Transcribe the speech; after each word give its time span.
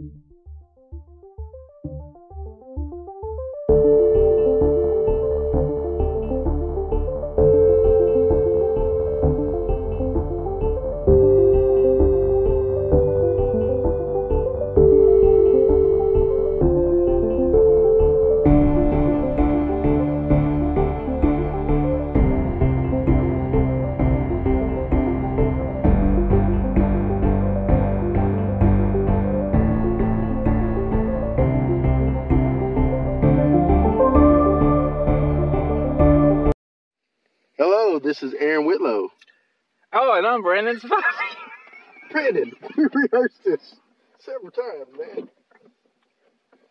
Hello, 0.00 0.29
this 38.20 38.32
is 38.32 38.38
Aaron 38.40 38.66
Whitlow. 38.66 39.08
Oh, 39.92 40.16
and 40.16 40.26
I'm 40.26 40.42
Brandon 40.42 40.78
Spivey. 40.78 41.00
Brandon, 42.10 42.52
we 42.76 42.84
rehearsed 42.92 43.44
this 43.44 43.74
several 44.18 44.50
times, 44.50 44.88
man. 44.98 45.28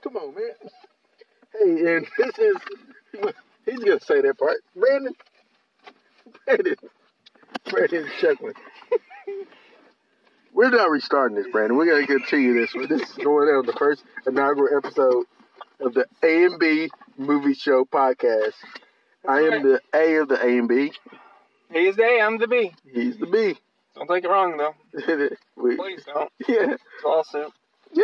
Come 0.04 0.18
on, 0.18 0.36
man. 0.36 0.54
Hey, 1.54 1.96
and 1.96 2.08
this 2.18 2.38
is, 2.38 2.56
he's 3.66 3.80
going 3.80 4.00
to 4.00 4.06
say 4.06 4.22
that 4.22 4.38
part. 4.38 4.58
Brandon, 4.76 5.14
Brandon, 6.46 6.76
Brandon's 7.70 8.10
chuckling. 8.20 8.54
We're 10.54 10.70
not 10.70 10.92
restarting 10.92 11.38
this, 11.38 11.48
Brandon. 11.52 11.78
We're 11.78 11.86
going 11.86 12.06
to 12.06 12.20
continue 12.20 12.60
this. 12.60 12.74
This 12.88 13.02
is 13.10 13.16
going 13.16 13.48
on 13.50 13.66
the 13.66 13.74
first 13.74 14.04
inaugural 14.28 14.78
episode 14.78 15.26
of 15.80 15.94
the 15.94 16.06
A 16.22 16.46
and 16.46 16.60
B 16.60 16.90
Movie 17.18 17.54
Show 17.54 17.86
podcast. 17.86 18.54
I 19.28 19.42
am 19.42 19.64
the 19.64 19.82
A 19.94 20.16
of 20.18 20.28
the 20.28 20.40
A 20.44 20.60
and 20.60 20.68
B. 20.68 20.92
He's 21.72 21.96
the 21.96 22.04
A, 22.04 22.22
I'm 22.22 22.38
the 22.38 22.48
B. 22.48 22.72
He's 22.92 23.18
the 23.18 23.28
B. 23.28 23.56
Don't 23.96 24.08
take 24.08 24.24
it 24.24 24.30
wrong, 24.30 24.58
though. 24.58 24.74
we, 25.56 25.76
Please 25.76 26.04
don't. 26.06 26.32
yeah. 26.48 26.74
It's 26.74 26.84
lawsuit. 27.06 27.52
Yeah, 27.94 28.04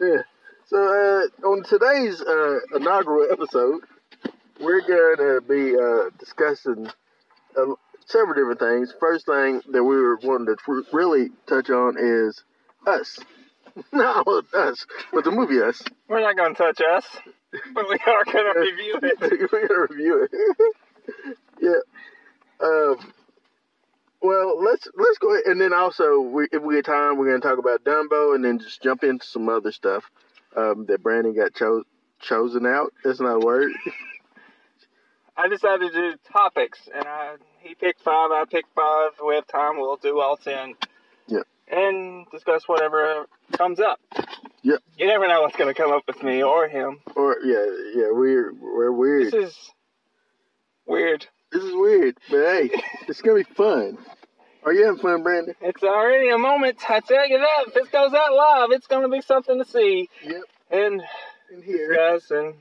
yeah. 0.00 0.22
So 0.66 0.78
uh, 0.78 1.46
on 1.46 1.62
today's 1.64 2.20
uh, 2.20 2.58
inaugural 2.74 3.28
episode, 3.30 3.82
we're 4.60 4.80
going 4.80 5.16
to 5.18 5.40
be 5.46 5.76
uh, 5.76 6.10
discussing 6.18 6.88
uh, 7.56 7.74
several 8.06 8.34
different 8.34 8.58
things. 8.60 8.94
First 8.98 9.26
thing 9.26 9.60
that 9.70 9.84
we 9.84 9.96
were 9.96 10.18
wanting 10.22 10.46
to 10.46 10.56
tr- 10.56 10.96
really 10.96 11.28
touch 11.46 11.70
on 11.70 11.96
is 11.98 12.42
us. 12.86 13.18
Not 13.92 14.26
us, 14.54 14.86
but 15.12 15.24
the 15.24 15.30
movie 15.30 15.60
Us. 15.62 15.82
We're 16.08 16.20
not 16.20 16.36
going 16.36 16.54
to 16.54 16.62
touch 16.62 16.80
us, 16.94 17.06
but 17.74 17.86
we 17.88 17.98
are 18.06 18.24
going 18.24 18.52
to 18.52 18.60
review 18.60 19.00
it. 19.02 19.50
we're 19.50 19.66
gonna 19.66 19.86
review 19.88 20.28
it. 20.30 20.76
yeah. 21.60 21.70
Um. 22.62 23.12
Well, 24.20 24.62
let's 24.62 24.86
let's 24.96 25.18
go 25.18 25.32
ahead, 25.34 25.46
and 25.46 25.60
then 25.60 25.72
also, 25.72 26.20
we, 26.20 26.46
if 26.52 26.62
we 26.62 26.76
get 26.76 26.84
time, 26.84 27.18
we're 27.18 27.26
gonna 27.26 27.40
talk 27.40 27.58
about 27.58 27.82
Dumbo, 27.82 28.36
and 28.36 28.44
then 28.44 28.60
just 28.60 28.80
jump 28.80 29.02
into 29.02 29.26
some 29.26 29.48
other 29.48 29.72
stuff 29.72 30.04
um, 30.56 30.86
that 30.86 31.02
Brandon 31.02 31.34
got 31.34 31.54
cho- 31.54 31.82
chosen 32.20 32.64
out. 32.64 32.92
That's 33.02 33.20
not 33.20 33.42
a 33.42 33.44
word. 33.44 33.72
I 35.36 35.48
decided 35.48 35.92
to 35.92 36.12
do 36.12 36.16
topics, 36.30 36.78
and 36.94 37.04
I, 37.06 37.34
he 37.60 37.74
picked 37.74 38.02
five, 38.02 38.30
I 38.30 38.44
picked 38.48 38.74
five. 38.74 39.12
If 39.14 39.26
we 39.26 39.34
have 39.34 39.46
time, 39.46 39.78
we'll 39.78 39.96
do 39.96 40.20
all 40.20 40.36
ten. 40.36 40.74
Yep. 41.26 41.46
And 41.68 42.26
discuss 42.30 42.68
whatever 42.68 43.26
comes 43.52 43.80
up. 43.80 43.98
Yep. 44.62 44.80
You 44.98 45.06
never 45.06 45.26
know 45.26 45.40
what's 45.40 45.56
going 45.56 45.72
to 45.72 45.80
come 45.80 45.90
up 45.90 46.02
with 46.06 46.22
me 46.22 46.42
or 46.42 46.68
him. 46.68 47.00
Or 47.16 47.38
yeah, 47.42 47.64
yeah, 47.94 48.10
we're 48.10 48.52
we're 48.52 48.92
weird. 48.92 49.32
This 49.32 49.48
is 49.48 49.70
weird. 50.86 51.26
This 51.52 51.64
is 51.64 51.74
weird, 51.74 52.16
but 52.30 52.38
hey, 52.38 52.70
it's 53.08 53.20
gonna 53.20 53.44
be 53.44 53.54
fun. 53.54 53.98
Are 54.64 54.72
you 54.72 54.84
having 54.86 55.00
fun, 55.00 55.22
Brandon? 55.22 55.54
It's 55.60 55.82
already 55.82 56.30
a 56.30 56.38
moment, 56.38 56.78
I 56.88 57.00
tell 57.00 57.28
you 57.28 57.38
that. 57.38 57.68
If 57.68 57.74
this 57.74 57.88
goes 57.88 58.14
out 58.14 58.32
live, 58.32 58.68
it's 58.70 58.86
to 58.86 59.08
be 59.08 59.20
something 59.20 59.58
to 59.58 59.68
see 59.68 60.08
Yep. 60.24 60.42
and 60.70 61.02
In 61.52 61.62
here. 61.62 61.88
discuss 61.88 62.30
and, 62.30 62.54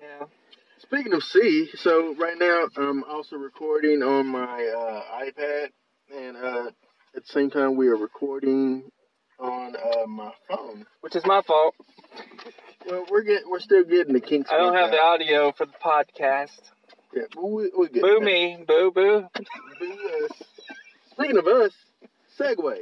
yeah. 0.00 0.26
Speaking 0.78 1.14
of 1.14 1.22
C, 1.24 1.70
so 1.74 2.14
right 2.16 2.38
now 2.38 2.66
I'm 2.76 3.02
also 3.04 3.36
recording 3.36 4.02
on 4.02 4.26
my 4.26 4.66
uh, 4.66 5.24
iPad, 5.24 5.70
and 6.14 6.36
uh, 6.36 6.66
at 7.16 7.26
the 7.26 7.32
same 7.32 7.50
time 7.50 7.74
we 7.76 7.88
are 7.88 7.96
recording 7.96 8.84
on 9.40 9.74
uh, 9.74 10.06
my 10.06 10.30
phone. 10.48 10.86
Which 11.00 11.16
is 11.16 11.24
my 11.24 11.42
fault. 11.42 11.74
Well, 12.86 13.06
we're 13.10 13.22
getting 13.22 13.50
we're 13.50 13.60
still 13.60 13.82
getting 13.84 14.12
the 14.12 14.20
kinks. 14.20 14.50
I 14.52 14.58
don't 14.58 14.74
have 14.74 14.90
the 14.92 15.00
audio 15.00 15.52
for 15.52 15.66
the 15.66 15.72
podcast. 15.84 16.60
Yeah, 17.16 17.22
we 17.42 17.70
we 17.76 17.88
get 17.88 18.02
Boo 18.02 18.20
me. 18.20 18.62
Boo 18.68 18.90
boo. 18.94 19.26
Boo 19.80 20.24
us. 20.24 20.42
Speaking 21.12 21.38
of 21.38 21.46
us, 21.46 21.72
segue. 22.38 22.76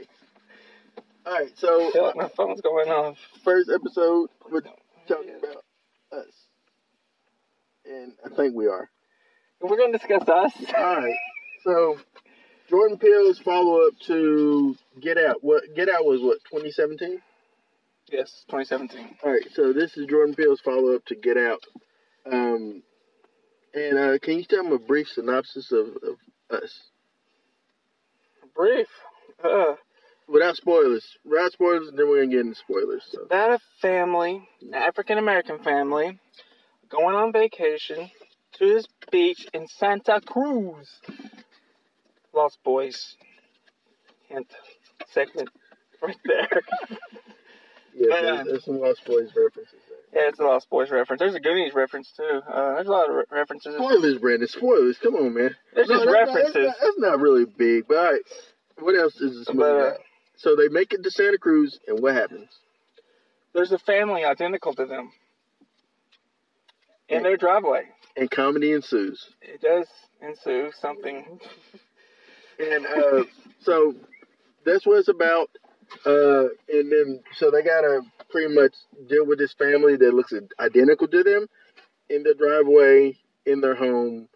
All 1.25 1.33
right, 1.33 1.53
so 1.57 1.89
I 1.89 1.93
feel 1.93 2.03
like 2.03 2.17
my 2.17 2.29
phone's 2.37 2.61
going 2.61 2.89
off. 2.89 3.17
first 3.45 3.71
episode 3.73 4.29
we're 4.51 4.63
talking 5.07 5.37
about 5.39 5.63
us, 6.13 6.33
and 7.87 8.13
I 8.27 8.35
think 8.35 8.57
we 8.57 8.67
are. 8.67 8.91
We're 9.61 9.77
going 9.77 9.93
to 9.93 9.99
discuss 9.99 10.29
us. 10.29 10.53
All 10.77 10.97
right. 10.97 11.17
So 11.63 11.97
Jordan 12.69 12.99
Peele's 12.99 13.39
follow 13.39 13.87
up 13.87 13.95
to 14.09 14.77
Get 15.01 15.17
Out. 15.17 15.37
What 15.43 15.63
Get 15.77 15.89
Out 15.89 16.05
was 16.05 16.21
what 16.21 16.39
2017. 16.51 17.23
Yes, 18.11 18.45
2017. 18.51 19.17
All 19.23 19.31
right. 19.31 19.47
So 19.55 19.73
this 19.73 19.97
is 19.97 20.07
Jordan 20.07 20.35
Peele's 20.35 20.61
follow 20.61 20.97
up 20.97 21.05
to 21.07 21.15
Get 21.15 21.39
Out. 21.39 21.63
Um, 22.31 22.83
and 23.75 23.99
uh, 23.99 24.19
can 24.19 24.39
you 24.39 24.45
tell 24.45 24.63
them 24.63 24.73
a 24.73 24.79
brief 24.79 25.09
synopsis 25.09 25.73
of, 25.73 25.89
of 26.03 26.63
us 26.63 26.81
Brief. 28.55 28.87
Uh, 29.43 29.75
without 30.29 30.57
spoilers? 30.57 31.05
Without 31.25 31.53
spoilers, 31.53 31.91
then 31.95 32.09
we're 32.09 32.23
gonna 32.23 32.31
get 32.31 32.41
into 32.41 32.55
spoilers. 32.55 33.03
So 33.11 33.23
about 33.23 33.51
a 33.51 33.61
family, 33.83 34.49
an 34.63 34.75
African 34.75 35.19
American 35.19 35.59
family, 35.59 36.19
going 36.89 37.17
on 37.17 37.33
vacation 37.33 38.11
to 38.59 38.75
this 38.75 38.87
beach 39.11 39.47
in 39.53 39.67
Santa 39.67 40.21
Cruz. 40.25 41.01
Lost 42.33 42.59
Boys. 42.65 43.17
Hint. 44.29 44.53
Segment. 45.11 45.49
Right 46.03 46.17
there. 46.25 46.63
yeah, 47.95 48.09
Man. 48.09 48.23
there's, 48.23 48.47
there's 48.47 48.65
some 48.65 48.79
Lost 48.79 49.05
Boys 49.07 49.31
references 49.35 49.81
there. 49.89 49.94
Yeah, 50.15 50.29
it's 50.29 50.39
a 50.39 50.45
Lost 50.45 50.71
Boys 50.71 50.91
reference. 50.91 51.19
There's 51.19 51.35
a 51.35 51.41
Goonies 51.41 51.75
reference 51.75 52.13
too. 52.17 52.41
Uh, 52.49 52.75
there's 52.77 52.87
a 52.87 52.91
lot 52.91 53.11
of 53.11 53.17
re- 53.17 53.25
references. 53.33 53.75
Spoilers, 53.75 54.19
Brandon. 54.19 54.47
Spoilers. 54.49 54.97
Come 55.03 55.17
on, 55.17 55.35
man. 55.35 55.57
There's 55.75 55.89
just 55.89 56.05
that's 56.05 56.07
not- 56.07 56.13
references. 56.13 56.55
that's, 56.55 56.65
not, 56.67 56.77
that's 56.81 56.99
not 56.99 57.21
really 57.21 57.45
big, 57.47 57.89
but 57.89 57.97
all 57.97 58.13
right. 58.13 58.21
What 58.79 58.95
else 58.97 59.15
is 59.21 59.39
this 59.39 59.49
movie 59.49 59.59
But, 59.59 59.71
uh, 59.71 59.77
about? 59.89 60.01
So 60.37 60.57
they 60.57 60.69
make 60.69 60.93
it 60.93 61.03
to 61.03 61.11
Santa 61.11 61.39
Cruz, 61.39 61.79
and 61.89 62.01
what 62.01 62.15
happens? 62.15 62.49
There's 63.55 63.73
a 63.73 63.79
family 63.79 64.25
identical 64.25 64.75
to 64.75 64.87
them 64.87 65.13
in 67.09 67.23
their 67.23 67.37
driveway. 67.37 67.83
And 68.17 68.31
comedy 68.31 68.73
ensues. 68.73 69.25
It 69.43 69.61
does 69.61 69.87
ensue 70.21 70.71
something. 70.81 71.39
And 72.59 72.87
uh, 72.87 73.25
so 73.61 73.95
that's 74.65 74.87
what 74.87 74.99
it's 74.99 75.09
about. 75.09 75.51
Uh, 76.07 76.45
and 76.69 76.91
then 76.91 77.21
so 77.37 77.51
they 77.51 77.63
gotta 77.63 78.01
pretty 78.35 78.53
much 78.53 78.75
deal 79.09 79.25
with 79.25 79.39
this 79.39 79.53
family 79.53 79.95
that 79.97 80.13
looks 80.13 80.33
identical 80.59 81.07
to 81.07 81.23
them 81.23 81.47
in 82.11 82.25
their 82.25 82.35
driveway, 82.35 83.17
in 83.47 83.61
their 83.61 83.77
home. 83.77 84.29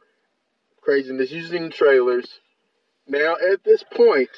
Craziness 0.81 1.33
using 1.33 1.69
trailers. 1.69 2.39
Now 3.09 3.35
at 3.35 3.65
this 3.65 3.83
point, 3.93 4.29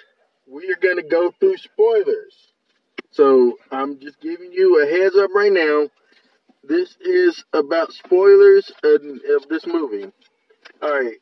we 0.50 0.72
are 0.72 0.80
gonna 0.82 1.06
go 1.06 1.30
through 1.38 1.58
spoilers. 1.58 2.34
So 3.10 3.58
I'm 3.70 4.00
just 4.00 4.18
giving 4.22 4.50
you 4.50 4.82
a 4.82 4.86
heads 4.86 5.14
up 5.14 5.30
right 5.34 5.52
now. 5.52 5.90
This 6.64 6.96
is 7.02 7.44
about 7.52 7.92
spoilers 7.92 8.72
of, 8.82 9.02
this 9.50 9.66
movie. 9.66 10.10
All 10.80 10.90
right. 10.90 11.18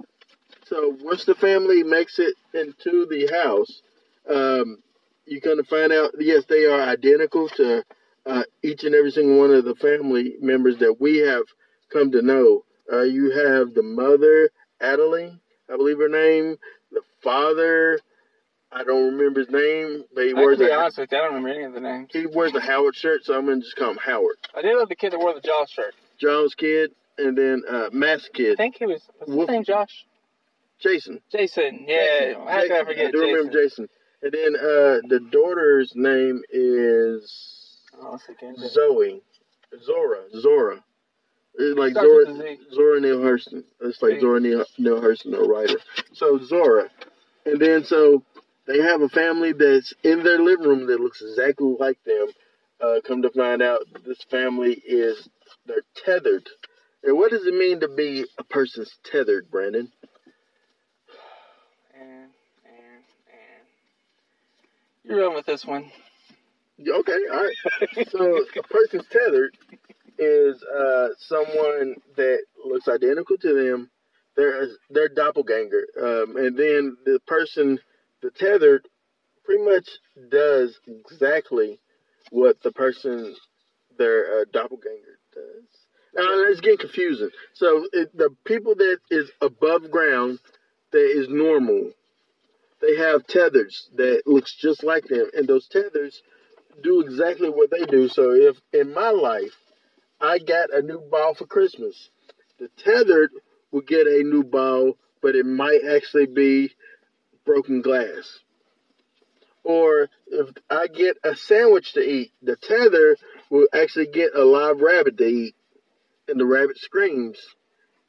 So 0.67 0.96
once 1.00 1.25
the 1.25 1.35
family 1.35 1.82
makes 1.82 2.20
it 2.20 2.37
into 2.55 3.05
the 3.11 3.26
house, 3.32 3.82
um, 4.31 4.79
you're 5.26 5.40
gonna 5.40 5.64
find 5.64 5.93
out. 5.93 6.12
Yes, 6.20 6.44
they 6.49 6.67
are 6.67 6.82
identical 6.82 7.49
to 7.56 7.82
uh, 8.28 8.42
each 8.62 8.84
and 8.84 8.94
every 8.94 9.10
single 9.10 9.38
one 9.38 9.50
of 9.50 9.64
the 9.64 9.75
family 9.76 10.34
members 10.40 10.76
that 10.78 11.00
we 11.00 11.19
have 11.19 11.44
come 11.92 12.12
to 12.12 12.22
know. 12.22 12.64
Uh, 12.92 13.02
you 13.02 13.30
have 13.30 13.75
the 13.75 13.82
mother, 13.82 14.50
Adeline, 14.80 15.40
I 15.72 15.76
believe 15.76 15.98
her 15.98 16.08
name. 16.08 16.56
The 16.92 17.00
father, 17.22 17.98
I 18.70 18.84
don't 18.84 19.12
remember 19.16 19.40
his 19.40 19.50
name, 19.50 20.04
but 20.14 20.25
he 20.25 20.30
I 20.30 20.34
wears 20.34 20.58
to 20.58 20.64
be 20.66 20.70
a 20.70 20.75
honest 20.76 20.98
with 20.98 21.10
you, 21.12 21.19
I 21.19 21.20
don't 21.22 21.34
remember 21.34 21.48
any 21.50 21.64
of 21.64 21.72
the 21.72 21.80
names. 21.80 22.10
he 22.12 22.26
wears 22.26 22.54
a 22.54 22.60
Howard 22.60 22.94
shirt, 22.94 23.25
so 23.25 23.36
I'm 23.36 23.46
gonna 23.46 23.60
just 23.60 23.76
call 23.76 23.90
him 23.90 23.98
Howard. 23.98 24.36
I 24.56 24.62
did 24.62 24.76
love 24.76 24.88
the 24.88 24.96
kid 24.96 25.12
that 25.12 25.19
wore 25.19 25.34
the 25.34 25.40
Jaws 25.40 25.70
shirt. 25.70 25.94
Jaws 26.20 26.54
kid, 26.54 26.90
and 27.19 27.36
then 27.36 27.62
uh, 27.69 27.88
Mask 27.92 28.32
kid. 28.32 28.52
I 28.52 28.56
think 28.56 28.76
he 28.78 28.86
was, 28.86 29.02
was 29.26 29.40
his 29.40 29.48
name 29.48 29.64
Josh? 29.64 30.04
Jason. 30.80 31.20
Jason, 31.32 31.84
yeah. 31.88 32.34
How 32.34 32.60
Jason. 32.60 32.69
could 32.69 32.72
I 32.72 32.84
forget 32.84 33.12
do 33.12 33.19
Jason? 33.19 33.34
remember 33.34 33.52
Jason. 33.52 33.88
And 34.22 34.32
then 34.32 34.56
uh, 34.56 34.98
the 35.08 35.20
daughter's 35.30 35.92
name 35.94 36.42
is 36.50 37.57
Oh, 38.00 38.15
it's 38.15 38.29
again. 38.29 38.55
It 38.56 38.73
Zoe, 38.73 39.23
Zora, 39.85 40.21
Zora. 40.39 40.85
It's 41.55 41.79
like 41.79 41.93
Starts 41.93 42.09
Zora, 42.09 42.27
with 42.27 42.47
a 42.47 42.56
Z. 42.56 42.59
Zora 42.75 43.00
Neale 43.00 43.19
Hurston. 43.19 43.65
It's 43.81 44.03
like. 44.03 44.21
Zora 44.21 44.41
Neale, 44.41 44.65
Neale 44.79 45.00
Hurston, 45.00 45.35
a 45.35 45.43
writer. 45.43 45.79
So 46.12 46.39
Zora, 46.39 46.89
and 47.45 47.61
then 47.61 47.85
so 47.85 48.23
they 48.67 48.79
have 48.81 49.00
a 49.00 49.09
family 49.09 49.53
that's 49.53 49.93
in 50.05 50.23
their 50.23 50.39
living 50.39 50.67
room 50.67 50.87
that 50.87 51.00
looks 51.00 51.23
exactly 51.23 51.75
like 51.79 51.99
them. 52.05 52.27
Uh, 52.81 53.00
come 53.05 53.23
to 53.23 53.31
find 53.31 53.61
out, 53.61 53.81
this 54.06 54.23
family 54.31 54.75
is 54.87 55.29
they're 55.67 55.83
tethered. 56.05 56.49
And 57.03 57.17
what 57.17 57.31
does 57.31 57.45
it 57.47 57.55
mean 57.55 57.81
to 57.81 57.89
be 57.89 58.25
a 58.39 58.45
person's 58.45 58.97
tethered, 59.05 59.50
Brandon? 59.50 59.91
And 61.99 62.31
and 62.65 63.05
and 63.27 63.65
you 65.05 65.21
run 65.21 65.35
with 65.35 65.47
this 65.47 65.65
one. 65.65 65.91
Okay, 66.80 67.19
all 67.32 67.44
right. 67.44 68.08
So 68.10 68.44
a 68.56 68.62
person's 68.62 69.06
tethered 69.10 69.56
is 70.19 70.62
uh, 70.62 71.08
someone 71.19 71.96
that 72.16 72.38
looks 72.64 72.88
identical 72.88 73.36
to 73.38 73.54
them. 73.54 73.90
They're 74.36 74.69
they're 74.90 75.08
doppelganger, 75.08 75.86
um, 76.00 76.36
and 76.36 76.56
then 76.56 76.96
the 77.04 77.19
person, 77.26 77.80
the 78.22 78.30
tethered, 78.30 78.86
pretty 79.44 79.64
much 79.64 79.88
does 80.30 80.78
exactly 80.86 81.80
what 82.30 82.62
the 82.62 82.70
person 82.70 83.34
their 83.98 84.40
uh, 84.40 84.44
doppelganger 84.52 85.19
does. 85.34 85.64
Now 86.14 86.26
it's 86.48 86.60
getting 86.60 86.78
confusing. 86.78 87.30
So 87.54 87.86
it, 87.92 88.16
the 88.16 88.30
people 88.44 88.76
that 88.76 88.98
is 89.10 89.30
above 89.40 89.90
ground, 89.90 90.38
that 90.92 91.10
is 91.19 91.28
normal, 91.28 91.90
they 92.80 92.96
have 92.96 93.26
tethers 93.26 93.88
that 93.96 94.22
looks 94.26 94.54
just 94.54 94.84
like 94.84 95.06
them, 95.08 95.28
and 95.34 95.48
those 95.48 95.66
tethers 95.66 96.22
do 96.82 97.00
exactly 97.00 97.48
what 97.48 97.70
they 97.70 97.84
do. 97.84 98.08
So 98.08 98.32
if 98.32 98.56
in 98.72 98.92
my 98.92 99.10
life 99.10 99.56
I 100.20 100.38
got 100.38 100.75
a 100.75 100.82
new 100.82 101.00
ball 101.10 101.34
for 101.34 101.46
Christmas, 101.46 102.10
the 102.58 102.69
tethered 102.76 103.30
will 103.70 103.82
get 103.82 104.06
a 104.06 104.22
new 104.22 104.42
ball, 104.42 104.96
but 105.22 105.36
it 105.36 105.46
might 105.46 105.80
actually 105.88 106.26
be 106.26 106.72
broken 107.44 107.82
glass. 107.82 108.40
Or 109.64 110.08
if 110.26 110.50
I 110.70 110.86
get 110.86 111.19
a 111.25 111.36
sandwich 111.36 111.92
to 111.94 112.00
eat, 112.00 112.32
the 112.42 112.56
tether 112.56 113.16
will 113.50 113.69
actually 113.72 114.06
get 114.06 114.34
a 114.34 114.44
live 114.44 114.80
rabbit 114.80 115.19
to 115.19 115.26
eat, 115.26 115.54
and 116.26 116.40
the 116.40 116.46
rabbit 116.46 116.78
screams. 116.78 117.38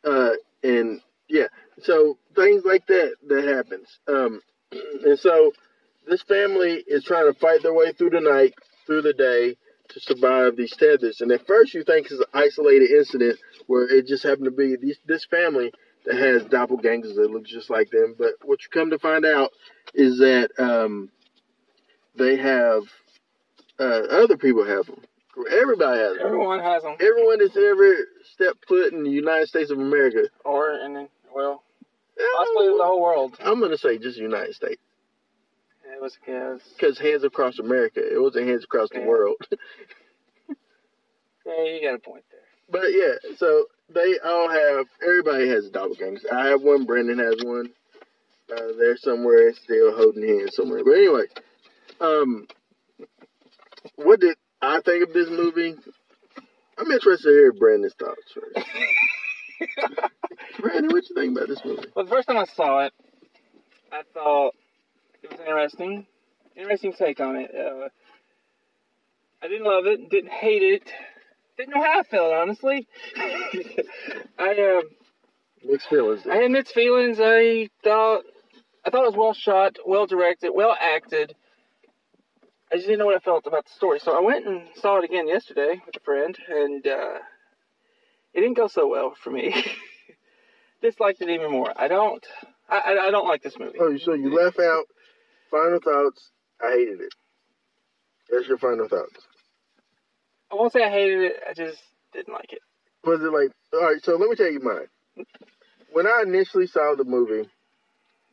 Uh, 0.03 0.31
and 0.63 1.01
yeah, 1.27 1.47
so 1.81 2.17
things 2.35 2.63
like 2.65 2.87
that 2.87 3.15
that 3.27 3.43
happens. 3.45 3.99
Um, 4.07 4.41
and 4.71 5.19
so 5.19 5.51
this 6.09 6.23
family 6.23 6.83
is 6.87 7.03
trying 7.03 7.31
to 7.31 7.39
fight 7.39 7.61
their 7.63 7.73
way 7.73 7.93
through 7.93 8.11
the 8.11 8.21
night, 8.21 8.53
through 8.85 9.03
the 9.03 9.13
day, 9.13 9.57
to 9.89 9.99
survive 9.99 10.55
these 10.55 10.75
tethers. 10.75 11.21
And 11.21 11.31
at 11.31 11.47
first, 11.47 11.73
you 11.73 11.83
think 11.83 12.07
it's 12.07 12.19
an 12.19 12.25
isolated 12.33 12.91
incident 12.91 13.39
where 13.67 13.87
it 13.87 14.07
just 14.07 14.23
happened 14.23 14.45
to 14.45 14.51
be 14.51 14.75
these, 14.75 14.97
this 15.05 15.25
family 15.25 15.71
that 16.05 16.15
has 16.15 16.43
doppelgangers 16.43 17.15
that 17.15 17.29
look 17.31 17.45
just 17.45 17.69
like 17.69 17.89
them. 17.89 18.15
But 18.17 18.33
what 18.43 18.59
you 18.61 18.69
come 18.71 18.91
to 18.91 18.99
find 18.99 19.25
out 19.25 19.51
is 19.93 20.19
that 20.19 20.49
um, 20.57 21.09
they 22.15 22.37
have 22.37 22.83
uh, 23.79 24.01
other 24.11 24.37
people 24.37 24.65
have 24.65 24.85
them. 24.85 25.01
Everybody 25.49 25.99
has 25.99 26.17
them. 26.17 26.25
Everyone 26.25 26.59
has 26.59 26.83
them. 26.83 26.95
Everyone 26.99 27.39
that's 27.39 27.55
ever 27.55 27.95
stepped 28.33 28.67
foot 28.67 28.93
in 28.93 29.03
the 29.03 29.09
United 29.09 29.47
States 29.47 29.71
of 29.71 29.79
America. 29.79 30.29
Or 30.43 30.71
and 30.71 30.95
then 30.95 31.07
well, 31.33 31.63
possibly 32.35 32.67
the 32.77 32.83
whole 32.83 33.01
world. 33.01 33.37
I'm 33.39 33.61
gonna 33.61 33.77
say 33.77 33.97
just 33.97 34.17
United 34.17 34.55
States, 34.55 34.81
It 35.91 36.01
was 36.01 36.17
because 36.75 36.99
hands 36.99 37.23
across 37.23 37.59
America. 37.59 37.99
It 37.99 38.21
wasn't 38.21 38.47
hands 38.47 38.63
across 38.63 38.89
the 38.89 39.01
world. 39.01 39.37
yeah, 41.45 41.63
you 41.63 41.81
got 41.83 41.95
a 41.95 41.99
point 41.99 42.23
there. 42.31 42.39
But 42.71 42.91
yeah, 42.91 43.35
so 43.37 43.65
they 43.93 44.19
all 44.23 44.49
have. 44.49 44.85
Everybody 45.01 45.49
has 45.49 45.69
doppelgangers. 45.69 46.31
I 46.31 46.49
have 46.49 46.61
one. 46.61 46.85
Brandon 46.85 47.17
has 47.19 47.43
one. 47.43 47.71
Uh, 48.51 48.73
they're 48.77 48.97
somewhere 48.97 49.53
still 49.53 49.95
holding 49.95 50.27
hands 50.27 50.55
somewhere. 50.55 50.83
But 50.83 50.91
anyway, 50.91 51.25
um, 51.99 52.47
what 53.95 54.19
did 54.19 54.37
I 54.61 54.81
think 54.81 55.07
of 55.07 55.13
this 55.13 55.29
movie? 55.29 55.75
I'm 56.77 56.91
interested 56.91 57.29
to 57.29 57.33
hear 57.33 57.51
Brandon's 57.51 57.93
thoughts 57.95 58.21
first. 58.33 58.67
Brandon, 60.59 60.91
what 60.91 61.09
you 61.09 61.15
think 61.15 61.35
about 61.37 61.49
this 61.49 61.61
movie? 61.65 61.83
Well, 61.95 62.05
the 62.05 62.11
first 62.11 62.27
time 62.27 62.37
I 62.37 62.45
saw 62.45 62.85
it, 62.85 62.93
I 63.91 64.03
thought 64.13 64.55
it 65.31 65.39
was 65.39 65.47
interesting. 65.47 66.05
Interesting 66.55 66.93
take 66.93 67.19
on 67.19 67.35
it. 67.37 67.51
Uh, 67.55 67.89
I 69.41 69.47
didn't 69.47 69.65
love 69.65 69.85
it, 69.85 70.09
didn't 70.09 70.31
hate 70.31 70.63
it, 70.63 70.91
didn't 71.57 71.73
know 71.73 71.83
how 71.83 71.99
I 71.99 72.03
felt 72.03 72.33
honestly. 72.33 72.87
I 74.37 74.79
um, 74.79 74.81
Mixed 75.63 75.89
feelings. 75.89 76.25
I 76.25 76.37
had 76.37 76.51
mixed 76.51 76.73
feelings. 76.73 77.17
I 77.19 77.69
thought 77.83 78.23
I 78.85 78.89
thought 78.89 79.03
it 79.03 79.11
was 79.11 79.17
well 79.17 79.33
shot, 79.33 79.77
well 79.85 80.05
directed, 80.05 80.51
well 80.53 80.75
acted. 80.79 81.35
I 82.71 82.75
just 82.75 82.87
didn't 82.87 82.99
know 82.99 83.07
what 83.07 83.15
I 83.15 83.19
felt 83.19 83.45
about 83.47 83.65
the 83.65 83.71
story, 83.71 83.99
so 83.99 84.15
I 84.15 84.21
went 84.21 84.45
and 84.45 84.61
saw 84.75 84.99
it 84.99 85.03
again 85.03 85.27
yesterday 85.27 85.81
with 85.85 85.95
a 85.95 85.99
friend, 86.01 86.37
and 86.47 86.85
uh, 86.85 87.17
it 88.33 88.41
didn't 88.41 88.57
go 88.57 88.67
so 88.67 88.87
well 88.87 89.15
for 89.21 89.31
me. 89.31 89.53
Disliked 90.81 91.21
it 91.21 91.29
even 91.29 91.51
more. 91.51 91.73
I 91.75 91.87
don't. 91.87 92.25
I, 92.69 92.77
I, 92.77 93.07
I 93.07 93.11
don't 93.11 93.27
like 93.27 93.41
this 93.41 93.57
movie. 93.59 93.77
Oh, 93.81 93.97
so 93.97 94.13
you 94.13 94.33
left 94.33 94.59
out 94.59 94.85
final 95.49 95.79
thoughts. 95.79 96.31
I 96.61 96.71
hated 96.71 97.01
it. 97.01 97.13
That's 98.29 98.47
your 98.47 98.57
final 98.57 98.87
thoughts. 98.87 99.27
I 100.51 100.55
won't 100.55 100.73
say 100.73 100.83
I 100.83 100.89
hated 100.89 101.19
it. 101.21 101.33
I 101.49 101.53
just 101.53 101.81
didn't 102.13 102.33
like 102.33 102.53
it. 102.53 102.61
Was 103.03 103.21
it 103.21 103.31
like 103.31 103.51
all 103.73 103.83
right? 103.83 104.03
So 104.03 104.15
let 104.17 104.29
me 104.29 104.35
tell 104.35 104.51
you 104.51 104.59
mine. 104.59 105.25
When 105.91 106.05
I 106.07 106.23
initially 106.25 106.67
saw 106.67 106.95
the 106.95 107.03
movie, 107.03 107.49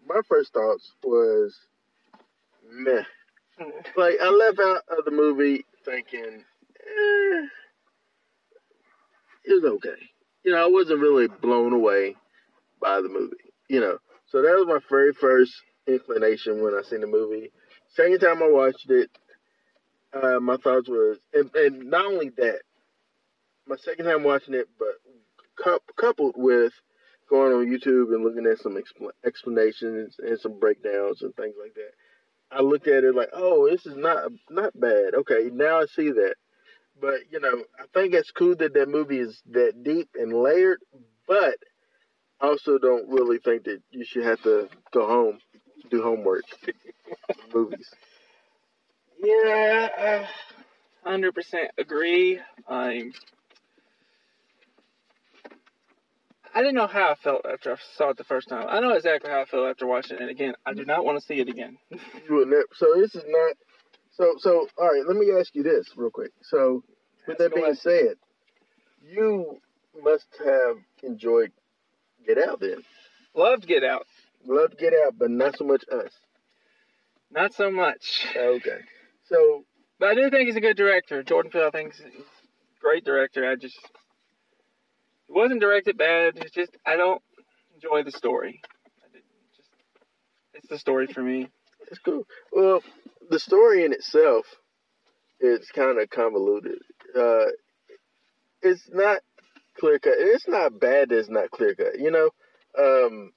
my 0.07 0.21
first 0.29 0.53
thoughts 0.53 0.93
was 1.03 1.57
meh. 2.71 3.03
Like 3.97 4.17
I 4.23 4.29
left 4.29 4.59
out 4.59 4.99
of 4.99 5.05
the 5.05 5.11
movie 5.11 5.65
thinking, 5.85 6.45
eh, 6.81 7.47
it 9.45 9.63
was 9.63 9.65
okay. 9.65 9.97
You 10.45 10.53
know, 10.53 10.63
I 10.63 10.69
wasn't 10.69 11.01
really 11.01 11.29
blown 11.29 11.73
away 11.73 12.17
by 12.81 13.01
the 13.01 13.09
movie. 13.09 13.37
You 13.69 13.81
know, 13.81 13.99
so 14.27 14.43
that 14.43 14.55
was 14.57 14.67
my 14.67 14.81
very 14.91 15.13
first 15.13 15.53
inclination 15.87 16.63
when 16.63 16.75
I 16.75 16.83
seen 16.83 17.01
the 17.01 17.07
movie. 17.07 17.51
Second 17.95 18.21
time 18.21 18.43
I 18.43 18.51
watched 18.51 18.91
it, 18.91 19.11
uh, 20.13 20.41
my 20.41 20.57
thoughts 20.57 20.89
was, 20.89 21.19
and, 21.33 21.55
and 21.55 21.91
not 21.91 22.07
only 22.07 22.31
that, 22.37 22.61
my 23.67 23.77
second 23.77 24.05
time 24.05 24.23
watching 24.23 24.55
it, 24.55 24.69
but 24.79 24.95
cou- 25.63 25.81
coupled 25.97 26.35
with 26.37 26.73
going 27.29 27.53
on 27.53 27.67
YouTube 27.67 28.15
and 28.15 28.23
looking 28.25 28.47
at 28.47 28.59
some 28.59 28.75
expl- 28.77 29.11
explanations 29.25 30.17
and 30.19 30.39
some 30.39 30.59
breakdowns 30.59 31.23
and 31.23 31.35
things 31.35 31.55
like 31.61 31.75
that. 31.75 31.91
I 32.51 32.63
looked 32.63 32.87
at 32.87 33.05
it 33.05 33.15
like, 33.15 33.31
oh, 33.33 33.69
this 33.69 33.87
is 33.87 33.97
not 33.97 34.31
not 34.49 34.79
bad. 34.79 35.15
Okay, 35.15 35.51
now 35.53 35.81
I 35.81 35.87
see 35.87 36.13
that. 36.13 36.37
But 37.01 37.21
you 37.31 37.41
know, 37.41 37.65
I 37.79 37.85
think 37.93 38.15
it's 38.15 38.31
cool 38.31 38.55
that 38.57 38.75
that 38.75 38.89
movie 38.89 39.19
is 39.19 39.43
that 39.51 39.83
deep 39.83 40.11
and 40.15 40.33
layered. 40.33 40.79
But 41.27 41.57
I 42.41 42.47
also 42.47 42.79
don't 42.79 43.09
really 43.09 43.39
think 43.39 43.65
that 43.65 43.83
you 43.91 44.05
should 44.05 44.25
have 44.25 44.43
to 44.43 44.69
go 44.93 45.07
home 45.07 45.39
do 45.91 46.03
homework. 46.03 46.45
movies. 47.55 47.89
Yeah, 49.23 50.27
hundred 51.05 51.35
percent 51.35 51.71
agree. 51.79 52.41
I'm. 52.69 53.13
I 56.55 56.61
didn't 56.61 56.75
know 56.75 56.87
how 56.87 57.11
I 57.11 57.15
felt 57.17 57.45
after 57.45 57.73
I 57.73 57.77
saw 57.97 58.11
it 58.11 58.17
the 58.17 58.25
first 58.25 58.49
time. 58.49 58.67
I 58.69 58.81
know 58.81 58.93
exactly 58.93 59.31
how 59.31 59.43
I 59.43 59.45
felt 59.45 59.69
after 59.69 59.87
watching 59.87 60.19
it 60.19 60.31
again. 60.31 60.55
I 60.65 60.73
do 60.73 60.87
not 60.87 61.05
want 61.05 61.19
to 61.21 61.27
see 61.27 61.41
it 61.41 61.49
again. 61.49 61.77
You 62.29 62.37
would 62.37 62.49
never, 62.49 62.65
so 62.75 62.95
this 62.97 63.15
is 63.15 63.25
not. 63.27 63.57
So 64.13 64.35
so 64.39 64.69
all 64.79 64.89
right. 64.89 65.05
Let 65.07 65.17
me 65.17 65.33
ask 65.39 65.55
you 65.55 65.63
this 65.63 65.89
real 65.97 66.11
quick. 66.11 66.33
So 66.43 66.83
with 67.27 67.39
that 67.39 67.55
being 67.55 67.75
said, 67.75 68.15
you 69.03 69.59
must 70.03 70.27
have 70.45 70.77
enjoyed 71.03 71.53
Get 72.27 72.39
Out 72.39 72.61
then. 72.61 72.83
Loved 73.35 73.67
Get 73.67 73.85
Out. 73.85 74.07
Loved 74.47 74.79
Get 74.79 74.93
Out, 75.07 75.15
but 75.19 75.31
not 75.31 75.57
so 75.57 75.65
much 75.65 75.85
us. 75.93 76.11
Not 77.31 77.55
so 77.55 77.71
much. 77.71 78.27
Okay. 78.37 78.79
So 79.29 79.65
But 79.99 80.11
I 80.11 80.15
do 80.15 80.31
think 80.31 80.47
he's 80.47 80.57
a 80.57 80.61
good 80.61 80.77
director. 80.77 81.23
Jordan 81.23 81.51
Peele, 81.51 81.67
I 81.67 81.71
think, 81.71 81.95
is 81.95 82.01
a 82.01 82.11
great 82.81 83.05
director. 83.05 83.51
I 83.51 83.57
just. 83.57 83.79
It 85.29 85.35
wasn't 85.35 85.61
directed 85.61 85.99
bad. 85.99 86.35
It's 86.37 86.53
just, 86.53 86.71
I 86.87 86.97
don't 86.97 87.21
enjoy 87.75 88.05
the 88.05 88.13
story. 88.13 88.61
I 89.03 89.09
didn't 89.13 89.25
just, 89.57 89.69
it's 90.55 90.69
the 90.69 90.79
story 90.79 91.09
for 91.09 91.21
me. 91.21 91.49
it's 91.91 91.99
cool. 91.99 92.25
Well, 92.53 92.81
the 93.29 93.41
story 93.41 93.85
in 93.85 93.93
itself 93.93 94.47
is 95.41 95.69
kind 95.75 96.01
of 96.01 96.09
convoluted. 96.11 96.79
Uh, 97.19 97.47
it's 98.63 98.89
not 98.93 99.21
clear 99.79 99.99
cut. 99.99 100.15
It's 100.17 100.47
not 100.47 100.79
bad. 100.79 101.09
that 101.09 101.19
It's 101.19 101.29
not 101.29 101.51
clear 101.51 101.75
cut. 101.75 101.99
You 101.99 102.13
know, 102.13 102.31
um, 102.79 103.33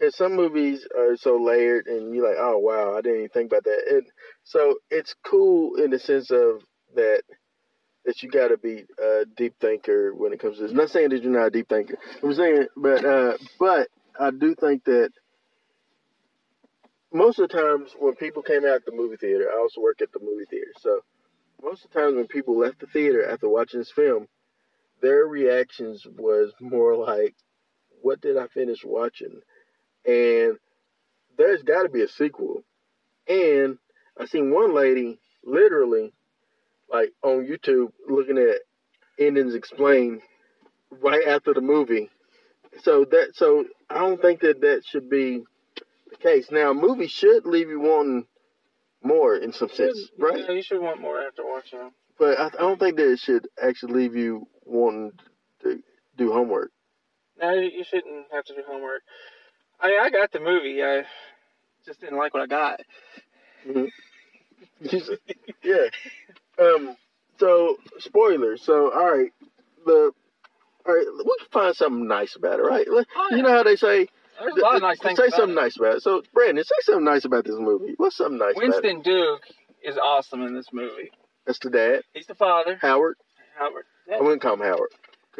because 0.00 0.16
some 0.16 0.34
movies 0.34 0.86
are 0.96 1.16
so 1.16 1.36
layered, 1.36 1.86
and 1.86 2.14
you're 2.14 2.26
like, 2.26 2.38
oh 2.40 2.58
wow, 2.58 2.96
I 2.96 3.02
didn't 3.02 3.18
even 3.18 3.28
think 3.28 3.52
about 3.52 3.64
that. 3.64 3.82
And 3.90 4.06
so 4.44 4.76
it's 4.90 5.14
cool 5.24 5.76
in 5.76 5.90
the 5.90 5.98
sense 5.98 6.30
of 6.30 6.62
that 6.94 7.22
that 8.06 8.22
you 8.22 8.30
got 8.30 8.48
to 8.48 8.56
be 8.56 8.84
a 8.98 9.24
deep 9.36 9.54
thinker 9.60 10.14
when 10.14 10.32
it 10.32 10.40
comes 10.40 10.56
to 10.56 10.62
this. 10.62 10.72
not 10.72 10.90
saying 10.90 11.10
that 11.10 11.22
you're 11.22 11.32
not 11.32 11.48
a 11.48 11.50
deep 11.50 11.68
thinker. 11.68 11.98
I'm 12.22 12.32
saying, 12.34 12.66
but 12.76 13.04
uh, 13.04 13.36
but 13.58 13.88
I 14.18 14.30
do 14.30 14.54
think 14.54 14.84
that 14.84 15.10
most 17.12 17.38
of 17.38 17.48
the 17.48 17.56
times 17.56 17.90
when 17.98 18.14
people 18.14 18.42
came 18.42 18.64
out 18.64 18.84
the 18.86 18.92
movie 18.92 19.16
theater, 19.16 19.48
I 19.54 19.58
also 19.60 19.82
work 19.82 20.00
at 20.00 20.12
the 20.12 20.20
movie 20.20 20.46
theater, 20.48 20.72
so 20.80 21.00
most 21.62 21.84
of 21.84 21.90
the 21.92 22.00
times 22.00 22.16
when 22.16 22.26
people 22.26 22.58
left 22.58 22.80
the 22.80 22.86
theater 22.86 23.28
after 23.28 23.48
watching 23.48 23.80
this 23.80 23.92
film, 23.92 24.28
their 25.02 25.26
reactions 25.26 26.06
was 26.16 26.52
more 26.58 26.96
like, 26.96 27.34
"What 28.00 28.22
did 28.22 28.38
I 28.38 28.46
finish 28.46 28.82
watching?" 28.82 29.42
And 30.06 30.56
there's 31.36 31.62
got 31.62 31.82
to 31.82 31.88
be 31.88 32.02
a 32.02 32.08
sequel. 32.08 32.62
And 33.28 33.78
I 34.18 34.26
seen 34.26 34.52
one 34.52 34.74
lady 34.74 35.18
literally, 35.44 36.12
like 36.90 37.12
on 37.22 37.46
YouTube, 37.46 37.92
looking 38.08 38.38
at 38.38 38.60
endings 39.18 39.54
explained 39.54 40.22
right 40.90 41.26
after 41.26 41.54
the 41.54 41.60
movie. 41.60 42.10
So 42.82 43.04
that 43.04 43.34
so 43.34 43.64
I 43.88 43.98
don't 43.98 44.20
think 44.20 44.40
that 44.40 44.60
that 44.60 44.82
should 44.86 45.10
be 45.10 45.42
the 46.10 46.16
case. 46.16 46.50
Now, 46.50 46.70
a 46.70 46.74
movie 46.74 47.08
should 47.08 47.46
leave 47.46 47.68
you 47.68 47.80
wanting 47.80 48.26
more 49.02 49.36
in 49.36 49.52
some 49.52 49.70
sense, 49.70 50.10
right? 50.18 50.44
Yeah, 50.46 50.52
you 50.52 50.62
should 50.62 50.80
want 50.80 51.00
more 51.00 51.20
after 51.20 51.42
watching 51.44 51.78
them. 51.78 51.90
But 52.18 52.38
I, 52.38 52.46
I 52.46 52.60
don't 52.60 52.78
think 52.78 52.96
that 52.96 53.10
it 53.10 53.18
should 53.18 53.48
actually 53.62 53.94
leave 53.94 54.16
you 54.16 54.46
wanting 54.64 55.12
to 55.62 55.82
do 56.16 56.32
homework. 56.32 56.70
No, 57.40 57.52
you 57.54 57.84
shouldn't 57.84 58.26
have 58.32 58.44
to 58.44 58.54
do 58.54 58.62
homework. 58.66 59.02
I 59.82 59.86
mean, 59.88 60.00
I 60.00 60.10
got 60.10 60.32
the 60.32 60.40
movie. 60.40 60.82
I 60.82 61.04
just 61.86 62.00
didn't 62.00 62.18
like 62.18 62.34
what 62.34 62.42
I 62.42 62.46
got. 62.46 62.80
hmm 63.66 63.84
yeah. 65.62 65.86
Um. 66.58 66.96
So 67.38 67.76
spoilers. 67.98 68.62
So 68.62 68.92
all 68.92 69.16
right, 69.18 69.30
the 69.86 70.12
all 70.86 70.94
right. 70.94 71.06
We 71.18 71.24
can 71.38 71.48
find 71.52 71.74
something 71.76 72.06
nice 72.06 72.36
about 72.36 72.58
it, 72.60 72.62
right? 72.62 72.86
Oh, 72.88 73.26
You 73.30 73.42
know 73.42 73.50
how 73.50 73.62
they 73.62 73.76
say 73.76 74.08
There's 74.38 74.56
a 74.56 74.60
lot 74.60 74.76
of 74.76 74.82
nice 74.82 74.98
say 75.00 75.08
things. 75.14 75.18
something 75.34 75.52
about 75.52 75.62
nice 75.62 75.76
about 75.76 75.96
it. 75.96 76.02
So 76.02 76.22
Brandon, 76.32 76.64
say 76.64 76.74
something 76.82 77.04
nice 77.04 77.24
about 77.24 77.44
this 77.44 77.56
movie. 77.58 77.94
What's 77.96 78.16
something 78.16 78.38
nice 78.38 78.54
it. 78.56 78.64
about 78.64 78.84
it? 78.84 78.84
Winston 78.84 79.02
Duke 79.02 79.42
is 79.82 79.96
awesome 79.98 80.42
in 80.42 80.54
this 80.54 80.68
movie. 80.72 81.10
That's 81.46 81.58
the 81.58 81.70
dad, 81.70 82.02
He's 82.12 82.26
the 82.26 82.34
father. 82.34 82.78
Howard. 82.80 83.16
Howard. 83.58 83.84
I 84.12 84.20
wouldn't 84.20 84.42
call 84.42 84.54
him 84.54 84.60
Howard 84.60 84.90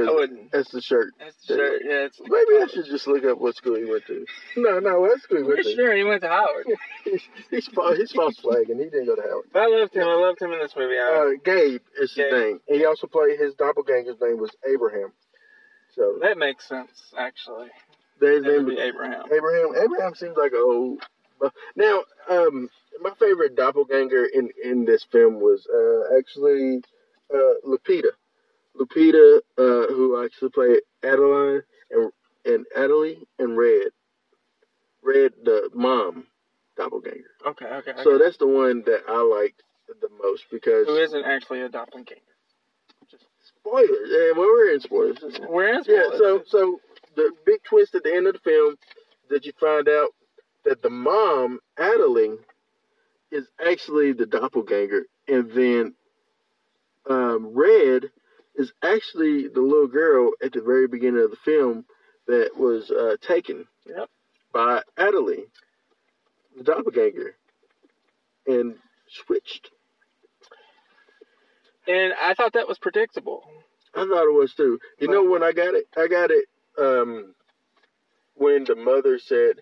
I 0.09 0.12
wouldn't. 0.12 0.52
that's 0.52 0.71
the 0.71 0.80
shirt. 0.80 1.12
That's 1.19 1.35
the 1.47 1.57
shirt. 1.57 1.83
Yeah, 1.85 2.04
it's. 2.07 2.19
Maybe 2.21 2.62
I 2.62 2.66
should 2.73 2.87
just 2.87 3.07
look 3.07 3.25
up 3.25 3.38
what 3.38 3.57
school 3.57 3.76
he 3.76 3.85
went 3.85 4.07
to. 4.07 4.25
No, 4.57 4.78
no, 4.78 5.00
what 5.00 5.21
school 5.23 5.38
he 5.38 5.45
went 5.45 5.64
to. 5.64 5.75
sure 5.75 5.97
he 5.97 6.04
went 6.04 6.23
to 6.23 6.28
Howard. 6.28 6.66
He's, 7.04 7.23
he's, 7.50 7.66
fa- 7.69 7.95
he's 7.97 8.12
false 8.12 8.37
flag 8.38 8.69
and 8.71 8.78
he 8.78 8.87
didn't 8.87 9.07
go 9.07 9.16
to 9.16 9.23
Howard. 9.23 9.47
But 9.52 9.62
I 9.62 9.66
loved 9.66 9.95
him. 9.95 10.07
I 10.07 10.14
loved 10.14 10.40
him 10.40 10.52
in 10.52 10.59
this 10.61 10.75
movie. 10.76 10.99
Uh, 10.99 11.30
Gabe 11.45 11.80
is 12.00 12.12
his 12.14 12.33
name. 12.33 12.61
He 12.69 12.85
also 12.85 13.07
played 13.07 13.38
his 13.38 13.54
doppelganger's 13.54 14.21
name 14.21 14.38
was 14.38 14.50
Abraham. 14.71 15.12
So 15.95 16.19
that 16.23 16.38
makes 16.38 16.69
sense, 16.69 16.90
actually. 17.19 17.69
his 18.21 18.42
name 18.45 18.66
was 18.66 18.78
Abraham. 18.78 19.25
Abraham. 19.33 19.75
Abraham 19.83 20.14
seems 20.14 20.37
like 20.37 20.52
a 20.52 20.59
old. 20.59 21.02
but- 21.40 21.52
Now, 21.75 22.02
um, 22.28 22.69
my 23.00 23.11
favorite 23.19 23.57
doppelganger 23.57 24.25
in 24.26 24.50
in 24.62 24.85
this 24.85 25.04
film 25.11 25.40
was 25.40 25.66
uh, 25.66 26.16
actually 26.19 26.83
uh, 27.35 27.54
Lupita. 27.66 28.11
Lupita, 28.81 29.39
uh, 29.59 29.93
who 29.93 30.25
actually 30.25 30.51
played 30.51 30.81
Adeline 31.03 31.63
and 31.91 32.13
and 32.45 32.67
Adelie 32.77 33.19
and 33.39 33.57
Red. 33.57 33.89
Red, 35.03 35.33
the 35.45 35.71
mom 35.75 36.27
doppelganger. 36.77 37.31
Okay, 37.47 37.67
okay. 37.67 37.91
okay. 37.91 38.03
So 38.03 38.19
that's 38.19 38.37
the 38.39 38.47
one 38.47 38.83
that 38.87 39.03
I 39.09 39.23
liked 39.23 39.63
the 40.01 40.09
most 40.23 40.45
because 40.51 40.87
Who 40.87 40.97
isn't 40.97 41.25
actually 41.25 41.63
a 41.63 41.69
doppelganger? 41.69 42.21
spoilers. 43.59 44.09
Yeah, 44.09 44.33
well, 44.37 44.47
we're 44.47 44.75
in 44.75 44.81
spoilers. 44.81 45.19
We're 45.49 45.75
in 45.75 45.85
spoilers. 45.85 46.13
Yeah, 46.13 46.19
so 46.19 46.43
so 46.47 46.81
the 47.17 47.33
big 47.45 47.63
twist 47.65 47.95
at 47.95 48.03
the 48.03 48.15
end 48.15 48.27
of 48.27 48.35
the 48.35 48.41
film 48.41 48.77
that 49.29 49.45
you 49.45 49.53
find 49.61 49.89
out 49.89 50.11
that 50.65 50.83
the 50.83 50.91
mom, 50.91 51.61
Adeline, 51.79 52.39
is 53.31 53.47
actually 53.65 54.13
the 54.13 54.27
doppelganger, 54.27 55.05
and 55.29 55.51
then 55.51 55.95
um, 57.09 57.53
Red 57.55 58.11
is 58.61 58.73
actually 58.83 59.49
the 59.49 59.61
little 59.61 59.88
girl 59.88 60.33
at 60.43 60.52
the 60.52 60.61
very 60.61 60.87
beginning 60.87 61.23
of 61.25 61.31
the 61.31 61.37
film 61.45 61.85
that 62.26 62.50
was 62.57 62.90
uh, 62.90 63.17
taken 63.21 63.67
Yep. 63.87 64.09
by 64.52 64.83
Adeline, 64.97 65.47
the 66.57 66.62
doppelganger, 66.64 67.37
and 68.47 68.76
switched. 69.09 69.71
And 71.88 72.12
I 72.21 72.35
thought 72.35 72.52
that 72.52 72.69
was 72.69 72.79
predictable. 72.79 73.43
I 73.95 74.05
thought 74.05 74.29
it 74.29 74.35
was 74.38 74.55
too. 74.55 74.79
You 74.99 75.09
know 75.09 75.25
when 75.25 75.43
I 75.43 75.52
got 75.52 75.75
it? 75.75 75.87
I 75.97 76.07
got 76.07 76.31
it 76.31 76.45
um, 76.79 77.35
when 78.35 78.64
the 78.64 78.76
mother 78.76 79.19
said, 79.19 79.57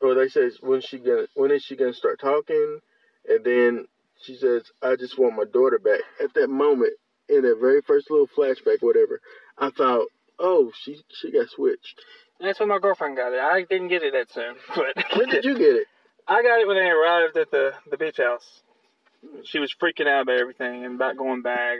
or 0.00 0.14
they 0.14 0.28
says 0.28 0.56
when 0.60 0.80
she 0.80 0.98
gonna 0.98 1.26
when 1.34 1.50
is 1.50 1.62
she 1.62 1.76
gonna 1.76 1.92
start 1.92 2.18
talking? 2.18 2.80
And 3.28 3.44
then 3.44 3.86
she 4.22 4.36
says, 4.36 4.64
"I 4.82 4.96
just 4.96 5.18
want 5.18 5.36
my 5.36 5.44
daughter 5.44 5.78
back." 5.78 6.00
At 6.20 6.34
that 6.34 6.48
moment, 6.48 6.94
in 7.30 7.42
that 7.42 7.58
very 7.60 7.80
first 7.82 8.10
little 8.10 8.28
flashback, 8.28 8.78
whatever, 8.80 9.20
I 9.58 9.70
thought, 9.70 10.08
"Oh, 10.38 10.72
she 10.82 11.00
she 11.20 11.30
got 11.30 11.48
switched." 11.48 12.00
And 12.38 12.48
that's 12.48 12.58
when 12.58 12.70
my 12.70 12.78
girlfriend 12.78 13.16
got 13.16 13.32
it. 13.32 13.40
I 13.40 13.64
didn't 13.68 13.88
get 13.88 14.02
it 14.02 14.14
that 14.14 14.30
soon, 14.32 14.56
but 14.74 15.04
When 15.16 15.28
did 15.28 15.44
you 15.44 15.56
get 15.56 15.76
it? 15.76 15.86
I 16.28 16.42
got 16.42 16.60
it 16.60 16.66
when 16.66 16.76
they 16.76 16.88
arrived 16.88 17.36
at 17.36 17.50
the 17.50 17.72
the 17.90 17.96
beach 17.96 18.18
house. 18.18 18.62
She 19.44 19.58
was 19.58 19.74
freaking 19.80 20.06
out 20.06 20.22
about 20.22 20.38
everything 20.38 20.84
and 20.84 20.94
about 20.94 21.18
going 21.18 21.42
back. 21.42 21.78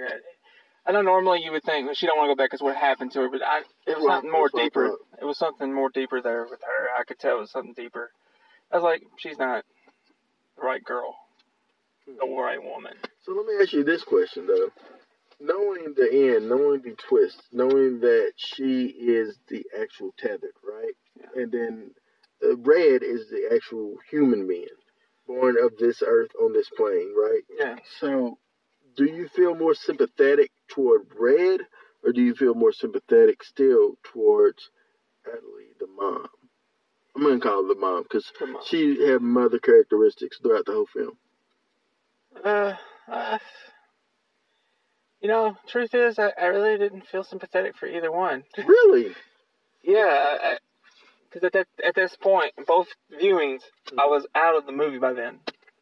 I, 0.87 0.93
know 0.93 1.01
normally 1.01 1.41
you 1.43 1.53
would 1.53 1.63
think 1.63 1.87
well, 1.87 1.95
she 1.95 2.07
don't 2.07 2.19
want 2.19 2.29
to 2.29 2.35
go 2.35 2.43
back 2.43 2.51
because 2.51 2.61
what 2.61 2.77
happened 2.77 3.13
to 3.13 3.21
her, 3.21 3.31
but 3.31 3.41
I, 3.43 3.61
it 3.87 3.97
was 3.97 4.05
Right, 4.05 4.17
something 4.17 4.31
more 4.31 4.49
that's 4.49 4.55
what 4.55 4.61
I 4.61 4.65
deeper. 4.65 4.97
It 5.23 5.25
was 5.25 5.39
something 5.39 5.73
more 5.73 5.89
deeper 5.89 6.21
there 6.21 6.43
with 6.43 6.61
her. 6.61 6.89
I 6.99 7.05
could 7.05 7.19
tell 7.19 7.39
it 7.39 7.41
was 7.41 7.51
something 7.51 7.73
deeper. 7.73 8.11
I 8.71 8.77
was 8.77 8.85
like, 8.85 9.03
she's 9.17 9.39
not 9.39 9.65
the 10.57 10.63
right 10.63 10.85
girl, 10.85 11.15
the 12.07 12.27
hmm. 12.27 12.39
right 12.39 12.63
woman. 12.63 12.93
So 13.25 13.33
let 13.33 13.47
me 13.47 13.55
ask 13.63 13.73
you 13.73 13.85
this 13.85 14.03
question 14.03 14.47
though. 14.47 14.69
Knowing 15.41 15.95
the 15.97 16.35
end, 16.35 16.49
knowing 16.49 16.83
the 16.83 16.95
twist, 17.09 17.43
knowing 17.51 18.01
that 18.01 18.33
she 18.37 18.87
is 18.87 19.39
the 19.49 19.65
actual 19.81 20.15
tethered, 20.19 20.53
right? 20.63 20.95
Yeah. 21.19 21.43
And 21.43 21.53
then 21.53 21.91
the 22.41 22.57
red 22.57 23.03
is 23.03 23.29
the 23.31 23.51
actual 23.55 23.97
human 24.11 24.47
being, 24.47 24.67
born 25.27 25.57
of 25.63 25.77
this 25.79 26.03
earth 26.07 26.31
on 26.41 26.53
this 26.53 26.69
plane, 26.77 27.15
right? 27.17 27.43
Yeah. 27.59 27.77
So 28.01 28.39
do 28.97 29.05
you 29.05 29.29
feel 29.29 29.55
more 29.55 29.75
sympathetic 29.75 30.51
toward 30.69 31.07
red 31.19 31.61
or 32.05 32.13
do 32.13 32.23
you 32.23 32.35
feel 32.35 32.55
more 32.55 32.73
sympathetic 32.73 33.43
still 33.43 33.97
towards 34.05 34.71
Adelie, 35.27 35.79
the 35.79 35.87
mom? 35.87 36.29
I'm 37.15 37.23
gonna 37.23 37.41
call 37.41 37.63
her 37.63 37.75
the 37.75 37.81
mom 37.81 38.05
because 38.05 38.31
she 38.67 39.07
had 39.07 39.21
mother 39.21 39.59
characteristics 39.59 40.39
throughout 40.39 40.65
the 40.67 40.73
whole 40.73 40.87
film. 40.87 41.19
Uh, 42.45 42.75
uh, 43.09 43.39
you 45.21 45.29
know, 45.29 45.57
truth 45.69 45.95
is, 45.95 46.19
I, 46.19 46.33
I 46.41 46.47
really 46.47 46.79
didn't 46.79 47.07
feel 47.07 47.25
sympathetic 47.25 47.77
for 47.77 47.87
either 47.87 48.11
one. 48.13 48.45
Really? 48.59 49.15
Yeah, 49.83 50.57
because 51.29 51.45
at 51.47 51.53
that 51.55 51.67
at 51.85 51.95
this 51.95 52.15
point, 52.17 52.53
both 52.67 52.89
viewings, 53.21 53.61
I 53.99 54.07
was 54.07 54.27
out 54.35 54.57
of 54.57 54.67
the 54.67 54.73
movie 54.73 54.99
by 54.99 55.15
then. 55.15 55.39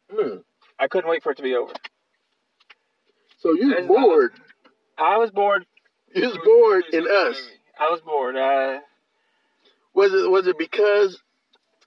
Hmm. 0.09 0.37
I 0.79 0.87
couldn't 0.87 1.09
wait 1.09 1.21
for 1.23 1.31
it 1.33 1.35
to 1.37 1.43
be 1.43 1.55
over. 1.55 1.73
So 3.39 3.53
you 3.53 3.67
not- 3.69 3.87
bored. 3.87 4.31
I 4.97 5.17
was 5.17 5.31
bored. 5.31 5.65
You 6.13 6.27
was 6.29 6.37
bored 6.43 6.83
in 6.93 7.05
us. 7.07 7.41
I 7.79 7.89
was 7.89 8.01
bored. 8.01 8.35
Uh, 8.35 8.79
Was 9.93 10.13
it 10.13 10.29
was 10.31 10.47
it 10.47 10.57
because 10.57 11.19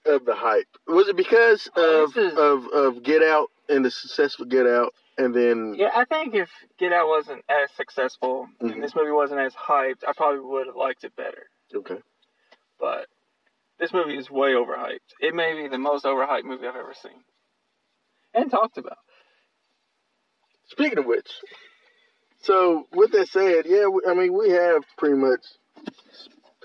of 0.05 0.25
the 0.25 0.35
hype? 0.35 0.67
Was 0.87 1.07
it 1.07 1.15
because 1.17 1.67
Oh, 1.75 2.03
of 2.05 2.17
is- 2.17 2.37
of 2.37 2.67
of 2.67 3.03
Get 3.03 3.23
Out 3.23 3.49
and 3.69 3.83
the 3.83 3.91
successful 3.91 4.45
Get 4.45 4.67
Out, 4.67 4.93
and 5.17 5.33
then 5.35 5.75
yeah, 5.77 5.91
I 5.95 6.05
think 6.05 6.33
if 6.35 6.49
Get 6.79 6.91
Out 6.93 7.07
wasn't 7.07 7.43
as 7.49 7.69
successful 7.75 8.47
Mhm. 8.61 8.73
and 8.73 8.83
this 8.83 8.95
movie 8.95 9.11
wasn't 9.11 9.41
as 9.41 9.53
hyped, 9.53 10.03
I 10.07 10.13
probably 10.15 10.41
would 10.41 10.67
have 10.67 10.75
liked 10.75 11.03
it 11.03 11.15
better. 11.15 11.47
okay, 11.75 11.99
But 12.79 13.07
this 13.79 13.93
movie 13.93 14.17
is 14.17 14.29
way 14.29 14.51
overhyped. 14.53 14.99
It 15.19 15.33
may 15.35 15.53
be 15.61 15.67
the 15.67 15.77
most 15.77 16.05
overhyped 16.05 16.43
movie 16.45 16.67
I've 16.67 16.75
ever 16.75 16.93
seen 16.93 17.23
and 18.33 18.49
talked 18.51 18.77
about. 18.77 18.97
Speaking 20.67 20.97
of 20.99 21.05
which, 21.05 21.29
so 22.41 22.87
with 22.91 23.11
that 23.11 23.27
said, 23.27 23.65
yeah, 23.65 23.87
I 24.07 24.13
mean 24.13 24.33
we 24.33 24.49
have 24.49 24.83
pretty 24.97 25.15
much 25.15 25.41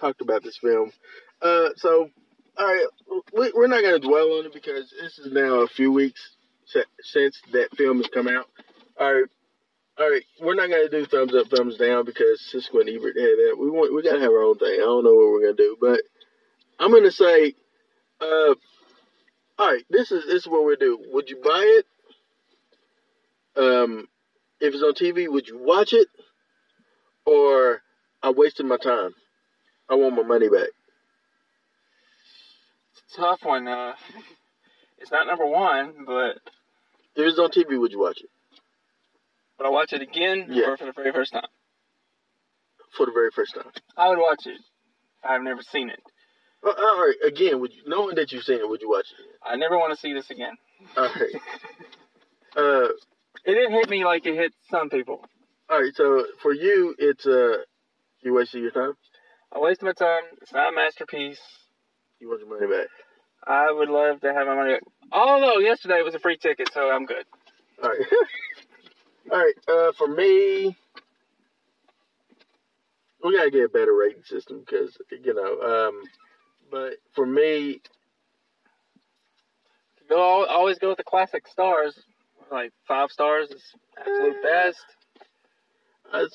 talked 0.01 0.21
about 0.21 0.43
this 0.43 0.57
film. 0.59 0.93
Uh, 1.43 1.71
so 1.77 2.09
all 2.57 2.67
right, 2.67 2.87
we, 3.33 3.53
we're 3.55 3.69
not 3.69 3.83
going 3.83 4.01
to 4.01 4.09
dwell 4.09 4.39
on 4.39 4.47
it 4.47 4.53
because 4.53 4.93
this 5.01 5.19
is 5.19 5.33
now 5.33 5.61
a 5.61 5.69
few 5.69 5.93
weeks 5.93 6.37
since 7.03 7.41
that 7.53 7.77
film 7.77 7.99
has 7.99 8.09
come 8.09 8.29
out. 8.29 8.47
All 8.99 9.13
right, 9.13 9.25
all 9.99 10.11
right, 10.11 10.25
we're 10.41 10.55
not 10.55 10.69
to 10.69 10.89
do 10.89 11.07
thumbs 11.07 11.35
up, 11.35 11.49
thumbs 11.49 11.77
down 11.77 12.05
because 12.05 12.41
Siskel 12.53 12.81
and 12.81 12.89
Ebert 12.89 13.17
had 13.17 13.25
that. 13.25 13.57
We 13.59 13.69
want 13.69 13.93
we 13.93 14.03
got 14.03 14.15
to 14.15 14.21
have 14.21 14.31
our 14.31 14.43
own 14.43 14.59
thing. 14.59 14.75
I 14.75 14.85
don't 14.85 15.05
know 15.05 15.15
what 15.15 15.33
we're 15.33 15.53
to 15.53 15.55
do, 15.55 15.77
but 15.81 16.01
I'm 16.79 16.93
to 16.93 17.11
say, 17.11 17.55
uh, 18.21 18.55
all 19.59 19.73
right, 19.73 19.85
this 19.91 20.13
is 20.13 20.25
this 20.27 20.43
is 20.43 20.49
what 20.49 20.65
we 20.65 20.77
do. 20.77 20.99
Would 21.13 21.29
you 21.29 21.41
buy 21.43 21.81
it? 21.81 21.87
Um, 23.61 24.07
if 24.61 24.73
it's 24.73 24.83
on 24.83 24.95
TV, 24.95 25.29
would 25.29 25.49
you 25.49 25.59
watch 25.59 25.93
it? 25.93 26.07
Or 27.27 27.83
I 28.23 28.31
wasted 28.31 28.67
my 28.67 28.77
time. 28.77 29.15
I 29.89 29.97
want 29.97 30.15
my 30.15 30.23
money 30.23 30.49
back. 30.49 30.69
It's 32.93 33.15
a 33.15 33.21
tough 33.21 33.41
one. 33.43 33.67
Uh, 33.67 33.95
it's 34.99 35.11
not 35.11 35.27
number 35.27 35.47
one, 35.47 36.05
but 36.07 36.39
If 37.19 37.27
it's 37.27 37.39
on 37.39 37.51
TV, 37.51 37.79
would 37.79 37.93
you 37.93 37.99
watch 38.01 38.19
it 38.23 38.31
would 39.59 39.67
I 39.67 39.71
watch 39.71 39.93
it 39.93 40.01
again 40.03 40.47
Yeah. 40.51 40.69
or 40.71 40.77
for 40.77 40.87
the 40.87 40.93
very 40.93 41.13
first 41.13 41.33
time? 41.33 41.47
for 42.97 43.07
the 43.07 43.13
very 43.13 43.31
first 43.33 43.55
time? 43.55 43.71
I 43.97 44.09
would 44.09 44.19
watch 44.19 44.47
it. 44.47 44.61
I've 45.23 45.43
never 45.43 45.63
seen 45.63 45.91
it. 45.91 46.01
Uh, 46.65 46.71
all 46.71 46.99
right, 47.01 47.15
again, 47.27 47.61
would 47.61 47.73
you, 47.73 47.83
knowing 47.87 48.15
that 48.17 48.33
you've 48.33 48.45
seen 48.45 48.59
it, 48.61 48.69
would 48.69 48.81
you 48.81 48.89
watch 48.89 49.07
it? 49.19 49.27
I 49.45 49.57
never 49.57 49.77
want 49.77 49.93
to 49.93 50.01
see 50.01 50.13
this 50.13 50.31
again. 50.31 50.55
All 50.97 51.05
right. 51.05 51.35
Uh, 52.57 52.89
It 53.45 53.55
didn't 53.55 53.73
hit 53.73 53.89
me 53.91 54.05
like 54.05 54.25
it 54.27 54.35
hit 54.35 54.53
some 54.71 54.89
people. 54.91 55.21
all 55.69 55.81
right. 55.81 55.95
So 55.95 56.25
for 56.43 56.53
you, 56.53 56.95
it's 56.99 57.27
uh, 57.27 57.59
you 58.23 58.33
wasted 58.35 58.63
your 58.63 58.71
time. 58.71 58.95
I 59.55 59.59
wasted 59.61 59.85
my 59.85 59.93
time. 59.93 60.23
It's 60.41 60.53
not 60.53 60.73
a 60.73 60.75
masterpiece. 60.75 61.39
You 62.21 62.29
want 62.29 62.41
your 62.41 62.49
money 62.49 62.67
back. 62.67 62.89
I 63.47 63.73
would 63.73 63.89
love 63.89 64.21
to 64.21 64.33
have 64.33 64.47
my 64.47 64.55
money 64.55 64.75
back. 64.75 64.83
Although 65.11 65.59
yesterday 65.59 66.03
was 66.03 66.15
a 66.15 66.19
free 66.19 66.37
ticket, 66.37 66.71
so 66.73 66.91
I'm 66.91 67.07
good. 67.07 67.25
All 67.83 67.89
right. 67.89 67.99
all 69.33 69.39
right. 69.39 69.55
Uh, 69.69 69.93
for 69.93 70.09
me, 70.09 70.77
we 73.25 73.37
gotta 73.37 73.51
get 73.51 73.65
a 73.65 73.69
better 73.69 73.95
rating 73.95 74.25
system 74.25 74.61
because 74.61 74.97
you 75.11 75.35
know. 75.35 75.89
Um, 75.89 76.03
but 76.71 76.95
for 77.15 77.25
me, 77.25 77.81
Go 80.09 80.47
always 80.47 80.79
go 80.79 80.89
with 80.89 80.99
the 80.99 81.05
classic 81.05 81.47
stars. 81.47 81.99
Like 82.51 82.73
five 82.87 83.11
stars 83.11 83.51
is 83.51 83.63
absolute 83.99 84.43
best. 84.43 84.85
I, 86.11 86.21
uh, 86.21 86.27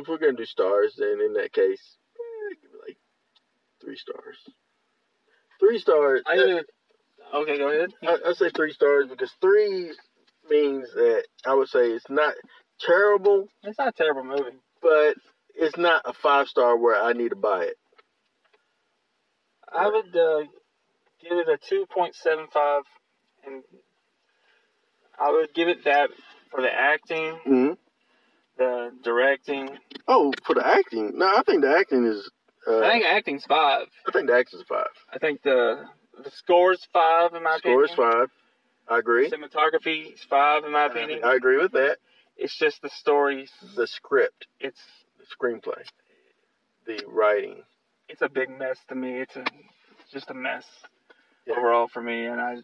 if 0.00 0.06
we're 0.06 0.18
gonna 0.18 0.34
do 0.34 0.44
stars, 0.44 0.94
then 0.96 1.20
in 1.20 1.34
that 1.34 1.52
case, 1.52 1.96
eh, 2.16 2.54
like 2.86 2.96
three 3.82 3.96
stars. 3.96 4.38
Three 5.60 5.78
stars. 5.78 6.22
I 6.26 6.34
even, 6.36 6.64
okay, 7.34 7.58
go 7.58 7.68
ahead. 7.68 7.90
I, 8.02 8.30
I 8.30 8.32
say 8.34 8.50
three 8.50 8.72
stars 8.72 9.06
because 9.08 9.32
three 9.40 9.92
means 10.48 10.88
that 10.94 11.24
I 11.46 11.54
would 11.54 11.68
say 11.68 11.90
it's 11.90 12.08
not 12.10 12.34
terrible, 12.80 13.48
It's 13.62 13.78
not 13.78 13.88
a 13.88 13.92
terrible 13.92 14.24
movie. 14.24 14.56
but 14.82 15.14
it's 15.54 15.76
not 15.76 16.02
a 16.04 16.12
five 16.12 16.48
star 16.48 16.76
where 16.76 17.00
I 17.02 17.12
need 17.14 17.30
to 17.30 17.36
buy 17.36 17.64
it. 17.64 17.76
I 19.72 19.86
would 19.88 20.16
uh, 20.16 20.40
give 21.20 21.38
it 21.38 21.48
a 21.48 21.58
two 21.68 21.86
point 21.90 22.14
seven 22.14 22.46
five, 22.52 22.82
and 23.46 23.62
I 25.18 25.32
would 25.32 25.52
give 25.54 25.68
it 25.68 25.84
that 25.84 26.10
for 26.50 26.60
the 26.60 26.72
acting, 26.72 27.38
Mm-hmm. 27.46 27.72
the 28.58 28.90
directing. 29.02 29.70
Oh, 30.06 30.32
for 30.44 30.54
the 30.54 30.66
acting, 30.66 31.12
no, 31.18 31.26
I 31.26 31.42
think 31.46 31.62
the 31.62 31.76
acting 31.76 32.06
is. 32.06 32.30
Uh, 32.68 32.78
I 32.80 32.90
think 32.92 33.04
acting's 33.04 33.44
five. 33.44 33.86
I 34.06 34.10
think 34.10 34.26
the 34.26 34.34
acting's 34.36 34.64
five. 34.68 34.88
I 35.12 35.18
think 35.18 35.42
the 35.42 35.84
the 36.22 36.30
score's 36.30 36.86
five 36.92 37.34
in 37.34 37.42
my 37.42 37.58
Score 37.58 37.84
is 37.84 37.92
opinion. 37.92 38.12
five. 38.12 38.28
I 38.88 38.98
agree. 38.98 39.30
Cinematography's 39.30 40.20
five 40.28 40.64
in 40.64 40.72
my 40.72 40.86
opinion. 40.86 41.20
I 41.24 41.34
agree 41.34 41.58
with 41.58 41.72
that. 41.72 41.98
It's 42.36 42.56
just 42.56 42.82
the 42.82 42.88
stories. 42.90 43.50
The 43.76 43.86
script, 43.86 44.46
It's 44.60 44.80
the 45.18 45.24
screenplay, 45.24 45.82
the 46.86 47.02
writing. 47.06 47.62
it's 48.08 48.22
a 48.22 48.28
big 48.28 48.48
mess 48.50 48.78
to 48.88 48.94
me. 48.94 49.20
It's 49.20 49.36
a 49.36 49.40
it's 50.00 50.10
just 50.12 50.30
a 50.30 50.34
mess 50.34 50.64
Yeah. 51.46 51.54
overall 51.58 51.88
for 51.88 52.02
me, 52.02 52.26
and 52.26 52.40
I 52.40 52.56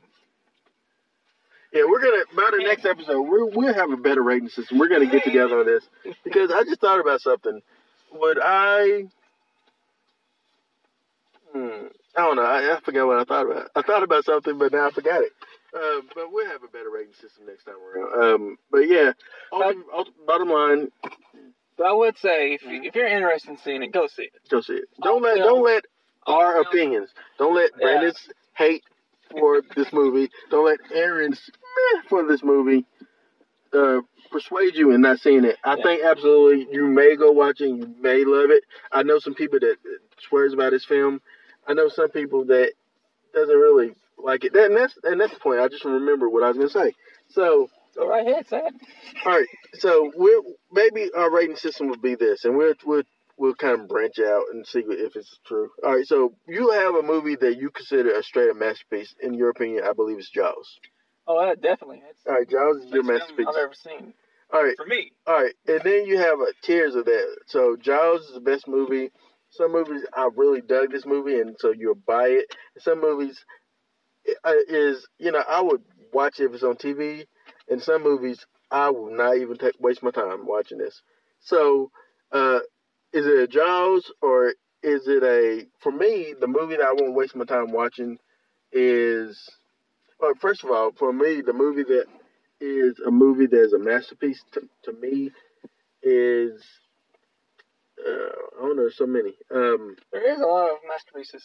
Yeah, 1.72 1.84
we're 1.88 2.00
gonna 2.00 2.24
by 2.36 2.50
the 2.56 2.62
next 2.64 2.84
episode 2.84 3.22
we're, 3.22 3.46
we'll 3.46 3.72
have 3.74 3.90
a 3.90 3.96
better 3.96 4.22
rating 4.22 4.48
system. 4.48 4.78
We're 4.78 4.88
gonna 4.88 5.06
get 5.10 5.24
together 5.24 5.60
on 5.60 5.66
this 5.66 5.84
because 6.24 6.50
I 6.50 6.64
just 6.64 6.80
thought 6.80 7.00
about 7.00 7.20
something. 7.20 7.60
Would 8.12 8.38
I? 8.42 9.04
Hmm, 11.52 11.86
I 12.16 12.20
don't 12.20 12.36
know. 12.36 12.42
I, 12.42 12.76
I 12.76 12.80
forgot 12.84 13.06
what 13.06 13.18
I 13.18 13.24
thought 13.24 13.46
about. 13.50 13.70
I 13.76 13.82
thought 13.82 14.02
about 14.02 14.24
something, 14.24 14.58
but 14.58 14.72
now 14.72 14.86
I 14.88 14.90
forgot 14.90 15.22
it. 15.22 15.32
Uh, 15.74 16.00
but 16.14 16.32
we'll 16.32 16.46
have 16.48 16.62
a 16.62 16.68
better 16.68 16.90
rating 16.90 17.14
system 17.14 17.46
next 17.46 17.64
time 17.64 17.74
around. 17.76 18.34
Um, 18.34 18.56
but 18.70 18.80
yeah, 18.88 19.12
ulti- 19.52 19.82
ulti- 19.94 20.26
bottom 20.26 20.48
line, 20.50 20.88
but 21.78 21.86
I 21.86 21.92
would 21.92 22.18
say 22.18 22.54
if, 22.54 22.62
Mm-hmm. 22.62 22.70
you, 22.74 22.82
if 22.84 22.94
you're 22.94 23.06
interested 23.06 23.50
in 23.50 23.58
seeing 23.58 23.82
it, 23.82 23.92
go 23.92 24.06
see 24.06 24.24
it. 24.24 24.32
go 24.50 24.60
see 24.60 24.74
it. 24.74 24.84
Don't 25.02 25.14
All 25.16 25.20
let 25.22 25.34
film- 25.36 25.46
don't 25.48 25.64
let 25.64 25.84
our 26.26 26.46
all 26.58 26.64
film- 26.64 26.66
opinions. 26.66 27.10
Don't 27.38 27.54
let 27.54 27.70
Yeah. 27.78 27.84
Brandon's 27.86 28.28
hate 28.54 28.82
for 29.30 29.62
this 29.74 29.92
movie. 29.92 30.30
Don't 30.50 30.66
let 30.66 30.78
Aaron's 30.94 31.40
meh 31.94 32.02
for 32.08 32.26
this 32.26 32.42
movie 32.42 32.84
uh, 33.72 34.00
persuade 34.30 34.74
you 34.74 34.90
in 34.90 35.00
not 35.00 35.18
seeing 35.20 35.44
it. 35.46 35.56
I 35.64 35.76
Yeah. 35.76 35.82
think 35.82 36.04
absolutely 36.04 36.68
you 36.70 36.86
may 36.86 37.16
go 37.16 37.30
watch 37.32 37.60
it. 37.62 37.68
You 37.68 37.94
may 37.98 38.24
love 38.24 38.50
it. 38.50 38.64
I 38.92 39.02
know 39.02 39.18
some 39.18 39.34
people 39.34 39.58
that 39.60 39.76
swears 40.28 40.52
about 40.52 40.72
this 40.72 40.84
film. 40.84 41.22
I 41.66 41.74
know 41.74 41.88
some 41.88 42.10
people 42.10 42.46
that 42.46 42.72
doesn't 43.34 43.54
really 43.56 43.94
like 44.18 44.44
it. 44.44 44.54
And 44.54 44.76
that's 44.76 44.98
and 45.02 45.20
that's 45.20 45.34
the 45.34 45.40
point. 45.40 45.60
I 45.60 45.68
just 45.68 45.84
remember 45.84 46.28
what 46.28 46.42
I 46.42 46.48
was 46.48 46.56
gonna 46.56 46.68
say. 46.68 46.94
So 47.30 47.68
Go 47.94 48.08
right 48.08 48.26
ahead, 48.26 48.48
say 48.48 48.58
it. 48.58 48.74
all 49.26 49.32
right, 49.32 49.46
so 49.74 50.10
we'll 50.16 50.42
maybe 50.72 51.10
our 51.14 51.30
rating 51.30 51.56
system 51.56 51.88
would 51.88 52.00
be 52.00 52.14
this, 52.14 52.44
and 52.44 52.56
we'll 52.56 52.74
we'll 52.86 53.02
we'll 53.36 53.54
kind 53.54 53.78
of 53.80 53.88
branch 53.88 54.18
out 54.18 54.44
and 54.52 54.66
see 54.66 54.78
if 54.80 55.14
it's 55.14 55.38
true. 55.46 55.68
All 55.84 55.94
right, 55.96 56.06
so 56.06 56.32
you 56.48 56.70
have 56.70 56.94
a 56.94 57.02
movie 57.02 57.36
that 57.36 57.58
you 57.58 57.70
consider 57.70 58.12
a 58.12 58.22
straight 58.22 58.48
up 58.48 58.56
masterpiece. 58.56 59.14
In 59.20 59.34
your 59.34 59.50
opinion, 59.50 59.84
I 59.84 59.92
believe 59.92 60.18
it's 60.18 60.30
Jaws. 60.30 60.78
Oh, 61.26 61.38
uh, 61.38 61.54
definitely. 61.54 62.02
It's 62.08 62.26
All 62.26 62.34
right, 62.34 62.48
Jaws 62.48 62.78
is 62.84 62.90
your 62.90 63.02
masterpiece. 63.02 63.46
I've 63.48 63.56
ever 63.56 63.74
seen. 63.74 64.14
All 64.52 64.62
right, 64.62 64.76
For 64.76 64.86
me, 64.86 65.12
all 65.26 65.42
right, 65.42 65.54
and 65.66 65.80
then 65.82 66.06
you 66.06 66.18
have 66.18 66.38
a 66.40 66.52
tiers 66.62 66.94
of 66.94 67.04
that. 67.04 67.36
So 67.46 67.76
Jaws 67.76 68.22
is 68.22 68.34
the 68.34 68.40
best 68.40 68.66
movie. 68.66 69.10
Some 69.52 69.72
movies 69.72 70.02
I 70.14 70.28
really 70.34 70.62
dug 70.62 70.92
this 70.92 71.06
movie, 71.06 71.40
and 71.40 71.56
so 71.58 71.72
you'll 71.72 71.94
buy 71.94 72.28
it. 72.28 72.46
Some 72.78 73.00
movies 73.02 73.44
uh, 74.44 74.52
is 74.68 75.06
you 75.18 75.32
know 75.32 75.42
I 75.48 75.60
would 75.60 75.82
watch 76.12 76.40
it 76.40 76.46
if 76.46 76.54
it's 76.54 76.62
on 76.62 76.76
TV, 76.76 77.26
and 77.68 77.82
some 77.82 78.02
movies 78.02 78.46
I 78.70 78.90
will 78.90 79.14
not 79.14 79.36
even 79.36 79.56
take, 79.58 79.74
waste 79.78 80.02
my 80.02 80.10
time 80.10 80.46
watching 80.46 80.78
this. 80.78 81.02
So, 81.40 81.90
uh, 82.32 82.60
is 83.12 83.26
it 83.26 83.40
a 83.40 83.46
Jaws 83.46 84.10
or 84.22 84.54
is 84.82 85.06
it 85.08 85.22
a? 85.22 85.66
For 85.80 85.92
me, 85.92 86.34
the 86.40 86.48
movie 86.48 86.76
that 86.76 86.86
I 86.86 86.92
won't 86.92 87.14
waste 87.14 87.36
my 87.36 87.44
time 87.44 87.72
watching 87.72 88.18
is. 88.72 89.48
Well, 90.20 90.34
first 90.40 90.64
of 90.64 90.70
all, 90.70 90.92
for 90.92 91.12
me, 91.12 91.42
the 91.42 91.52
movie 91.52 91.84
that 91.84 92.06
is 92.60 92.98
a 93.06 93.10
movie 93.10 93.46
that 93.46 93.60
is 93.60 93.72
a 93.74 93.78
masterpiece 93.78 94.42
to, 94.52 94.62
to 94.84 94.92
me 95.00 95.30
is. 96.02 96.62
Uh, 98.06 98.58
I 98.58 98.62
don't 98.66 98.76
know, 98.76 98.88
so 98.90 99.06
many. 99.06 99.32
Um, 99.54 99.96
there 100.12 100.32
is 100.32 100.40
a 100.40 100.46
lot 100.46 100.70
of 100.70 100.78
masterpieces. 100.88 101.44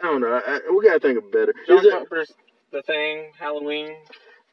I 0.00 0.06
don't 0.06 0.20
know. 0.20 0.40
I, 0.46 0.60
we 0.76 0.84
gotta 0.86 1.00
think 1.00 1.18
of 1.18 1.32
better. 1.32 1.52
John 1.66 1.78
Is 1.78 1.84
it, 1.86 1.90
Carpenter's 1.92 2.32
The 2.72 2.82
Thing, 2.82 3.32
Halloween. 3.38 3.96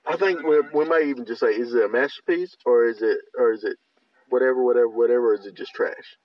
I 0.07 0.17
think 0.17 0.43
we, 0.43 0.61
we 0.73 0.85
might 0.85 1.03
even 1.05 1.25
just 1.25 1.39
say, 1.41 1.47
is 1.47 1.73
it 1.73 1.83
a 1.85 1.89
masterpiece 1.89 2.55
or 2.65 2.85
is 2.85 3.01
it 3.01 3.17
or 3.37 3.51
is 3.53 3.63
it 3.63 3.77
whatever, 4.29 4.63
whatever, 4.63 4.87
whatever? 4.89 5.31
Or 5.31 5.35
is 5.35 5.45
it 5.45 5.55
just 5.55 5.73
trash? 5.73 6.17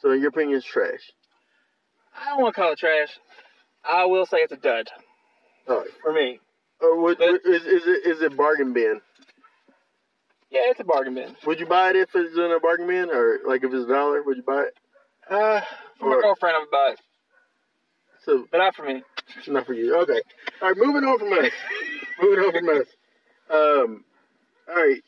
So, 0.00 0.10
in 0.12 0.20
your 0.20 0.28
opinion, 0.30 0.56
it's 0.58 0.66
trash. 0.66 1.12
I 2.16 2.30
don't 2.30 2.42
want 2.42 2.54
to 2.54 2.60
call 2.60 2.72
it 2.72 2.78
trash. 2.78 3.08
I 3.84 4.04
will 4.06 4.26
say 4.26 4.38
it's 4.38 4.52
a 4.52 4.56
dud 4.56 4.88
All 5.68 5.78
right. 5.80 5.88
for 6.02 6.12
me. 6.12 6.40
Or 6.80 7.00
would, 7.02 7.18
But- 7.18 7.40
is, 7.44 7.64
is 7.66 7.82
it 7.86 8.06
is 8.06 8.22
it 8.22 8.36
bargain 8.36 8.72
bin? 8.72 9.00
Yeah, 10.50 10.62
it's 10.66 10.80
a 10.80 10.84
bargain 10.84 11.14
bin. 11.14 11.36
Would 11.46 11.60
you 11.60 11.66
buy 11.66 11.90
it 11.90 11.96
if 11.96 12.08
it's 12.14 12.36
in 12.36 12.50
a 12.50 12.58
bargain 12.60 12.86
bin, 12.88 13.10
or 13.10 13.38
like 13.46 13.62
if 13.62 13.72
it's 13.72 13.84
a 13.84 13.88
dollar? 13.88 14.22
Would 14.22 14.36
you 14.38 14.42
buy 14.42 14.62
it? 14.68 14.74
Uh, 15.28 15.60
for 15.98 16.10
my 16.10 16.20
girlfriend, 16.20 16.56
I 16.56 16.58
would 16.60 16.70
buy 16.70 16.90
it, 16.94 17.00
So 18.24 18.46
but 18.50 18.58
not 18.58 18.74
for 18.74 18.84
me. 18.84 19.02
it's 19.38 19.48
not 19.48 19.64
for 19.66 19.74
you. 19.74 19.96
Okay. 20.02 20.20
All 20.60 20.68
right. 20.68 20.76
Moving 20.76 21.04
on 21.04 21.18
from 21.20 21.32
us. 21.32 21.52
moving 22.20 22.44
on 22.44 22.52
from 22.52 22.68
us. 22.80 22.86
Um. 23.50 24.04
All 24.68 24.74
right. 24.74 25.02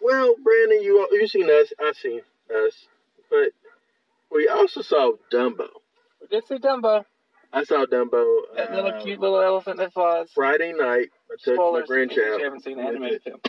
Well, 0.00 0.34
Brandon, 0.42 0.82
you 0.82 1.08
you 1.12 1.26
seen 1.26 1.50
us. 1.50 1.72
I've 1.80 1.96
seen 1.96 2.20
us, 2.54 2.72
but 3.30 3.50
we 4.30 4.46
also 4.48 4.82
saw 4.82 5.12
Dumbo. 5.32 5.66
We 6.20 6.28
did 6.30 6.46
see 6.46 6.56
Dumbo, 6.58 7.04
I 7.52 7.64
saw 7.64 7.86
Dumbo. 7.86 8.42
that 8.56 8.72
little 8.72 8.92
uh, 8.92 9.02
cute 9.02 9.18
little 9.18 9.40
elephant 9.40 9.78
that 9.78 9.92
flies. 9.92 10.28
Friday 10.32 10.72
night. 10.76 11.08
I 11.30 11.34
took 11.42 11.54
Spoilers 11.56 11.88
my 11.88 11.94
grandchild. 11.96 12.38
you 12.38 12.44
haven't 12.44 12.62
seen 12.62 12.76
the 12.76 12.84
animated 12.84 13.22
film. 13.22 13.40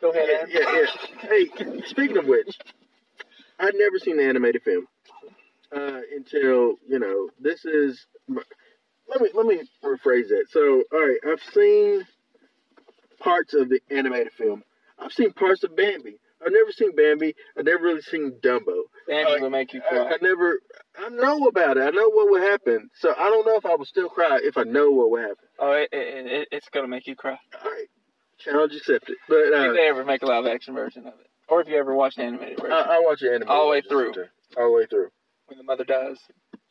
Go 0.00 0.10
ahead, 0.10 0.28
Yeah, 0.48 0.60
Aaron. 0.60 0.88
yeah, 1.22 1.28
yeah. 1.28 1.28
Hey, 1.28 1.80
speaking 1.86 2.18
of 2.18 2.26
which, 2.26 2.56
I'd 3.58 3.74
never 3.74 3.98
seen 3.98 4.16
the 4.16 4.24
animated 4.24 4.62
film 4.62 4.86
uh, 5.74 6.00
until 6.14 6.74
you 6.86 6.98
know 6.98 7.30
this 7.40 7.64
is. 7.64 8.06
My, 8.28 8.42
let 9.08 9.20
me 9.22 9.30
let 9.34 9.46
me 9.46 9.62
rephrase 9.84 10.28
that. 10.28 10.44
So, 10.50 10.82
all 10.92 11.06
right, 11.08 11.18
I've 11.26 11.42
seen 11.52 12.06
parts 13.20 13.54
of 13.54 13.68
the 13.68 13.80
animated 13.90 14.32
film. 14.34 14.62
I've 14.98 15.12
seen 15.12 15.32
parts 15.32 15.64
of 15.64 15.74
Bambi. 15.76 16.18
I've 16.44 16.52
never 16.52 16.70
seen 16.70 16.94
Bambi. 16.94 17.34
I've 17.58 17.64
never 17.64 17.82
really 17.82 18.02
seen 18.02 18.32
Dumbo. 18.42 18.82
Bambi 19.08 19.32
Uh, 19.32 19.38
will 19.40 19.50
make 19.50 19.72
you 19.72 19.80
I, 19.84 19.88
cry. 19.88 20.06
I 20.12 20.16
never. 20.22 20.60
I 20.96 21.08
know 21.08 21.46
about 21.48 21.76
it. 21.78 21.80
I 21.82 21.90
know 21.90 22.08
what 22.10 22.30
would 22.30 22.42
happen. 22.42 22.90
So 23.00 23.10
I 23.16 23.28
don't 23.30 23.46
know 23.46 23.56
if 23.56 23.66
I 23.66 23.74
would 23.74 23.88
still 23.88 24.08
cry 24.08 24.38
if 24.42 24.56
I 24.56 24.62
know 24.62 24.90
what 24.90 25.10
would 25.10 25.22
happen. 25.22 25.36
Oh, 25.58 25.72
it, 25.72 25.88
it, 25.92 26.26
it, 26.26 26.48
it's 26.52 26.68
gonna 26.68 26.86
make 26.88 27.06
you 27.08 27.16
cry. 27.16 27.38
All 27.64 27.70
right. 27.70 27.88
Challenge 28.38 28.72
accepted. 28.74 29.16
But 29.28 29.36
if 29.38 29.54
uh, 29.54 29.72
they 29.72 29.88
ever 29.88 30.04
make 30.04 30.22
a 30.22 30.26
live 30.26 30.46
action 30.46 30.74
version 30.74 31.06
of 31.06 31.14
it, 31.14 31.26
or 31.48 31.60
if 31.60 31.68
you 31.68 31.76
ever 31.78 31.94
watched 31.94 32.16
the 32.18 32.24
animated 32.24 32.58
version, 32.60 32.72
I, 32.72 32.96
I 32.96 33.00
watch 33.00 33.20
the 33.20 33.32
anime 33.34 33.48
All 33.48 33.64
the 33.66 33.70
way 33.70 33.80
through. 33.82 34.12
sometime. 34.14 34.30
All 34.56 34.66
the 34.70 34.76
way 34.76 34.86
through. 34.86 35.08
when 35.46 35.58
the 35.58 35.64
mother 35.64 35.84
dies, 35.84 36.16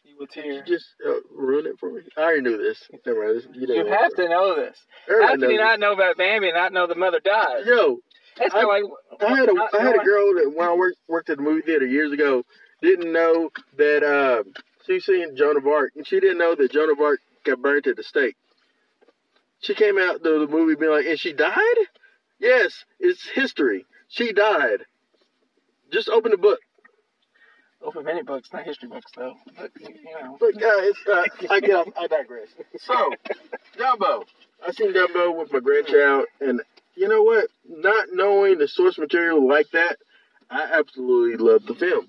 you 0.03 0.15
will 0.17 0.27
Did 0.34 0.45
you 0.45 0.62
just 0.65 0.86
uh, 1.06 1.13
ruin 1.36 1.65
it 1.65 1.73
for 1.80 1.91
me? 1.91 2.01
I 2.15 2.21
already 2.21 2.41
knew 2.41 2.58
this. 2.58 2.82
Never 3.06 3.25
mind. 3.27 3.38
This, 3.38 3.47
you 3.53 3.67
You 3.75 3.86
have 3.86 4.13
to 4.15 4.30
know 4.30 4.56
this. 4.56 4.77
How 5.08 5.32
can 5.36 5.41
you 5.41 5.58
not 5.58 5.80
know 5.80 5.93
about 5.93 6.17
Bambi 6.17 6.47
and 6.49 6.56
not 6.56 6.71
know 6.73 6.88
the 6.88 6.95
mother 6.95 7.19
dies? 7.19 7.65
Yo, 7.65 7.97
That's 8.38 8.53
I- 8.53 8.63
like 8.63 8.84
I 9.19 9.30
had 9.36 9.49
a 9.49 9.53
I 9.73 9.82
had 9.82 9.95
a 9.95 10.03
girl 10.06 10.34
that 10.36 10.53
when 10.56 10.67
I 10.67 10.73
worked 10.73 10.97
worked 11.08 11.30
at 11.30 11.38
the 11.38 11.43
movie 11.43 11.62
theater 11.62 11.86
years 11.86 12.12
ago 12.12 12.43
didn't 12.82 13.12
know 13.12 13.49
that 13.77 14.03
um, 14.03 14.53
she 14.86 14.99
seen 14.99 15.36
Joan 15.36 15.58
of 15.58 15.65
Arc 15.65 15.93
and 15.95 16.06
she 16.08 16.19
didn't 16.19 16.38
know 16.38 16.53
that 16.56 16.71
Joan 16.71 16.91
of 16.91 16.99
Arc 17.01 17.19
got 17.43 17.60
burnt 17.62 17.88
at 17.88 17.95
the 17.95 18.03
stake. 18.03 18.36
She 19.62 19.74
came 19.74 19.98
out 19.98 20.24
to 20.24 20.39
the 20.39 20.48
movie 20.48 20.76
being 20.76 20.91
like, 20.91 21.06
and 21.06 21.20
she 21.20 21.34
died. 21.34 21.78
Yes, 22.39 22.86
it's 23.00 23.28
history. 23.28 23.86
She 24.08 24.32
died. 24.32 24.86
Just 25.91 26.10
open 26.10 26.32
the 26.32 26.38
book. 26.38 26.60
Open 27.82 28.04
many 28.04 28.24
books, 28.24 28.50
not 28.52 28.65
history 28.65 28.89
books 28.89 29.12
though. 29.15 29.36
But 29.56 29.72
you 29.80 29.96
know. 30.22 30.38
But 30.39 30.60
guys, 30.60 30.93
uh, 31.10 31.24
I 31.50 31.60
get 31.60 31.76
off, 31.76 31.88
I 31.98 32.08
digress. 32.08 32.50
So, 32.80 33.13
Dumbo. 33.78 34.26
I 34.65 34.72
seen 34.72 34.93
Dumbo 34.93 35.38
with 35.38 35.54
my 35.54 35.60
grandchild, 35.60 36.26
and 36.41 36.62
you 36.96 37.08
know 37.08 37.22
what? 37.22 37.48
Not 37.70 38.08
knowing 38.12 38.58
the 38.58 38.67
source 38.67 38.98
material 38.98 39.48
like 39.48 39.70
that, 39.72 39.98
I 40.50 40.63
absolutely 40.80 41.38
loved 41.38 41.67
the 41.67 41.76
film. 41.76 42.08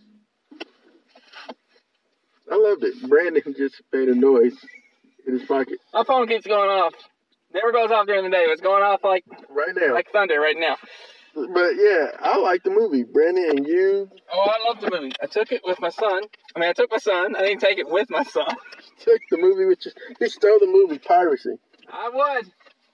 I 2.51 2.57
loved 2.57 2.83
it. 2.85 3.09
Brandon 3.09 3.43
just 3.57 3.83
made 3.93 4.09
a 4.09 4.15
noise 4.15 4.57
in 5.27 5.39
his 5.39 5.47
pocket 5.47 5.79
My 5.93 6.05
phone 6.05 6.27
keeps 6.27 6.47
going 6.47 6.71
off. 6.71 6.95
Never 7.53 7.73
goes 7.73 7.91
off 7.91 8.07
during 8.07 8.25
the 8.25 8.31
day. 8.31 8.45
It's 8.49 8.61
going 8.61 8.83
off 8.83 9.03
like 9.03 9.25
right 9.49 9.75
now. 9.75 9.95
like 9.95 10.11
thunder 10.13 10.39
right 10.41 10.57
now. 10.59 10.77
But 11.35 11.73
yeah, 11.77 12.09
I 12.21 12.39
like 12.39 12.63
the 12.63 12.71
movie. 12.71 13.05
Brandon 13.05 13.51
and 13.51 13.67
you 13.67 14.11
Oh, 14.33 14.41
I 14.41 14.69
love 14.69 14.81
the 14.81 14.91
movie. 14.91 15.13
I 15.23 15.27
took 15.27 15.53
it 15.53 15.63
with 15.65 15.81
my 15.81 15.89
son. 15.89 16.23
I 16.55 16.59
mean, 16.59 16.69
I 16.69 16.73
took 16.73 16.91
my 16.91 16.99
son. 16.99 17.37
I 17.37 17.41
didn't 17.43 17.61
take 17.61 17.79
it 17.79 17.89
with 17.89 18.11
my 18.11 18.25
son. 18.25 18.47
took 19.01 19.21
the 19.31 19.39
movie, 19.39 19.65
which 19.67 19.87
is, 19.87 19.95
he 20.19 20.29
stole 20.29 20.59
the 20.59 20.67
movie 20.67 20.99
piracy. 20.99 21.55
I 21.91 22.09
would. 22.09 22.51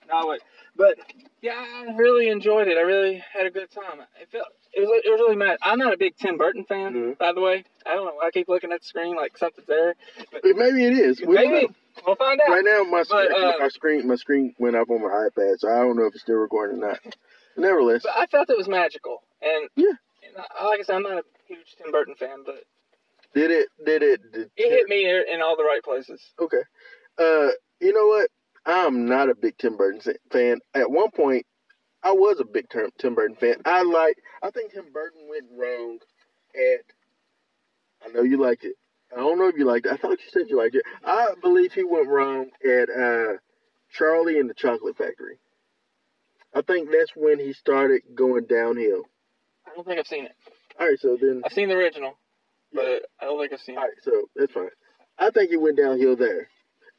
No, 0.07 0.15
I 0.15 0.25
would. 0.25 0.41
But 0.75 0.95
yeah, 1.41 1.53
I 1.87 1.95
really 1.95 2.29
enjoyed 2.29 2.67
it. 2.67 2.77
I 2.77 2.81
really 2.81 3.23
had 3.33 3.45
a 3.45 3.51
good 3.51 3.69
time. 3.71 4.01
It 4.21 4.29
felt 4.31 4.47
it 4.73 4.81
was 4.81 5.01
it 5.05 5.09
was 5.09 5.19
really 5.19 5.35
mad. 5.35 5.57
I'm 5.61 5.77
not 5.79 5.93
a 5.93 5.97
big 5.97 6.15
Tim 6.17 6.37
Burton 6.37 6.65
fan, 6.65 6.93
Mhm. 6.93 7.17
by 7.17 7.33
the 7.33 7.41
way. 7.41 7.63
I 7.85 7.93
don't 7.95 8.05
know. 8.05 8.13
Why 8.15 8.27
I 8.27 8.31
keep 8.31 8.47
looking 8.49 8.71
at 8.71 8.81
the 8.81 8.85
screen 8.85 9.15
like 9.15 9.37
something's 9.37 9.67
there. 9.67 9.95
Maybe 10.43 10.85
it 10.85 10.93
is. 10.93 11.21
We 11.21 11.35
Maybe 11.35 11.67
we'll 12.05 12.15
find 12.15 12.39
out. 12.41 12.51
Right 12.51 12.63
now, 12.65 12.83
my, 12.83 13.03
But, 13.09 13.27
screen, 13.29 13.31
uh, 13.43 13.53
my 13.59 13.67
screen 13.69 14.07
my 14.07 14.15
screen 14.15 14.55
went 14.59 14.75
up 14.75 14.89
on 14.89 15.01
my 15.01 15.29
iPad, 15.29 15.59
so 15.59 15.69
I 15.69 15.79
don't 15.81 15.95
know 15.97 16.05
if 16.07 16.13
it's 16.13 16.23
still 16.23 16.35
recording 16.35 16.83
or 16.83 16.87
not. 16.89 16.99
Nevertheless, 17.57 18.03
But 18.03 18.17
I 18.17 18.25
felt 18.25 18.49
it 18.49 18.57
was 18.57 18.67
magical, 18.67 19.23
and 19.41 19.69
Yeah. 19.75 19.93
and 20.27 20.37
I- 20.37 20.65
like 20.65 20.79
I 20.79 20.83
said, 20.83 20.95
I'm 20.95 21.03
not 21.03 21.19
a 21.19 21.23
huge 21.47 21.75
Tim 21.77 21.91
Burton 21.91 22.15
fan, 22.15 22.43
but 22.45 22.63
did 23.33 23.51
it? 23.51 23.67
Did 23.85 24.01
it? 24.03 24.21
Did 24.31 24.51
it 24.57 24.69
hit 24.71 24.89
me 24.89 25.09
in 25.09 25.41
all 25.41 25.55
the 25.55 25.63
right 25.63 25.81
places. 25.83 26.21
Okay. 26.39 26.63
Uh, 27.17 27.49
you 27.79 27.93
know 27.93 28.07
what? 28.07 28.29
I'm 28.65 29.05
not 29.07 29.29
a 29.29 29.35
big 29.35 29.57
Tim 29.57 29.77
Burton 29.77 30.01
fan. 30.31 30.59
At 30.73 30.89
one 30.91 31.11
point, 31.11 31.45
I 32.03 32.11
was 32.11 32.39
a 32.39 32.45
big 32.45 32.65
Tim 32.97 33.15
Burton 33.15 33.35
fan. 33.35 33.55
I 33.65 33.83
like. 33.83 34.17
I 34.43 34.49
think 34.51 34.73
Tim 34.73 34.85
Burton 34.93 35.21
went 35.29 35.45
wrong 35.57 35.99
at. 36.55 36.81
I 38.05 38.11
know 38.13 38.21
you 38.23 38.37
liked 38.41 38.63
it. 38.63 38.75
I 39.13 39.17
don't 39.19 39.37
know 39.39 39.47
if 39.47 39.55
you 39.57 39.65
liked 39.65 39.85
it. 39.85 39.93
I 39.93 39.97
thought 39.97 40.11
you 40.19 40.29
said 40.29 40.49
you 40.49 40.57
liked 40.57 40.75
it. 40.75 40.83
I 41.03 41.29
believe 41.41 41.73
he 41.73 41.83
went 41.83 42.07
wrong 42.07 42.49
at 42.63 42.89
uh, 42.89 43.33
Charlie 43.91 44.39
and 44.39 44.49
the 44.49 44.53
Chocolate 44.53 44.97
Factory. 44.97 45.37
I 46.53 46.61
think 46.61 46.89
that's 46.91 47.11
when 47.15 47.39
he 47.39 47.53
started 47.53 48.01
going 48.13 48.45
downhill. 48.45 49.03
I 49.65 49.75
don't 49.75 49.85
think 49.85 49.99
I've 49.99 50.07
seen 50.07 50.25
it. 50.25 50.31
All 50.79 50.87
right, 50.87 50.99
so 50.99 51.17
then. 51.19 51.41
I've 51.45 51.53
seen 51.53 51.69
the 51.69 51.75
original, 51.75 52.17
Yeah. 52.71 52.81
but 52.83 53.05
I 53.21 53.25
don't 53.25 53.39
think 53.39 53.53
I've 53.53 53.59
seen 53.61 53.77
All 53.77 53.83
it. 53.83 53.87
right, 53.87 54.03
so 54.03 54.29
that's 54.35 54.51
fine. 54.53 54.69
I 55.17 55.29
think 55.31 55.49
he 55.49 55.57
went 55.57 55.77
downhill 55.77 56.15
there. 56.15 56.49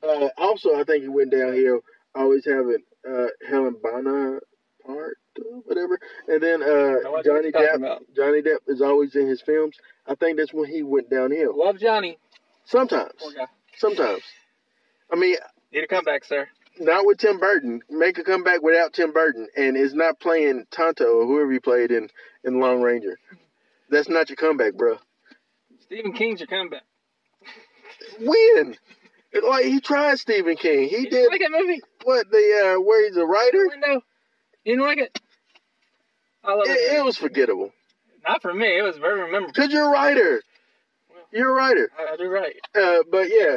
Uh, 0.02 0.28
also, 0.36 0.74
I 0.78 0.84
think 0.84 1.02
he 1.02 1.08
went 1.08 1.30
downhill 1.32 1.80
always 2.14 2.44
having 2.44 2.78
uh, 3.08 3.26
Helen 3.48 3.76
Bonham 3.82 4.40
part, 4.84 5.16
whatever, 5.64 5.98
and 6.28 6.42
then 6.42 6.62
uh, 6.62 7.22
Johnny 7.24 7.50
Depp. 7.50 7.74
about. 7.76 8.02
Johnny 8.14 8.40
Depp 8.42 8.58
is 8.68 8.80
always 8.80 9.14
in 9.16 9.26
his 9.28 9.42
films. 9.42 9.76
I 10.06 10.14
think 10.14 10.38
that's 10.38 10.52
when 10.52 10.70
he 10.70 10.82
went 10.82 11.10
downhill. 11.10 11.56
Love 11.58 11.78
Johnny. 11.78 12.18
Sometimes, 12.64 13.12
sometimes. 13.76 14.22
I 15.12 15.16
mean, 15.16 15.36
Need 15.72 15.84
a 15.84 15.86
comeback, 15.86 16.24
sir. 16.24 16.48
not 16.78 17.06
with 17.06 17.18
Tim 17.18 17.38
Burton. 17.38 17.80
Make 17.90 18.18
a 18.18 18.24
comeback 18.24 18.62
without 18.62 18.92
Tim 18.92 19.12
Burton, 19.12 19.46
and 19.56 19.76
is 19.76 19.94
not 19.94 20.18
playing 20.20 20.64
Tonto 20.70 21.04
or 21.04 21.26
whoever 21.26 21.52
he 21.52 21.58
played 21.58 21.90
in 21.90 22.08
in 22.44 22.60
Lone 22.60 22.82
Ranger. 22.82 23.18
That's 23.90 24.08
not 24.08 24.28
your 24.28 24.36
comeback, 24.36 24.74
bro. 24.74 24.96
Stephen 25.80 26.12
King's 26.12 26.40
your 26.40 26.48
comeback. 26.48 26.82
When? 28.20 28.76
Like 29.46 29.64
he 29.66 29.80
tried 29.80 30.18
Stephen 30.18 30.56
King. 30.56 30.88
He 30.88 30.98
You 31.00 31.10
did 31.10 31.28
like 31.30 31.40
that 31.40 31.50
movie? 31.50 31.80
what 32.04 32.30
the 32.30 32.74
uh 32.76 32.80
where 32.80 33.06
he's 33.06 33.16
a 33.16 33.26
writer 33.26 33.66
Window. 33.68 34.00
You 34.64 34.72
didn't 34.76 34.80
like 34.86 34.98
it? 34.98 35.20
I 36.44 36.52
love 36.54 36.66
it, 36.66 36.70
it. 36.70 36.98
it 36.98 37.04
was 37.04 37.16
forgettable 37.18 37.72
Not 38.26 38.40
for 38.42 38.54
me. 38.54 38.78
It 38.78 38.82
was 38.82 38.96
very 38.98 39.20
memorable. 39.30 39.48
because 39.48 39.70
you're 39.72 39.86
a 39.88 39.90
writer 39.90 40.40
you're 41.32 41.50
a 41.50 41.54
writer 41.54 41.90
I, 41.98 42.12
I 42.12 42.16
do 42.16 42.28
right. 42.28 42.54
uh 42.74 43.02
but 43.10 43.28
yeah 43.28 43.56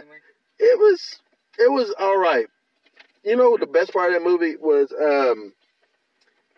it 0.60 0.80
was 0.80 1.20
it 1.60 1.72
was 1.72 1.94
all 2.00 2.18
right 2.18 2.48
you 3.24 3.36
know 3.36 3.58
the 3.58 3.68
best 3.68 3.94
part 3.94 4.12
of 4.14 4.20
that 4.22 4.28
movie 4.28 4.56
was 4.60 4.92
um 4.92 5.54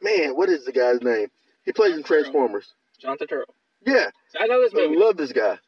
man 0.02 0.36
what 0.38 0.50
is 0.50 0.66
the 0.66 0.72
guy's 0.72 1.02
name 1.02 1.28
he 1.66 1.74
plays 1.74 1.96
in 1.98 2.04
transformers 2.04 2.74
John 3.00 3.18
Turturro. 3.18 3.44
yeah 3.86 4.10
I 4.40 4.48
know 4.48 4.62
this 4.62 4.74
I 4.74 4.88
movie. 4.88 4.98
love 4.98 5.18
this 5.18 5.34
guy 5.34 5.60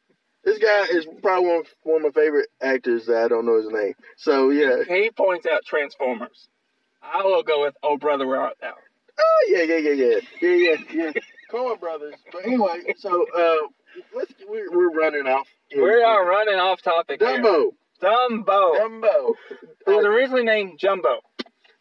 this 0.44 0.58
guy 0.58 0.86
is 0.92 1.08
probably 1.22 1.48
one 1.50 1.60
of, 1.62 1.68
one 1.84 2.06
of 2.06 2.16
my 2.16 2.22
favorite 2.22 2.50
actors 2.62 3.06
that 3.08 3.24
I 3.24 3.28
don't 3.28 3.46
know 3.46 3.58
his 3.62 3.70
name 3.72 3.94
so 4.18 4.50
yeah 4.50 4.84
He 4.88 5.10
points 5.12 5.46
out 5.46 5.66
Transformers. 5.66 6.48
I 7.02 7.24
will 7.24 7.44
go 7.44 7.62
with 7.64 7.76
Oh 7.84 7.98
Brother 7.98 8.26
Where 8.28 8.42
Art 8.42 8.56
Thou. 8.62 8.74
Oh 9.20 9.46
yeah, 9.50 9.64
yeah, 9.64 9.78
yeah, 9.78 9.92
yeah, 9.92 10.20
yeah, 10.42 10.50
yeah, 10.50 10.76
yeah. 10.92 11.12
Coen 11.52 11.80
Brothers. 11.80 12.16
But 12.32 12.46
anyway, 12.48 12.80
so 12.98 13.26
uh, 13.38 13.68
let's 14.16 14.34
we're, 14.48 14.72
we're 14.72 14.92
running 14.92 15.28
off. 15.28 15.48
We 15.76 16.02
are 16.02 16.26
running 16.26 16.56
off 16.56 16.82
topic 16.82 17.22
here. 17.22 17.38
Dumbo. 17.40 17.72
Dumbo. 18.02 18.80
Dumbo. 18.80 19.34
It 19.86 19.90
was 19.92 20.06
originally 20.06 20.44
named 20.44 20.80
Jumbo. 20.80 21.20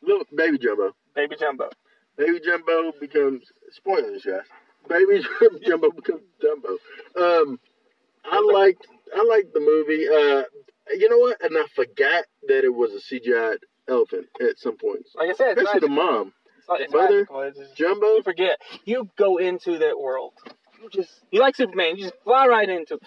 little 0.02 0.26
baby 0.36 0.58
Jumbo. 0.58 0.92
Baby 1.14 1.36
Jumbo. 1.38 1.70
Baby 2.16 2.40
Jumbo 2.44 2.92
becomes 3.00 3.44
spoilers, 3.70 4.24
guys. 4.24 4.42
Baby 4.88 5.24
Jumbo 5.66 5.90
becomes 5.90 6.22
Dumbo. 6.42 6.76
Um, 7.16 7.60
I 8.24 8.40
liked 8.40 8.86
I 9.14 9.24
liked 9.28 9.52
the 9.52 9.60
movie. 9.60 10.08
Uh, 10.08 10.44
you 10.96 11.08
know 11.08 11.18
what? 11.18 11.42
And 11.42 11.56
I 11.56 11.64
forgot 11.74 12.24
that 12.48 12.64
it 12.64 12.74
was 12.74 12.90
a 12.92 13.14
CGI 13.14 13.56
elephant 13.88 14.26
at 14.40 14.58
some 14.58 14.76
points, 14.76 15.10
Like 15.14 15.30
I 15.30 15.34
said, 15.34 15.58
it's, 15.58 15.62
especially 15.62 15.88
the 15.88 15.94
mom. 15.94 16.32
it's, 16.58 16.68
like- 16.68 16.80
it's 16.82 16.92
mother. 16.92 17.26
It's 17.48 17.58
just- 17.58 17.76
Jumbo. 17.76 18.06
you 18.14 18.22
forget. 18.22 18.58
You 18.84 19.10
go 19.16 19.38
into 19.38 19.78
that 19.78 19.98
world. 19.98 20.32
You 20.80 20.88
just 20.90 21.10
you 21.30 21.40
like 21.40 21.56
Superman. 21.56 21.96
You 21.96 22.04
just 22.04 22.22
fly 22.24 22.46
right 22.46 22.68
into. 22.68 22.94
it. 22.94 23.02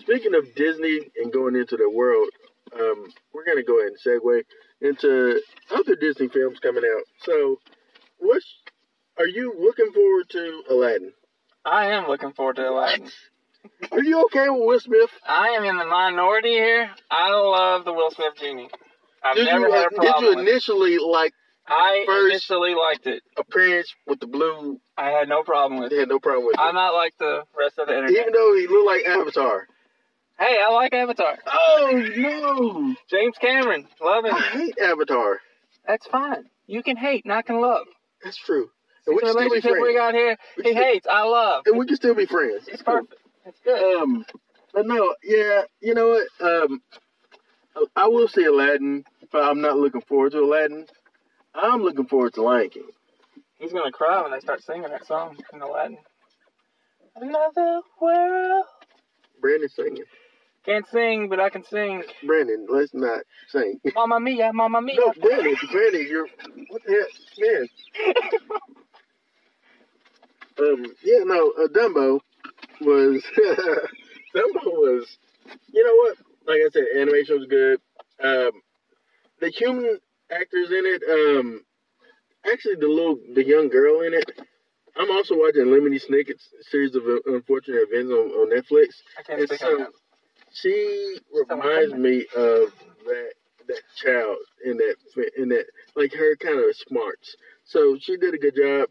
Speaking 0.00 0.34
of 0.34 0.54
Disney 0.54 1.00
and 1.16 1.32
going 1.32 1.54
into 1.56 1.76
the 1.76 1.88
world, 1.90 2.28
um, 2.78 3.06
we're 3.32 3.44
gonna 3.44 3.62
go 3.62 3.78
ahead 3.80 3.92
and 3.92 3.98
segue 4.22 4.42
into 4.80 5.40
other 5.70 5.94
Disney 5.96 6.28
films 6.28 6.58
coming 6.60 6.82
out. 6.84 7.02
So, 7.22 7.58
what's 8.18 8.46
are 9.18 9.26
you 9.28 9.54
looking 9.60 9.92
forward 9.92 10.28
to 10.30 10.62
Aladdin? 10.70 11.12
I 11.64 11.86
am 11.92 12.08
looking 12.08 12.32
forward 12.32 12.56
to 12.56 12.68
Aladdin. 12.68 13.10
Are 13.92 14.02
you 14.02 14.24
okay 14.26 14.48
with 14.48 14.60
Will 14.66 14.80
Smith? 14.80 15.10
I 15.26 15.48
am 15.50 15.64
in 15.64 15.76
the 15.76 15.84
minority 15.84 16.50
here. 16.52 16.90
I 17.10 17.30
love 17.32 17.84
the 17.84 17.92
Will 17.92 18.10
Smith 18.10 18.34
genie. 18.40 18.68
I've 19.22 19.36
Did 19.36 19.46
never 19.46 19.68
you 19.68 19.72
had 19.72 19.84
uh, 19.84 19.86
a 19.86 19.90
did 19.90 19.96
problem 20.10 20.24
you 20.24 20.30
with 20.36 20.38
it. 20.46 20.50
initially 20.50 20.98
like 20.98 21.32
I 21.66 22.04
first- 22.06 22.30
initially 22.32 22.74
liked 22.74 23.06
it. 23.06 23.22
appearance 23.36 23.92
with 24.06 24.20
the 24.20 24.26
blue? 24.26 24.80
I 24.96 25.10
had 25.10 25.28
no 25.28 25.42
problem 25.42 25.80
with 25.80 25.90
They 25.90 25.96
it. 25.96 26.00
had 26.00 26.08
no 26.08 26.18
problem 26.18 26.46
with 26.46 26.58
I'm 26.58 26.70
it, 26.70 26.72
not 26.74 26.94
like 26.94 27.14
the 27.18 27.42
rest 27.58 27.78
of 27.78 27.86
the 27.88 27.94
internet. 27.96 28.18
even 28.20 28.32
though 28.32 28.54
he 28.56 28.66
looked 28.66 28.86
like 28.86 29.04
Avatar. 29.06 29.66
Hey, 30.38 30.58
I 30.66 30.72
like 30.72 30.94
Avatar. 30.94 31.36
Oh 31.46 32.02
no! 32.16 32.94
James 33.10 33.36
Cameron, 33.38 33.86
love 34.00 34.24
it. 34.24 34.32
I 34.32 34.40
him. 34.40 34.60
hate 34.60 34.78
Avatar. 34.78 35.40
That's 35.86 36.06
fine. 36.06 36.44
You 36.66 36.82
can 36.82 36.96
hate, 36.96 37.26
not 37.26 37.44
can 37.44 37.60
love. 37.60 37.86
That's 38.24 38.38
true. 38.38 38.70
And 39.06 39.16
we 39.16 39.20
can 39.22 39.30
still 39.30 39.40
be 39.42 39.44
relationship 39.48 39.72
we 39.72 39.80
friends. 39.92 39.96
got 39.98 40.14
here, 40.14 40.36
We 40.56 40.62
he 40.64 40.72
can- 40.72 40.82
hates, 40.82 41.06
I 41.10 41.22
love. 41.24 41.62
And 41.66 41.78
we 41.78 41.86
can 41.86 41.96
still 41.96 42.14
be 42.14 42.24
friends. 42.26 42.68
It's 42.68 42.82
perfect. 42.82 43.14
It's 43.46 43.60
good. 43.64 44.00
Um, 44.00 44.24
but 44.72 44.86
no, 44.86 45.14
yeah, 45.22 45.62
you 45.80 45.94
know 45.94 46.08
what? 46.40 46.68
Um, 46.68 46.82
I 47.96 48.08
will 48.08 48.28
say 48.28 48.44
Aladdin, 48.44 49.04
but 49.32 49.42
I'm 49.42 49.60
not 49.60 49.76
looking 49.78 50.02
forward 50.02 50.32
to 50.32 50.40
Aladdin. 50.40 50.86
I'm 51.54 51.82
looking 51.82 52.06
forward 52.06 52.34
to 52.34 52.42
Lion 52.42 52.70
King. 52.70 52.90
He's 53.58 53.72
gonna 53.72 53.92
cry 53.92 54.22
when 54.22 54.32
they 54.32 54.40
start 54.40 54.62
singing 54.62 54.90
that 54.90 55.06
song 55.06 55.36
in 55.52 55.60
Aladdin. 55.60 55.98
Another 57.16 57.80
world. 58.00 58.64
Brandon 59.40 59.68
singing. 59.68 60.04
Can't 60.64 60.86
sing, 60.88 61.28
but 61.28 61.40
I 61.40 61.48
can 61.48 61.64
sing. 61.64 62.04
Brandon, 62.26 62.66
let's 62.68 62.92
not 62.92 63.20
sing. 63.48 63.80
Mama 63.94 64.20
mia, 64.20 64.52
mamma 64.52 64.80
mia. 64.80 64.96
No, 64.96 65.12
Brandon, 65.20 65.56
Brandon, 65.72 66.06
you're 66.08 66.28
what 66.68 66.82
the 66.86 66.92
heck, 66.92 67.38
man? 67.38 68.16
Um, 70.58 70.84
yeah, 71.02 71.20
no, 71.24 71.54
uh, 71.58 71.68
Dumbo 71.68 72.20
was 72.80 73.22
Dumbo 74.34 74.64
was, 74.64 75.18
you 75.72 75.84
know 75.84 75.94
what? 75.96 76.16
Like 76.46 76.60
I 76.66 76.70
said, 76.72 76.84
animation 77.00 77.38
was 77.38 77.46
good. 77.48 77.80
Um, 78.22 78.52
the 79.40 79.50
human 79.50 79.98
actors 80.30 80.70
in 80.70 80.84
it, 80.84 81.02
um, 81.08 81.62
actually 82.50 82.76
the 82.76 82.88
little 82.88 83.18
the 83.34 83.44
young 83.44 83.68
girl 83.68 84.02
in 84.02 84.14
it. 84.14 84.40
I'm 84.96 85.10
also 85.10 85.36
watching 85.36 85.66
Lemony 85.66 86.00
Snicket's 86.04 86.48
series 86.70 86.94
of 86.96 87.02
unfortunate 87.26 87.86
events 87.88 88.10
on, 88.10 88.30
on 88.30 88.50
Netflix. 88.50 88.88
I 89.18 89.22
can't 89.22 89.40
And 89.40 89.58
so 89.58 89.80
on 89.80 89.86
she 90.52 91.18
reminds 91.48 91.94
me 91.94 92.26
of 92.36 92.72
that 93.06 93.32
that 93.68 93.82
child 93.96 94.36
in 94.64 94.76
that 94.78 94.96
in 95.36 95.48
that 95.50 95.64
like 95.94 96.12
her 96.12 96.36
kind 96.36 96.58
of 96.58 96.74
smarts. 96.88 97.36
So 97.64 97.96
she 98.00 98.16
did 98.16 98.34
a 98.34 98.38
good 98.38 98.56
job. 98.56 98.88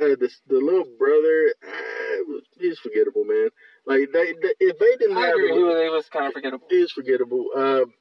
Uh, 0.00 0.16
the 0.18 0.30
the 0.48 0.56
little 0.56 0.86
brother, 0.98 1.54
uh, 1.66 2.40
he's 2.58 2.78
forgettable, 2.78 3.24
man. 3.24 3.48
Like 3.86 4.08
they, 4.12 4.32
they 4.32 4.54
if 4.60 4.78
they 4.78 4.96
didn't 4.98 5.16
I 5.18 5.26
have 5.26 5.34
agree. 5.34 5.50
him, 5.50 5.56
He 5.56 5.62
was, 5.62 5.82
he 5.82 5.88
was 5.90 6.08
kind 6.08 6.26
of 6.26 6.32
forgettable. 6.32 6.66
he 6.70 6.76
is 6.76 6.92
forgettable. 6.92 7.46
Um, 7.54 7.92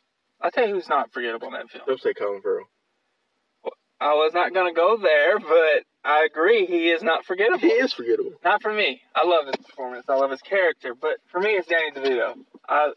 I'll 0.41 0.51
tell 0.51 0.67
you 0.67 0.73
who's 0.75 0.87
not 0.89 1.11
forgettable 1.11 1.47
in 1.47 1.53
that 1.53 1.69
film. 1.69 1.83
don't 1.85 2.01
say 2.01 2.13
Colin 2.13 2.41
Farrell. 2.41 2.65
I 3.99 4.13
was 4.13 4.31
not 4.33 4.51
going 4.53 4.73
to 4.73 4.75
go 4.75 4.97
there, 4.97 5.37
but 5.37 5.83
I 6.03 6.25
agree. 6.31 6.65
He 6.65 6.89
is 6.89 7.03
not 7.03 7.23
forgettable. 7.25 7.59
He 7.59 7.67
is 7.67 7.93
forgettable. 7.93 8.31
Not 8.43 8.61
for 8.63 8.73
me. 8.73 8.99
I 9.13 9.27
love 9.27 9.45
his 9.45 9.63
performance. 9.63 10.05
I 10.09 10.15
love 10.15 10.31
his 10.31 10.41
character. 10.41 10.95
But 10.99 11.17
for 11.31 11.39
me, 11.39 11.49
it's 11.51 11.67
Danny 11.67 11.91
DeVito. 11.91 12.33
I, 12.67 12.91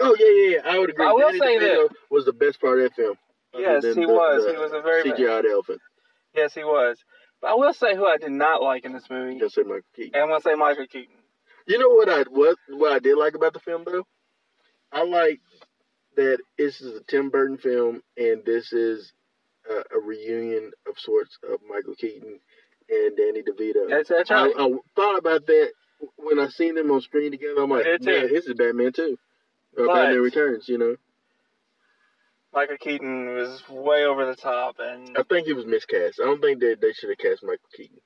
Oh 0.00 0.16
yeah, 0.18 0.26
yeah, 0.26 0.56
yeah. 0.64 0.72
I 0.74 0.78
would 0.80 0.90
agree. 0.90 1.06
I 1.06 1.12
will 1.12 1.20
Danny 1.30 1.38
say 1.38 1.58
DeVito 1.58 1.88
was 2.10 2.24
the 2.24 2.32
best 2.32 2.60
part 2.60 2.78
of 2.80 2.84
that 2.84 2.96
film. 2.96 3.14
Yes, 3.56 3.84
he 3.84 3.92
the- 3.92 4.08
was. 4.08 4.44
the 4.46 4.52
He 4.52 4.56
was 4.58 4.72
a 4.72 4.80
very 4.80 5.04
CGI 5.04 5.44
elephant. 5.52 5.80
yes, 6.34 6.54
he 6.54 6.64
was. 6.64 6.96
But 7.40 7.52
I 7.52 7.54
will 7.54 7.72
say 7.72 7.96
who 7.96 8.06
I 8.06 8.16
did 8.18 8.32
not 8.32 8.62
like 8.62 8.84
in 8.84 8.92
this 8.92 9.08
movie. 9.10 9.38
Just 9.38 9.54
say 9.54 9.62
Michael 9.62 9.82
Keaton. 9.96 10.10
And 10.14 10.22
I'm 10.22 10.28
going 10.28 10.40
to 10.40 10.44
say 10.44 10.54
Michael 10.54 10.86
Keaton. 10.86 11.14
You 11.66 11.78
know 11.78 11.90
what 11.90 12.08
I 12.08 12.22
what 12.28 12.56
what 12.70 12.92
I 12.92 12.98
did 12.98 13.16
like 13.16 13.34
about 13.34 13.52
the 13.52 13.60
film 13.60 13.84
though? 13.84 14.04
I 14.92 15.04
like 15.04 15.40
that 16.16 16.38
this 16.58 16.80
is 16.80 16.96
a 16.96 17.04
Tim 17.04 17.30
Burton 17.30 17.58
film 17.58 18.02
and 18.16 18.44
this 18.44 18.72
is 18.72 19.12
a, 19.70 19.96
a 19.96 20.00
reunion 20.00 20.72
of 20.88 20.98
sorts 20.98 21.38
of 21.48 21.60
Michael 21.68 21.94
Keaton 21.94 22.40
and 22.88 23.16
Danny 23.16 23.42
DeVito. 23.42 23.88
That's, 23.88 24.08
that's 24.08 24.30
I, 24.30 24.46
right. 24.46 24.54
I 24.58 24.72
thought 24.96 25.18
about 25.18 25.46
that 25.46 25.70
when 26.16 26.40
I 26.40 26.48
seen 26.48 26.74
them 26.74 26.90
on 26.90 27.00
screen 27.02 27.30
together. 27.30 27.62
I'm 27.62 27.70
like, 27.70 27.86
I 27.86 27.98
man, 28.00 28.32
this 28.32 28.46
is 28.46 28.54
Batman 28.54 28.92
too. 28.92 29.16
Uh, 29.78 29.82
or 29.82 29.86
But- 29.86 29.94
Batman 29.94 30.20
Returns, 30.20 30.68
you 30.68 30.78
know. 30.78 30.96
Michael 32.52 32.76
Keaton 32.78 33.34
was 33.34 33.62
way 33.68 34.04
over 34.04 34.26
the 34.26 34.34
top. 34.36 34.76
And 34.80 35.16
I 35.16 35.22
think 35.22 35.46
he 35.46 35.52
was 35.52 35.66
miscast. 35.66 36.20
I 36.20 36.24
don't 36.26 36.40
think 36.40 36.60
that 36.60 36.78
they 36.80 36.92
should 36.92 37.10
have 37.10 37.18
cast 37.18 37.42
Michael 37.42 37.68
Keaton 37.76 37.98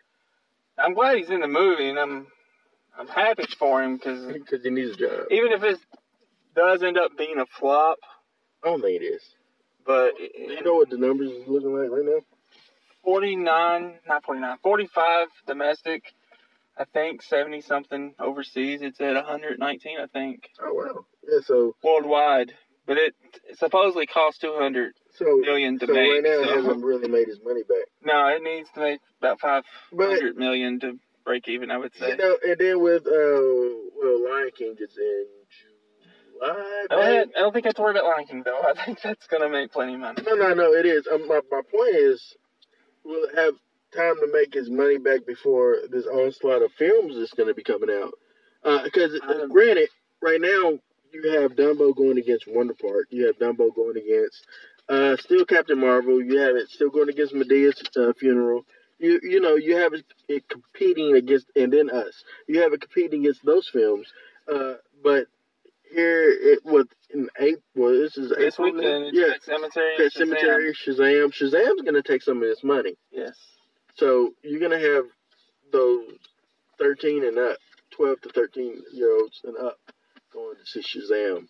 I'm 0.78 0.94
glad 0.94 1.16
he's 1.18 1.30
in 1.30 1.40
the 1.40 1.48
movie. 1.48 1.88
And 1.88 1.98
I'm, 1.98 2.26
I'm 2.98 3.07
happy 3.09 3.44
for 3.59 3.83
him 3.83 3.96
because 3.96 4.26
because 4.26 4.62
he 4.64 4.70
needs 4.70 4.92
a 4.92 4.96
job. 4.96 5.26
even 5.30 5.52
if 5.52 5.62
it 5.62 5.78
does 6.54 6.83
end 6.83 6.98
up 6.98 7.16
being 7.16 7.38
a 7.38 7.46
flop, 7.46 7.98
I 8.62 8.68
don't 8.68 8.80
think 8.83 9.00
it 9.02 9.04
is. 9.04 9.22
but 9.87 10.12
Do 10.16 10.52
you 10.52 10.62
know 10.64 10.74
what 10.74 10.90
the 10.90 10.98
numbers 10.98 11.30
is 11.30 11.46
looking 11.48 11.74
like 11.76 11.90
right 11.90 12.04
now? 12.04 12.20
49, 13.04 13.94
not 14.09 14.24
49, 14.24 14.57
45 14.62 15.28
domestic. 15.46 16.02
I 16.76 16.85
think 16.85 17.22
70 17.22 17.61
something 17.61 18.14
overseas. 18.18 18.80
It's 18.83 19.00
at 19.00 19.14
119, 19.14 19.98
I 20.00 20.07
think, 20.07 20.48
Oh 20.61 20.72
wow. 20.74 21.07
Yeah. 21.22 21.38
So 21.44 21.76
worldwide. 21.85 22.52
But 22.87 22.99
it 22.99 23.14
supposedly 23.57 24.07
costs 24.07 24.40
200 24.40 24.92
so 25.14 25.25
million 25.38 25.79
to 25.79 25.87
so 25.87 25.92
make. 25.92 26.11
right 26.11 26.23
now 26.23 26.31
it 26.42 26.49
so- 26.49 26.55
hasn't 26.57 26.85
really 26.85 27.09
made 27.09 27.29
his 27.29 27.40
money 27.42 27.62
back. 27.62 27.87
No, 28.05 28.27
it 28.29 28.42
needs 28.42 28.68
to 28.75 28.81
make 28.81 29.01
about 29.20 29.40
500 29.40 30.37
million 30.37 30.81
to 30.81 30.99
break 31.25 31.49
even, 31.49 31.70
I 31.70 31.79
would 31.79 31.94
say. 31.97 32.11
you 32.11 32.16
know, 32.16 32.37
and 32.47 32.57
then 32.59 32.81
with 32.83 33.07
uh, 33.07 33.11
well, 33.97 34.25
Lion 34.31 34.51
King 34.57 34.75
is 34.79 34.97
in 34.99 35.27
July. 36.40 36.87
I 36.90 36.97
don't, 36.97 37.37
I 37.37 37.40
don't 37.40 37.53
think 37.55 37.64
I 37.64 37.68
have 37.68 37.77
to 37.77 37.83
worry 37.83 37.92
about 37.92 38.05
Lion 38.05 38.27
King, 38.27 38.42
though. 38.44 38.61
I 38.61 38.75
think 38.85 39.01
that's 39.01 39.27
going 39.29 39.42
to 39.42 39.49
make 39.49 39.73
plenty 39.73 39.94
of 39.94 40.01
money. 40.01 40.23
No, 40.27 40.35
no, 40.35 40.53
no. 40.53 40.73
It 40.75 40.85
is. 40.85 41.07
Um, 41.11 41.27
my 41.27 41.40
my 41.51 41.62
point 41.70 41.94
is, 41.97 42.37
we'll 43.05 43.35
have 43.35 43.55
time 43.97 44.16
to 44.16 44.29
make 44.33 44.53
his 44.53 44.68
money 44.68 44.99
back 44.99 45.25
before 45.27 45.77
this 45.90 46.07
onslaught 46.07 46.62
of 46.62 46.73
films 46.73 47.16
is 47.16 47.31
going 47.31 47.49
to 47.49 47.55
be 47.55 47.62
coming 47.62 47.88
out. 47.90 48.12
Because 48.85 49.18
Um, 49.27 49.49
granted, 49.51 49.88
right 50.20 50.40
now 50.40 50.79
you 51.14 51.40
have 51.40 51.53
Dumbo 51.53 51.94
going 51.94 52.18
against 52.18 52.46
Wonder 52.46 52.74
Park. 52.74 53.07
You 53.11 53.27
have 53.27 53.38
Dumbo 53.38 53.74
going 53.74 53.96
against 53.96 54.46
uh, 54.88 55.16
still 55.16 55.44
Captain 55.44 55.79
Marvel. 55.79 56.22
You 56.22 56.38
have 56.40 56.57
it 56.57 56.68
still 56.68 56.90
going 56.90 57.09
against 57.09 57.35
Madea's 57.35 57.81
uh, 57.96 58.12
funeral. 58.18 58.66
You 58.98 59.20
you 59.22 59.40
know 59.40 59.57
you 59.57 59.77
have 59.77 59.92
it, 60.29 60.48
competing 60.48 61.16
against 61.16 61.46
and 61.57 61.72
then 61.72 61.90
us. 61.90 62.24
You 62.48 62.61
have 62.62 62.72
it 62.72 62.81
competing 62.81 63.20
against 63.20 63.44
those 63.44 63.68
films. 63.72 64.07
Uh, 64.53 64.74
but 65.03 65.27
here 65.90 66.29
it 66.31 66.64
was 66.64 66.87
in 67.11 67.29
April. 67.38 67.62
Well, 67.74 67.92
this 67.92 68.16
is 68.16 68.31
This 68.31 68.55
April 68.55 68.72
weekend, 68.72 69.11
yeah. 69.12 69.35
Cemetery. 69.42 69.94
Shazam. 69.98 70.12
Cemetery, 70.12 70.74
Shazam. 70.74 71.33
Shazam's 71.33 71.83
gonna 71.83 72.03
take 72.03 72.22
some 72.22 72.38
of 72.38 72.48
this 72.48 72.62
money. 72.62 72.96
Yes. 73.11 73.37
So 73.96 74.31
you're 74.42 74.61
gonna 74.61 74.81
have 74.81 75.05
those 75.72 76.11
thirteen 76.79 77.24
and 77.24 77.38
up, 77.38 77.59
twelve 77.90 78.20
to 78.22 78.29
thirteen 78.31 78.83
year 78.92 79.16
olds 79.16 79.40
and 79.44 79.57
up 79.57 79.79
going 80.35 80.57
to 80.57 80.66
see 80.66 80.83
Shazam. 80.83 81.47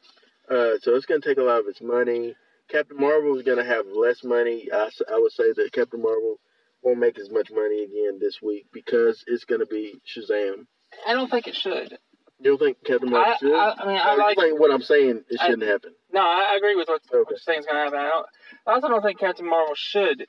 Uh, 0.48 0.78
so 0.82 0.94
it's 0.94 1.06
gonna 1.06 1.20
take 1.20 1.38
a 1.38 1.42
lot 1.42 1.60
of 1.60 1.66
its 1.68 1.80
money. 1.80 2.34
Captain 2.68 2.96
Marvel 2.98 3.36
is 3.36 3.42
gonna 3.42 3.64
have 3.64 3.86
less 3.86 4.22
money. 4.22 4.68
I, 4.72 4.90
I 5.10 5.18
would 5.18 5.32
say 5.32 5.52
that 5.56 5.70
Captain 5.72 6.02
Marvel 6.02 6.38
won't 6.82 6.98
make 6.98 7.18
as 7.18 7.30
much 7.30 7.50
money 7.50 7.82
again 7.84 8.18
this 8.20 8.40
week 8.42 8.66
because 8.72 9.24
it's 9.26 9.44
gonna 9.44 9.64
be 9.66 9.94
Shazam. 10.06 10.66
I 11.06 11.14
don't 11.14 11.30
think 11.30 11.46
it 11.46 11.54
should. 11.56 11.98
You 12.40 12.50
don't 12.50 12.58
think 12.58 12.76
Captain 12.84 13.10
Marvel 13.10 13.32
I, 13.32 13.36
should? 13.38 13.54
I, 13.54 13.74
I 13.78 13.86
mean, 13.86 13.96
I 13.96 14.14
Or 14.14 14.18
like. 14.18 14.36
think 14.36 14.60
what 14.60 14.70
I'm 14.70 14.82
saying 14.82 15.22
it 15.30 15.40
shouldn't 15.40 15.62
happen. 15.62 15.92
No, 16.12 16.20
I 16.20 16.50
I 16.52 16.56
agree 16.56 16.74
with 16.76 16.88
what, 16.88 17.00
what 17.08 17.20
Okay. 17.20 17.30
you're 17.30 17.38
saying 17.38 17.60
is 17.60 17.66
going 17.66 17.76
to 17.78 17.84
happen. 17.84 17.98
I, 18.00 18.10
don't, 18.10 18.26
I 18.66 18.72
also 18.74 18.88
don't 18.88 19.02
think 19.02 19.18
Captain 19.20 19.48
Marvel 19.48 19.74
should. 19.74 20.26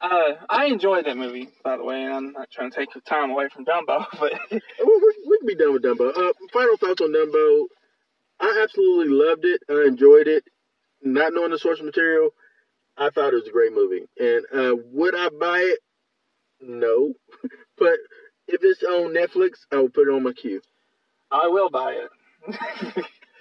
Uh, 0.00 0.34
I 0.50 0.66
enjoyed 0.66 1.04
that 1.06 1.16
movie, 1.16 1.48
by 1.62 1.76
the 1.76 1.84
way, 1.84 2.02
and 2.02 2.12
I'm 2.12 2.32
not 2.32 2.50
trying 2.50 2.72
to 2.72 2.76
take 2.76 2.92
your 2.92 3.02
time 3.02 3.30
away 3.30 3.48
from 3.54 3.64
Dumbo, 3.64 4.04
but 4.18 4.32
Well, 4.50 4.60
we, 4.80 4.96
we 4.96 5.11
can 5.42 5.46
be 5.46 5.54
done 5.62 5.72
with 5.72 5.82
Dumbo. 5.82 6.16
Uh, 6.16 6.32
final 6.52 6.76
thoughts 6.76 7.00
on 7.00 7.12
Dumbo. 7.12 7.66
I 8.40 8.60
absolutely 8.62 9.14
loved 9.14 9.44
it. 9.44 9.62
I 9.68 9.84
enjoyed 9.86 10.28
it. 10.28 10.44
Not 11.02 11.32
knowing 11.34 11.50
the 11.50 11.58
source 11.58 11.82
material, 11.82 12.30
I 12.96 13.10
thought 13.10 13.32
it 13.32 13.36
was 13.36 13.48
a 13.48 13.52
great 13.52 13.72
movie. 13.72 14.04
And 14.20 14.44
uh, 14.54 14.76
would 14.92 15.14
I 15.16 15.28
buy 15.30 15.58
it? 15.58 15.78
No. 16.60 17.14
but 17.78 17.94
if 18.46 18.60
it's 18.62 18.82
on 18.84 19.12
Netflix, 19.14 19.58
I 19.72 19.76
will 19.76 19.88
put 19.88 20.08
it 20.08 20.12
on 20.14 20.22
my 20.22 20.32
queue. 20.32 20.60
I 21.30 21.48
will 21.48 21.70
buy 21.70 21.92
it. 21.94 22.10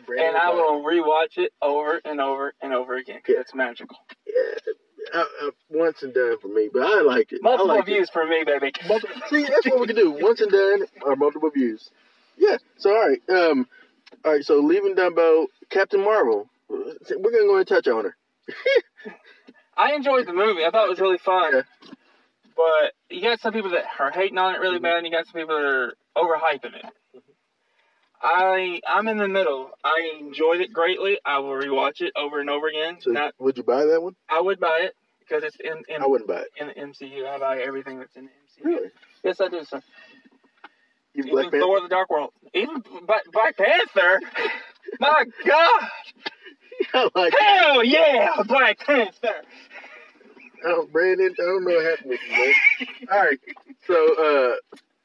and 0.08 0.36
I 0.38 0.50
will 0.52 0.84
rewatch 0.84 1.38
it 1.38 1.52
over 1.62 2.02
and 2.04 2.20
over 2.20 2.54
and 2.62 2.74
over 2.74 2.96
again 2.96 3.18
'cause 3.24 3.36
Yeah. 3.36 3.42
it's 3.42 3.54
magical. 3.54 3.98
Yeah, 4.26 4.74
I, 5.14 5.20
I, 5.42 5.50
once 5.70 6.04
and 6.04 6.14
done 6.14 6.38
for 6.42 6.48
me. 6.48 6.70
But 6.72 6.84
I 6.84 7.02
like 7.02 7.32
it. 7.32 7.42
Multiple 7.42 7.72
I 7.72 7.76
liked 7.76 7.88
views 7.88 8.10
for 8.12 8.26
me, 8.26 8.44
baby. 8.46 8.72
Multiple, 8.88 9.16
see, 9.30 9.44
that's 9.44 9.66
what 9.68 9.80
we 9.80 9.88
can 9.88 9.96
do. 9.96 10.12
Once 10.22 10.42
and 10.42 10.52
done 10.52 10.86
or 11.04 11.16
multiple 11.16 11.50
views. 11.50 11.90
Yeah. 12.38 12.58
So 12.78 12.92
all 12.92 13.10
right. 13.10 13.22
Um. 13.30 13.68
All 14.26 14.34
right. 14.34 14.44
So 14.44 14.60
leaving 14.60 14.96
Dumbo, 14.96 15.48
Captain 15.70 16.02
Marvel. 16.04 16.48
We're 16.70 17.32
gonna 17.32 17.46
go 17.48 17.58
and 17.58 17.68
touch 17.68 17.88
on 17.88 18.06
her. 18.06 18.16
I 19.78 19.94
enjoyed 19.94 20.28
the 20.28 20.34
movie. 20.34 20.64
I 20.66 20.70
thought 20.72 20.86
it 20.86 20.90
was 20.92 21.00
really 21.00 21.18
fun. 21.18 21.54
Yeah. 21.54 21.62
But 22.56 22.94
you 23.10 23.22
got 23.24 23.40
some 23.40 23.54
people 23.54 23.72
that 23.72 23.86
are 24.00 24.12
hating 24.12 24.38
on 24.38 24.54
it 24.56 24.60
really 24.60 24.78
Mhm. 24.80 24.84
bad, 24.84 24.98
and 24.98 25.06
you 25.08 25.12
got 25.12 25.26
some 25.26 25.40
people 25.42 25.56
that 25.56 25.66
are 25.66 25.94
overhyping 26.18 26.76
it. 26.76 26.86
I 28.22 28.80
I'm 28.88 29.08
in 29.08 29.18
the 29.18 29.28
middle. 29.28 29.72
I 29.84 30.18
enjoyed 30.20 30.62
it 30.62 30.72
greatly. 30.74 31.20
I 31.26 31.40
will 31.40 31.50
rewatch 31.54 32.02
it 32.02 32.14
over 32.16 32.40
and 32.40 32.50
over 32.50 32.68
again. 32.68 32.98
So 33.00 33.12
Not 33.12 33.34
would 33.40 33.58
you 33.58 33.64
buy 33.64 33.86
that 33.86 34.02
one? 34.02 34.16
I 34.30 34.40
would 34.42 34.60
buy 34.60 34.82
it 34.84 34.96
because 35.20 35.44
it's 35.44 35.58
in 35.60 35.84
in, 35.94 36.02
I 36.04 36.08
wouldn't 36.08 36.28
buy 36.28 36.42
it. 36.42 36.48
in 36.60 36.68
the 36.68 36.74
MCU. 36.74 37.28
I 37.28 37.40
buy 37.40 37.60
everything 37.62 38.00
that's 38.00 38.16
in 38.16 38.26
the 38.26 38.30
MCU. 38.30 38.66
Really? 38.66 38.90
Yes, 39.24 39.42
I 39.42 39.48
do, 39.48 39.64
sir. 39.64 39.82
You 41.14 41.24
Even 41.24 41.32
Black 41.32 41.44
Panther? 41.46 41.60
Thor: 41.60 41.82
The 41.82 41.88
Dark 41.90 42.10
World. 42.10 42.32
Even 42.54 42.84
Black, 43.06 43.24
Black 43.32 43.58
Panther. 43.58 44.22
My 45.00 45.26
God! 45.46 45.90
I 46.94 47.10
like 47.16 47.34
it. 47.34 47.40
Hell 47.42 47.84
yeah, 47.84 48.36
Black 48.46 48.80
Panther. 48.80 49.42
Oh, 50.64 50.88
Brandon, 50.92 51.34
I 51.40 51.42
don't 51.44 51.64
know 51.66 51.74
what 51.76 51.86
happened 51.86 52.10
with 52.12 52.20
you, 52.30 52.38
man. 52.38 52.54
All 53.12 53.20
right. 53.20 53.40
So, 53.88 54.54
uh, 54.54 54.56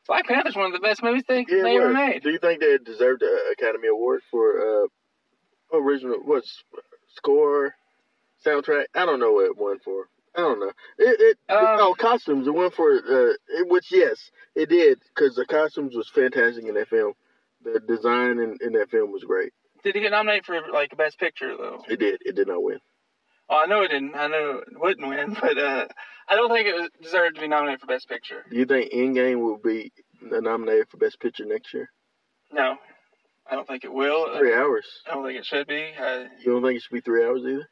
Black 0.07 0.27
Panther's 0.27 0.57
one 0.57 0.67
of 0.67 0.73
the 0.73 0.81
best 0.81 1.03
movies 1.03 1.25
they, 1.29 1.45
yeah, 1.49 1.63
they 1.63 1.77
ever 1.77 1.93
made. 1.93 2.23
Do 2.23 2.31
you 2.31 2.39
think 2.39 2.61
they 2.61 2.79
deserved 2.79 3.23
an 3.23 3.39
Academy 3.53 3.89
Award 3.89 4.21
for 4.31 4.85
uh, 4.85 5.77
original, 5.77 6.19
what's 6.25 6.63
score, 7.17 7.75
soundtrack? 8.45 8.87
I 8.95 9.05
don't 9.07 9.21
know 9.21 9.33
what 9.33 9.47
it 9.47 9.57
won 9.57 9.79
for. 9.85 10.09
I 10.37 10.41
don't 10.41 10.61
know. 10.61 10.73
It, 10.99 11.37
it 11.49 11.53
Um, 11.53 11.59
oh 11.81 11.95
costumes. 11.99 12.47
It 12.47 12.51
won 12.51 12.71
for 12.71 12.93
uh, 12.93 13.33
it, 13.49 13.69
which 13.69 13.87
yes, 13.91 14.31
it 14.55 14.69
did 14.69 15.01
because 15.15 15.35
the 15.35 15.47
costumes 15.47 15.95
was 15.95 16.11
fantastic 16.15 16.65
in 16.65 16.75
that 16.75 16.89
film. 16.89 17.15
The 17.65 17.81
design 17.81 18.39
in, 18.39 18.59
in 18.61 18.73
that 18.75 18.91
film 18.91 19.13
was 19.13 19.25
great. 19.25 19.53
Did 19.83 19.97
it 19.97 20.01
get 20.01 20.11
nominated 20.11 20.45
for 20.45 20.61
like 20.73 20.95
best 20.97 21.19
picture 21.19 21.57
though? 21.57 21.83
It 21.89 21.99
did. 21.99 22.21
It 22.25 22.37
did 22.37 22.49
not 22.49 22.63
win. 22.63 22.81
Oh, 23.49 23.57
I 23.63 23.67
know 23.67 23.83
it 23.83 23.89
didn't. 23.89 24.15
I 24.17 24.27
know 24.27 24.63
it 24.67 24.79
wouldn't 24.81 25.07
win, 25.09 25.35
but 25.41 25.59
uh, 25.59 25.87
I 26.29 26.35
don't 26.37 26.51
think 26.51 26.67
it 26.69 26.93
deserved 27.03 27.37
to 27.37 27.41
be 27.41 27.49
nominated 27.49 27.81
for 27.81 27.87
best 27.87 28.09
picture. 28.09 28.45
Do 28.51 28.57
you 28.57 28.65
think 28.67 28.93
Endgame 28.93 29.41
will 29.41 29.59
be 29.59 29.93
nominated 30.23 30.89
for 30.91 30.97
best 30.97 31.21
picture 31.21 31.45
next 31.47 31.73
year? 31.73 31.89
No, 32.53 32.77
I 33.51 33.55
don't 33.55 33.67
think 33.67 33.85
it 33.85 33.93
will. 33.93 34.37
Three 34.39 34.55
hours. 34.55 34.87
I 35.09 35.15
don't 35.15 35.25
think 35.25 35.39
it 35.39 35.47
should 35.47 35.67
be. 35.67 35.91
Uh, 36.01 36.25
You 36.45 36.53
don't 36.53 36.63
think 36.63 36.77
it 36.79 36.83
should 36.83 36.95
be 36.95 37.01
three 37.01 37.25
hours 37.25 37.43
either? 37.43 37.69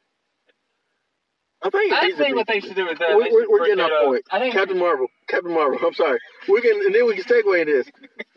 I 1.63 1.69
think 1.71 1.91
it 1.91 1.95
I 1.95 2.17
think 2.17 2.35
what 2.35 2.47
they 2.47 2.59
should 2.59 2.75
do 2.75 2.85
with 2.85 2.99
that. 2.99 3.15
We're, 3.15 3.31
we're, 3.31 3.49
we're 3.49 3.65
getting 3.65 3.83
off 3.83 4.05
point. 4.05 4.23
I 4.29 4.39
think 4.39 4.53
Captain 4.53 4.77
Marvel. 4.77 5.07
Captain 5.27 5.51
Marvel. 5.53 5.79
I'm 5.83 5.93
sorry. 5.93 6.19
We 6.47 6.61
can 6.61 6.73
and 6.85 6.93
then 6.93 7.07
we 7.07 7.15
can 7.15 7.23
segue 7.23 7.61
in 7.61 7.67
this. 7.67 7.87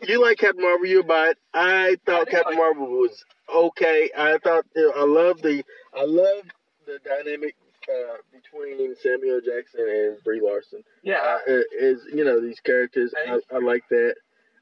You 0.01 0.19
like 0.21 0.39
Captain 0.39 0.63
Marvel? 0.63 0.87
You 0.87 1.03
buy 1.03 1.29
it. 1.31 1.37
I 1.53 1.97
thought 2.05 2.27
I 2.27 2.31
Captain 2.31 2.53
like- 2.53 2.57
Marvel 2.57 2.87
was 2.87 3.23
okay. 3.53 4.09
I 4.17 4.39
thought 4.39 4.65
I 4.75 5.03
love 5.03 5.41
the 5.43 5.63
I 5.95 6.05
love 6.05 6.43
the 6.89 6.99
dynamic 7.07 7.55
uh, 7.87 8.17
between 8.31 8.95
Samuel 9.01 9.41
Jackson 9.41 9.81
and 9.87 10.23
Brie 10.23 10.41
Larson. 10.41 10.83
Yeah, 11.03 11.37
Uh, 11.47 11.61
is 11.79 12.01
you 12.13 12.23
know 12.25 12.39
these 12.41 12.59
characters. 12.59 13.13
I, 13.15 13.39
I 13.53 13.59
like 13.59 13.83
that. 13.89 14.15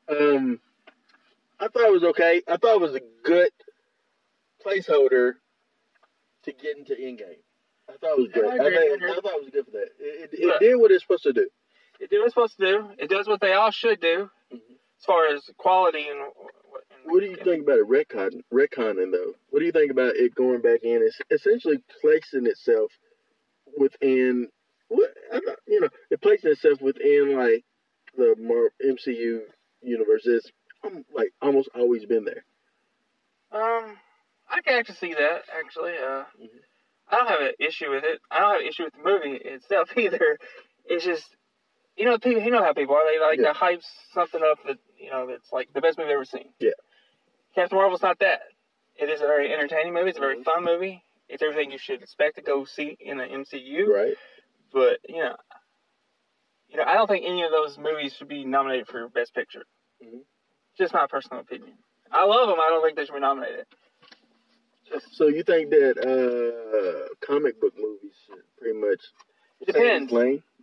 Um, 0.10 0.60
I 1.60 1.68
thought 1.68 1.88
it 1.88 1.92
was 1.92 2.04
okay. 2.04 2.42
I 2.48 2.58
thought 2.58 2.76
it 2.76 2.82
was 2.82 2.96
a 2.96 3.02
good 3.24 3.50
placeholder 4.66 5.34
to 6.44 6.52
get 6.54 6.78
into 6.78 6.94
Endgame. 6.94 7.42
I 7.90 7.94
thought 8.00 8.18
it 8.18 8.22
was 8.22 8.28
good. 8.34 8.46
I 8.46 8.50
I, 8.50 8.54
I 8.54 8.70
think. 8.70 9.04
I 9.04 9.16
thought 9.22 9.34
it 9.38 9.44
was 9.44 9.50
good 9.52 9.66
for 9.66 9.72
that. 9.72 9.90
It, 10.00 10.30
it, 10.34 10.40
it 10.40 10.60
did 10.60 10.76
what 10.76 10.92
it's 10.92 11.04
supposed 11.04 11.24
to 11.24 11.34
do. 11.34 11.50
it 12.00 12.10
did 12.10 12.20
what 12.20 12.26
it's 12.26 12.34
supposed 12.34 12.58
to 12.60 12.66
do. 12.66 12.90
It 13.00 13.10
does 13.10 13.28
what 13.28 13.42
they 13.42 13.54
all 13.54 13.72
should 13.72 14.00
do, 14.00 14.30
Mhm. 14.54 14.60
as 15.00 15.06
far 15.06 15.28
as 15.28 15.50
quality 15.58 16.06
and. 16.10 16.20
What- 17.13 17.20
do 17.22 17.28
you 17.28 17.36
think 17.38 17.63
about 17.63 17.80
it 17.80 17.88
retcon, 17.88 18.43
retconning 18.54 19.12
though? 19.12 19.34
What 19.50 19.60
do 19.60 19.65
you 19.65 19.72
think 19.72 19.91
about 19.91 20.15
it 20.15 20.36
going 20.36 20.62
back 20.62 20.84
in? 20.84 21.02
It's 21.02 21.20
essentially 21.32 21.84
placing 22.02 22.46
itself 22.48 22.91
within 23.78 24.50
what 24.89 25.13
you 25.67 25.82
know, 25.82 25.89
it 26.10 26.22
placing 26.22 26.52
itself 26.52 26.82
within 26.82 27.36
like 27.36 27.63
the 28.15 28.36
MCU 28.84 29.41
universe. 29.82 30.26
It's 30.26 30.50
um, 30.84 31.04
like 31.13 31.32
almost 31.41 31.70
always 31.76 32.06
been 32.06 32.26
there. 32.26 32.43
Um, 33.52 33.98
I 34.50 34.62
can 34.63 34.80
actually 34.80 34.96
see 34.96 35.13
that. 35.13 35.43
Actually, 35.58 35.98
uh, 35.98 36.24
Mhm. 36.39 36.50
I 37.10 37.15
don't 37.17 37.28
have 37.28 37.41
an 37.41 37.54
issue 37.60 37.89
with 37.89 38.04
it. 38.04 38.22
I 38.30 38.39
don't 38.39 38.52
have 38.54 38.62
an 38.62 38.67
issue 38.67 38.84
with 38.84 38.93
the 38.93 39.04
movie 39.04 39.36
itself 39.38 39.89
either. 39.98 40.38
It's 40.86 41.06
just, 41.06 41.36
you 41.96 42.06
know, 42.06 42.17
people. 42.17 42.41
You 42.41 42.52
know 42.52 42.63
how 42.63 42.74
people 42.74 42.96
are. 42.96 43.06
They 43.06 43.20
like 43.20 43.39
Yeah. 43.39 43.48
to 43.48 43.54
hype 43.54 43.82
something 44.13 44.41
up 44.43 44.60
that 44.65 44.78
you 44.98 45.10
know 45.10 45.28
that's 45.28 45.52
like 45.52 45.72
the 45.74 45.82
best 45.82 45.98
movie 45.98 46.10
I've 46.10 46.15
ever 46.15 46.26
seen. 46.26 46.54
Yeah. 46.60 46.72
Captain 47.58 47.76
Marvel's 47.80 48.04
not 48.04 48.20
that. 48.20 48.41
It 48.98 49.10
is 49.10 49.20
a 49.22 49.26
very 49.26 49.52
entertaining 49.52 49.91
movie. 49.91 50.10
It's 50.10 50.20
a 50.20 50.22
very 50.22 50.38
Mhm. 50.38 50.43
fun 50.43 50.63
movie. 50.63 51.04
It's 51.28 51.41
everything 51.41 51.72
you 51.72 51.80
should 51.80 52.04
expect 52.04 52.36
to 52.36 52.43
go 52.43 52.65
see 52.65 52.96
in 53.00 53.17
the 53.17 53.26
MCU. 53.26 53.91
Right. 53.91 54.15
But 54.72 55.00
you 55.10 55.24
know, 55.24 55.36
you 56.70 56.78
know, 56.78 56.84
I 56.84 56.93
don't 56.93 57.08
think 57.08 57.26
any 57.26 57.41
of 57.41 57.50
those 57.50 57.80
movies 57.80 58.15
should 58.15 58.28
be 58.28 58.46
nominated 58.46 58.88
for 58.88 59.10
Best 59.10 59.34
Picture. 59.34 59.65
Mhm. 60.04 60.24
Just 60.78 60.93
my 60.93 61.08
personal 61.08 61.39
opinion. 61.41 61.76
I 62.12 62.26
love 62.26 62.48
them. 62.48 62.60
I 62.60 62.70
don't 62.70 62.84
think 62.84 62.96
they 62.96 63.06
should 63.06 63.15
be 63.15 63.22
nominated. 63.22 63.65
Just 64.86 65.15
So 65.15 65.28
you 65.28 65.41
think 65.41 65.72
that 65.72 65.98
uh, 65.98 67.15
comic 67.26 67.60
book 67.60 67.76
movies 67.76 68.13
should 68.28 68.43
pretty 68.58 68.78
much 68.78 69.02
It 69.62 69.65
depends. 69.65 70.13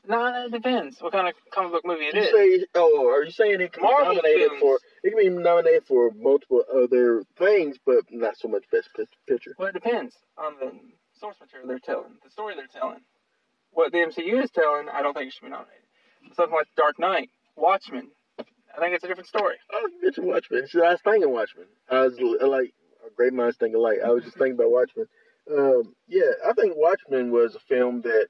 no, 0.06 0.44
it 0.44 0.52
depends 0.52 1.02
what 1.02 1.10
kind 1.12 1.26
of 1.26 1.34
comic 1.50 1.72
book 1.72 1.84
movie 1.84 2.06
it 2.06 2.14
You 2.14 2.20
is. 2.22 2.30
say, 2.60 2.66
oh, 2.76 3.08
are 3.08 3.24
you 3.24 3.32
saying 3.32 3.60
it 3.60 3.72
can 3.72 3.82
be 3.82 3.88
nominated 3.88 4.48
films. 4.52 4.60
for? 4.60 4.78
It 5.04 5.10
can 5.10 5.18
be 5.18 5.28
nominated 5.28 5.84
for 5.86 6.10
multiple 6.16 6.64
other 6.74 7.22
things, 7.38 7.76
but 7.84 8.04
not 8.10 8.38
so 8.38 8.48
much 8.48 8.64
best 8.72 8.88
picture. 9.28 9.54
Well, 9.58 9.68
it 9.68 9.74
depends 9.74 10.16
on 10.38 10.54
the 10.58 10.72
source 11.12 11.36
material 11.40 11.68
they're 11.68 11.78
telling, 11.78 12.16
the 12.24 12.30
story 12.30 12.54
they're 12.56 12.66
telling. 12.66 13.00
What 13.72 13.92
the 13.92 13.98
MCU 13.98 14.42
is 14.42 14.50
telling, 14.50 14.88
I 14.88 15.02
don't 15.02 15.14
think 15.14 15.28
it 15.28 15.34
should 15.34 15.44
be 15.44 15.50
nominated. 15.50 15.82
Something 16.34 16.54
like 16.54 16.68
Dark 16.76 16.98
Knight, 16.98 17.28
Watchmen, 17.54 18.08
I 18.76 18.80
think 18.80 18.94
it's 18.94 19.04
a 19.04 19.08
different 19.08 19.28
story. 19.28 19.56
Oh, 19.72 19.88
you 19.92 20.02
mentioned 20.02 20.26
Watchmen. 20.26 20.66
See, 20.66 20.80
I 20.80 20.90
was 20.90 21.00
thinking 21.04 21.30
Watchmen. 21.30 21.66
I 21.88 22.00
was 22.00 22.18
like, 22.18 22.74
a 23.06 23.10
great 23.14 23.32
minds 23.32 23.56
think 23.56 23.76
alike. 23.76 23.98
I 24.04 24.10
was 24.10 24.24
just 24.24 24.36
thinking 24.36 24.54
about 24.54 24.70
Watchmen. 24.70 25.06
Um, 25.50 25.94
yeah, 26.08 26.30
I 26.46 26.52
think 26.54 26.74
Watchmen 26.76 27.30
was 27.30 27.54
a 27.54 27.60
film 27.60 28.00
that 28.02 28.28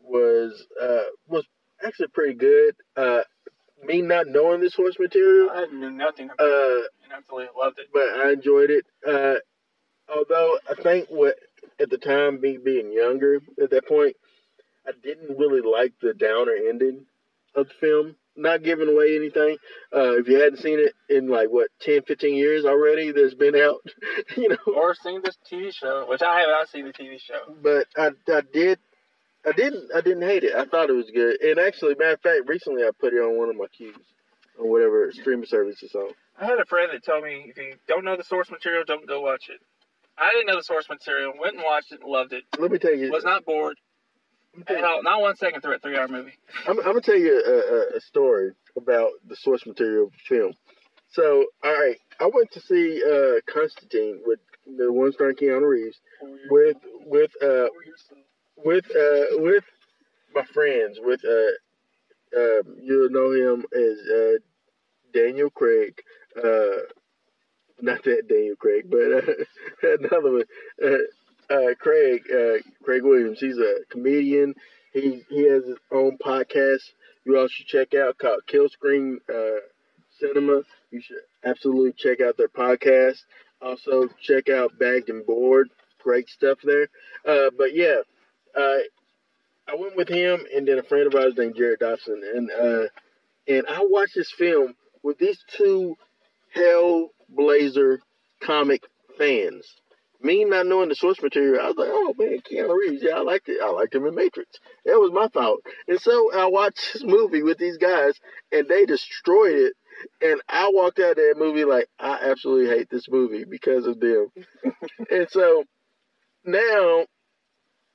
was 0.00 0.66
uh, 0.80 1.10
was 1.26 1.44
actually 1.84 2.08
pretty 2.08 2.34
good. 2.34 2.76
Uh, 2.96 3.22
me 3.86 4.02
not 4.02 4.26
knowing 4.26 4.60
the 4.60 4.70
source 4.70 4.96
material, 4.98 5.50
I 5.52 5.66
knew 5.66 5.90
nothing 5.90 6.30
about 6.30 6.46
it 6.46 6.84
uh, 6.84 7.04
and 7.04 7.12
absolutely 7.16 7.48
loved 7.56 7.78
it. 7.78 7.88
but 7.92 8.02
I 8.02 8.32
enjoyed 8.32 8.70
it. 8.70 8.84
Uh, 9.06 9.36
although 10.14 10.58
I 10.70 10.74
think 10.82 11.08
what 11.08 11.36
at 11.80 11.90
the 11.90 11.98
time, 11.98 12.40
me 12.40 12.58
being 12.62 12.92
younger 12.92 13.40
at 13.62 13.70
that 13.70 13.86
point, 13.86 14.16
I 14.86 14.92
didn't 15.02 15.38
really 15.38 15.60
like 15.60 15.94
the 16.00 16.14
downer 16.14 16.54
ending 16.68 17.06
of 17.54 17.68
the 17.68 17.74
film. 17.80 18.16
Not 18.36 18.64
giving 18.64 18.88
away 18.88 19.14
anything. 19.14 19.58
Uh, 19.94 20.18
if 20.18 20.26
you 20.26 20.40
hadn't 20.40 20.58
seen 20.58 20.80
it 20.80 20.92
in 21.08 21.28
like 21.28 21.50
what 21.50 21.68
10, 21.82 22.02
15 22.02 22.34
years 22.34 22.64
already, 22.64 23.12
that's 23.12 23.34
been 23.34 23.54
out, 23.54 23.78
you 24.36 24.48
know. 24.48 24.74
Or 24.74 24.92
seen 24.94 25.22
this 25.22 25.38
TV 25.50 25.72
show, 25.72 26.06
which 26.08 26.20
I 26.20 26.40
have 26.40 26.48
not 26.48 26.68
seen 26.68 26.84
the 26.84 26.92
TV 26.92 27.20
show. 27.20 27.54
But 27.62 27.86
I, 27.96 28.10
I 28.32 28.42
did, 28.52 28.80
I 29.46 29.52
didn't, 29.52 29.90
I 29.94 30.00
didn't 30.00 30.22
hate 30.22 30.44
it. 30.44 30.54
I 30.54 30.64
thought 30.64 30.90
it 30.90 30.94
was 30.94 31.10
good. 31.10 31.40
And 31.42 31.58
actually, 31.58 31.94
matter 31.98 32.14
of 32.14 32.20
fact, 32.20 32.48
recently 32.48 32.82
I 32.82 32.90
put 32.98 33.12
it 33.12 33.18
on 33.18 33.36
one 33.36 33.50
of 33.50 33.56
my 33.56 33.66
queues 33.66 33.96
on 34.58 34.70
whatever 34.70 35.10
streaming 35.12 35.46
service 35.46 35.82
it's 35.82 35.94
on. 35.94 36.10
I 36.40 36.46
had 36.46 36.58
a 36.58 36.64
friend 36.64 36.90
that 36.92 37.04
told 37.04 37.24
me 37.24 37.46
if 37.48 37.56
you 37.56 37.74
don't 37.86 38.04
know 38.04 38.16
the 38.16 38.24
source 38.24 38.50
material, 38.50 38.84
don't 38.86 39.06
go 39.06 39.20
watch 39.20 39.48
it. 39.48 39.60
I 40.16 40.30
didn't 40.30 40.46
know 40.46 40.56
the 40.56 40.64
source 40.64 40.88
material, 40.88 41.32
went 41.38 41.56
and 41.56 41.64
watched 41.64 41.92
it, 41.92 42.00
and 42.00 42.10
loved 42.10 42.32
it. 42.32 42.44
Let 42.58 42.70
me 42.70 42.78
tell 42.78 42.94
you. 42.94 43.10
Was 43.10 43.24
not 43.24 43.44
bored 43.44 43.76
let 44.56 44.78
at 44.78 44.84
all. 44.84 45.02
Not 45.02 45.20
one 45.20 45.36
second 45.36 45.60
through 45.60 45.74
a 45.74 45.78
three-hour 45.78 46.08
movie. 46.08 46.32
I'm, 46.66 46.78
I'm 46.78 46.84
gonna 46.84 47.00
tell 47.00 47.18
you 47.18 47.42
a, 47.44 47.94
a, 47.94 47.96
a 47.98 48.00
story 48.00 48.52
about 48.76 49.10
the 49.28 49.36
source 49.36 49.66
material 49.66 50.10
film. 50.28 50.54
So, 51.10 51.46
all 51.62 51.72
right, 51.72 51.96
I 52.20 52.30
went 52.32 52.50
to 52.52 52.60
see 52.60 53.02
uh, 53.04 53.40
Constantine 53.52 54.20
with 54.24 54.40
the 54.66 54.92
one 54.92 55.12
starring 55.12 55.36
Keanu 55.36 55.68
Reeves 55.68 55.98
with 56.50 56.76
with 57.06 57.30
uh 57.42 57.66
with 58.56 58.84
uh 58.90 59.38
with 59.40 59.64
my 60.34 60.44
friends 60.52 60.98
with 61.00 61.20
uh 61.24 62.38
um 62.38 62.76
you'll 62.82 63.10
know 63.10 63.32
him 63.32 63.64
as 63.74 63.98
uh 64.08 64.38
Daniel 65.12 65.50
Craig 65.50 66.00
uh 66.36 66.82
not 67.80 68.02
that 68.04 68.28
Daniel 68.28 68.56
Craig 68.56 68.84
but 68.88 68.98
uh, 69.00 69.96
another 70.00 70.32
one 70.32 70.44
Craig 71.78 72.22
Craig 72.82 73.02
Williams. 73.02 73.38
He's 73.40 73.58
a 73.58 73.80
comedian. 73.90 74.54
He 74.92 75.22
he 75.28 75.48
has 75.48 75.64
his 75.64 75.76
own 75.92 76.16
podcast. 76.18 76.82
You 77.24 77.38
all 77.38 77.48
should 77.48 77.66
check 77.66 77.94
out 77.94 78.18
called 78.18 78.46
Kill 78.46 78.68
Screen 78.68 79.20
Cinema. 80.18 80.62
You 80.90 81.00
should 81.00 81.18
absolutely 81.44 81.92
check 81.92 82.20
out 82.20 82.36
their 82.36 82.48
podcast. 82.48 83.18
Also 83.60 84.08
check 84.22 84.48
out 84.48 84.78
Bagged 84.78 85.10
and 85.10 85.26
Board 85.26 85.70
great 86.04 86.28
stuff 86.28 86.58
there. 86.62 86.88
But 87.24 87.74
yeah 87.74 88.02
uh 88.56 88.78
I 89.66 89.76
went 89.76 89.96
with 89.96 90.08
him 90.08 90.44
and 90.54 90.68
then 90.68 90.78
a 90.78 90.82
friend 90.82 91.06
of 91.06 91.14
ours 91.14 91.34
named 91.36 91.56
Jared 91.56 91.80
Dobson, 91.80 92.22
and 92.34 92.50
uh, 92.50 92.88
and 93.48 93.66
I 93.68 93.80
watched 93.82 94.14
this 94.14 94.30
film 94.30 94.74
with 95.02 95.18
these 95.18 95.42
two 95.48 95.96
Hellblazer 96.56 97.98
comic 98.40 98.84
fans. 99.16 99.66
Me 100.20 100.44
not 100.44 100.66
knowing 100.66 100.88
the 100.88 100.94
source 100.94 101.20
material, 101.22 101.60
I 101.60 101.68
was 101.68 101.76
like, 101.76 101.90
oh 101.90 102.14
man, 102.18 102.38
Keanu 102.40 102.74
Reeves, 102.74 103.02
yeah, 103.02 103.16
I 103.16 103.20
liked 103.20 103.48
it. 103.48 103.60
I 103.62 103.70
liked 103.70 103.94
him 103.94 104.06
in 104.06 104.14
Matrix. 104.14 104.58
That 104.86 104.98
was 104.98 105.12
my 105.12 105.28
fault. 105.28 105.60
And 105.86 106.00
so 106.00 106.32
I 106.32 106.46
watched 106.46 106.80
this 106.94 107.04
movie 107.04 107.42
with 107.42 107.58
these 107.58 107.76
guys, 107.76 108.14
and 108.50 108.66
they 108.68 108.86
destroyed 108.86 109.56
it. 109.56 109.74
And 110.20 110.40
I 110.48 110.70
walked 110.72 110.98
out 110.98 111.12
of 111.12 111.16
that 111.16 111.34
movie 111.36 111.64
like, 111.64 111.88
I 111.98 112.18
absolutely 112.22 112.74
hate 112.74 112.88
this 112.90 113.08
movie 113.08 113.44
because 113.44 113.86
of 113.86 114.00
them. 114.00 114.28
and 115.10 115.28
so 115.30 115.64
now, 116.44 117.06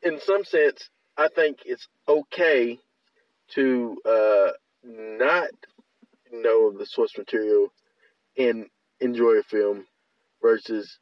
in 0.01 0.19
some 0.21 0.43
sense, 0.43 0.89
I 1.17 1.27
think 1.27 1.59
it's 1.65 1.87
okay 2.07 2.79
to 3.51 3.97
uh, 4.05 4.49
not 4.83 5.49
know 6.31 6.71
the 6.71 6.85
source 6.85 7.17
material 7.17 7.71
and 8.37 8.67
enjoy 8.99 9.33
a 9.33 9.43
film 9.43 9.85
versus, 10.41 10.99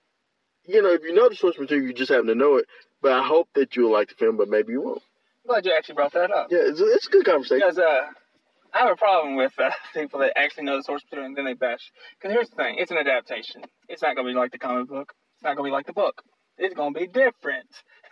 you 0.65 0.81
know, 0.81 0.93
if 0.93 1.03
you 1.03 1.13
know 1.13 1.29
the 1.29 1.35
source 1.35 1.57
material, 1.59 1.87
you 1.87 1.93
just 1.93 2.11
happen 2.11 2.27
to 2.27 2.35
know 2.35 2.57
it. 2.57 2.65
But 3.01 3.11
I 3.13 3.25
hope 3.25 3.49
that 3.53 3.75
you'll 3.75 3.91
like 3.91 4.09
the 4.09 4.15
film, 4.15 4.37
but 4.37 4.49
maybe 4.49 4.73
you 4.73 4.81
won't. 4.81 5.01
I'm 5.45 5.49
glad 5.49 5.65
you 5.65 5.73
actually 5.73 5.95
brought 5.95 6.13
that 6.13 6.31
up. 6.31 6.47
Yeah, 6.49 6.59
it's, 6.61 6.81
it's 6.81 7.07
a 7.07 7.09
good 7.09 7.25
conversation. 7.25 7.59
Because 7.59 7.77
uh, 7.77 8.07
I 8.73 8.79
have 8.79 8.91
a 8.91 8.95
problem 8.95 9.35
with 9.35 9.53
uh, 9.59 9.69
people 9.93 10.19
that 10.21 10.33
actually 10.37 10.63
know 10.63 10.77
the 10.77 10.83
source 10.83 11.03
material 11.03 11.27
and 11.27 11.37
then 11.37 11.45
they 11.45 11.53
bash. 11.53 11.91
Because 12.19 12.33
here's 12.33 12.49
the 12.49 12.55
thing: 12.55 12.75
it's 12.79 12.91
an 12.91 12.97
adaptation. 12.97 13.63
It's 13.87 14.01
not 14.01 14.15
gonna 14.15 14.27
be 14.27 14.33
like 14.33 14.51
the 14.51 14.57
comic 14.57 14.89
book. 14.89 15.13
It's 15.35 15.43
not 15.43 15.55
gonna 15.55 15.67
be 15.67 15.71
like 15.71 15.85
the 15.85 15.93
book. 15.93 16.23
It's 16.57 16.73
gonna 16.73 16.97
be 16.97 17.07
different. 17.07 17.69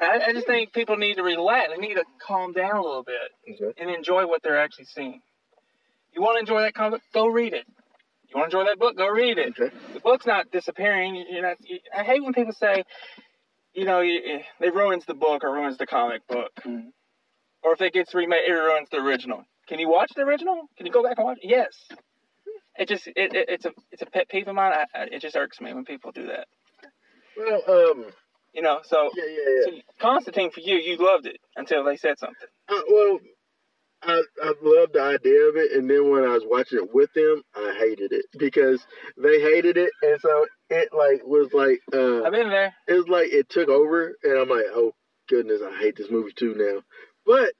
I, 0.00 0.20
I 0.28 0.32
just 0.32 0.46
think 0.46 0.72
people 0.72 0.96
need 0.96 1.14
to 1.14 1.22
relax. 1.22 1.68
They 1.70 1.76
need 1.86 1.94
to 1.94 2.04
calm 2.26 2.52
down 2.52 2.76
a 2.76 2.82
little 2.82 3.04
bit 3.04 3.16
Okay. 3.62 3.72
and 3.80 3.90
enjoy 3.90 4.26
what 4.26 4.42
they're 4.42 4.58
actually 4.60 4.86
seeing. 4.86 5.20
You 6.14 6.22
want 6.22 6.36
to 6.36 6.40
enjoy 6.40 6.62
that 6.62 6.74
comic? 6.74 7.02
Go 7.14 7.26
read 7.26 7.52
it. 7.52 7.64
You 8.28 8.38
want 8.40 8.50
to 8.50 8.58
enjoy 8.58 8.68
that 8.70 8.78
book? 8.78 8.96
Go 8.96 9.08
read 9.08 9.38
it. 9.38 9.54
Okay. 9.60 9.74
The 9.94 10.00
book's 10.00 10.26
not 10.26 10.50
disappearing. 10.50 11.24
You're 11.30 11.42
not. 11.42 11.56
You, 11.60 11.78
I 11.96 12.02
hate 12.02 12.22
when 12.22 12.32
people 12.32 12.52
say, 12.52 12.84
you 13.74 13.84
know, 13.84 14.00
you, 14.00 14.40
it 14.60 14.74
ruins 14.74 15.04
the 15.06 15.14
book 15.14 15.44
or 15.44 15.52
ruins 15.52 15.76
the 15.78 15.86
comic 15.86 16.26
book, 16.26 16.50
Mhm. 16.64 16.88
or 17.62 17.72
if 17.74 17.80
it 17.82 17.92
gets 17.92 18.14
remade, 18.14 18.40
it 18.46 18.52
ruins 18.52 18.88
the 18.90 18.98
original. 18.98 19.44
Can 19.68 19.78
you 19.78 19.88
watch 19.88 20.10
the 20.16 20.22
original? 20.22 20.62
Can 20.76 20.86
you 20.86 20.92
go 20.92 21.02
back 21.02 21.18
and 21.18 21.26
watch? 21.26 21.38
it? 21.42 21.48
Yes. 21.50 21.68
It 22.78 22.88
just 22.88 23.06
it, 23.06 23.34
it 23.34 23.48
it's 23.48 23.64
a 23.66 23.72
it's 23.90 24.02
a 24.02 24.06
pet 24.06 24.28
peeve 24.30 24.48
of 24.48 24.54
mine. 24.54 24.72
I, 24.72 24.86
I, 24.98 25.02
it 25.12 25.20
just 25.20 25.36
irks 25.36 25.60
me 25.60 25.72
when 25.74 25.84
people 25.84 26.10
do 26.12 26.26
that. 26.28 26.46
Well, 27.36 27.62
um, 27.68 28.04
You 28.52 28.62
know. 28.62 28.80
So, 28.84 29.10
yeah, 29.16 29.24
yeah, 29.26 29.36
yeah. 29.48 29.64
so 29.64 29.82
Constantine 30.00 30.50
for 30.50 30.60
you, 30.60 30.76
you 30.76 30.96
loved 30.96 31.26
it 31.26 31.38
until 31.56 31.84
they 31.84 31.96
said 31.96 32.18
something. 32.18 32.36
Uh, 32.68 32.80
well, 32.90 33.18
I 34.02 34.22
I 34.42 34.52
loved 34.62 34.94
the 34.94 35.02
idea 35.02 35.42
of 35.48 35.56
it, 35.56 35.72
and 35.72 35.88
then 35.88 36.10
when 36.10 36.24
I 36.24 36.34
was 36.34 36.44
watching 36.46 36.78
it 36.78 36.94
with 36.94 37.12
them, 37.14 37.42
I 37.54 37.76
hated 37.78 38.12
it 38.12 38.26
because 38.36 38.84
they 39.16 39.40
hated 39.40 39.76
it, 39.76 39.90
and 40.02 40.20
so 40.20 40.46
it 40.70 40.88
like 40.92 41.22
was 41.24 41.52
like 41.52 41.80
uh, 41.92 42.24
I've 42.24 42.32
been 42.32 42.50
there. 42.50 42.74
it 42.88 42.94
was 42.94 43.08
like 43.08 43.32
it 43.32 43.48
took 43.48 43.68
over, 43.68 44.16
and 44.22 44.38
I'm 44.38 44.48
like, 44.48 44.66
oh 44.70 44.92
goodness, 45.28 45.60
I 45.64 45.78
hate 45.78 45.96
this 45.96 46.10
movie 46.10 46.32
too 46.36 46.54
now. 46.56 46.82
But 47.24 47.52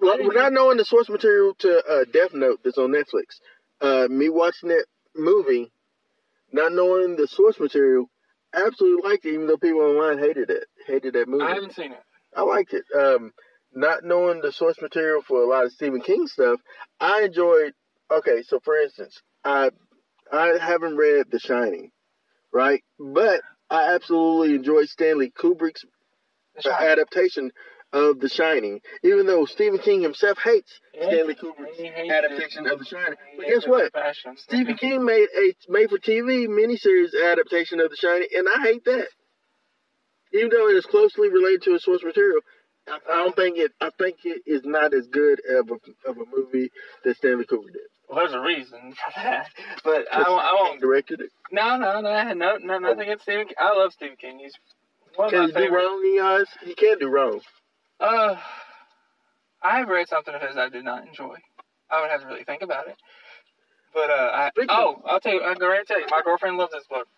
didn't 0.00 0.34
not 0.34 0.52
knowing 0.52 0.76
the 0.76 0.84
source 0.84 1.08
material 1.08 1.54
to 1.58 1.82
uh, 1.88 2.04
Death 2.12 2.34
Note 2.34 2.60
that's 2.64 2.78
on 2.78 2.90
Netflix, 2.90 3.40
uh, 3.80 4.08
me 4.08 4.28
watching 4.28 4.70
that 4.70 4.86
movie, 5.14 5.70
not 6.52 6.72
knowing 6.72 7.16
the 7.16 7.26
source 7.26 7.58
material, 7.58 8.10
absolutely 8.66 9.08
liked 9.08 9.24
it, 9.24 9.34
even 9.34 9.46
though 9.46 9.56
people 9.56 9.80
online 9.80 10.18
hated 10.18 10.50
it, 10.50 10.64
hated 10.86 11.14
that 11.14 11.28
movie. 11.28 11.44
I 11.44 11.54
haven't 11.54 11.74
seen 11.74 11.92
it. 11.92 12.02
I 12.36 12.42
liked 12.42 12.74
it. 12.74 12.84
Um, 12.96 13.32
not 13.72 14.04
knowing 14.04 14.40
the 14.40 14.52
source 14.52 14.80
material 14.80 15.22
for 15.22 15.42
a 15.42 15.46
lot 15.46 15.64
of 15.64 15.72
Stephen 15.72 16.00
King 16.00 16.26
stuff, 16.26 16.60
I 17.00 17.22
enjoyed. 17.22 17.72
Okay, 18.10 18.42
so 18.42 18.60
for 18.60 18.76
instance, 18.76 19.20
I 19.44 19.70
I 20.32 20.58
haven't 20.60 20.96
read 20.96 21.26
The 21.30 21.38
Shining, 21.38 21.90
right? 22.52 22.82
But 22.98 23.42
I 23.70 23.94
absolutely 23.94 24.54
enjoyed 24.54 24.88
Stanley 24.88 25.30
Kubrick's 25.30 25.84
adaptation 26.66 27.50
of 27.92 28.20
The 28.20 28.28
Shining, 28.28 28.80
even 29.02 29.26
though 29.26 29.44
Stephen 29.46 29.78
King 29.78 30.02
himself 30.02 30.38
hates. 30.42 30.72
Stanley 30.94 31.34
Kubrick's 31.34 31.80
adaptation 31.80 32.66
of 32.66 32.78
The 32.78 32.84
Shining. 32.84 33.16
But 33.36 33.46
guess 33.46 33.66
what? 33.66 33.92
Stephen 34.36 34.76
King 34.76 35.04
made 35.04 35.28
a 35.36 35.54
made-for-TV 35.68 36.48
miniseries 36.48 37.10
adaptation 37.32 37.80
of 37.80 37.90
The 37.90 37.96
Shining, 37.96 38.28
and 38.36 38.46
I 38.48 38.62
hate 38.62 38.84
that. 38.84 39.08
Even 40.32 40.50
though 40.50 40.68
it 40.68 40.76
is 40.76 40.84
closely 40.84 41.30
related 41.30 41.62
to 41.62 41.74
its 41.74 41.84
source 41.84 42.04
material, 42.04 42.40
I, 42.86 42.98
I 43.10 43.16
don't 43.24 43.34
think 43.34 43.56
it. 43.56 43.72
I 43.80 43.90
think 43.98 44.16
it 44.24 44.42
is 44.46 44.62
not 44.64 44.92
as 44.92 45.06
good 45.08 45.40
of 45.50 45.70
a, 45.70 46.08
of 46.10 46.16
a 46.18 46.24
movie 46.36 46.70
that 47.04 47.16
Stanley 47.16 47.44
Kubrick 47.46 47.72
did. 47.72 47.82
Well, 48.08 48.18
there's 48.20 48.34
a 48.34 48.40
reason 48.40 48.92
for 48.92 49.12
that, 49.16 49.48
but 49.84 50.06
I 50.12 50.28
won't. 50.28 50.42
I 50.42 50.52
won't 50.54 50.80
directed 50.80 51.20
it. 51.20 51.30
no, 51.52 51.78
no, 51.78 52.00
no, 52.00 52.32
no, 52.34 52.56
no, 52.58 52.78
nothing 52.78 53.00
against 53.00 53.22
Stephen. 53.24 53.46
King. 53.46 53.54
I 53.58 53.74
love 53.74 53.92
Stephen 53.92 54.16
King. 54.16 54.38
He's 54.38 54.52
one 55.16 55.30
Can 55.30 55.44
of 55.44 55.50
he 55.50 55.54
my 55.54 55.66
do 55.66 55.74
wrong 55.74 56.02
in 56.04 56.14
your 56.14 56.24
eyes? 56.24 56.46
He 56.64 56.74
can't 56.74 57.00
do 57.00 57.08
wrong. 57.08 57.40
Uh, 58.00 58.36
I 59.62 59.78
have 59.78 59.88
read 59.88 60.08
something 60.08 60.34
of 60.34 60.40
his 60.40 60.56
I 60.56 60.68
did 60.68 60.84
not 60.84 61.06
enjoy. 61.06 61.36
I 61.90 62.00
would 62.00 62.10
have 62.10 62.20
to 62.20 62.26
really 62.26 62.44
think 62.44 62.62
about 62.62 62.86
it. 62.88 62.96
But 63.92 64.10
uh, 64.10 64.30
I 64.32 64.50
oh, 64.68 65.02
I'll 65.06 65.20
tell 65.20 65.32
you. 65.32 65.42
I'm 65.42 65.56
going 65.56 65.80
to 65.80 65.84
tell 65.84 65.98
you. 65.98 66.06
My 66.10 66.20
girlfriend 66.24 66.56
loves 66.56 66.72
this 66.72 66.84
book. 66.88 67.08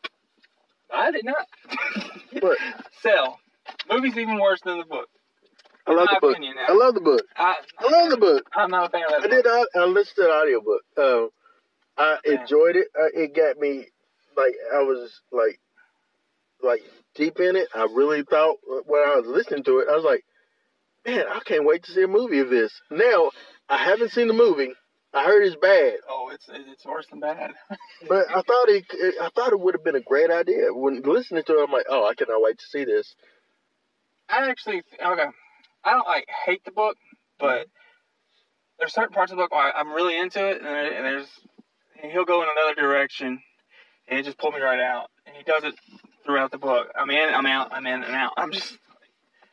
I 0.92 1.10
did 1.10 1.24
not. 1.24 1.46
What? 2.40 2.58
Cell. 3.02 3.38
Movie's 3.90 4.16
even 4.16 4.38
worse 4.38 4.60
than 4.64 4.78
the 4.78 4.84
book. 4.84 5.08
I 5.86 5.92
love 5.92 6.08
the 6.10 6.20
book. 6.20 6.36
I 6.68 6.72
love 6.72 6.94
the 6.94 7.00
book. 7.00 7.24
I 7.36 7.56
I 7.78 7.90
love 7.90 8.10
the 8.10 8.16
book. 8.16 8.44
I'm 8.54 8.70
not 8.70 8.86
a 8.86 8.88
fan 8.90 9.04
of 9.04 9.22
that. 9.22 9.24
I 9.24 9.28
did. 9.28 9.46
I, 9.46 9.64
I 9.74 9.84
listened 9.86 10.16
to 10.16 10.22
the 10.22 10.32
audiobook. 10.32 10.82
Um, 10.96 11.30
I 11.98 12.18
Yeah. 12.24 12.40
enjoyed 12.42 12.76
it. 12.76 12.88
Uh, 12.98 13.08
it 13.12 13.34
got 13.34 13.58
me 13.58 13.86
like 14.36 14.54
I 14.72 14.82
was 14.82 15.20
like 15.32 15.60
like 16.62 16.82
deep 17.14 17.40
in 17.40 17.56
it. 17.56 17.68
I 17.74 17.84
really 17.92 18.22
thought 18.22 18.58
when 18.86 19.02
I 19.02 19.16
was 19.16 19.26
listening 19.26 19.64
to 19.64 19.78
it, 19.80 19.88
I 19.90 19.96
was 19.96 20.04
like, 20.04 20.24
man, 21.06 21.24
I 21.30 21.40
can't 21.40 21.64
wait 21.64 21.84
to 21.84 21.92
see 21.92 22.02
a 22.02 22.08
movie 22.08 22.40
of 22.40 22.50
this. 22.50 22.72
Now 22.90 23.30
I 23.68 23.78
haven't 23.78 24.12
seen 24.12 24.28
the 24.28 24.34
movie. 24.34 24.72
I 25.12 25.24
heard 25.24 25.44
it's 25.44 25.56
bad, 25.56 25.94
Oh, 26.08 26.30
it's 26.32 26.48
it's 26.48 26.86
worse 26.86 27.06
than 27.10 27.20
bad. 27.20 27.52
but 28.08 28.28
I 28.30 28.42
thought 28.42 28.68
it. 28.68 28.84
I 29.20 29.28
thought 29.34 29.52
it 29.52 29.60
would 29.60 29.74
have 29.74 29.84
been 29.84 29.96
a 29.96 30.00
great 30.00 30.30
idea. 30.30 30.72
When 30.72 31.02
listening 31.02 31.42
to 31.44 31.58
it, 31.58 31.64
I'm 31.64 31.72
like, 31.72 31.86
oh, 31.88 32.06
I 32.06 32.14
cannot 32.14 32.42
wait 32.42 32.58
to 32.58 32.66
see 32.66 32.84
this. 32.84 33.14
I 34.28 34.48
actually 34.48 34.82
okay. 35.04 35.26
I 35.84 35.92
don't 35.92 36.06
like 36.06 36.26
hate 36.46 36.64
the 36.64 36.70
book, 36.70 36.96
but 37.38 37.60
mm-hmm. 37.60 37.70
there's 38.78 38.92
certain 38.92 39.12
parts 39.12 39.32
of 39.32 39.38
the 39.38 39.44
book 39.44 39.52
where 39.52 39.76
I'm 39.76 39.92
really 39.92 40.18
into 40.18 40.46
it, 40.46 40.58
and, 40.58 40.66
and 40.66 41.04
there's 41.04 41.28
and 42.00 42.12
he'll 42.12 42.24
go 42.24 42.42
in 42.42 42.48
another 42.56 42.80
direction, 42.80 43.42
and 44.06 44.18
it 44.18 44.24
just 44.24 44.38
pulled 44.38 44.54
me 44.54 44.60
right 44.60 44.80
out. 44.80 45.10
And 45.26 45.34
he 45.36 45.42
does 45.42 45.64
it 45.64 45.74
throughout 46.24 46.52
the 46.52 46.58
book. 46.58 46.88
I'm 46.96 47.10
in, 47.10 47.34
I'm 47.34 47.46
out, 47.46 47.72
I'm 47.72 47.86
in 47.86 48.04
and 48.04 48.14
out. 48.14 48.34
I'm 48.36 48.52
just 48.52 48.78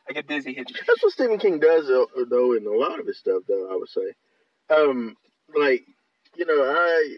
I 0.08 0.12
get 0.12 0.26
dizzy. 0.28 0.54
That's 0.56 1.02
what 1.02 1.12
Stephen 1.12 1.38
King 1.38 1.60
does, 1.60 1.86
though, 1.86 2.08
though 2.28 2.54
in 2.54 2.66
a 2.66 2.70
lot 2.70 3.00
of 3.00 3.06
his 3.06 3.18
stuff. 3.18 3.42
Though 3.48 3.70
I 3.70 3.76
would 3.76 3.88
say, 3.88 4.14
um, 4.74 5.16
like 5.56 5.84
you 6.36 6.46
know, 6.46 6.62
I 6.64 7.16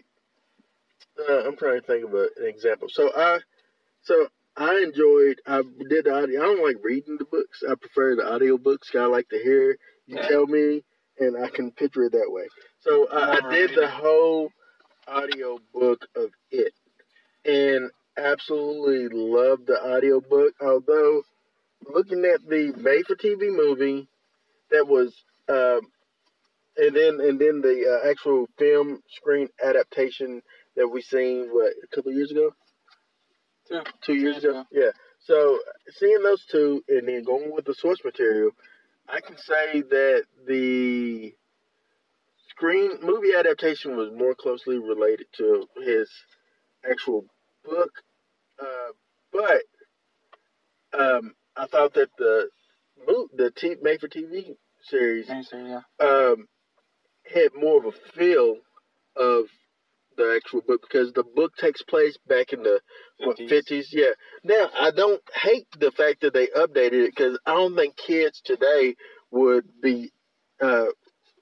uh, 1.29 1.43
I'm 1.47 1.57
trying 1.57 1.81
to 1.81 1.87
think 1.87 2.05
of 2.05 2.13
a, 2.13 2.23
an 2.37 2.47
example. 2.47 2.87
So 2.89 3.11
I, 3.15 3.39
so 4.03 4.27
I 4.57 4.81
enjoyed. 4.83 5.39
I 5.45 5.61
did 5.89 6.05
the 6.05 6.13
audio. 6.15 6.41
I 6.41 6.45
don't 6.45 6.65
like 6.65 6.77
reading 6.83 7.17
the 7.17 7.25
books. 7.25 7.63
I 7.69 7.75
prefer 7.75 8.15
the 8.15 8.31
audio 8.31 8.57
books. 8.57 8.91
I 8.95 9.05
like 9.05 9.29
to 9.29 9.39
hear 9.39 9.77
you 10.07 10.17
Yeah. 10.17 10.27
tell 10.27 10.47
me, 10.47 10.83
and 11.19 11.37
I 11.43 11.49
can 11.49 11.71
picture 11.71 12.03
it 12.03 12.13
that 12.13 12.29
way. 12.29 12.47
So 12.81 13.07
I, 13.09 13.37
I 13.37 13.51
did 13.55 13.75
the 13.75 13.87
whole 13.89 14.51
audio 15.07 15.59
book 15.73 16.05
of 16.15 16.31
it, 16.51 16.73
and 17.45 17.89
absolutely 18.17 19.07
loved 19.09 19.67
the 19.67 19.81
audio 19.81 20.19
book. 20.21 20.53
Although 20.61 21.23
looking 21.87 22.25
at 22.25 22.41
the 22.47 22.73
made-for-TV 22.77 23.55
movie 23.55 24.07
that 24.71 24.87
was, 24.87 25.13
um, 25.49 25.81
and 26.77 26.95
then 26.95 27.19
and 27.19 27.39
then 27.39 27.61
the 27.61 28.01
uh, 28.03 28.09
actual 28.09 28.47
film 28.57 29.01
screen 29.15 29.49
adaptation 29.63 30.41
that 30.75 30.87
we 30.87 31.01
seen 31.01 31.49
what 31.51 31.73
a 31.83 31.95
couple 31.95 32.11
years 32.13 32.31
ago, 32.31 32.51
Two. 33.67 33.81
two 34.05 34.13
years 34.13 34.23
years 34.35 34.43
ago, 34.45 34.49
ago. 34.51 34.65
yeah. 34.71 34.91
So 35.19 35.59
seeing 35.89 36.23
those 36.23 36.43
two 36.45 36.83
and 36.87 37.07
then 37.07 37.23
going 37.23 37.53
with 37.53 37.65
the 37.65 37.73
source 37.75 37.99
material, 38.03 38.51
I 39.07 39.19
can 39.21 39.37
say 39.37 39.81
that 39.81 40.23
the 40.47 41.33
screen 42.49 42.91
movie 43.03 43.33
adaptation 43.37 43.97
was 43.97 44.09
more 44.15 44.33
closely 44.33 44.77
related 44.79 45.27
to 45.37 45.67
his 45.83 46.09
actual 46.89 47.25
book, 47.65 47.91
uh, 48.59 48.91
but 49.31 49.61
um, 50.99 51.33
I 51.55 51.67
thought 51.67 51.93
that 51.93 52.09
the 52.17 52.49
the 53.33 53.51
t- 53.51 53.75
made 53.81 53.99
for 53.99 54.07
TV 54.07 54.55
series 54.83 55.27
yeah. 55.27 55.81
um, 55.99 56.47
had 57.25 57.49
more 57.55 57.77
of 57.79 57.85
a 57.85 58.11
feel 58.13 58.57
of 59.15 59.45
the 60.17 60.33
actual 60.35 60.61
book 60.61 60.81
because 60.81 61.13
the 61.13 61.23
book 61.23 61.55
takes 61.55 61.81
place 61.81 62.17
back 62.27 62.53
in 62.53 62.63
the 62.63 62.79
what, 63.19 63.37
50s. 63.37 63.71
50s. 63.71 63.85
Yeah. 63.91 64.11
Now, 64.43 64.69
I 64.77 64.91
don't 64.91 65.21
hate 65.33 65.67
the 65.79 65.91
fact 65.91 66.21
that 66.21 66.33
they 66.33 66.47
updated 66.47 67.05
it 67.05 67.15
because 67.15 67.39
I 67.45 67.53
don't 67.53 67.75
think 67.75 67.95
kids 67.95 68.41
today 68.43 68.95
would 69.31 69.65
be, 69.81 70.11
uh, 70.61 70.87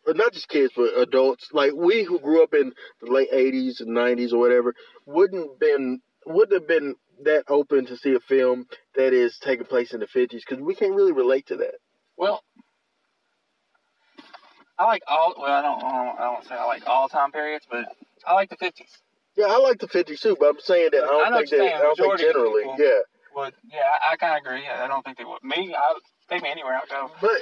not 0.07 0.34
just 0.34 0.49
kids, 0.49 0.74
but 0.76 0.97
adults 0.97 1.49
like 1.51 1.74
we 1.74 2.03
who 2.03 2.20
grew 2.20 2.43
up 2.43 2.53
in 2.53 2.74
the 3.01 3.12
late 3.12 3.32
80s 3.32 3.82
and 3.82 3.89
90s 3.89 4.34
or 4.34 4.39
whatever 4.39 4.74
wouldn't 5.05 5.60
been 5.60 6.01
wouldn't 6.26 6.53
have 6.53 6.67
been 6.67 6.95
that 7.24 7.43
open 7.47 7.86
to 7.88 7.97
see 7.97 8.13
a 8.15 8.20
film 8.20 8.65
that 8.95 9.13
is 9.13 9.38
taking 9.38 9.65
place 9.65 9.93
in 9.93 9.99
the 9.99 10.07
50s 10.07 10.41
because 10.47 10.59
we 10.59 10.76
can't 10.76 10.95
really 10.95 11.11
relate 11.11 11.47
to 11.47 11.57
that. 11.57 11.76
Well, 12.17 12.43
I 14.78 14.86
like 14.86 15.03
all. 15.07 15.36
Well, 15.38 15.51
I 15.51 15.61
don't. 15.61 15.84
I 15.84 16.05
don't, 16.05 16.20
I 16.20 16.24
don't 16.24 16.45
say 16.45 16.55
I 16.55 16.65
like 16.65 16.88
all 16.88 17.09
time 17.09 17.32
periods, 17.32 17.65
but 17.70 17.86
I 18.26 18.34
like 18.34 18.49
the 18.49 18.55
fifties. 18.55 18.88
Yeah, 19.36 19.45
I 19.45 19.57
like 19.57 19.80
the 19.80 19.88
50s 19.88 20.20
too, 20.20 20.36
but 20.39 20.49
I'm 20.49 20.59
saying 20.59 20.89
that 20.91 21.03
I 21.03 21.07
don't 21.07 21.34
I 21.34 21.38
think 21.38 21.49
that 21.51 21.57
saying, 21.57 21.74
I 21.76 21.80
don't 21.80 21.97
think 21.97 22.20
generally. 22.20 22.63
people. 22.63 22.76
Yeah. 22.80 22.99
But 23.34 23.53
yeah, 23.72 23.80
I, 23.80 24.13
I 24.13 24.17
kind 24.17 24.34
of 24.36 24.45
agree. 24.45 24.67
I 24.67 24.88
don't 24.88 25.03
think 25.05 25.17
they 25.17 25.24
would. 25.24 25.43
Me, 25.43 25.74
I 25.74 25.93
take 26.30 26.43
me 26.43 26.49
anywhere 26.49 26.74
I'll 26.76 27.07
go. 27.07 27.13
But 27.22 27.39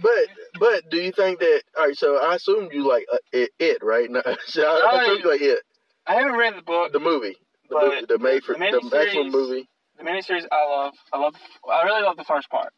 but 0.00 0.12
but 0.60 0.90
do 0.90 0.98
you 0.98 1.10
think 1.10 1.40
that? 1.40 1.62
All 1.76 1.86
right, 1.86 1.96
so 1.96 2.16
I 2.22 2.36
assume 2.36 2.68
you 2.72 2.86
like 2.86 3.06
uh, 3.12 3.16
it, 3.32 3.50
it, 3.58 3.78
right? 3.82 4.08
No, 4.10 4.22
so 4.46 4.62
I, 4.66 4.96
I 4.98 5.02
assume 5.02 5.18
you 5.24 5.30
like 5.30 5.40
it, 5.40 5.58
I 6.06 6.14
haven't 6.14 6.36
read 6.36 6.54
the 6.56 6.62
book. 6.62 6.92
the 6.92 7.00
movie, 7.00 7.36
the 7.80 8.06
the 8.08 8.18
made 8.18 8.44
for 8.44 8.54
the 8.54 8.58
the, 8.58 8.98
actual 8.98 9.24
miniseries- 9.24 9.32
movie. 9.32 9.68
The 9.98 10.04
miniseries 10.04 10.46
I 10.50 10.68
love. 10.68 10.94
I 11.12 11.18
love. 11.18 11.34
I 11.70 11.82
really 11.84 12.02
love 12.02 12.16
the 12.16 12.24
first 12.24 12.48
part 12.50 12.72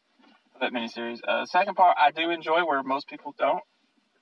of 0.55 0.61
that 0.61 0.71
miniseries. 0.73 1.19
Uh, 1.27 1.41
the 1.41 1.47
second 1.47 1.75
part 1.75 1.97
I 1.99 2.11
do 2.11 2.29
enjoy, 2.29 2.65
where 2.65 2.83
most 2.83 3.07
people 3.07 3.33
don't. 3.37 3.61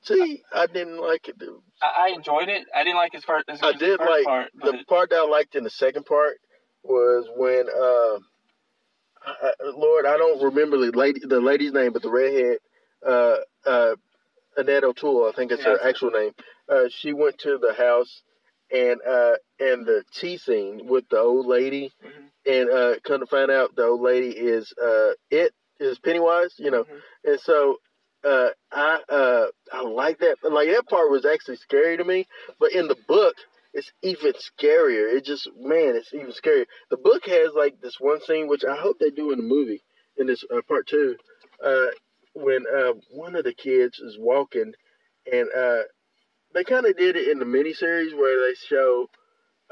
See, 0.04 0.44
I 0.54 0.68
didn't 0.68 1.00
like 1.00 1.28
it. 1.30 1.36
I, 1.82 2.08
I 2.10 2.14
enjoyed 2.16 2.50
it. 2.50 2.68
I 2.76 2.84
didn't 2.84 2.98
like 2.98 3.14
his 3.14 3.24
first. 3.24 3.50
His, 3.50 3.60
I 3.64 3.72
did 3.74 3.98
first 4.00 4.10
like 4.10 4.26
part, 4.26 4.52
the 4.54 4.84
part 4.88 5.10
that 5.12 5.20
I 5.20 5.28
liked 5.30 5.56
in 5.56 5.64
the 5.64 5.70
second 5.70 6.06
part 6.06 6.36
was 6.84 7.26
when, 7.36 7.68
uh, 7.70 8.20
I, 9.26 9.48
I- 9.50 9.72
Lord, 9.76 10.06
I 10.06 10.18
don't 10.18 10.44
remember 10.44 10.78
the 10.78 10.92
lady, 10.98 11.22
the 11.24 11.40
lady's 11.40 11.72
name, 11.72 11.94
but 11.94 12.02
the 12.02 12.12
redhead, 12.12 12.58
uh, 13.06 13.38
uh, 13.66 13.96
Annette 14.58 14.84
O'Toole, 14.84 15.30
I 15.30 15.32
think 15.36 15.52
it's 15.52 15.64
Yeah, 15.64 15.78
her 15.78 15.88
actual 15.88 16.12
name. 16.12 16.32
Uh, 16.70 16.90
she 16.90 17.14
went 17.14 17.38
to 17.40 17.58
the 17.58 17.74
house 17.74 18.22
and 18.74 19.00
uh, 19.08 19.36
and 19.60 19.86
the 19.86 20.04
tea 20.16 20.38
scene 20.38 20.88
with 20.88 21.08
the 21.10 21.20
old 21.20 21.46
lady, 21.46 21.92
Mhm. 22.04 22.30
and 22.46 22.70
uh, 22.70 23.00
come 23.04 23.20
to 23.22 23.28
find 23.28 23.52
out 23.52 23.76
the 23.76 23.86
old 23.86 24.02
lady 24.02 24.32
is 24.32 24.74
uh, 24.82 25.14
it 25.32 25.54
is 25.80 26.00
Pennywise, 26.00 26.54
you 26.58 26.72
know, 26.72 26.84
Mhm. 26.86 27.02
and 27.26 27.40
so 27.40 27.78
uh, 28.24 28.50
I 28.72 29.02
uh, 29.10 29.48
I 29.72 29.82
like 29.82 30.20
that. 30.20 30.38
Like 30.44 30.70
that 30.70 30.88
part 30.88 31.12
was 31.12 31.26
actually 31.26 31.58
scary 31.58 31.98
to 31.98 32.04
me, 32.04 32.26
but 32.60 32.72
in 32.74 32.88
the 32.88 32.98
book, 33.08 33.36
it's 33.74 33.92
even 34.02 34.34
scarier. 34.34 35.14
It 35.14 35.26
just 35.26 35.48
man, 35.58 35.96
it's 35.96 36.14
even 36.14 36.32
scarier. 36.32 36.66
The 36.90 36.98
book 36.98 37.26
has 37.28 37.54
like 37.54 37.80
this 37.82 38.00
one 38.00 38.22
scene, 38.22 38.48
which 38.48 38.66
I 38.66 38.76
hope 38.76 38.98
they 39.00 39.12
do 39.12 39.32
in 39.32 39.38
the 39.38 39.44
movie 39.44 39.84
in 40.18 40.28
this 40.28 40.44
uh, 40.54 40.62
part 40.68 40.88
two, 40.88 41.16
uh, 41.64 41.88
when 42.34 42.66
uh, 42.68 42.94
one 43.10 43.36
of 43.36 43.44
the 43.44 43.54
kids 43.54 44.00
is 44.00 44.18
walking, 44.20 44.74
and 45.32 45.50
uh, 45.56 45.82
they 46.54 46.64
kind 46.64 46.86
of 46.86 46.96
did 46.98 47.16
it 47.16 47.28
in 47.30 47.40
the 47.40 47.46
miniseries 47.46 48.16
where 48.18 48.48
they 48.48 48.56
show 48.56 49.10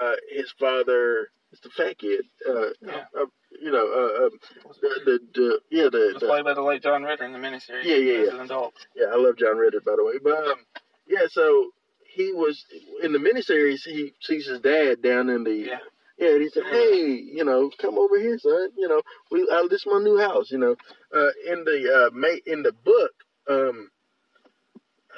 uh, 0.01 0.15
his 0.31 0.51
father. 0.59 1.27
It's 1.51 1.61
the 1.61 1.69
fat 1.69 1.97
kid. 1.97 2.25
Uh, 2.47 2.69
Yeah. 2.81 3.03
uh, 3.19 3.25
you 3.61 3.71
know, 3.71 3.85
uh, 3.85 4.25
um, 4.25 4.39
the, 4.81 4.89
the, 5.05 5.19
the 5.35 5.59
yeah 5.69 5.83
the, 5.91 6.17
the 6.19 6.25
played 6.25 6.45
by 6.45 6.53
the 6.53 6.61
late 6.61 6.81
John 6.81 7.03
Ritter 7.03 7.25
in 7.25 7.33
the 7.33 7.39
miniseries. 7.39 7.83
Yeah, 7.83 7.97
yeah, 7.97 8.19
as 8.21 8.27
yeah. 8.27 8.33
an 8.35 8.39
adult. 8.41 8.73
yeah, 8.95 9.07
I 9.07 9.15
love 9.17 9.37
John 9.37 9.57
Ritter, 9.57 9.81
by 9.85 9.95
the 9.97 10.05
way. 10.05 10.13
But 10.23 10.37
um, 10.47 10.59
yeah, 11.07 11.27
so 11.29 11.71
he 12.15 12.31
was 12.31 12.63
in 13.03 13.11
the 13.11 13.19
miniseries. 13.19 13.81
He 13.83 14.13
sees 14.21 14.47
his 14.47 14.61
dad 14.61 15.01
down 15.01 15.29
in 15.29 15.43
the 15.43 15.53
Yeah. 15.55 15.79
yeah, 16.17 16.29
and 16.29 16.41
he 16.41 16.49
said, 16.49 16.63
"Hey, 16.71 16.95
you 17.33 17.43
know, 17.43 17.69
come 17.77 17.97
over 17.99 18.17
here, 18.17 18.39
son. 18.39 18.69
You 18.77 18.87
know, 18.87 19.01
we 19.29 19.47
uh, 19.51 19.67
this 19.67 19.81
is 19.81 19.87
my 19.87 19.99
new 19.99 20.17
house. 20.17 20.49
You 20.51 20.57
know, 20.59 20.75
uh, 21.13 21.31
in 21.47 21.65
the 21.65 22.07
uh, 22.07 22.09
ma- 22.15 22.41
in 22.45 22.63
the 22.63 22.71
book, 22.71 23.11
um, 23.49 23.89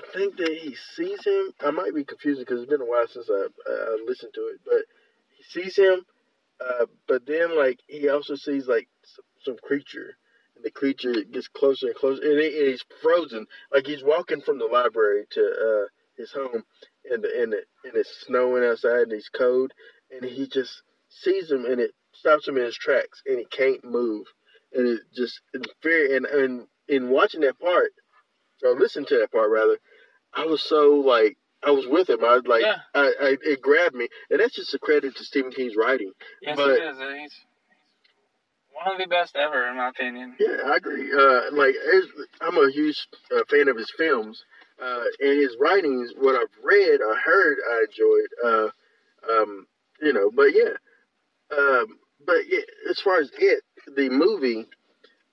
I 0.04 0.18
think 0.18 0.38
that 0.38 0.50
he 0.50 0.76
sees 0.96 1.24
him. 1.26 1.54
I 1.62 1.72
might 1.72 1.96
be 1.96 2.04
confusing 2.04 2.44
because 2.44 2.62
it's 2.62 2.70
been 2.70 2.82
a 2.82 2.86
while 2.86 3.08
since 3.08 3.30
I, 3.30 3.48
I 3.68 3.98
listened 4.06 4.34
to 4.36 4.42
it, 4.42 4.60
but 4.66 4.84
he 5.30 5.44
sees 5.44 5.76
him. 5.76 6.06
Uh, 6.60 6.86
but 7.08 7.26
then, 7.26 7.58
like, 7.58 7.80
he 7.88 8.10
also 8.10 8.36
sees 8.36 8.68
like 8.68 8.88
some, 9.04 9.26
some 9.44 9.58
creature, 9.64 10.16
and 10.56 10.64
the 10.64 10.72
creature 10.72 11.14
gets 11.24 11.48
closer 11.48 11.88
and 11.88 11.96
closer, 11.96 12.22
and, 12.22 12.40
he, 12.40 12.60
and 12.60 12.68
he's 12.68 12.86
frozen. 13.02 13.48
Like 13.74 13.86
he's 13.88 14.04
walking 14.04 14.42
from 14.42 14.60
the 14.60 14.66
library 14.66 15.26
to 15.32 15.42
uh, 15.42 15.88
his 16.16 16.32
home, 16.32 16.64
and 17.10 17.24
the, 17.24 17.42
and 17.42 17.54
the, 17.54 17.64
and 17.84 17.96
it's 17.96 18.26
snowing 18.26 18.64
outside, 18.64 19.04
and 19.04 19.12
he's 19.12 19.30
cold, 19.30 19.74
and 20.12 20.24
he 20.24 20.48
just 20.48 20.84
sees 21.10 21.52
him, 21.52 21.66
and 21.66 21.82
it 21.82 21.92
stops 22.14 22.48
him 22.48 22.58
in 22.58 22.64
his 22.64 22.78
tracks, 22.78 23.22
and 23.26 23.40
he 23.40 23.46
can't 23.46 23.84
move, 23.84 24.28
and 24.74 24.88
it 24.88 25.02
just 25.14 25.42
in 25.54 25.64
fear, 25.82 26.16
and 26.16 26.26
and 26.26 26.68
in 26.88 27.10
watching 27.10 27.42
that 27.42 27.60
part, 27.60 27.92
or 28.64 28.80
listening 28.80 29.06
to 29.08 29.20
that 29.20 29.32
part 29.32 29.50
rather, 29.50 29.78
I 30.36 30.46
was 30.46 30.62
so 30.64 30.96
like. 31.06 31.38
I 31.66 31.72
was 31.72 31.88
with 31.88 32.10
him. 32.10 32.26
I 32.26 32.36
was 32.36 32.46
like, 32.46 32.62
Yeah. 32.62 32.76
I, 32.94 33.14
I, 33.22 33.38
it 33.42 33.62
grabbed 33.62 33.96
me, 33.96 34.10
and 34.30 34.42
that's 34.42 34.54
just 34.54 34.74
a 34.74 34.80
credit 34.80 35.16
to 35.16 35.24
Stephen 35.24 35.50
King's 35.52 35.78
writing. 35.78 36.12
Yes, 36.42 36.58
But- 36.58 36.76
he 36.78 36.82
is. 36.86 36.98
He's, 37.22 37.34
one 38.74 38.92
of 38.92 39.00
the 39.00 39.08
best 39.08 39.38
ever, 39.38 39.70
in 39.70 39.78
my 39.78 39.88
opinion. 39.88 40.36
Yeah, 40.40 40.58
I 40.66 40.76
agree. 40.76 41.10
Uh, 41.14 41.52
like, 41.54 41.76
I'm 42.42 42.58
a 42.58 42.70
huge 42.70 43.08
uh, 43.34 43.44
fan 43.50 43.70
of 43.70 43.78
his 43.78 43.90
films, 43.98 44.44
uh, 44.84 45.04
and 45.22 45.40
his 45.40 45.56
writings. 45.58 46.12
What 46.18 46.36
I've 46.36 46.48
read 46.62 47.00
or 47.00 47.16
heard, 47.16 47.58
I 47.66 47.86
enjoyed. 47.90 48.30
Uh, 48.44 49.32
um, 49.32 49.68
you 50.02 50.12
know, 50.12 50.32
but 50.36 50.48
yeah, 50.54 50.74
um, 51.58 51.98
but 52.26 52.40
yeah, 52.50 52.60
as 52.90 53.00
far 53.00 53.20
as 53.20 53.32
it, 53.38 53.64
the 53.96 54.10
movie, 54.10 54.66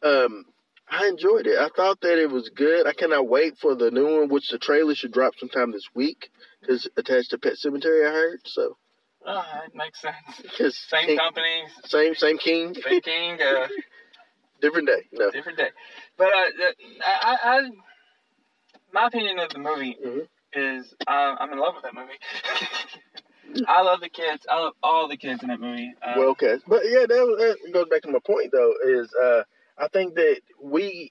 um, 0.05 0.44
I 0.91 1.07
enjoyed 1.07 1.47
it. 1.47 1.59
I 1.59 1.68
thought 1.74 2.01
that 2.01 2.18
it 2.18 2.30
was 2.30 2.49
good. 2.51 2.86
I 2.86 2.93
cannot 2.93 3.28
wait 3.28 3.59
for 3.59 3.74
the 3.74 3.91
new 3.91 4.20
one, 4.20 4.28
which 4.28 4.49
the 4.49 4.59
trailer 4.59 4.95
should 4.95 5.12
drop 5.12 5.34
sometime 5.38 5.70
this 5.70 5.88
week. 5.95 6.30
Because 6.61 6.88
attached 6.97 7.30
to 7.30 7.38
Pet 7.38 7.55
Sematary, 7.64 8.07
I 8.09 8.12
heard. 8.12 8.41
So, 8.45 8.76
Oh, 9.24 9.45
it 9.66 9.74
makes 9.74 10.01
sense. 10.01 10.16
Same 10.88 11.07
King- 11.07 11.18
company, 11.18 11.62
same, 11.84 12.14
same 12.14 12.38
King, 12.38 12.74
same 12.74 13.01
king, 13.03 13.38
uh, 13.41 13.66
different 14.62 14.88
day. 14.88 15.03
No. 15.12 15.30
different 15.30 15.59
day. 15.59 15.68
But 16.16 16.28
uh, 16.28 16.47
I, 17.07 17.12
I, 17.22 17.36
I, 17.59 17.70
my 18.93 19.07
opinion 19.09 19.38
of 19.38 19.51
the 19.51 19.59
movie 19.59 19.97
Mhm. 20.05 20.26
is 20.55 20.95
uh, 21.07 21.36
I'm 21.38 21.53
in 21.53 21.59
love 21.59 21.74
with 21.74 21.84
that 21.84 21.95
movie. 21.95 23.64
I 23.68 23.82
love 23.82 24.01
the 24.01 24.09
kids. 24.09 24.47
I 24.51 24.59
love 24.59 24.72
all 24.82 25.07
the 25.09 25.18
kids 25.18 25.43
in 25.43 25.49
that 25.51 25.61
movie. 25.61 25.93
Uh, 26.03 26.14
well 26.16 26.34
cast. 26.34 26.62
But 26.66 26.82
yeah, 26.84 27.05
that, 27.07 27.09
was, 27.11 27.57
that 27.62 27.72
goes 27.72 27.88
back 27.91 28.03
to 28.03 28.09
my 28.11 28.20
point 28.26 28.53
though. 28.53 28.72
Is 28.86 29.12
uh, 29.22 29.43
I 29.81 29.89
think 29.89 30.14
that 30.14 30.41
we 30.62 31.11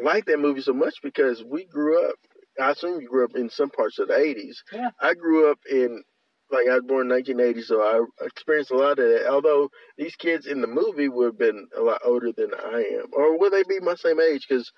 like 0.00 0.26
that 0.26 0.38
movie 0.38 0.60
so 0.60 0.72
much 0.72 0.94
because 1.02 1.42
we 1.42 1.64
grew 1.64 2.06
up. 2.08 2.16
I 2.60 2.72
assume 2.72 3.00
you 3.00 3.08
grew 3.08 3.24
up 3.24 3.34
in 3.34 3.48
some 3.48 3.70
parts 3.70 3.98
of 3.98 4.08
the 4.08 4.14
'80s. 4.14 4.56
Yeah. 4.72 4.90
I 5.00 5.14
grew 5.14 5.50
up 5.50 5.58
in 5.70 6.02
like 6.50 6.66
I 6.68 6.74
was 6.74 6.84
born 6.86 7.06
in 7.06 7.16
1980, 7.16 7.62
so 7.62 7.80
I 7.80 8.26
experienced 8.26 8.70
a 8.70 8.76
lot 8.76 8.98
of 8.98 9.08
that. 9.08 9.28
Although 9.30 9.70
these 9.96 10.16
kids 10.16 10.46
in 10.46 10.60
the 10.60 10.66
movie 10.66 11.08
would 11.08 11.26
have 11.26 11.38
been 11.38 11.68
a 11.76 11.80
lot 11.80 12.02
older 12.04 12.32
than 12.32 12.50
I 12.54 12.84
am, 13.00 13.06
or 13.12 13.38
would 13.38 13.52
they 13.52 13.62
be 13.62 13.80
my 13.80 13.94
same 13.94 14.20
age? 14.20 14.46
Because 14.48 14.70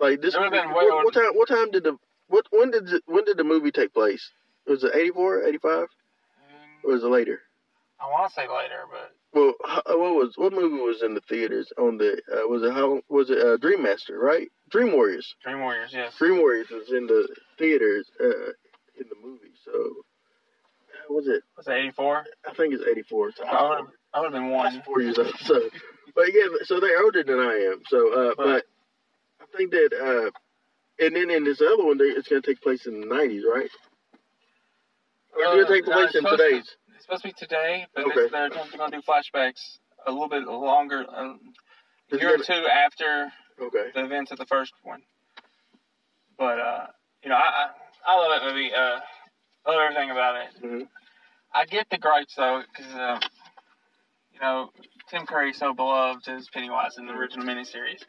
like 0.00 0.20
this, 0.20 0.34
would've 0.36 0.52
been 0.52 0.68
way 0.68 0.84
what, 0.84 1.04
what 1.04 1.14
time? 1.14 1.30
What 1.34 1.48
time 1.48 1.70
did 1.70 1.84
the 1.84 1.98
what 2.28 2.46
when 2.50 2.70
did 2.70 2.86
the, 2.86 3.00
when 3.06 3.24
did 3.24 3.36
the 3.36 3.44
movie 3.44 3.72
take 3.72 3.92
place? 3.92 4.30
Was 4.66 4.82
it 4.82 4.94
84, 4.94 5.44
85, 5.44 5.72
um, 5.72 5.86
or 6.84 6.92
was 6.92 7.04
it 7.04 7.06
later? 7.06 7.40
I 8.00 8.06
want 8.06 8.28
to 8.28 8.34
say 8.34 8.48
later, 8.48 8.82
but 8.90 9.12
Well, 9.36 9.52
uh, 9.68 9.82
what 9.88 10.14
was 10.14 10.32
what 10.36 10.54
movie 10.54 10.80
was 10.82 11.02
in 11.02 11.12
the 11.12 11.20
theaters 11.20 11.70
on 11.76 11.98
the 11.98 12.12
uh, 12.32 12.48
was 12.48 12.62
it 12.62 12.72
how 12.72 13.02
was 13.10 13.28
it 13.28 13.38
uh, 13.38 13.58
Dream 13.58 13.82
Master 13.82 14.18
right? 14.18 14.48
Dream 14.70 14.92
Warriors. 14.94 15.34
Dream 15.44 15.60
Warriors, 15.60 15.90
yes. 15.92 16.14
Dream 16.16 16.38
Warriors 16.38 16.68
was 16.70 16.90
in 16.90 17.06
the 17.06 17.28
theaters 17.58 18.08
uh, 18.18 18.28
in 18.98 19.06
the 19.10 19.16
movie. 19.22 19.52
So 19.62 19.72
uh, 19.72 21.12
was 21.12 21.26
it? 21.28 21.42
Was 21.54 21.68
it 21.68 21.72
84? 21.72 22.24
I 22.48 22.54
think 22.54 22.72
it's 22.72 22.82
eighty 22.90 23.02
four. 23.02 23.30
So 23.36 23.44
I 23.44 23.68
would 23.68 23.76
have 23.80 23.86
I 24.14 24.20
would 24.20 24.32
have 24.32 24.42
been 24.42 24.48
one. 24.48 24.82
four 24.86 25.02
years 25.02 25.18
old. 25.18 25.34
So, 25.42 25.68
but 26.14 26.32
yeah, 26.32 26.46
so 26.64 26.80
they're 26.80 27.02
older 27.02 27.22
than 27.22 27.38
I 27.38 27.72
am. 27.72 27.82
So, 27.88 28.30
uh, 28.30 28.34
but 28.38 28.64
I 29.42 29.44
think 29.54 29.70
that 29.72 29.90
uh, 29.92 31.04
and 31.04 31.14
then 31.14 31.28
in 31.28 31.44
this 31.44 31.60
other 31.60 31.84
one, 31.84 31.98
they, 31.98 32.04
it's 32.06 32.26
going 32.28 32.40
to 32.40 32.48
take 32.48 32.62
place 32.62 32.86
in 32.86 33.02
the 33.02 33.06
nineties, 33.06 33.44
right? 33.46 33.68
Or 35.36 35.42
it's 35.42 35.52
going 35.52 35.66
to 35.66 35.72
take 35.74 35.84
place 35.84 36.14
in 36.14 36.22
supposed 36.22 36.38
to- 36.38 36.48
today's. 36.48 36.76
It's 36.96 37.04
supposed 37.04 37.22
to 37.22 37.28
be 37.28 37.34
today, 37.34 37.86
but 37.94 38.06
Okay. 38.06 38.20
it's, 38.22 38.32
they're 38.32 38.48
going 38.48 38.90
to 38.90 38.96
do 38.96 39.02
flashbacks 39.02 39.78
a 40.06 40.10
little 40.10 40.28
bit 40.28 40.44
longer, 40.46 41.04
um, 41.14 41.40
a 42.10 42.16
year 42.16 42.34
or 42.34 42.38
two 42.38 42.66
after 42.66 43.30
Okay. 43.60 43.90
the 43.94 44.04
events 44.04 44.30
of 44.30 44.38
the 44.38 44.46
first 44.46 44.72
one. 44.82 45.02
But 46.38 46.58
uh, 46.58 46.86
you 47.22 47.28
know, 47.28 47.36
I 47.36 47.66
I, 48.06 48.12
I 48.12 48.16
love 48.16 48.40
that 48.40 48.48
movie. 48.48 48.72
Uh, 48.72 49.00
I 49.66 49.70
love 49.70 49.80
everything 49.90 50.10
about 50.10 50.36
it. 50.36 50.48
hmm 50.60 50.82
I 51.54 51.64
get 51.66 51.88
the 51.90 51.98
gripes 51.98 52.34
though, 52.36 52.62
because 52.70 52.92
uh, 52.94 53.20
you 54.32 54.40
know 54.40 54.70
Tim 55.10 55.26
Curry's 55.26 55.58
so 55.58 55.74
beloved 55.74 56.28
as 56.28 56.48
Pennywise 56.48 56.96
in 56.98 57.06
the 57.06 57.12
original 57.12 57.46
miniseries, 57.46 58.02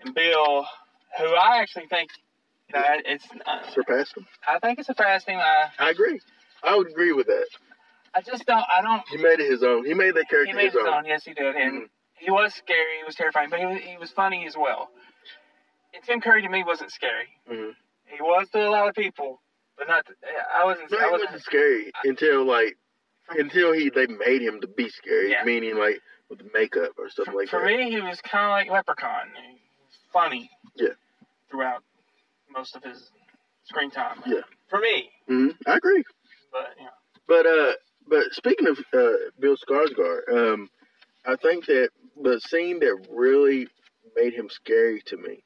and 0.00 0.14
Bill, 0.14 0.66
who 1.18 1.24
I 1.24 1.58
actually 1.60 1.86
think, 1.86 2.10
you 2.68 2.74
know, 2.78 2.84
it's 3.04 3.24
uh, 3.46 3.70
Surpassed 3.70 4.14
them. 4.14 4.26
I 4.46 4.58
think 4.58 4.78
it's 4.78 4.88
thing. 5.24 5.38
I 5.38 5.70
I 5.78 5.90
agree. 5.90 6.20
I 6.62 6.76
would 6.76 6.88
agree 6.88 7.12
with 7.12 7.26
that. 7.28 7.46
I 8.14 8.20
just 8.22 8.44
don't. 8.46 8.64
I 8.72 8.82
don't. 8.82 9.02
He 9.08 9.16
made 9.16 9.40
it 9.40 9.50
his 9.50 9.62
own. 9.62 9.84
He 9.84 9.94
made 9.94 10.14
that 10.14 10.28
character 10.28 10.50
He 10.50 10.56
made 10.56 10.72
his 10.72 10.76
own. 10.76 11.04
Yes, 11.04 11.24
he 11.24 11.34
did, 11.34 11.54
and 11.56 11.82
Mhm. 11.82 11.88
he 12.18 12.30
was 12.30 12.54
scary. 12.54 12.98
He 12.98 13.04
was 13.04 13.14
terrifying, 13.14 13.50
but 13.50 13.58
he 13.60 13.66
was, 13.66 13.78
he 13.80 13.96
was 13.98 14.10
funny 14.10 14.46
as 14.46 14.56
well. 14.56 14.90
And 15.94 16.02
Tim 16.04 16.20
Curry 16.20 16.42
to 16.42 16.48
me 16.48 16.62
wasn't 16.64 16.90
scary. 16.92 17.28
Mhm. 17.50 17.74
He 18.06 18.20
was 18.22 18.48
to 18.50 18.66
a 18.66 18.70
lot 18.70 18.88
of 18.88 18.94
people, 18.94 19.40
but 19.76 19.88
not. 19.88 20.06
To, 20.06 20.14
I 20.54 20.64
wasn't. 20.64 20.90
No, 20.90 20.98
I 20.98 21.04
he 21.06 21.10
wasn't. 21.10 21.30
wasn't 21.30 21.44
scary 21.44 21.92
until 22.04 22.44
like 22.44 22.76
until 23.30 23.72
he 23.72 23.90
they 23.90 24.06
made 24.06 24.42
him 24.42 24.60
to 24.62 24.66
be 24.66 24.88
scary, 24.88 25.30
Yeah. 25.32 25.44
meaning 25.44 25.76
like 25.76 26.00
with 26.28 26.38
the 26.38 26.50
makeup 26.54 26.92
or 26.98 27.08
something 27.10 27.34
like 27.34 27.46
that. 27.46 27.50
For 27.50 27.60
that. 27.60 27.66
me, 27.76 27.90
he 27.90 28.00
was 28.00 28.20
kind 28.22 28.44
of 28.46 28.50
like 28.50 28.70
Leprechaun. 28.70 29.30
He 29.34 29.52
was 29.84 29.98
funny. 30.12 30.50
Yeah. 30.76 30.94
Throughout 31.50 31.82
most 32.50 32.74
of 32.76 32.82
his 32.84 33.10
screen 33.64 33.90
time. 33.90 34.22
Yeah. 34.26 34.40
For 34.68 34.78
me, 34.80 35.10
hmm 35.26 35.48
I 35.66 35.76
agree. 35.76 36.02
but 36.52 36.74
you 36.78 36.84
know, 36.84 36.90
But 37.26 37.46
uh, 37.46 37.72
but 38.08 38.32
speaking 38.32 38.68
of 38.68 38.78
uh, 38.92 39.12
Bill 39.38 39.56
Skarsgård, 39.56 40.28
um, 40.32 40.70
I 41.26 41.36
think 41.36 41.66
that 41.66 41.90
the 42.22 42.40
scene 42.40 42.80
that 42.80 43.06
really 43.10 43.68
made 44.16 44.34
him 44.34 44.48
scary 44.50 45.02
to 45.06 45.16
me 45.16 45.42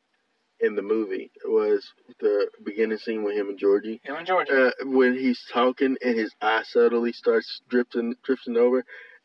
in 0.60 0.76
the 0.76 0.82
movie 0.82 1.30
was 1.44 1.84
the 2.20 2.48
beginning 2.64 2.98
scene 2.98 3.24
with 3.24 3.36
him 3.36 3.48
and 3.48 3.58
Georgie. 3.58 4.00
him 4.04 4.16
and 4.16 4.26
Georgia. 4.26 4.68
uh, 4.68 4.70
when 4.84 5.14
he's 5.14 5.44
talking 5.52 5.96
and 6.02 6.16
his 6.18 6.32
eye 6.40 6.62
subtly 6.64 7.12
starts 7.12 7.60
drifting 7.68 8.14
drifting 8.22 8.56
over, 8.56 8.84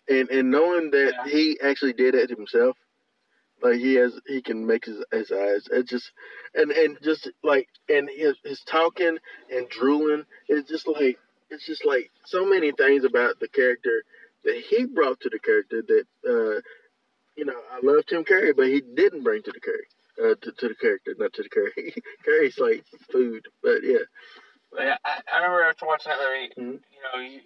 and 0.09 0.29
and 0.29 0.49
knowing 0.51 0.91
that 0.91 1.13
Yeah. 1.25 1.31
he 1.31 1.59
actually 1.61 1.93
did 1.93 2.15
it 2.15 2.29
himself, 2.29 2.75
like 3.61 3.75
he 3.75 3.95
has 3.95 4.19
he 4.25 4.41
can 4.41 4.65
make 4.65 4.85
his 4.85 5.03
his 5.11 5.31
eyes 5.31 5.67
it 5.71 5.87
just 5.87 6.11
and 6.55 6.71
and 6.71 6.97
just 7.03 7.29
like 7.43 7.67
and 7.89 8.09
his 8.09 8.35
his 8.43 8.61
talking 8.61 9.17
and 9.51 9.69
drooling 9.69 10.23
is 10.49 10.63
just 10.65 10.87
like 10.87 11.19
it's 11.49 11.65
just 11.65 11.85
like 11.85 12.09
so 12.25 12.45
many 12.45 12.71
things 12.71 13.03
about 13.03 13.39
the 13.39 13.47
character 13.47 14.03
that 14.43 14.61
he 14.69 14.85
brought 14.85 15.19
to 15.21 15.29
the 15.29 15.39
character 15.39 15.81
that 15.87 16.05
uh 16.27 16.61
you 17.35 17.45
know 17.45 17.59
I 17.71 17.79
love 17.83 18.05
Tim 18.07 18.23
Curry 18.23 18.53
but 18.53 18.67
he 18.67 18.81
didn't 18.81 19.23
bring 19.23 19.43
to 19.43 19.51
the 19.51 19.59
Curry. 19.59 19.87
Uh, 20.19 20.33
to, 20.41 20.51
to 20.51 20.67
the 20.69 20.73
character, 20.73 21.13
not 21.19 21.31
to 21.33 21.43
the 21.43 21.49
curry. 21.49 21.93
Curry's 22.25 22.57
like 22.57 22.83
food, 23.11 23.45
but 23.61 23.83
yeah. 23.83 23.99
But 24.71 24.81
yeah, 24.81 24.97
I, 25.05 25.21
I 25.31 25.37
remember 25.37 25.63
after 25.65 25.85
watching 25.85 26.11
that 26.11 26.17
movie, 26.57 26.71
Mhm. 26.71 26.79
you 26.89 27.01
know, 27.03 27.21
you, 27.21 27.39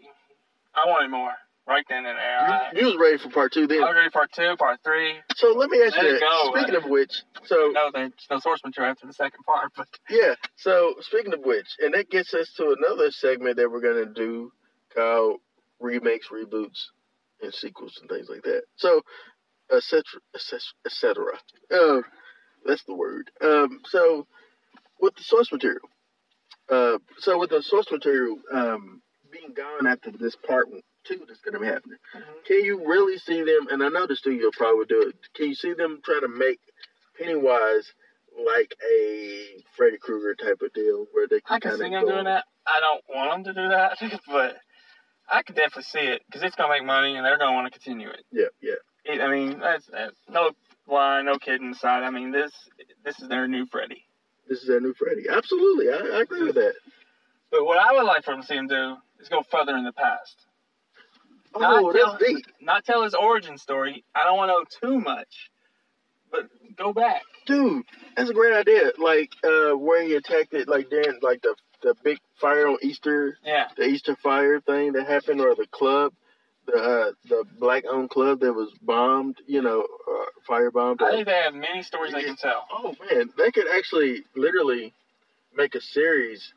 I 0.73 0.87
wanted 0.87 1.09
more 1.11 1.33
right 1.67 1.85
then 1.89 2.05
and 2.05 2.17
there. 2.17 2.69
You, 2.73 2.79
you 2.81 2.85
was 2.87 2.97
ready 2.99 3.17
for 3.17 3.29
part 3.29 3.53
two 3.53 3.67
then. 3.67 3.83
I 3.83 3.87
was 3.87 3.95
ready 3.95 4.09
for 4.09 4.19
part 4.19 4.31
two, 4.33 4.55
part 4.57 4.79
three. 4.83 5.15
So 5.35 5.53
let 5.55 5.69
me 5.69 5.81
ask 5.83 5.95
Let 5.95 6.05
you 6.05 6.19
that. 6.19 6.51
Speaking 6.55 6.75
of 6.75 6.89
which, 6.89 7.23
so 7.45 7.71
No, 7.73 7.91
there's 7.93 8.11
no 8.29 8.39
source 8.39 8.61
material 8.63 8.91
after 8.91 9.07
the 9.07 9.13
second 9.13 9.43
part, 9.45 9.71
but 9.75 9.87
yeah, 10.09 10.35
so 10.55 10.95
speaking 11.01 11.33
of 11.33 11.41
which, 11.41 11.67
and 11.79 11.93
that 11.93 12.09
gets 12.09 12.33
us 12.33 12.51
to 12.57 12.75
another 12.77 13.11
segment 13.11 13.57
that 13.57 13.71
we're 13.71 13.81
gonna 13.81 14.11
do 14.11 14.51
called 14.95 15.39
remakes, 15.79 16.27
reboots, 16.31 16.87
and 17.41 17.53
sequels 17.53 17.97
and 18.01 18.09
things 18.09 18.29
like 18.29 18.43
that. 18.43 18.63
So, 18.75 19.01
etc., 19.75 20.03
etc. 20.85 21.25
Uh, 21.73 22.01
that's 22.65 22.83
the 22.83 22.95
word. 22.95 23.31
Um, 23.41 23.81
so 23.85 24.27
with 24.99 25.15
the 25.15 25.23
source 25.23 25.51
material, 25.51 25.89
uh, 26.69 26.97
so 27.17 27.39
with 27.39 27.49
the 27.49 27.63
source 27.63 27.91
material 27.91 28.37
um, 28.53 29.01
being 29.31 29.53
gone 29.53 29.87
after 29.87 30.11
this 30.11 30.35
part 30.35 30.67
two 31.03 31.23
that's 31.27 31.41
gonna 31.41 31.59
be 31.59 31.65
happening. 31.67 31.97
Mm-hmm. 32.15 32.31
Can 32.45 32.65
you 32.65 32.87
really 32.87 33.17
see 33.17 33.43
them? 33.43 33.67
And 33.69 33.83
I 33.83 33.89
know 33.89 34.07
the 34.07 34.15
studio 34.15 34.49
probably 34.55 34.85
do 34.85 35.09
it. 35.09 35.15
Can 35.35 35.49
you 35.49 35.55
see 35.55 35.73
them 35.73 35.99
try 36.03 36.19
to 36.21 36.27
make 36.27 36.59
Pennywise 37.17 37.91
like 38.45 38.73
a 38.89 39.63
Freddy 39.75 39.97
Krueger 39.97 40.35
type 40.35 40.61
of 40.63 40.73
deal, 40.73 41.05
where 41.11 41.27
they 41.27 41.41
can 41.41 41.55
I 41.57 41.59
can 41.59 41.77
see 41.77 41.89
them 41.89 42.07
doing 42.07 42.25
that. 42.25 42.45
I 42.65 42.79
don't 42.79 43.03
want 43.09 43.43
them 43.43 43.55
to 43.55 43.61
do 43.61 43.69
that, 43.69 43.97
but 44.27 44.57
I 45.29 45.43
could 45.43 45.55
definitely 45.55 45.83
see 45.83 45.99
it 45.99 46.21
because 46.27 46.43
it's 46.43 46.55
gonna 46.55 46.73
make 46.73 46.85
money 46.85 47.15
and 47.15 47.25
they're 47.25 47.37
gonna 47.37 47.53
want 47.53 47.71
to 47.71 47.77
continue 47.79 48.09
it. 48.09 48.23
Yeah, 48.31 48.45
yeah. 48.61 48.75
It- 49.05 49.21
I 49.21 49.29
mean, 49.29 49.59
that's, 49.59 49.87
that's 49.87 50.15
no 50.29 50.51
lie, 50.87 51.21
no 51.21 51.37
kidding 51.37 51.71
aside. 51.71 52.03
I 52.03 52.09
mean, 52.09 52.31
this 52.31 52.51
this 53.03 53.19
is 53.19 53.27
their 53.27 53.47
new 53.47 53.65
Freddy. 53.65 54.05
This 54.47 54.61
is 54.61 54.67
their 54.67 54.81
new 54.81 54.93
Freddy. 54.93 55.25
Absolutely, 55.29 55.89
I, 55.89 56.17
I 56.17 56.21
agree 56.21 56.43
with 56.43 56.55
that. 56.55 56.73
But 57.51 57.65
what 57.65 57.77
I 57.77 57.93
would 57.93 58.05
like 58.05 58.23
for 58.23 58.31
them 58.31 58.41
to 58.41 58.47
see 58.47 58.55
him 58.55 58.67
do 58.67 58.95
is 59.19 59.27
go 59.27 59.43
further 59.43 59.75
in 59.75 59.83
the 59.83 59.91
past. 59.91 60.35
Oh, 61.53 61.59
Not 61.59 61.93
that's 61.93 62.05
tell- 62.05 62.17
deep, 62.17 62.45
Not 62.61 62.85
tell 62.85 63.03
his 63.03 63.13
origin 63.13 63.57
story. 63.57 64.03
I 64.15 64.23
don't 64.23 64.37
want 64.37 64.49
to 64.49 64.87
know 64.87 64.89
too 64.93 64.99
much, 64.99 65.49
but 66.31 66.47
go 66.77 66.93
back. 66.93 67.23
dude. 67.45 67.83
That's 68.15 68.29
a 68.29 68.33
great 68.33 68.53
idea. 68.53 68.91
Like 68.97 69.31
uh, 69.43 69.71
where 69.71 70.03
he 70.03 70.15
attacked 70.15 70.53
it, 70.53 70.67
like 70.67 70.89
during 70.89 71.19
like 71.21 71.41
the 71.41 71.55
the 71.81 71.95
big 72.03 72.19
fire 72.39 72.67
on 72.67 72.77
Easter, 72.81 73.37
Yeah, 73.43 73.67
the 73.75 73.85
Easter 73.85 74.15
fire 74.15 74.59
thing 74.61 74.93
that 74.93 75.07
happened, 75.07 75.41
or 75.41 75.55
the 75.55 75.65
club, 75.71 76.13
the 76.67 76.73
uh, 76.73 77.11
the 77.27 77.43
black 77.59 77.83
owned 77.89 78.09
club 78.11 78.39
that 78.41 78.53
was 78.53 78.69
bombed. 78.81 79.37
You 79.47 79.61
know, 79.61 79.81
uh, 79.81 80.25
fire 80.47 80.71
bombed. 80.71 81.01
I 81.01 81.11
think 81.11 81.25
they 81.27 81.33
have 81.41 81.53
many 81.53 81.81
stories 81.83 82.13
they 82.13 82.23
can 82.23 82.35
tell. 82.37 82.65
Oh 82.71 82.95
man, 83.11 83.29
they 83.37 83.51
could 83.51 83.67
actually 83.75 84.23
literally 84.35 84.93
make 85.55 85.75
a 85.75 85.81
series 85.81 86.53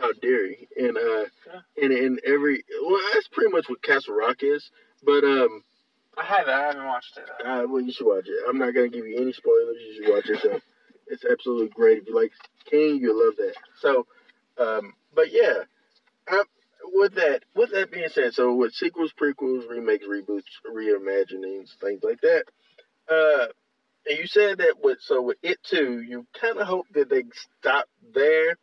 called 0.00 0.20
Derry, 0.22 0.68
and 0.76 0.96
uh, 0.96 1.24
Yeah. 1.46 1.60
and 1.82 1.92
in 1.92 2.18
every 2.26 2.64
well, 2.82 3.00
that's 3.12 3.28
pretty 3.28 3.52
much 3.52 3.68
what 3.68 3.82
Castle 3.82 4.14
Rock 4.14 4.38
is. 4.42 4.70
But 5.04 5.24
um, 5.24 5.62
I 6.16 6.24
haven't. 6.24 6.54
I 6.54 6.66
haven't 6.66 6.86
watched 6.86 7.18
it. 7.18 7.28
uh, 7.46 7.64
well, 7.68 7.80
you 7.80 7.92
should 7.92 8.06
watch 8.06 8.26
it. 8.26 8.44
I'm 8.48 8.58
not 8.58 8.74
gonna 8.74 8.88
give 8.88 9.06
you 9.06 9.20
any 9.20 9.32
spoilers. 9.32 9.76
You 9.80 10.04
should 10.04 10.12
watch 10.14 10.28
it. 10.28 10.40
So 10.42 10.60
it's 11.08 11.24
absolutely 11.24 11.68
great. 11.68 11.98
If 11.98 12.08
you 12.08 12.14
like 12.16 12.32
King, 12.70 12.98
you'll 13.00 13.24
love 13.24 13.36
that. 13.36 13.54
So, 13.80 14.06
um, 14.58 14.94
but 15.14 15.32
yeah, 15.32 15.64
I, 16.28 16.42
with 16.92 17.14
that 17.14 17.42
with 17.54 17.70
that 17.72 17.90
being 17.90 18.08
said, 18.08 18.34
so 18.34 18.54
with 18.54 18.72
sequels, 18.72 19.12
prequels, 19.20 19.68
remakes, 19.68 20.06
reboots, 20.06 20.42
reimaginings, 20.70 21.76
things 21.80 22.00
like 22.02 22.20
that. 22.22 22.44
Uh, 23.10 23.46
and 24.08 24.18
you 24.18 24.26
said 24.26 24.58
that 24.58 24.76
with 24.82 24.98
so 25.00 25.22
with 25.22 25.38
it 25.42 25.58
too, 25.62 26.00
you 26.00 26.26
kind 26.40 26.58
of 26.58 26.66
hope 26.66 26.86
that 26.94 27.10
they 27.10 27.24
stop 27.60 27.86
there, 28.14 28.56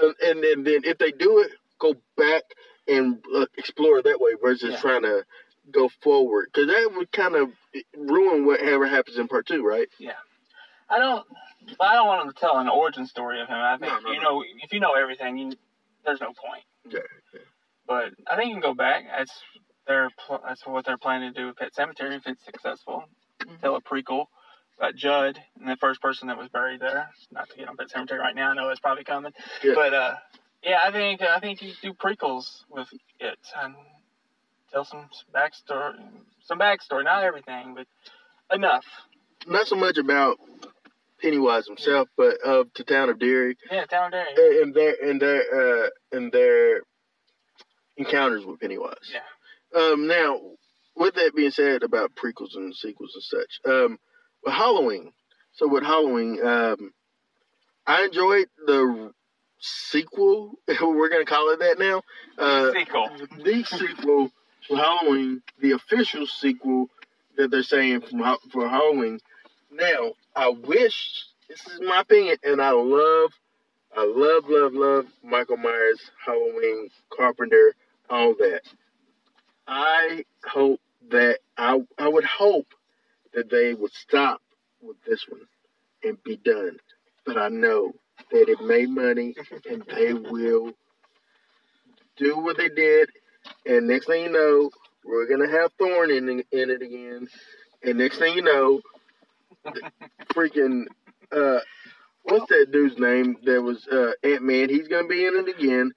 and, 0.00 0.14
and 0.22 0.42
then 0.44 0.64
then 0.64 0.80
if 0.84 0.98
they 0.98 1.12
do 1.12 1.40
it, 1.40 1.50
go 1.78 1.94
back 2.16 2.42
and 2.88 3.18
uh, 3.34 3.46
explore 3.56 4.02
that 4.02 4.20
way 4.20 4.32
versus 4.42 4.72
Yeah. 4.72 4.80
trying 4.80 5.02
to 5.02 5.24
go 5.70 5.88
forward 6.02 6.50
because 6.52 6.68
that 6.68 6.90
would 6.94 7.10
kind 7.10 7.34
of 7.36 7.50
ruin 7.96 8.44
whatever 8.44 8.86
happens 8.86 9.16
in 9.18 9.28
part 9.28 9.46
two, 9.46 9.64
right? 9.64 9.88
Yeah, 9.98 10.12
I 10.90 10.98
don't. 10.98 11.24
I 11.80 11.94
don't 11.94 12.06
want 12.06 12.34
to 12.34 12.38
tell 12.40 12.58
an 12.58 12.68
origin 12.68 13.06
story 13.06 13.40
of 13.40 13.48
him. 13.48 13.56
I 13.56 13.78
think 13.78 13.90
No, 13.92 13.98
no, 14.00 14.12
you 14.12 14.20
no. 14.20 14.22
know 14.30 14.44
if 14.62 14.72
you 14.72 14.80
know 14.80 14.92
everything, 14.94 15.38
you, 15.38 15.52
there's 16.04 16.20
no 16.20 16.26
point. 16.28 16.62
Yeah, 16.90 17.00
yeah. 17.32 17.40
But 17.86 18.12
I 18.30 18.36
think 18.36 18.48
you 18.48 18.54
can 18.54 18.62
go 18.62 18.74
back. 18.74 19.04
That's 19.16 19.32
their. 19.86 20.10
pl- 20.26 20.42
That's 20.46 20.66
what 20.66 20.84
they're 20.84 20.98
planning 20.98 21.32
to 21.32 21.40
do 21.40 21.46
with 21.46 21.56
Pet 21.56 21.70
Sematary 21.78 22.16
if 22.16 22.26
it's 22.26 22.44
successful. 22.44 23.04
Mhm. 23.42 23.60
Tell 23.60 23.76
a 23.76 23.80
prequel 23.80 24.26
about 24.78 24.96
Judd 24.96 25.38
and 25.60 25.68
the 25.68 25.76
first 25.76 26.00
person 26.00 26.28
that 26.28 26.38
was 26.38 26.48
buried 26.48 26.80
there. 26.80 27.10
Not 27.30 27.48
to 27.50 27.56
get 27.56 27.68
on 27.68 27.76
Pet 27.76 27.88
Sematary 27.88 28.18
right 28.18 28.34
now. 28.34 28.50
I 28.50 28.54
know 28.54 28.68
it's 28.70 28.80
probably 28.80 29.04
coming. 29.04 29.32
Yeah. 29.62 29.72
But 29.74 29.94
uh, 29.94 30.14
yeah, 30.62 30.78
I 30.84 30.90
think 30.90 31.22
I 31.22 31.38
think 31.40 31.62
you 31.62 31.72
do 31.82 31.92
prequels 31.92 32.62
with 32.70 32.88
it 33.20 33.38
and 33.62 33.74
tell 34.72 34.84
some 34.84 35.08
backstory, 35.34 35.94
some 36.44 36.58
backstory. 36.58 37.04
Not 37.04 37.24
everything, 37.24 37.74
but 37.76 37.86
enough. 38.54 38.84
Not 39.46 39.66
so 39.66 39.76
much 39.76 39.98
about 39.98 40.38
Pennywise 41.20 41.66
himself, 41.66 42.08
but 42.16 42.38
of 42.44 42.68
the 42.76 42.84
town 42.84 43.08
of 43.10 43.18
Derry 43.18 43.56
Yeah, 43.70 43.84
Town 43.86 44.10
Derry. 44.10 44.62
and 44.62 44.74
their 44.74 44.94
and 45.02 45.20
their 45.20 45.84
uh, 45.84 45.88
and 46.12 46.32
their 46.32 46.80
encounters 47.96 48.44
with 48.44 48.60
Pennywise. 48.60 49.12
Yeah. 49.12 49.80
Um, 49.80 50.06
now, 50.06 50.40
with 50.96 51.14
that 51.14 51.34
being 51.34 51.50
said 51.50 51.82
about 51.82 52.14
prequels 52.14 52.54
and 52.54 52.74
sequels 52.74 53.12
and 53.14 53.22
such, 53.22 53.60
um, 53.72 53.98
with 54.44 54.54
Halloween. 54.54 55.12
So 55.52 55.68
with 55.68 55.82
Halloween, 55.82 56.44
um, 56.44 56.92
I 57.86 58.04
enjoyed 58.04 58.46
the 58.66 59.12
sequel. 59.60 60.58
We're 60.80 61.08
gonna 61.08 61.24
call 61.24 61.50
it 61.50 61.60
that 61.60 61.78
now. 61.78 62.02
Uh, 62.38 62.72
Sequel. 62.72 63.10
the 63.42 63.64
sequel 63.64 64.30
for 64.66 64.76
Halloween, 64.76 65.42
the 65.60 65.72
official 65.72 66.26
sequel 66.26 66.88
that 67.36 67.50
they're 67.50 67.62
saying 67.62 68.02
from, 68.02 68.36
for 68.52 68.68
Halloween. 68.68 69.20
Now, 69.70 70.12
I 70.34 70.48
wish 70.48 71.26
this 71.48 71.66
is 71.66 71.80
my 71.80 72.00
opinion, 72.00 72.36
and 72.42 72.60
I 72.60 72.70
love, 72.70 73.32
I 73.96 74.04
love, 74.04 74.44
love, 74.48 74.72
love 74.74 75.06
Michael 75.22 75.56
Myers, 75.56 76.00
Halloween, 76.24 76.88
Carpenter, 77.14 77.74
all 78.08 78.34
that. 78.38 78.62
I 79.66 80.24
hope 80.44 80.80
that 81.10 81.38
I 81.56 81.80
I 81.98 82.08
would 82.08 82.24
hope 82.24 82.66
that 83.34 83.50
they 83.50 83.74
would 83.74 83.92
stop 83.92 84.40
with 84.80 84.96
this 85.06 85.26
one 85.28 85.46
and 86.02 86.22
be 86.22 86.36
done. 86.36 86.78
But 87.26 87.38
I 87.38 87.48
know 87.48 87.92
that 88.30 88.48
it 88.48 88.60
made 88.60 88.90
money 88.90 89.34
and 89.68 89.82
they 89.88 90.14
will 90.14 90.72
do 92.16 92.38
what 92.38 92.56
they 92.56 92.68
did. 92.68 93.10
And 93.66 93.86
next 93.88 94.06
thing 94.06 94.24
you 94.24 94.30
know, 94.30 94.70
we're 95.04 95.26
gonna 95.28 95.50
have 95.50 95.72
Thorn 95.78 96.10
in 96.10 96.28
in 96.28 96.70
it 96.70 96.82
again. 96.82 97.28
And 97.82 97.98
next 97.98 98.18
thing 98.18 98.34
you 98.34 98.42
know, 98.42 98.80
freaking 100.32 100.86
uh, 101.32 101.60
what's 102.22 102.48
that 102.48 102.70
dude's 102.72 102.98
name? 102.98 103.36
That 103.44 103.62
was 103.62 103.86
uh, 103.88 104.12
Ant 104.22 104.42
Man. 104.42 104.68
He's 104.68 104.88
gonna 104.88 105.08
be 105.08 105.26
in 105.26 105.36
it 105.36 105.48
again. 105.48 105.92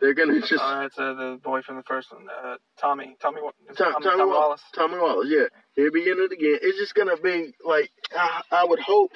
They're 0.00 0.14
gonna 0.14 0.40
just 0.40 0.52
Uh, 0.62 0.82
that's 0.82 0.98
uh, 0.98 1.14
the 1.14 1.40
boy 1.42 1.62
from 1.62 1.76
the 1.76 1.82
first 1.84 2.12
one, 2.12 2.26
uh, 2.30 2.56
Tommy. 2.80 3.16
Tommy, 3.20 3.42
Wa- 3.42 3.50
is 3.68 3.76
it 3.76 3.82
Tom, 3.82 3.94
Tommy, 3.94 4.04
Tommy, 4.04 4.18
Wallace. 4.30 4.38
Wallace. 4.38 4.62
Tommy 4.74 4.98
Wallace, 4.98 5.28
yeah. 5.30 5.46
He'll 5.74 5.92
be 5.92 6.02
in 6.10 6.18
it 6.20 6.32
again. 6.32 6.58
It's 6.62 6.78
just 6.78 6.94
gonna 6.94 7.16
be 7.16 7.54
like 7.64 7.90
I, 8.16 8.42
I 8.52 8.64
would 8.64 8.80
hope 8.80 9.12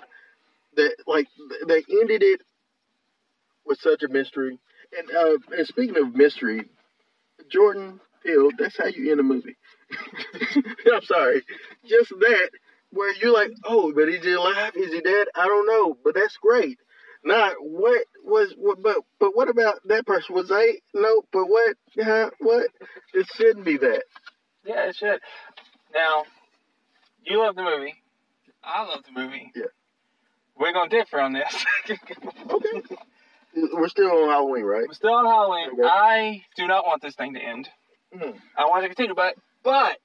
that 0.77 0.97
like 1.07 1.29
they 1.69 1.85
ended 2.01 2.23
it 2.23 2.41
with 3.67 3.79
such 3.81 4.03
a 4.03 4.09
mystery. 4.09 4.59
And 4.99 5.11
uh, 5.17 5.39
and 5.57 5.67
speaking 5.67 5.97
of 5.99 6.15
mystery, 6.15 6.69
Jordan 7.51 8.01
Peele, 8.25 8.51
that's 8.59 8.77
how 8.79 8.87
you 8.87 9.11
end 9.11 9.21
a 9.21 9.25
movie. 9.25 9.57
I'm 10.93 11.03
sorry, 11.03 11.43
just 11.87 12.11
that 12.11 12.51
where 12.91 13.15
you're 13.17 13.33
like, 13.33 13.53
oh, 13.65 13.93
but 13.95 14.09
is 14.09 14.25
he 14.25 14.33
alive? 14.33 14.73
Is 14.77 14.93
he 14.93 15.01
dead? 15.01 15.29
I 15.35 15.47
don't 15.47 15.67
know, 15.67 15.97
but 16.05 16.15
that's 16.15 16.37
great. 16.39 16.79
Not 17.25 17.55
what 17.61 18.05
was 18.25 18.53
what, 18.57 18.83
but 18.83 18.97
but 19.21 19.37
what 19.37 19.49
about 19.49 19.77
that 19.87 20.07
person? 20.07 20.35
Was 20.35 20.49
they 20.49 20.81
no? 20.95 21.23
But 21.33 21.47
what? 21.47 21.77
Yeah, 21.95 22.31
what? 22.41 22.67
It 23.15 23.27
shouldn't 23.37 23.65
be 23.65 23.77
that. 23.79 24.03
Yeah, 24.65 24.89
it 24.89 24.97
should. 24.97 25.21
Now, 25.95 26.25
you 27.25 27.39
love 27.39 27.55
the 27.55 27.63
movie. 27.63 27.95
I 28.65 28.83
love 28.85 29.01
the 29.05 29.21
movie. 29.21 29.53
Yeah. 29.55 29.65
We're 30.57 30.73
gonna 30.73 30.91
differ 30.91 31.21
on 31.21 31.33
this. 31.33 31.65
Okay. 31.89 32.83
We're 33.75 33.89
still 33.89 34.11
on 34.11 34.29
Halloween, 34.31 34.65
right? 34.65 34.85
We're 34.89 34.95
still 34.95 35.13
on 35.13 35.27
Halloween. 35.27 35.71
Okay. 35.75 35.83
I 35.89 36.43
do 36.57 36.67
not 36.67 36.87
want 36.87 37.03
this 37.03 37.15
thing 37.15 37.35
to 37.35 37.41
end. 37.41 37.69
Mhm. 38.15 38.39
I 38.57 38.65
want 38.67 38.85
it 38.85 38.89
to 38.89 38.95
continue, 38.95 39.15
but 39.15 39.35
but 39.63 39.99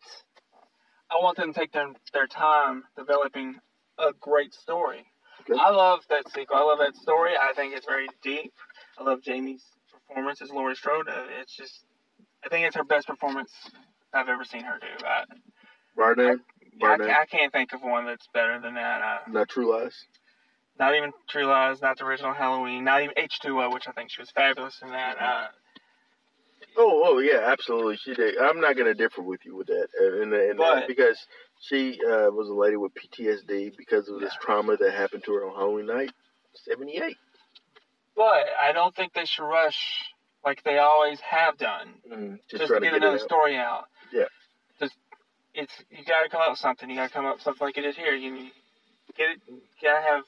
I 1.09 1.15
want 1.22 1.38
them 1.38 1.53
to 1.53 1.59
take 1.59 1.72
their 1.72 1.88
their 2.13 2.28
time 2.28 2.84
developing 2.97 3.55
a 3.97 4.11
great 4.20 4.53
story. 4.53 5.05
I 5.50 5.70
love 5.70 6.02
that 6.10 6.30
sequel. 6.34 6.58
I 6.58 6.62
love 6.64 6.80
that 6.80 6.95
story. 6.95 7.32
I 7.39 7.54
think 7.54 7.76
it's 7.76 7.86
very 7.86 8.08
deep. 8.22 8.54
I 9.00 9.04
love 9.04 9.22
Jamie's 9.22 9.64
performance 9.91 10.41
as 10.41 10.50
Laurie 10.52 10.76
Strode. 10.76 11.08
Uh, 11.08 11.26
It's 11.41 11.56
just, 11.56 11.84
I 12.45 12.50
think 12.50 12.66
it's 12.66 12.76
her 12.76 12.84
best 12.84 13.08
performance 13.08 13.52
I've 14.14 14.30
ever 14.30 14.43
seen 14.43 14.64
her 14.64 14.80
do. 14.80 15.06
I, 15.06 15.24
Barnett, 15.95 16.38
I, 16.82 17.22
I 17.22 17.26
can't 17.26 17.52
think 17.52 17.74
of 17.74 17.82
one 17.82 18.06
that's 18.06 18.28
better 18.34 18.60
than 18.60 18.76
that. 18.76 19.02
Uh, 19.02 19.18
not 19.30 19.50
True 19.50 19.72
Lies. 19.78 19.95
not 20.80 20.95
even 20.95 21.12
True 21.30 21.45
Lies, 21.45 21.82
not 21.82 21.98
the 21.98 22.06
original 22.06 22.34
Halloween, 22.34 22.84
not 22.84 23.02
even 23.02 23.16
H2O, 23.16 23.74
which 23.74 23.88
I 23.88 23.91
think 23.91 24.12
she 24.12 24.22
was 24.22 24.30
fabulous 24.32 24.80
in 24.82 24.89
that. 24.89 25.18
Uh, 25.22 25.48
Oh, 26.80 27.02
oh 27.06 27.20
yeah, 27.20 27.39
absolutely. 27.52 27.98
She 27.98 28.14
did. 28.14 28.38
I'm 28.38 28.60
not 28.62 28.78
gonna 28.78 28.93
differ 28.93 29.22
with 29.24 29.43
you 29.45 29.56
with 29.56 29.66
that, 29.68 29.88
uh, 30.00 30.22
and, 30.22 30.32
and 30.34 30.58
But- 30.58 30.88
because 30.88 31.18
she 31.62 31.99
uh, 32.05 32.30
was 32.32 32.49
a 32.49 32.53
lady 32.53 32.76
with 32.78 32.91
PTSD 32.93 33.76
because 33.78 34.08
of 34.10 34.20
this 34.20 34.34
trauma 34.41 34.78
that 34.78 34.93
happened 34.93 35.24
to 35.26 35.34
her 35.34 35.45
on 35.47 35.55
Halloween 35.55 35.88
night, 35.88 36.12
'78. 36.68 37.16
But 38.16 38.45
I 38.62 38.72
don't 38.74 38.95
think 38.95 39.14
they 39.14 39.26
should 39.26 39.43
rush 39.45 39.78
like 40.45 40.64
they 40.64 40.78
always 40.78 41.20
have 41.22 41.58
done. 41.58 41.93
Mm, 42.12 42.39
Just, 42.49 42.68
trying 42.68 42.82
to 42.82 42.88
get 42.88 42.93
it 42.93 42.97
another 43.03 43.16
out. 43.18 43.22
story 43.22 43.55
out. 43.58 43.86
Yeah. 44.14 44.26
Just 44.80 44.95
it's 45.53 45.74
you 45.91 46.03
gotta 46.05 46.30
come 46.30 46.41
up 46.41 46.51
with 46.51 46.60
something. 46.60 46.89
You 46.89 46.95
gotta 46.95 47.14
come 47.14 47.26
up 47.26 47.36
with 47.36 47.43
something 47.43 47.66
like 47.66 47.78
it 47.78 47.86
is 47.86 47.95
here. 47.95 48.14
You 48.14 48.32
need- 48.32 48.51
get 49.16 49.30
it. 49.32 49.41
You 49.47 49.62
gotta 49.82 50.01
have. 50.01 50.24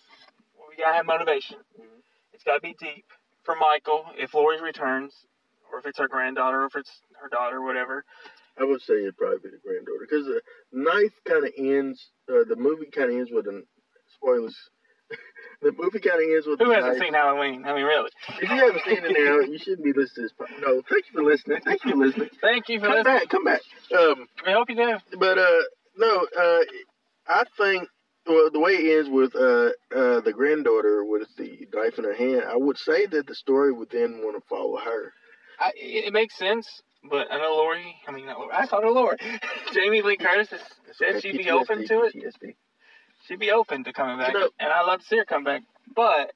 We 0.69 0.75
gotta 0.77 0.95
have 0.95 1.05
motivation. 1.05 1.57
Mhm. 1.79 1.85
It's 2.33 2.43
gotta 2.43 2.61
be 2.61 2.73
deep 2.79 3.05
for 3.43 3.55
Michael 3.55 4.05
if 4.17 4.33
Laurie 4.33 4.61
returns, 4.61 5.13
or 5.71 5.79
if 5.79 5.85
it's 5.85 5.97
her 5.99 6.07
granddaughter, 6.07 6.63
or 6.63 6.65
if 6.65 6.75
it's 6.75 7.01
her 7.21 7.29
daughter, 7.29 7.61
whatever. 7.61 8.03
I 8.59 8.65
would 8.65 8.81
say 8.81 8.95
it'd 8.95 9.17
probably 9.17 9.39
be 9.43 9.49
the 9.49 9.61
granddaughter 9.63 10.05
because 10.09 10.25
the 10.25 10.41
ninth 10.73 11.13
kind 11.27 11.45
of 11.45 11.53
ends. 11.57 12.09
Uh, 12.29 12.43
the 12.47 12.55
movie 12.57 12.87
kind 12.93 13.11
of 13.11 13.17
ends 13.17 13.31
with 13.31 13.47
an 13.47 13.63
spoilers. 14.15 14.55
the 15.61 15.71
movie 15.77 15.99
kind 15.99 16.21
of 16.21 16.29
ends 16.29 16.45
with. 16.47 16.59
Who 16.59 16.71
hasn't 16.71 16.93
knife. 16.97 17.01
seen 17.01 17.13
Halloween? 17.13 17.63
I 17.65 17.73
mean, 17.73 17.85
really. 17.85 18.09
If 18.41 18.49
you 18.49 18.55
haven't 18.57 18.83
seen 18.85 18.99
it 19.03 19.15
now, 19.17 19.39
you 19.39 19.57
shouldn't 19.57 19.83
be 19.83 19.93
listening 19.93 20.27
to 20.29 20.45
this. 20.45 20.61
No, 20.61 20.81
thank 20.89 21.05
you 21.07 21.13
for 21.13 21.23
listening. 21.23 21.59
Thank 21.63 21.85
you 21.85 21.91
for 21.91 21.97
listening. 21.97 22.29
Thank 22.41 22.69
you 22.69 22.79
for 22.79 22.85
Come 22.87 22.95
listening. 22.97 23.15
back, 23.17 23.29
come 23.29 23.43
back. 23.45 23.61
Um, 23.97 24.27
We 24.45 24.51
hope 24.53 24.69
you 24.69 24.75
do. 24.75 24.97
but 25.17 25.37
uh, 25.37 25.61
no, 25.97 26.27
uh, 26.37 26.59
I 27.27 27.43
think 27.57 27.87
well 28.27 28.49
the 28.51 28.59
way 28.59 28.73
it 28.73 28.97
ends 28.99 29.09
with 29.09 29.35
uh, 29.35 29.69
uh, 29.95 30.21
the 30.21 30.33
granddaughter 30.35 31.03
with 31.03 31.27
the 31.37 31.65
knife 31.73 31.97
in 31.97 32.03
her 32.03 32.13
hand, 32.13 32.43
I 32.47 32.55
would 32.57 32.77
say 32.77 33.05
that 33.07 33.25
the 33.25 33.35
story 33.35 33.71
would 33.71 33.89
then 33.89 34.21
want 34.23 34.35
to 34.41 34.47
follow 34.47 34.77
her. 34.77 35.13
I, 35.59 35.71
it 35.75 36.13
makes 36.13 36.37
sense, 36.37 36.67
but 37.07 37.31
I 37.31 37.37
know 37.37 37.55
Laurie. 37.55 37.95
I 38.07 38.11
mean, 38.11 38.25
not 38.25 38.39
Laurie. 38.39 38.53
I 38.53 38.67
called 38.67 38.83
her 38.83 38.91
Laurie. 38.91 39.17
Jamie 39.73 40.01
Lee 40.01 40.17
Curtis 40.17 40.49
has 40.49 40.61
said 40.97 41.21
she'd 41.21 41.37
be 41.37 41.45
PTSD, 41.45 41.51
open 41.61 41.87
to 41.87 42.01
it. 42.03 42.15
PTSD. 42.15 42.55
She'd 43.27 43.39
be 43.39 43.51
open 43.51 43.83
to 43.83 43.93
coming 43.93 44.17
back, 44.17 44.33
You 44.33 44.39
know- 44.39 44.49
and 44.59 44.71
I'd 44.71 44.85
love 44.85 44.99
to 45.01 45.05
see 45.05 45.17
her 45.17 45.25
come 45.25 45.43
back. 45.43 45.61
But 45.95 46.33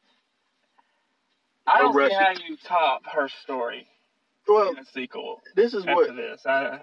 I 1.65 1.79
Don't 1.79 1.95
don't 1.95 2.09
see 2.09 2.15
how 2.15 2.31
you 2.31 2.57
top 2.67 3.01
her 3.13 3.29
story 3.43 3.87
Well, 4.47 4.69
in 4.71 4.77
a 4.79 4.85
sequel 4.85 5.41
this 5.55 5.73
is 5.73 5.83
after 5.85 5.95
what 5.95 6.15
this. 6.15 6.41
I 6.45 6.79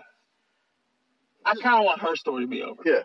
I 1.44 1.54
kind 1.62 1.76
of 1.80 1.84
want 1.84 2.00
her 2.00 2.16
story 2.16 2.44
to 2.44 2.48
be 2.48 2.62
over. 2.62 2.82
Yeah. 2.84 3.02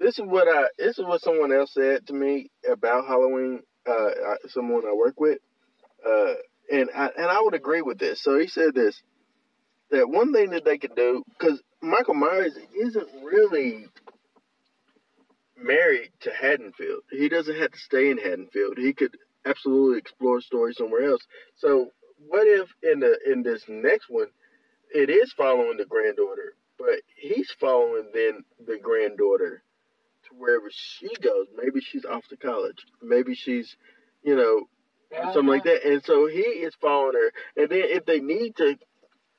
this 0.00 0.18
is 0.18 0.24
what 0.26 0.48
I 0.48 0.64
this 0.78 0.98
is 0.98 1.04
what 1.04 1.20
someone 1.20 1.52
else 1.52 1.74
said 1.74 2.06
to 2.06 2.12
me 2.14 2.50
about 2.70 3.06
Halloween. 3.06 3.62
Uh, 3.86 3.92
I, 3.92 4.34
someone 4.48 4.84
I 4.88 4.94
work 4.94 5.18
with, 5.18 5.38
uh, 6.06 6.34
and 6.70 6.88
I 6.94 7.06
and 7.16 7.26
I 7.26 7.40
would 7.40 7.54
agree 7.54 7.82
with 7.82 7.98
this. 7.98 8.22
So 8.22 8.38
he 8.38 8.46
said 8.46 8.74
this 8.74 9.02
that 9.92 10.08
one 10.08 10.32
thing 10.32 10.50
that 10.50 10.64
they 10.64 10.78
could 10.78 10.96
do 10.96 11.22
because 11.38 11.62
Michael 11.80 12.14
Myers 12.14 12.56
isn't 12.74 13.08
really 13.22 13.86
married 15.56 16.10
to 16.20 16.30
Haddonfield. 16.32 17.02
He 17.10 17.28
doesn't 17.28 17.56
have 17.56 17.70
to 17.72 17.78
stay 17.78 18.10
in 18.10 18.18
Haddonfield. 18.18 18.78
He 18.78 18.92
could 18.92 19.16
absolutely 19.44 19.98
explore 19.98 20.40
stories 20.40 20.76
somewhere 20.76 21.04
else. 21.10 21.22
So 21.56 21.90
what 22.28 22.46
if 22.46 22.68
in 22.82 23.00
the 23.00 23.18
in 23.26 23.42
this 23.42 23.64
next 23.68 24.06
one, 24.08 24.28
it 24.94 25.10
is 25.10 25.32
following 25.32 25.76
the 25.76 25.84
granddaughter, 25.84 26.54
but 26.78 27.00
he's 27.16 27.50
following 27.60 28.10
then 28.14 28.44
the 28.66 28.78
granddaughter 28.78 29.62
to 30.24 30.30
wherever 30.36 30.70
she 30.70 31.08
goes. 31.20 31.46
Maybe 31.56 31.80
she's 31.80 32.04
off 32.04 32.26
to 32.28 32.36
college. 32.36 32.78
Maybe 33.02 33.34
she's, 33.34 33.76
you 34.22 34.36
know, 34.36 34.66
Yeah, 35.10 35.32
something 35.32 35.48
like 35.48 35.64
that. 35.64 35.84
And 35.84 36.02
so 36.04 36.26
he 36.26 36.40
is 36.40 36.74
following 36.80 37.14
her. 37.14 37.32
And 37.62 37.70
then 37.70 37.82
if 37.84 38.04
they 38.06 38.20
need 38.20 38.56
to 38.56 38.76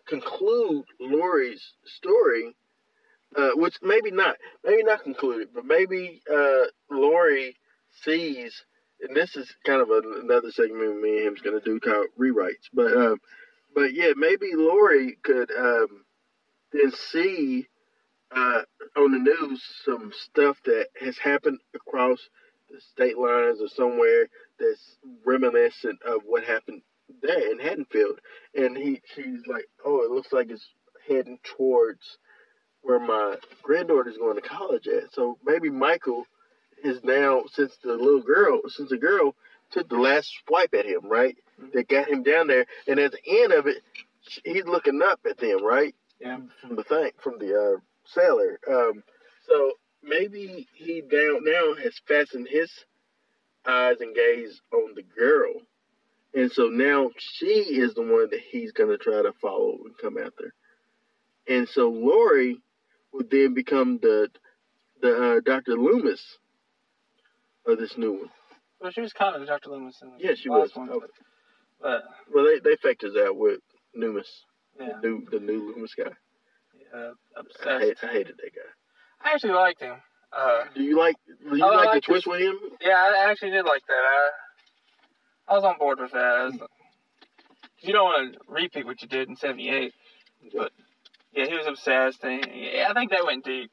conclude 0.07 0.85
Laurie's 0.99 1.73
story, 1.85 2.55
uh, 3.35 3.51
which 3.55 3.75
maybe 3.81 4.11
not, 4.11 4.35
maybe 4.63 4.83
not 4.83 5.03
concluded, 5.03 5.49
but 5.53 5.65
maybe 5.65 6.21
uh, 6.31 6.65
Laurie 6.89 7.55
sees, 8.03 8.63
and 9.01 9.15
this 9.15 9.35
is 9.35 9.53
kind 9.65 9.81
of 9.81 9.89
another 9.89 10.51
segment 10.51 11.01
me 11.01 11.17
and 11.17 11.25
him's 11.25 11.41
going 11.41 11.59
to 11.59 11.65
do 11.65 11.79
called 11.79 12.07
rewrites. 12.19 12.69
But 12.73 12.95
um, 12.95 13.17
but 13.75 13.93
yeah, 13.93 14.11
maybe 14.15 14.51
Laurie 14.55 15.17
could 15.23 15.51
um, 15.51 16.05
then 16.71 16.91
see 16.91 17.67
uh, 18.35 18.61
on 18.95 19.11
the 19.11 19.19
news 19.19 19.63
some 19.85 20.11
stuff 20.13 20.57
that 20.65 20.87
has 20.99 21.17
happened 21.17 21.59
across 21.75 22.19
the 22.69 22.79
state 22.91 23.17
lines 23.17 23.61
or 23.61 23.67
somewhere 23.67 24.27
that's 24.59 24.97
reminiscent 25.25 25.99
of 26.03 26.21
what 26.25 26.43
happened 26.43 26.81
there 27.21 27.51
in 27.51 27.59
Haddonfield. 27.59 28.19
And 28.55 28.77
he 28.77 29.01
she's 29.15 29.45
like, 29.47 29.65
Oh, 29.85 30.03
it 30.03 30.11
looks 30.11 30.31
like 30.31 30.49
it's 30.49 30.67
heading 31.07 31.39
towards 31.43 32.17
where 32.81 32.99
my 32.99 33.35
granddaughter's 33.61 34.17
going 34.17 34.35
to 34.35 34.41
college 34.47 34.87
at. 34.87 35.13
So 35.13 35.37
maybe 35.43 35.69
Michael 35.69 36.25
is 36.83 37.03
now 37.03 37.43
since 37.51 37.77
the 37.83 37.93
little 37.93 38.21
girl 38.21 38.61
since 38.67 38.89
the 38.89 38.97
girl 38.97 39.35
took 39.71 39.89
the 39.89 39.95
last 39.97 40.31
swipe 40.45 40.73
at 40.73 40.85
him, 40.85 41.01
right? 41.03 41.37
That 41.73 41.87
got 41.87 42.09
him 42.09 42.23
down 42.23 42.47
there 42.47 42.65
and 42.87 42.99
at 42.99 43.11
the 43.13 43.41
end 43.43 43.53
of 43.53 43.67
it 43.67 43.81
he's 44.43 44.65
looking 44.65 45.01
up 45.01 45.21
at 45.29 45.37
them, 45.37 45.63
right? 45.63 45.95
Yeah. 46.19 46.39
From 46.61 46.75
the 46.75 46.83
thing 46.83 47.11
from 47.21 47.39
the 47.39 47.55
uh 47.55 47.79
sailor. 48.05 48.59
Um 48.69 49.03
so 49.47 49.73
maybe 50.01 50.67
he 50.73 51.01
down 51.01 51.43
now 51.43 51.75
has 51.81 51.99
fastened 52.07 52.47
his 52.49 52.69
eyes 53.65 53.97
and 54.01 54.13
gaze 54.15 54.61
on 54.73 54.93
the 54.95 55.03
girl. 55.03 55.53
And 56.35 56.51
so 56.51 56.67
now 56.67 57.09
she 57.17 57.45
is 57.47 57.93
the 57.93 58.01
one 58.01 58.29
that 58.31 58.39
he's 58.51 58.71
going 58.71 58.89
to 58.89 58.97
try 58.97 59.21
to 59.21 59.33
follow 59.41 59.77
and 59.85 59.97
come 60.01 60.17
after. 60.17 60.53
And 61.47 61.67
so 61.69 61.89
Laurie 61.89 62.57
would 63.13 63.29
then 63.29 63.53
become 63.53 63.99
the 64.01 64.29
the 65.01 65.35
uh, 65.37 65.39
Dr. 65.41 65.73
Loomis 65.73 66.21
of 67.67 67.77
this 67.77 67.97
new 67.97 68.13
one. 68.13 68.29
Well, 68.79 68.91
she 68.91 69.01
was 69.01 69.11
kind 69.13 69.35
of 69.35 69.45
Dr. 69.47 69.69
Loomis 69.69 69.99
in 70.01 70.09
the 70.11 70.15
Yeah, 70.19 70.33
she 70.35 70.49
last 70.49 70.75
was. 70.75 70.75
one, 70.75 70.89
Oh, 70.91 70.99
but, 71.01 71.09
but 71.81 72.03
well, 72.33 72.45
they 72.45 72.59
they 72.59 72.77
faked 72.77 73.03
us 73.03 73.11
out 73.19 73.35
with 73.37 73.59
Loomis, 73.95 74.27
yeah, 74.79 74.93
the 75.01 75.07
new 75.09 75.25
the 75.29 75.39
new 75.39 75.73
Loomis 75.75 75.93
guy. 75.95 76.05
yeah, 76.93 77.11
I, 77.35 77.39
obsessed. 77.39 77.83
hate, 77.83 77.97
I 78.09 78.13
hated 78.13 78.35
that 78.37 78.51
guy. 78.55 79.29
I 79.29 79.33
actually 79.33 79.53
liked 79.53 79.81
him. 79.81 79.95
Uh, 80.35 80.63
Do 80.73 80.81
you 80.81 80.97
like 80.97 81.15
do 81.27 81.55
you 81.57 81.63
Oh, 81.63 81.67
like, 81.69 81.85
like 81.85 81.93
the 81.95 82.01
twist 82.01 82.25
with 82.27 82.41
him? 82.41 82.57
yeah, 82.81 82.95
I 82.95 83.29
actually 83.29 83.51
did 83.51 83.65
like 83.65 83.83
that. 83.87 83.93
I, 83.93 84.29
I 85.47 85.53
was 85.53 85.63
on 85.63 85.77
board 85.77 85.99
with 85.99 86.11
that. 86.11 86.45
Was, 86.59 86.69
you 87.81 87.93
don't 87.93 88.05
want 88.05 88.33
to 88.33 88.39
repeat 88.47 88.85
what 88.85 89.01
you 89.01 89.07
did 89.07 89.29
in 89.29 89.35
'78. 89.35 89.93
But 90.55 90.71
yeah, 91.33 91.45
he 91.47 91.53
was 91.53 91.67
obsessed, 91.67 92.23
and 92.23 92.45
yeah, 92.53 92.87
I 92.89 92.93
think 92.93 93.11
that 93.11 93.25
went 93.25 93.45
deep 93.45 93.71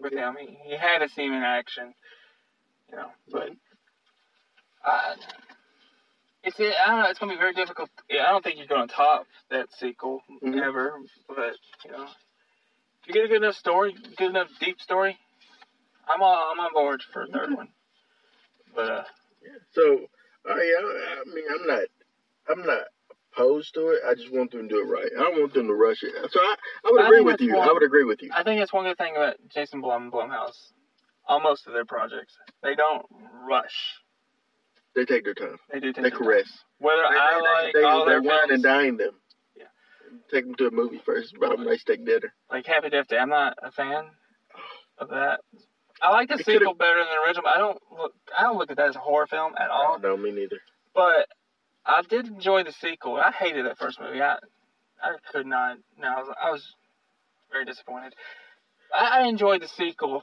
with 0.00 0.12
him. 0.12 0.36
He, 0.40 0.56
he 0.64 0.76
had 0.76 0.98
to 0.98 1.08
see 1.08 1.24
him 1.24 1.32
in 1.32 1.42
action, 1.42 1.94
you 2.90 2.96
know. 2.96 3.08
But 3.30 3.50
uh, 4.84 5.14
it's 6.44 6.58
I 6.60 6.86
don't 6.90 7.00
know. 7.00 7.10
It's 7.10 7.18
gonna 7.18 7.32
be 7.32 7.38
very 7.38 7.54
difficult. 7.54 7.90
Yeah, 8.08 8.26
I 8.26 8.30
don't 8.30 8.42
think 8.44 8.58
you're 8.58 8.66
gonna 8.66 8.86
top 8.86 9.26
that 9.50 9.68
sequel 9.78 10.22
Mhm. 10.42 10.62
ever. 10.62 10.94
But 11.28 11.54
you 11.84 11.92
know, 11.92 12.04
if 12.04 13.08
you 13.08 13.14
get 13.14 13.24
a 13.24 13.28
good 13.28 13.42
enough 13.42 13.56
story, 13.56 13.94
good 14.16 14.30
enough 14.30 14.48
deep 14.60 14.80
story, 14.80 15.18
I'm 16.08 16.22
on, 16.22 16.52
I'm 16.58 16.64
on 16.66 16.72
board 16.72 17.02
for 17.12 17.22
a 17.22 17.26
third 17.26 17.54
one. 17.54 17.68
But 18.74 18.90
uh, 18.90 19.04
So, 19.72 20.08
uh, 20.50 20.54
yeah, 20.56 20.80
I, 20.82 21.34
mean, 21.34 21.44
I'm 21.50 21.66
not, 21.66 21.82
I'm 22.48 22.62
not 22.66 22.82
opposed 23.32 23.74
to 23.74 23.88
it. 23.88 24.00
I 24.08 24.14
just 24.14 24.32
want 24.32 24.50
them 24.50 24.68
to 24.68 24.68
do 24.68 24.80
it 24.80 24.84
right. 24.92 25.10
I 25.18 25.22
don't 25.22 25.40
want 25.40 25.54
them 25.54 25.66
to 25.68 25.74
rush 25.74 26.02
it. 26.02 26.12
So 26.30 26.40
I, 26.40 26.56
I 26.84 26.90
would 26.90 27.00
I 27.02 27.06
agree 27.06 27.20
with 27.22 27.40
you. 27.40 27.54
one- 27.54 27.68
I 27.68 27.72
would 27.72 27.82
agree 27.82 28.04
with 28.04 28.22
you. 28.22 28.30
I 28.34 28.42
think 28.42 28.60
that's 28.60 28.72
one 28.72 28.84
good 28.84 28.98
thing 28.98 29.14
about 29.16 29.36
Jason 29.48 29.80
Blum 29.80 30.04
and 30.04 30.12
Blumhouse. 30.12 30.72
On 31.26 31.42
most 31.42 31.66
of 31.66 31.74
their 31.74 31.84
projects, 31.84 32.34
they 32.62 32.74
don't 32.74 33.04
rush. 33.46 33.96
They 34.94 35.04
take 35.04 35.24
their 35.24 35.34
time. 35.34 35.58
They 35.70 35.78
do 35.78 35.88
take 35.92 35.96
They 35.96 36.02
their 36.02 36.10
time. 36.12 36.18
caress. 36.20 36.48
Whether 36.78 37.02
They, 37.02 37.18
I 37.18 37.34
they, 37.34 37.64
like 37.66 37.74
they, 37.74 37.82
all 37.82 38.06
they 38.06 38.12
their 38.12 38.22
wine 38.22 38.50
and 38.50 38.62
dine 38.62 38.96
them. 38.96 39.12
Yeah. 39.54 39.64
Take 40.32 40.46
them 40.46 40.54
to 40.54 40.68
a 40.68 40.70
movie 40.70 41.02
first. 41.04 41.38
Buy 41.38 41.50
them 41.50 41.60
a 41.60 41.64
nice 41.66 41.82
steak 41.82 42.06
dinner. 42.06 42.32
like 42.50 42.64
Happy 42.66 42.88
Death 42.88 43.08
Day, 43.08 43.18
I'm 43.18 43.28
not 43.28 43.58
a 43.62 43.70
fan 43.70 44.04
of 44.96 45.10
that. 45.10 45.40
I 46.02 46.10
like 46.10 46.28
the 46.28 46.38
sequel 46.38 46.74
better 46.74 46.96
than 46.98 47.06
the 47.06 47.26
original. 47.26 47.46
I 47.48 47.58
don't 47.58 47.78
look. 47.96 48.14
I 48.36 48.42
don't 48.42 48.56
look 48.58 48.70
at 48.70 48.76
that 48.76 48.88
as 48.90 48.96
a 48.96 49.00
horror 49.00 49.26
film 49.26 49.54
at 49.58 49.70
all. 49.70 49.98
no, 49.98 50.16
me 50.16 50.30
neither. 50.32 50.58
But 50.94 51.26
I 51.84 52.02
did 52.08 52.26
enjoy 52.26 52.64
the 52.64 52.72
sequel. 52.72 53.16
I 53.16 53.30
hated 53.32 53.66
that 53.66 53.78
first 53.78 54.00
movie. 54.00 54.20
I 54.22 54.36
I 55.02 55.12
could 55.32 55.46
not. 55.46 55.78
No, 55.98 56.08
I 56.08 56.20
was, 56.22 56.34
I 56.44 56.50
was 56.50 56.74
very 57.52 57.64
disappointed. 57.64 58.14
I, 58.96 59.20
I 59.20 59.28
enjoyed 59.28 59.62
the 59.62 59.68
sequel, 59.68 60.22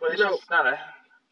but 0.00 0.10
it's 0.12 0.18
You 0.20 0.26
know- 0.26 0.36
just 0.36 0.50
not 0.50 0.66
a. 0.66 0.78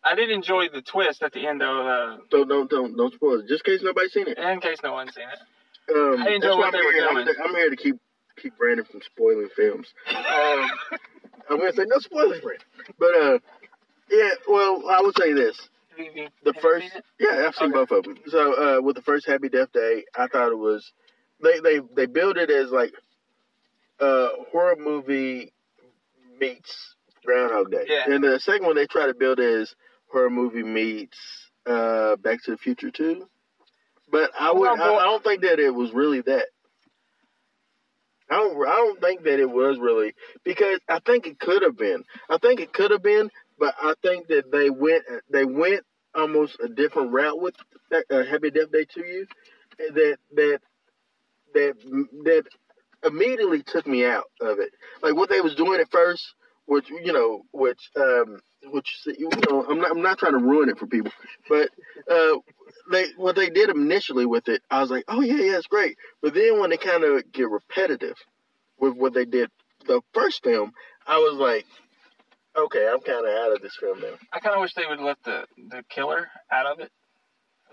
I 0.05 0.15
did 0.15 0.31
enjoy 0.31 0.69
the 0.73 0.83
twist 0.83 1.21
at 1.25 1.33
the 1.33 1.49
end 1.49 1.63
of 1.63 1.85
uh, 1.85 2.19
Don't, 2.31 2.49
don't, 2.49 2.71
don't, 2.71 2.97
don't 2.97 3.13
spoil 3.13 3.41
it. 3.41 3.49
Just 3.49 3.67
in 3.67 3.75
case 3.75 3.83
nobody's 3.83 4.13
seen 4.13 4.29
it. 4.29 4.39
in 4.39 4.61
case 4.61 4.79
no 4.85 4.93
one's 4.93 5.13
seen 5.13 5.25
it. 5.27 5.93
Um, 5.97 6.23
I 6.23 6.31
enjoy 6.31 6.57
what 6.57 6.67
I'm 6.67 6.73
they 6.73 6.79
were 6.79 6.93
here. 6.93 7.07
I'm, 7.09 7.25
doing. 7.25 7.37
I'm 7.45 7.55
here 7.57 7.71
to 7.71 7.77
keep 7.77 7.97
keep 8.41 8.57
Brandon 8.57 8.85
from 8.85 9.01
spoiling 9.03 9.49
films. 9.57 9.89
Um, 10.17 10.71
I'm 11.49 11.59
gonna 11.59 11.73
say 11.73 11.85
no 11.87 11.99
spoilers, 12.01 12.41
Brandon. 12.41 12.67
But 12.99 13.15
uh, 13.21 13.39
yeah. 14.11 14.31
Well, 14.49 14.83
I 14.89 15.01
would 15.03 15.17
say 15.19 15.33
this. 15.33 15.57
Have 15.97 15.99
you- 16.15 16.23
have 16.25 16.33
The 16.45 16.55
first, 16.61 16.91
yeah, 17.19 17.47
I've 17.47 17.55
seen 17.55 17.69
Okay. 17.75 17.79
both 17.79 17.91
of 17.91 18.05
them. 18.05 18.19
So 18.29 18.79
uh, 18.79 18.81
with 18.83 18.97
the 18.97 19.03
first 19.03 19.27
Happy 19.27 19.49
Death 19.49 19.73
Day, 19.73 20.05
I 20.15 20.27
thought 20.27 20.53
it 20.53 20.57
was 20.59 20.93
they 21.43 21.61
they 21.61 21.81
they 21.95 22.07
build 22.07 22.37
it 22.37 22.51
as 22.51 22.71
like 22.71 22.93
a 24.01 24.29
horror 24.53 24.77
movie 24.79 25.53
meets 26.39 26.95
Groundhog 27.25 27.71
Day. 27.71 27.85
Yeah. 27.89 28.13
And 28.15 28.23
the 28.23 28.39
second 28.41 28.67
one 28.67 28.77
they 28.77 28.87
try 28.87 29.07
to 29.07 29.15
build 29.15 29.41
is 29.41 29.75
horror 30.13 30.31
movie 30.31 30.63
meets 30.63 31.19
uh, 31.67 32.17
Back 32.17 32.43
to 32.45 32.53
the 32.53 32.59
Future 32.59 32.91
too. 32.91 33.27
But 34.11 34.31
I 34.39 34.53
would 34.53 34.69
I, 34.69 34.75
I 34.75 35.05
don't 35.05 35.25
think 35.25 35.43
that 35.43 35.59
it 35.59 35.75
was 35.75 35.93
really 35.93 36.21
that. 36.21 36.47
I 38.31 38.37
don't 38.37 38.57
I 38.69 38.75
don't 38.77 39.01
think 39.01 39.23
that 39.25 39.41
it 39.41 39.51
was 39.51 39.79
really 39.79 40.15
because 40.45 40.81
I 40.89 40.99
think 41.01 41.27
it 41.27 41.39
could 41.39 41.63
have 41.63 41.77
been. 41.77 42.05
I 42.29 42.39
think 42.39 42.61
it 42.61 42.73
could 42.73 42.91
have 42.91 43.03
been, 43.03 43.31
but 43.59 43.75
I 43.81 43.95
think 44.03 44.29
that 44.29 44.51
they 44.53 44.71
went 44.71 45.05
they 45.31 45.45
went 45.45 45.83
almost 46.15 46.59
a 46.63 46.69
different 46.69 47.13
route 47.13 47.41
with 47.41 47.55
uh, 47.93 48.25
Happy 48.25 48.51
Death 48.51 48.73
Day 48.73 48.87
2U 48.87 49.27
that 49.95 50.19
that 50.35 50.61
that 51.55 51.75
that 52.25 52.45
immediately 53.05 53.63
took 53.63 53.87
me 53.87 54.05
out 54.05 54.25
of 54.41 54.59
it. 54.59 54.71
Like 55.03 55.15
what 55.15 55.29
they 55.31 55.41
was 55.41 55.55
doing 55.55 55.81
at 55.81 55.91
first, 55.91 56.25
which 56.67 56.89
you 56.91 57.13
know, 57.13 57.43
which 57.53 57.91
um, 57.97 58.41
which 58.71 59.03
you 59.07 59.31
know, 59.51 59.65
I'm 59.69 59.79
not 59.81 59.91
I'm 59.91 60.03
not 60.03 60.19
trying 60.19 60.33
to 60.33 60.39
ruin 60.45 60.69
it 60.69 60.79
for 60.79 60.87
people, 60.87 61.13
but 61.49 61.71
uh, 62.11 62.39
they 62.91 63.07
what 63.17 63.37
they 63.37 63.51
did 63.51 63.71
initially 63.71 64.27
with 64.27 64.49
it, 64.49 64.63
I 64.71 64.81
was 64.81 64.91
like, 64.91 65.05
oh 65.09 65.21
yeah, 65.21 65.37
yeah, 65.37 65.57
it's 65.59 65.67
great. 65.67 65.97
But 66.23 66.35
then 66.35 66.61
when 66.61 66.71
they 66.71 66.77
kind 66.77 67.05
of 67.05 67.31
get 67.33 67.49
repetitive 67.49 68.17
with 68.79 68.95
what 68.95 69.15
they 69.15 69.25
did 69.25 69.51
the 69.87 70.01
first 70.13 70.43
film, 70.43 70.73
I 71.07 71.19
was 71.19 71.39
like, 71.39 71.65
okay, 72.59 72.89
I'm 72.93 73.01
kind 73.01 73.27
of 73.27 73.33
out 73.33 73.53
of 73.57 73.63
this 73.63 73.77
film 73.79 74.01
now. 74.01 74.15
I 74.33 74.41
kind 74.41 74.55
of 74.55 74.61
wish 74.61 74.75
they 74.75 74.87
would 74.89 75.01
let 75.01 75.19
the 75.25 75.45
the 75.71 75.83
killer 75.89 76.29
out 76.51 76.67
of 76.67 76.81
it. 76.81 76.91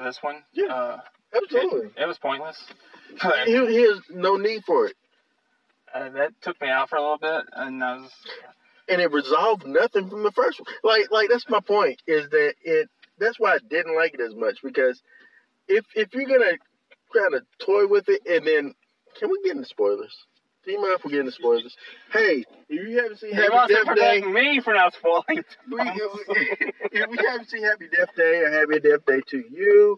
This 0.04 0.18
one, 0.22 0.38
Yeah. 0.54 0.66
uh, 0.74 1.00
Absolutely, 1.36 1.88
it, 1.98 2.04
it 2.04 2.08
was 2.08 2.18
pointless. 2.20 2.58
he, 3.46 3.52
he 3.68 3.82
has 3.84 4.00
no 4.10 4.36
need 4.38 4.64
for 4.66 4.88
it, 4.88 4.96
Uh, 5.94 6.10
that 6.10 6.32
took 6.42 6.60
me 6.62 6.68
out 6.70 6.90
for 6.90 6.96
a 6.98 7.02
little 7.02 7.18
bit, 7.20 7.46
and 7.54 7.84
I 7.84 7.98
was 7.98 8.12
and 8.90 9.00
it 9.02 9.12
resolved 9.12 9.66
nothing 9.66 10.10
from 10.10 10.24
the 10.24 10.32
first 10.32 10.60
one. 10.60 10.74
Like, 10.84 11.12
like 11.12 11.30
that's 11.30 11.48
my 11.50 11.60
point 11.62 12.02
is 12.08 12.30
that 12.30 12.54
it. 12.64 12.90
That's 13.20 13.40
why 13.40 13.54
I 13.54 13.60
didn't 13.70 13.96
like 13.96 14.16
it 14.16 14.20
as 14.22 14.36
much 14.36 14.58
because 14.64 15.02
if 15.68 15.86
if 15.96 16.14
you're 16.14 16.28
gonna 16.28 16.58
kind 17.16 17.36
of 17.36 17.44
toy 17.60 17.88
with 17.88 18.10
it 18.10 18.22
and 18.26 18.46
then 18.46 18.74
can 19.20 19.30
we 19.30 19.40
get 19.44 19.56
into 19.56 19.68
spoilers? 19.68 20.16
Do 20.66 20.72
you 20.72 20.82
mind 20.82 20.98
if 21.00 21.06
we 21.06 21.12
get 21.12 21.34
spoilers? 21.34 21.76
Hey, 22.12 22.46
if 22.70 22.88
you 22.90 22.96
haven't 23.02 23.20
seen 23.20 23.34
Happy 23.34 23.74
Death 23.74 23.96
Day, 23.96 24.22
me 24.22 24.62
for 24.62 24.74
not 24.74 24.94
spoiling. 24.94 25.26
we, 25.70 25.80
if 26.92 27.10
we 27.10 27.18
haven't 27.28 27.50
seen 27.50 27.64
Happy 27.64 27.88
Death 27.90 28.10
Day 28.16 28.40
or 28.40 28.52
Happy 28.52 28.80
Death 28.80 29.06
Day 29.06 29.20
2U, 29.32 29.96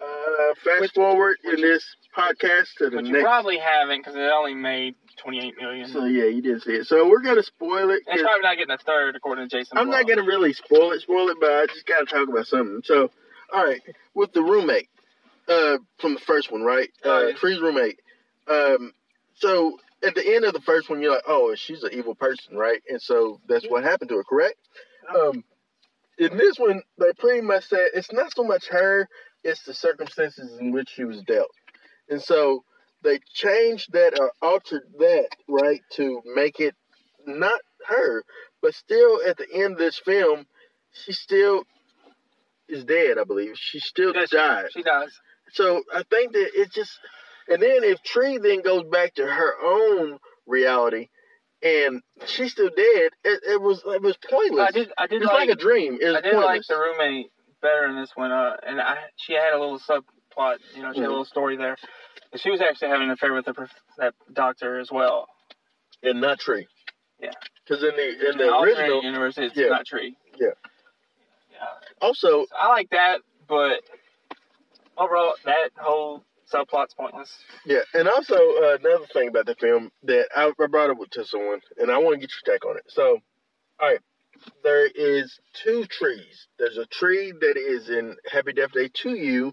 uh, 0.00 0.54
fast 0.64 0.80
Which- 0.80 0.92
forward 0.92 1.36
which 1.44 1.56
in 1.56 1.60
this 1.62 1.84
podcast 2.16 2.68
to 2.78 2.90
the 2.90 2.96
But 2.96 3.04
you 3.06 3.12
next. 3.12 3.24
probably 3.24 3.58
haven't 3.58 4.00
because 4.00 4.14
it 4.14 4.20
only 4.20 4.54
made 4.54 4.94
28 5.18 5.54
million. 5.60 5.88
So 5.88 6.04
yeah, 6.06 6.24
you 6.24 6.40
didn't 6.40 6.60
see 6.62 6.72
it. 6.72 6.86
So 6.86 7.08
we're 7.08 7.20
gonna 7.22 7.42
spoil 7.42 7.90
it. 7.90 8.02
it's 8.06 8.22
probably 8.22 8.42
not 8.42 8.56
getting 8.56 8.70
a 8.74 8.78
third 8.78 9.16
according 9.16 9.48
to 9.48 9.56
Jason. 9.58 9.76
I'm 9.76 9.90
not 9.90 10.06
gonna 10.08 10.22
really 10.22 10.52
spoil 10.52 10.92
it, 10.92 11.00
spoil 11.02 11.28
it, 11.28 11.36
but 11.40 11.50
I 11.52 11.66
just 11.66 11.84
gotta 11.86 12.06
talk 12.06 12.28
about 12.28 12.46
something. 12.46 12.80
So, 12.84 13.10
all 13.52 13.64
right, 13.64 13.80
with 14.14 14.32
the 14.32 14.40
roommate, 14.42 14.88
uh, 15.48 15.78
from 15.98 16.14
the 16.14 16.20
first 16.20 16.50
one, 16.50 16.62
right? 16.62 16.88
Oh, 17.04 17.30
Uh. 17.30 17.32
Tree's 17.36 17.60
roommate. 17.60 17.98
Um, 18.48 18.92
so 19.34 19.78
at 20.02 20.14
the 20.14 20.34
end 20.34 20.44
of 20.44 20.52
the 20.54 20.60
first 20.60 20.88
one, 20.88 21.00
you're 21.02 21.12
like, 21.12 21.24
oh, 21.26 21.54
she's 21.54 21.82
an 21.82 21.90
evil 21.92 22.14
person, 22.14 22.56
right? 22.56 22.80
And 22.88 23.00
so 23.00 23.40
that's 23.48 23.66
what 23.66 23.84
happened 23.84 24.10
to 24.10 24.16
her, 24.16 24.24
correct? 24.24 24.56
Um, 25.14 25.44
in 26.18 26.36
this 26.36 26.58
one, 26.58 26.82
they 26.98 27.12
pretty 27.18 27.40
much 27.40 27.64
said 27.68 27.88
it's 27.94 28.12
not 28.12 28.34
so 28.34 28.44
much 28.44 28.68
her, 28.68 29.08
it's 29.44 29.62
the 29.64 29.74
circumstances 29.74 30.56
in 30.58 30.72
which 30.72 30.90
she 30.90 31.04
was 31.04 31.22
dealt. 31.22 31.50
And 32.08 32.20
so 32.22 32.64
they 33.02 33.18
changed 33.32 33.92
that 33.92 34.18
or 34.18 34.32
altered 34.42 34.82
that, 34.98 35.28
right, 35.48 35.80
to 35.92 36.20
make 36.34 36.60
it 36.60 36.74
not 37.26 37.60
her, 37.86 38.22
but 38.62 38.74
still 38.74 39.20
at 39.26 39.36
the 39.38 39.46
end 39.52 39.72
of 39.74 39.78
this 39.78 39.98
film, 39.98 40.46
she 40.92 41.12
still 41.12 41.64
is 42.68 42.84
dead, 42.84 43.18
I 43.18 43.24
believe. 43.24 43.56
She 43.56 43.80
still 43.80 44.12
Yeah, 44.14 44.26
she- 44.26 44.36
died. 44.36 44.66
She 44.72 44.82
does. 44.82 45.12
So 45.52 45.82
I 45.92 46.02
think 46.04 46.32
that 46.32 46.50
it 46.54 46.70
just, 46.72 46.92
and 47.50 47.62
then 47.62 47.84
if 47.84 48.02
Tree 48.02 48.38
then 48.38 48.62
goes 48.62 48.84
back 48.90 49.14
to 49.14 49.26
her 49.26 49.54
own 49.62 50.18
reality, 50.46 51.08
and 51.62 52.00
she's 52.26 52.52
still 52.52 52.70
dead, 52.70 53.10
it, 53.24 53.40
it 53.50 53.60
was 53.60 53.82
it 53.86 54.02
was 54.02 54.16
pointless. 54.28 54.68
I 54.68 54.70
did. 54.72 54.92
I 54.96 55.06
did 55.06 55.22
it's 55.22 55.26
like. 55.30 55.48
like, 55.48 55.56
a 55.58 55.60
dream. 55.60 55.98
It 56.00 56.06
was 56.06 56.16
I 56.16 56.20
did 56.22 56.36
like 56.36 56.62
the 56.68 56.76
roommate 56.78 57.30
better 57.60 57.86
in 57.86 57.96
this 57.96 58.10
one. 58.14 58.32
Uh, 58.32 58.56
and 58.66 58.80
I 58.80 58.96
she 59.16 59.34
had 59.34 59.52
a 59.52 59.58
little 59.58 59.78
subplot. 59.78 60.56
You 60.74 60.82
know, 60.82 60.92
she 60.92 61.00
had 61.00 61.06
a 61.06 61.08
Mhm. 61.08 61.10
little 61.10 61.24
story 61.26 61.56
there. 61.56 61.76
And 62.32 62.40
she 62.40 62.50
was 62.50 62.60
actually 62.60 62.88
having 62.88 63.08
an 63.08 63.10
affair 63.10 63.34
with 63.34 63.44
the, 63.44 63.52
prof- 63.54 63.74
that 63.98 64.14
doctor 64.32 64.78
as 64.78 64.90
well. 64.90 65.26
and 66.02 66.20
not 66.20 66.38
Tree. 66.38 66.66
Yeah. 67.20 67.32
Because 67.66 67.82
in 67.84 67.94
the 67.96 68.30
in 68.30 68.38
the 68.38 68.50
alternate 68.52 68.78
original, 68.78 69.02
universe, 69.02 69.36
it's 69.36 69.54
Yeah. 69.56 69.66
not 69.68 69.84
tree. 69.84 70.16
Yeah. 70.38 70.48
Yeah. 71.52 71.66
also 72.00 72.28
So 72.28 72.46
I 72.58 72.68
like 72.68 72.88
that, 72.90 73.20
but 73.48 73.80
overall, 74.96 75.34
that 75.44 75.70
whole 75.76 76.24
subplot's 76.52 76.94
pointless. 76.94 77.30
yeah, 77.64 77.80
and 77.94 78.08
also 78.08 78.34
uh, 78.36 78.76
another 78.80 79.06
thing 79.12 79.28
about 79.28 79.46
the 79.46 79.54
film 79.56 79.90
that 80.04 80.28
I, 80.36 80.52
I 80.60 80.66
brought 80.66 80.90
up 80.90 80.98
to 81.12 81.24
someone, 81.24 81.60
and 81.78 81.90
I 81.90 81.98
want 81.98 82.14
to 82.14 82.20
get 82.20 82.30
your 82.44 82.54
take 82.54 82.64
on 82.66 82.76
it. 82.76 82.84
So, 82.88 83.18
all 83.80 83.88
right, 83.88 84.00
there 84.64 84.86
is 84.86 85.38
two 85.52 85.84
trees. 85.86 86.46
There's 86.58 86.78
a 86.78 86.86
tree 86.86 87.32
that 87.32 87.56
is 87.56 87.88
in 87.90 88.16
Happy 88.30 88.52
Death 88.52 88.72
Day 88.72 88.88
2U, 88.88 89.52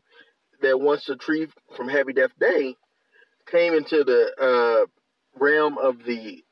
that 0.61 0.79
once 0.79 1.05
the 1.05 1.15
tree 1.15 1.47
from 1.75 1.87
Happy 1.89 2.13
Death 2.13 2.31
Day 2.39 2.75
came 3.49 3.73
into 3.73 4.03
the 4.03 4.31
uh, 4.39 4.85
realm 5.39 5.77
of 5.77 6.03
the 6.03 6.43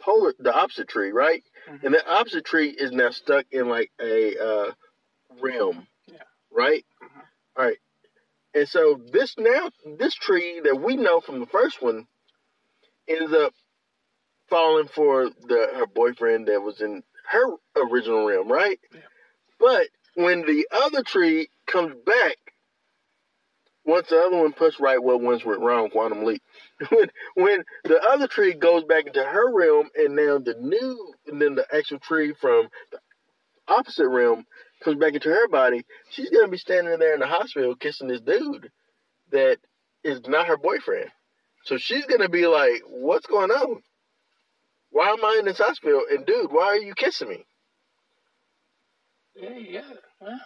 polar, 0.00 0.34
the 0.38 0.52
opposite 0.54 0.88
tree, 0.88 1.12
right? 1.12 1.42
Mhm. 1.68 1.84
And 1.84 1.94
the 1.94 2.06
opposite 2.10 2.44
tree 2.44 2.68
is 2.70 2.90
now 2.92 3.10
stuck 3.10 3.46
in 3.52 3.68
like 3.68 3.90
a 4.00 4.36
uh, 4.38 4.72
realm, 5.40 5.86
Yeah. 6.08 6.22
right? 6.50 6.84
Mhm. 7.02 7.22
All 7.56 7.64
right. 7.66 7.78
And 8.54 8.68
so 8.68 9.00
this 9.12 9.34
now, 9.38 9.70
this 9.98 10.14
tree 10.14 10.60
that 10.64 10.80
we 10.80 10.96
know 10.96 11.20
from 11.20 11.40
the 11.40 11.46
first 11.46 11.80
one, 11.82 12.06
ends 13.08 13.32
up 13.32 13.54
falling 14.48 14.88
for 14.88 15.30
the 15.30 15.68
her 15.74 15.86
boyfriend 15.86 16.48
that 16.48 16.60
was 16.60 16.80
in 16.80 17.02
her 17.30 17.56
original 17.76 18.26
realm, 18.26 18.50
right? 18.50 18.78
Yeah. 18.92 19.00
But 19.58 19.86
when 20.14 20.42
the 20.42 20.66
other 20.70 21.02
tree 21.02 21.48
comes 21.66 21.94
back, 22.04 22.36
once 23.84 24.08
the 24.08 24.20
other 24.20 24.36
one 24.36 24.52
puts 24.52 24.78
right 24.78 25.02
what 25.02 25.20
ones 25.20 25.44
went 25.44 25.60
wrong, 25.60 25.90
quantum 25.90 26.24
leap. 26.24 26.42
when 26.90 27.10
when 27.34 27.64
the 27.84 28.00
other 28.00 28.28
tree 28.28 28.54
goes 28.54 28.84
back 28.84 29.06
into 29.06 29.24
her 29.24 29.52
realm, 29.52 29.88
and 29.96 30.14
now 30.14 30.38
the 30.38 30.54
new, 30.60 31.14
and 31.26 31.40
then 31.40 31.54
the 31.54 31.66
actual 31.74 31.98
tree 31.98 32.34
from 32.34 32.68
the 32.90 32.98
opposite 33.68 34.08
realm 34.08 34.44
comes 34.82 34.98
back 34.98 35.14
into 35.14 35.28
her 35.30 35.48
body, 35.48 35.84
she's 36.10 36.30
gonna 36.30 36.48
be 36.48 36.58
standing 36.58 36.98
there 36.98 37.14
in 37.14 37.20
the 37.20 37.26
hospital 37.26 37.74
kissing 37.76 38.08
this 38.08 38.20
dude 38.20 38.70
that 39.30 39.58
is 40.04 40.20
not 40.26 40.48
her 40.48 40.56
boyfriend. 40.56 41.10
So 41.64 41.78
she's 41.78 42.06
gonna 42.06 42.28
be 42.28 42.46
like, 42.46 42.82
"What's 42.86 43.26
going 43.26 43.50
on? 43.50 43.82
Why 44.90 45.10
am 45.10 45.24
I 45.24 45.36
in 45.38 45.46
this 45.46 45.58
hospital? 45.58 46.04
And 46.10 46.26
dude, 46.26 46.52
why 46.52 46.66
are 46.66 46.78
you 46.78 46.94
kissing 46.94 47.28
me?" 47.28 47.46
Yeah, 49.34 49.56
yeah. 49.56 49.82
Well, 50.20 50.40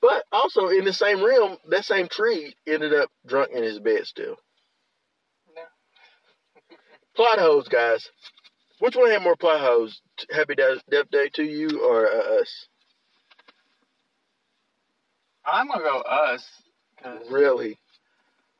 But 0.00 0.24
also 0.32 0.68
in 0.68 0.84
the 0.84 0.92
same 0.92 1.24
realm, 1.24 1.58
that 1.68 1.84
same 1.84 2.08
tree 2.08 2.54
ended 2.66 2.94
up 2.94 3.10
drunk 3.26 3.52
in 3.52 3.62
his 3.62 3.78
bed 3.80 4.06
still. 4.06 4.36
Yeah. 5.56 5.64
plot 7.14 7.38
holes, 7.38 7.68
guys. 7.68 8.10
Which 8.80 8.96
one 8.96 9.10
had 9.10 9.22
more 9.22 9.36
plot 9.36 9.60
holes? 9.60 10.00
Happy 10.30 10.54
Death 10.54 10.82
Death 10.90 11.10
Day 11.10 11.30
2U 11.30 11.80
or 11.80 12.06
uh, 12.10 12.40
Us? 12.40 12.68
I'm 15.46 15.68
gonna 15.68 15.82
go 15.84 16.00
Us. 16.00 16.44
Really? 17.30 17.78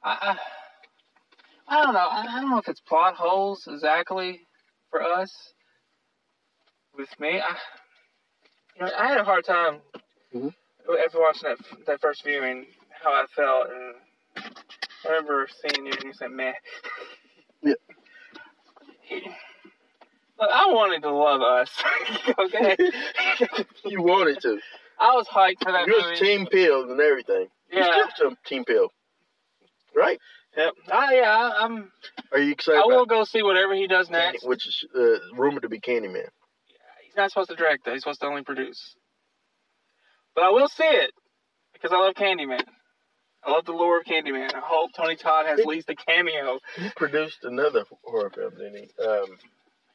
I, 0.03 0.37
I, 1.68 1.76
I 1.76 1.82
don't 1.85 1.95
know. 1.95 2.01
I, 2.01 2.26
I 2.28 2.41
don't 2.41 2.51
know 2.51 2.59
if 2.59 2.68
it's 2.68 2.80
plot 2.80 3.14
holes 3.14 3.66
exactly 3.68 4.41
for 4.91 5.03
Us. 5.03 5.32
With 6.97 7.09
me, 7.18 7.41
I, 7.41 7.57
you 8.76 8.82
know, 8.87 8.93
I 8.99 9.09
had 9.09 9.18
a 9.18 9.24
hard 9.24 9.45
time 9.45 9.80
Mhm. 10.35 10.55
after 11.05 11.20
watching 11.20 11.49
that 11.49 11.87
that 11.87 12.01
first 12.01 12.24
viewing 12.24 12.66
how 13.03 13.12
I 13.12 13.26
felt, 13.35 13.68
and 13.70 13.95
I 15.05 15.09
remember 15.09 15.49
seeing 15.62 15.87
you 15.87 15.93
and 15.93 16.05
you 16.05 16.12
said, 16.12 16.30
"Man." 16.30 16.55
Yeah. 17.62 17.74
Look, 20.41 20.51
I 20.53 20.66
wanted 20.72 21.03
to 21.03 21.11
love 21.11 21.43
Us. 21.43 21.70
okay. 22.39 22.76
you 23.85 24.03
wanted 24.03 24.41
to. 24.43 24.61
I 25.01 25.14
was 25.14 25.26
hyped 25.26 25.62
for 25.62 25.72
that 25.72 25.86
You 25.86 25.99
movie. 25.99 26.11
was 26.11 26.20
Team 26.20 26.47
Peele 26.47 26.90
and 26.90 27.01
everything. 27.01 27.49
yeah. 27.72 27.97
You 27.97 28.05
still 28.14 28.32
Team- 28.47 28.64
Peele, 28.64 28.88
right? 29.97 30.18
Yep. 30.57 30.72
I, 30.92 31.14
yeah. 31.16 31.30
I- 31.30 31.64
I'm. 31.64 31.90
Are 32.32 32.38
you 32.38 32.53
excited 32.53 32.80
I 32.80 32.86
will 32.86 33.07
go 33.07 33.24
see 33.24 33.42
whatever 33.42 33.74
he 33.74 33.86
does 33.86 34.09
Candy, 34.09 34.32
next. 34.34 34.47
which 34.47 34.66
is 34.66 34.84
uh, 34.97 35.18
rumored 35.36 35.62
to 35.62 35.68
be 35.68 35.80
Candyman? 35.80 36.14
Yeah, 36.14 36.95
he's 37.05 37.16
not 37.16 37.30
supposed 37.30 37.51
to 37.51 37.57
direct 37.57 37.84
though. 37.84 37.92
He's 37.92 38.03
supposed 38.03 38.20
to 38.20 38.26
only 38.26 38.42
produce. 38.42 38.95
But 40.34 40.45
I 40.45 40.51
will 40.51 40.68
see 40.68 40.84
it 40.84 41.11
because 41.72 41.92
I 41.92 41.97
love 41.97 42.14
Candyman. 42.14 42.62
I 43.45 43.51
love 43.51 43.66
the 43.66 43.72
lore 43.72 43.99
of 43.99 44.05
Candyman. 44.07 44.55
I 44.55 44.61
hope 44.64 44.90
Tony 44.97 45.16
Todd 45.16 45.47
has 45.47 45.61
at 45.61 45.66
least 45.66 45.90
a 45.90 45.95
cameo. 45.95 46.59
He 46.76 46.88
produced 46.97 47.45
another 47.45 47.84
horror 48.03 48.30
film, 48.30 48.53
didn't 48.57 48.76
he? 48.76 49.05
Um, 49.05 49.26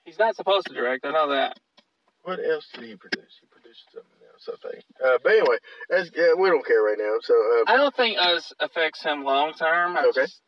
He's 0.05 0.19
not 0.19 0.35
supposed 0.35 0.67
to 0.67 0.73
direct. 0.73 1.05
I 1.05 1.11
know 1.11 1.29
that. 1.29 1.57
what 2.23 2.39
else 2.39 2.67
did 2.73 2.83
he 2.83 2.95
produce? 2.95 3.31
He 3.41 3.47
produced 3.47 3.85
something 3.93 4.18
I 4.47 4.69
think. 4.71 4.83
Uh, 5.03 5.17
but 5.23 5.31
anyway, 5.33 5.57
yeah, 6.15 6.33
we 6.37 6.49
don't 6.49 6.65
care 6.65 6.81
right 6.81 6.97
now. 6.97 7.15
So 7.21 7.33
uh, 7.33 7.63
I 7.67 7.77
don't 7.77 7.95
think 7.95 8.17
Us 8.17 8.53
affects 8.59 9.03
him 9.03 9.23
long 9.23 9.53
term. 9.53 9.97
I 9.97 10.05
Okay. 10.05 10.21
Just, 10.21 10.41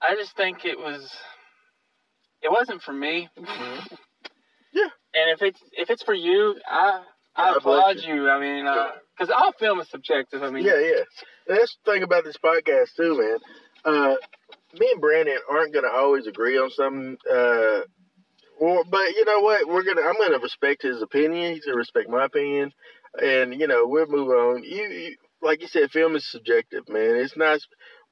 I 0.00 0.14
just 0.16 0.36
think 0.36 0.64
it 0.64 0.78
was. 0.78 1.10
It 2.42 2.50
wasn't 2.50 2.82
for 2.82 2.92
me. 2.92 3.28
Mhm. 3.38 3.96
Yeah. 4.74 4.88
And 5.14 5.30
if 5.30 5.42
it's 5.42 5.60
if 5.72 5.90
it's 5.90 6.02
for 6.02 6.14
you, 6.14 6.56
I 6.66 7.02
I 7.36 7.48
God 7.50 7.56
applaud 7.58 7.94
bless 7.96 8.06
you. 8.06 8.30
I 8.30 8.40
mean, 8.40 8.64
because 8.64 9.30
all 9.30 9.52
film 9.52 9.80
is 9.80 9.88
subjective. 9.90 10.42
I 10.42 10.48
mean, 10.50 10.64
yeah, 10.64 10.78
yeah. 10.80 11.02
And 11.46 11.58
that's 11.58 11.76
the 11.84 11.92
thing 11.92 12.02
about 12.02 12.24
this 12.24 12.38
podcast 12.42 12.94
too, 12.96 13.18
man. 13.20 13.38
Uh, 13.84 14.14
me 14.80 14.90
and 14.92 15.00
Brandon 15.00 15.36
aren't 15.50 15.74
gonna 15.74 15.90
always 15.92 16.26
agree 16.26 16.56
on 16.56 16.70
something. 16.70 17.18
Or, 18.62 18.84
but 18.84 19.08
you 19.16 19.24
know 19.24 19.40
what? 19.40 19.66
We're 19.66 19.82
gonna. 19.82 20.02
I'm 20.02 20.16
gonna 20.18 20.38
respect 20.38 20.82
his 20.82 21.02
opinion. 21.02 21.52
He's 21.52 21.64
gonna 21.64 21.78
respect 21.78 22.08
my 22.08 22.26
opinion, 22.26 22.72
and 23.20 23.52
you 23.58 23.66
know 23.66 23.88
we'll 23.88 24.06
move 24.06 24.28
on. 24.28 24.62
You, 24.62 24.84
you 24.84 25.16
like 25.42 25.62
you 25.62 25.66
said, 25.66 25.90
film 25.90 26.14
is 26.14 26.30
subjective, 26.30 26.88
man. 26.88 27.16
It's 27.16 27.36
not. 27.36 27.58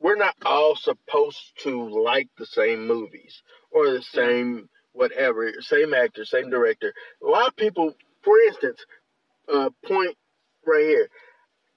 We're 0.01 0.17
not 0.17 0.35
all 0.45 0.75
supposed 0.75 1.39
to 1.59 2.03
like 2.03 2.31
the 2.37 2.47
same 2.47 2.89
movies 2.89 3.45
or 3.71 3.93
the 3.93 4.03
same 4.03 4.69
whatever, 4.91 5.53
same 5.61 5.95
actor, 5.95 6.25
same 6.25 6.51
director. 6.51 6.95
A 7.25 7.29
lot 7.29 7.47
of 7.47 7.55
people, 7.55 7.95
for 8.25 8.37
instance, 8.49 8.85
uh, 9.49 9.71
point 9.87 10.17
right 10.67 10.85
here. 10.85 11.09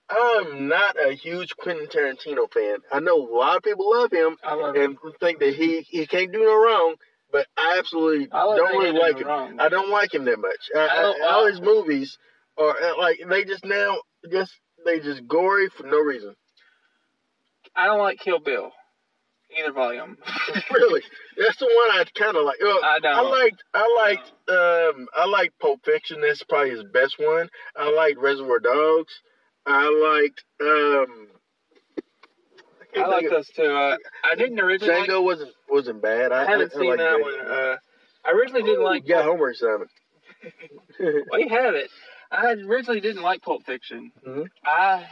I'm 0.10 0.68
not 0.68 0.96
a 1.00 1.14
huge 1.14 1.56
Quentin 1.58 1.86
Tarantino 1.86 2.52
fan. 2.52 2.78
I 2.92 3.02
know 3.02 3.18
a 3.18 3.36
lot 3.38 3.58
of 3.58 3.62
people 3.64 3.92
love 3.92 4.12
him 4.12 4.36
love 4.44 4.76
him. 4.76 4.98
and 5.04 5.14
think 5.20 5.40
that 5.42 5.54
he 5.54 5.82
he 5.82 6.08
can't 6.08 6.32
do 6.32 6.40
no 6.40 6.56
wrong, 6.56 6.96
but 7.34 7.48
I 7.58 7.78
absolutely 7.80 8.30
I 8.32 8.44
don't 8.56 8.78
really 8.78 8.98
like 8.98 9.18
him. 9.18 9.28
wrong. 9.28 9.60
I 9.60 9.68
don't 9.68 9.90
like 9.90 10.14
him 10.14 10.24
that 10.26 10.40
much. 10.40 10.70
I, 10.74 10.80
I 10.80 11.30
all 11.32 11.48
his 11.48 11.60
movies 11.60 12.18
are 12.58 12.70
uh, 12.70 12.98
like 13.00 13.20
they 13.28 13.44
just 13.44 13.66
now 13.66 13.98
just 14.32 14.54
they 14.86 15.00
just 15.00 15.28
gory 15.28 15.68
for 15.76 15.88
no 15.88 15.98
reason. 15.98 16.36
I 17.76 17.88
don't 17.88 18.00
like 18.00 18.20
Kill 18.20 18.40
Bill, 18.40 18.72
either 19.58 19.74
volume. 19.74 20.16
really, 20.72 21.02
that's 21.36 21.58
the 21.58 21.66
one 21.66 22.00
I 22.00 22.06
kind 22.16 22.38
of 22.38 22.46
like. 22.46 22.60
Uh, 22.64 22.86
I 22.86 23.00
don't. 23.02 23.16
I 23.16 23.22
liked 23.22 23.64
I 23.74 23.96
liked 23.98 24.32
um 24.50 25.08
I 25.16 25.26
liked 25.26 25.60
Pulp 25.60 25.82
Fiction. 25.84 26.22
That's 26.22 26.44
probably 26.44 26.70
his 26.70 26.84
best 26.94 27.16
one. 27.18 27.50
I 27.76 27.90
liked 27.90 28.20
Reservoir 28.20 28.60
Dogs. 28.60 29.14
I 29.66 29.90
liked 29.90 30.44
um. 30.62 31.28
I 32.96 33.08
like 33.08 33.30
those 33.30 33.48
two. 33.50 33.64
Uh, 33.64 33.98
I 34.24 34.36
didn't 34.36 34.60
originally. 34.60 35.08
Like, 35.08 35.24
wasn't 35.24 35.52
wasn't 35.70 36.02
bad. 36.02 36.32
I, 36.32 36.44
I 36.44 36.46
haven't 36.50 36.74
I, 36.76 36.80
seen 36.80 36.90
liked 36.90 37.00
that 37.00 37.18
Django. 37.18 37.22
one. 37.22 37.52
Uh, 37.52 37.78
I 38.26 38.32
originally 38.32 38.64
didn't 38.64 38.84
like. 38.84 39.08
Got 39.08 39.26
homework 39.26 39.56
assignment. 39.56 39.90
You 41.00 41.50
have 41.50 41.74
it. 41.76 41.90
I 42.32 42.52
originally 42.52 43.00
didn't 43.02 43.24
like 43.24 43.42
Pulp 43.42 43.64
Fiction. 43.66 44.12
Mhm. 44.26 44.48
I, 44.66 45.06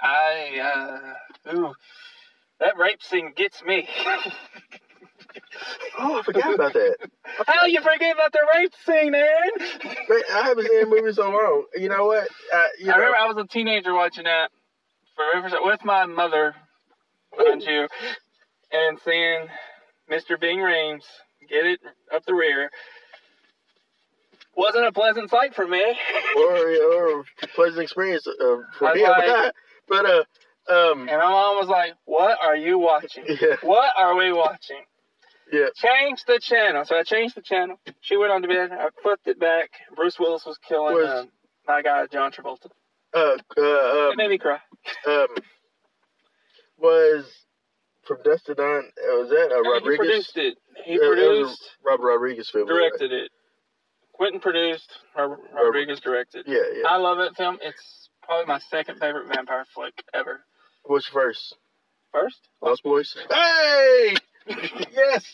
I, 0.00 1.14
uh, 1.48 1.54
ooh, 1.54 1.74
that 2.60 2.76
rape 2.76 3.02
scene 3.02 3.32
gets 3.36 3.62
me. 3.64 3.88
oh, 5.98 6.18
I 6.18 6.22
forgot 6.22 6.54
about 6.54 6.72
that. 6.72 6.96
How 7.46 7.66
you 7.66 7.80
forget 7.80 8.14
about 8.14 8.32
the 8.32 8.46
rape 8.56 8.72
scene, 8.84 9.14
Aaron? 9.14 9.50
Man, 10.08 10.22
I 10.32 10.42
haven't 10.42 10.68
seen 10.68 10.80
that 10.80 10.88
movie 10.88 11.12
so 11.12 11.30
long. 11.30 11.64
You 11.74 11.88
know 11.88 12.06
what? 12.06 12.28
I, 12.52 12.68
you 12.78 12.86
I 12.92 12.96
know, 12.96 13.02
remember 13.02 13.18
I 13.18 13.26
was 13.26 13.36
a 13.44 13.46
teenager 13.46 13.94
watching 13.94 14.24
that 14.24 14.50
for 15.14 15.24
with 15.64 15.84
my 15.84 16.06
mother, 16.06 16.54
mind 17.38 17.62
you, 17.62 17.88
and 18.72 18.98
seeing 19.04 19.46
Mr. 20.10 20.38
Ving 20.40 20.58
Rhames 20.58 21.02
get 21.48 21.64
it 21.66 21.80
up 22.14 22.24
the 22.26 22.34
rear. 22.34 22.70
Wasn't 24.56 24.86
a 24.86 24.92
pleasant 24.92 25.28
sight 25.30 25.54
for 25.54 25.66
me. 25.66 25.82
or 26.36 27.18
or 27.18 27.24
pleasant 27.54 27.82
experience 27.82 28.26
uh, 28.26 28.56
for 28.78 28.94
me. 28.94 29.06
like- 29.06 29.52
but 29.88 30.06
uh, 30.06 30.22
um, 30.68 31.00
And 31.08 31.18
my 31.18 31.30
mom 31.30 31.56
was 31.58 31.68
like, 31.68 31.92
What 32.06 32.38
are 32.42 32.56
you 32.56 32.78
watching? 32.78 33.24
yeah, 33.28 33.56
What 33.62 33.90
are 33.98 34.14
we 34.16 34.32
watching? 34.32 34.80
yeah. 35.52 35.66
Change 35.76 36.24
the 36.26 36.38
channel. 36.40 36.84
So 36.86 36.96
I 36.96 37.02
changed 37.02 37.36
the 37.36 37.42
channel. 37.42 37.78
She 38.00 38.16
went 38.16 38.32
on 38.32 38.42
to 38.42 38.48
bed. 38.48 38.70
I 38.72 38.88
flipped 39.02 39.26
it 39.28 39.38
back. 39.38 39.70
Bruce 39.94 40.18
Willis 40.18 40.44
was 40.46 40.58
killing 40.66 40.94
Was- 40.94 41.06
uh, 41.06 41.24
my 41.68 41.82
guy, 41.82 42.06
John 42.06 42.32
Travolta. 42.32 42.68
Uh, 43.14 43.36
uh, 43.58 44.10
It 44.10 44.16
made 44.16 44.30
me 44.30 44.38
cry. 44.38 44.58
um, 45.06 45.26
was 46.78 47.24
from 48.06 48.18
Dust 48.24 48.46
to 48.46 48.54
Dawn. 48.54 48.84
uh, 48.98 49.16
Was 49.18 49.30
that 49.30 49.52
uh, 49.52 49.62
he 49.62 49.68
Rodriguez? 49.70 49.96
produced 49.98 50.36
it. 50.36 50.58
He 50.84 50.92
Yeah, 50.92 50.98
that 51.00 51.08
was 51.08 51.18
a 51.18 51.24
produced, 51.42 51.70
Robert 51.84 52.06
Rodriguez 52.06 52.50
film. 52.50 52.68
directed 52.68 53.12
it. 53.12 53.30
Quentin 54.12 54.40
produced, 54.40 54.90
Robert 55.16 55.40
Rodriguez 55.54 56.00
directed. 56.00 56.44
Yeah, 56.46 56.58
yeah. 56.74 56.88
I 56.88 56.96
love 56.96 57.18
that 57.18 57.36
film. 57.36 57.58
It's 57.60 58.08
probably 58.22 58.46
my 58.46 58.58
second 58.70 58.98
favorite 58.98 59.28
vampire 59.28 59.64
flick 59.74 59.92
ever. 60.14 60.40
What's 60.84 61.06
first? 61.06 61.56
First? 62.12 62.38
Lost 62.62 62.82
Boys. 62.82 63.14
Hey, 63.28 64.14
yes, 64.94 65.24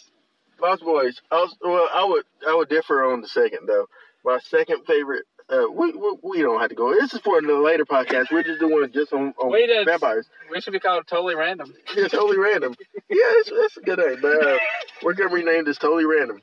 Lost 0.60 0.82
Boys. 0.82 1.20
I 1.30 1.36
was, 1.36 1.56
well, 1.62 1.88
I 1.94 2.04
would 2.04 2.24
I 2.48 2.54
would 2.56 2.68
differ 2.68 3.04
on 3.04 3.20
the 3.20 3.28
second 3.28 3.66
though. 3.68 3.86
My 4.24 4.38
second 4.42 4.84
favorite. 4.86 5.24
Uh, 5.52 5.70
we, 5.70 5.92
we 5.92 6.16
we 6.22 6.40
don't 6.42 6.60
have 6.60 6.70
to 6.70 6.74
go. 6.74 6.94
This 6.94 7.12
is 7.12 7.20
for 7.20 7.40
the 7.42 7.54
later 7.58 7.84
podcast. 7.84 8.30
We're 8.32 8.42
just 8.42 8.58
doing 8.58 8.84
it 8.84 8.94
just 8.94 9.12
on, 9.12 9.34
on 9.38 9.50
Wait, 9.50 9.68
it's- 9.68 9.84
vampires. 9.84 10.26
We 10.50 10.60
should 10.62 10.72
be 10.72 10.80
called 10.80 11.06
totally 11.06 11.34
random. 11.34 11.74
It's 11.96 12.12
totally 12.12 12.38
random. 12.38 12.74
Yeah, 13.10 13.32
that's, 13.36 13.50
that's 13.50 13.76
a 13.76 13.80
good 13.82 13.98
name. 13.98 14.18
But 14.22 14.42
uh, 14.46 14.58
we're 15.02 15.12
gonna 15.12 15.34
rename 15.34 15.64
this 15.66 15.76
totally 15.76 16.06
random, 16.06 16.40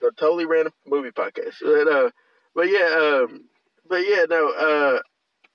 the 0.00 0.12
totally 0.16 0.46
random 0.46 0.72
movie 0.86 1.10
podcast. 1.10 1.54
But 1.60 1.88
uh, 1.88 2.10
but 2.54 2.68
yeah, 2.70 3.24
um, 3.24 3.44
but 3.88 4.06
yeah, 4.08 4.24
no, 4.30 4.50
uh, 4.52 5.00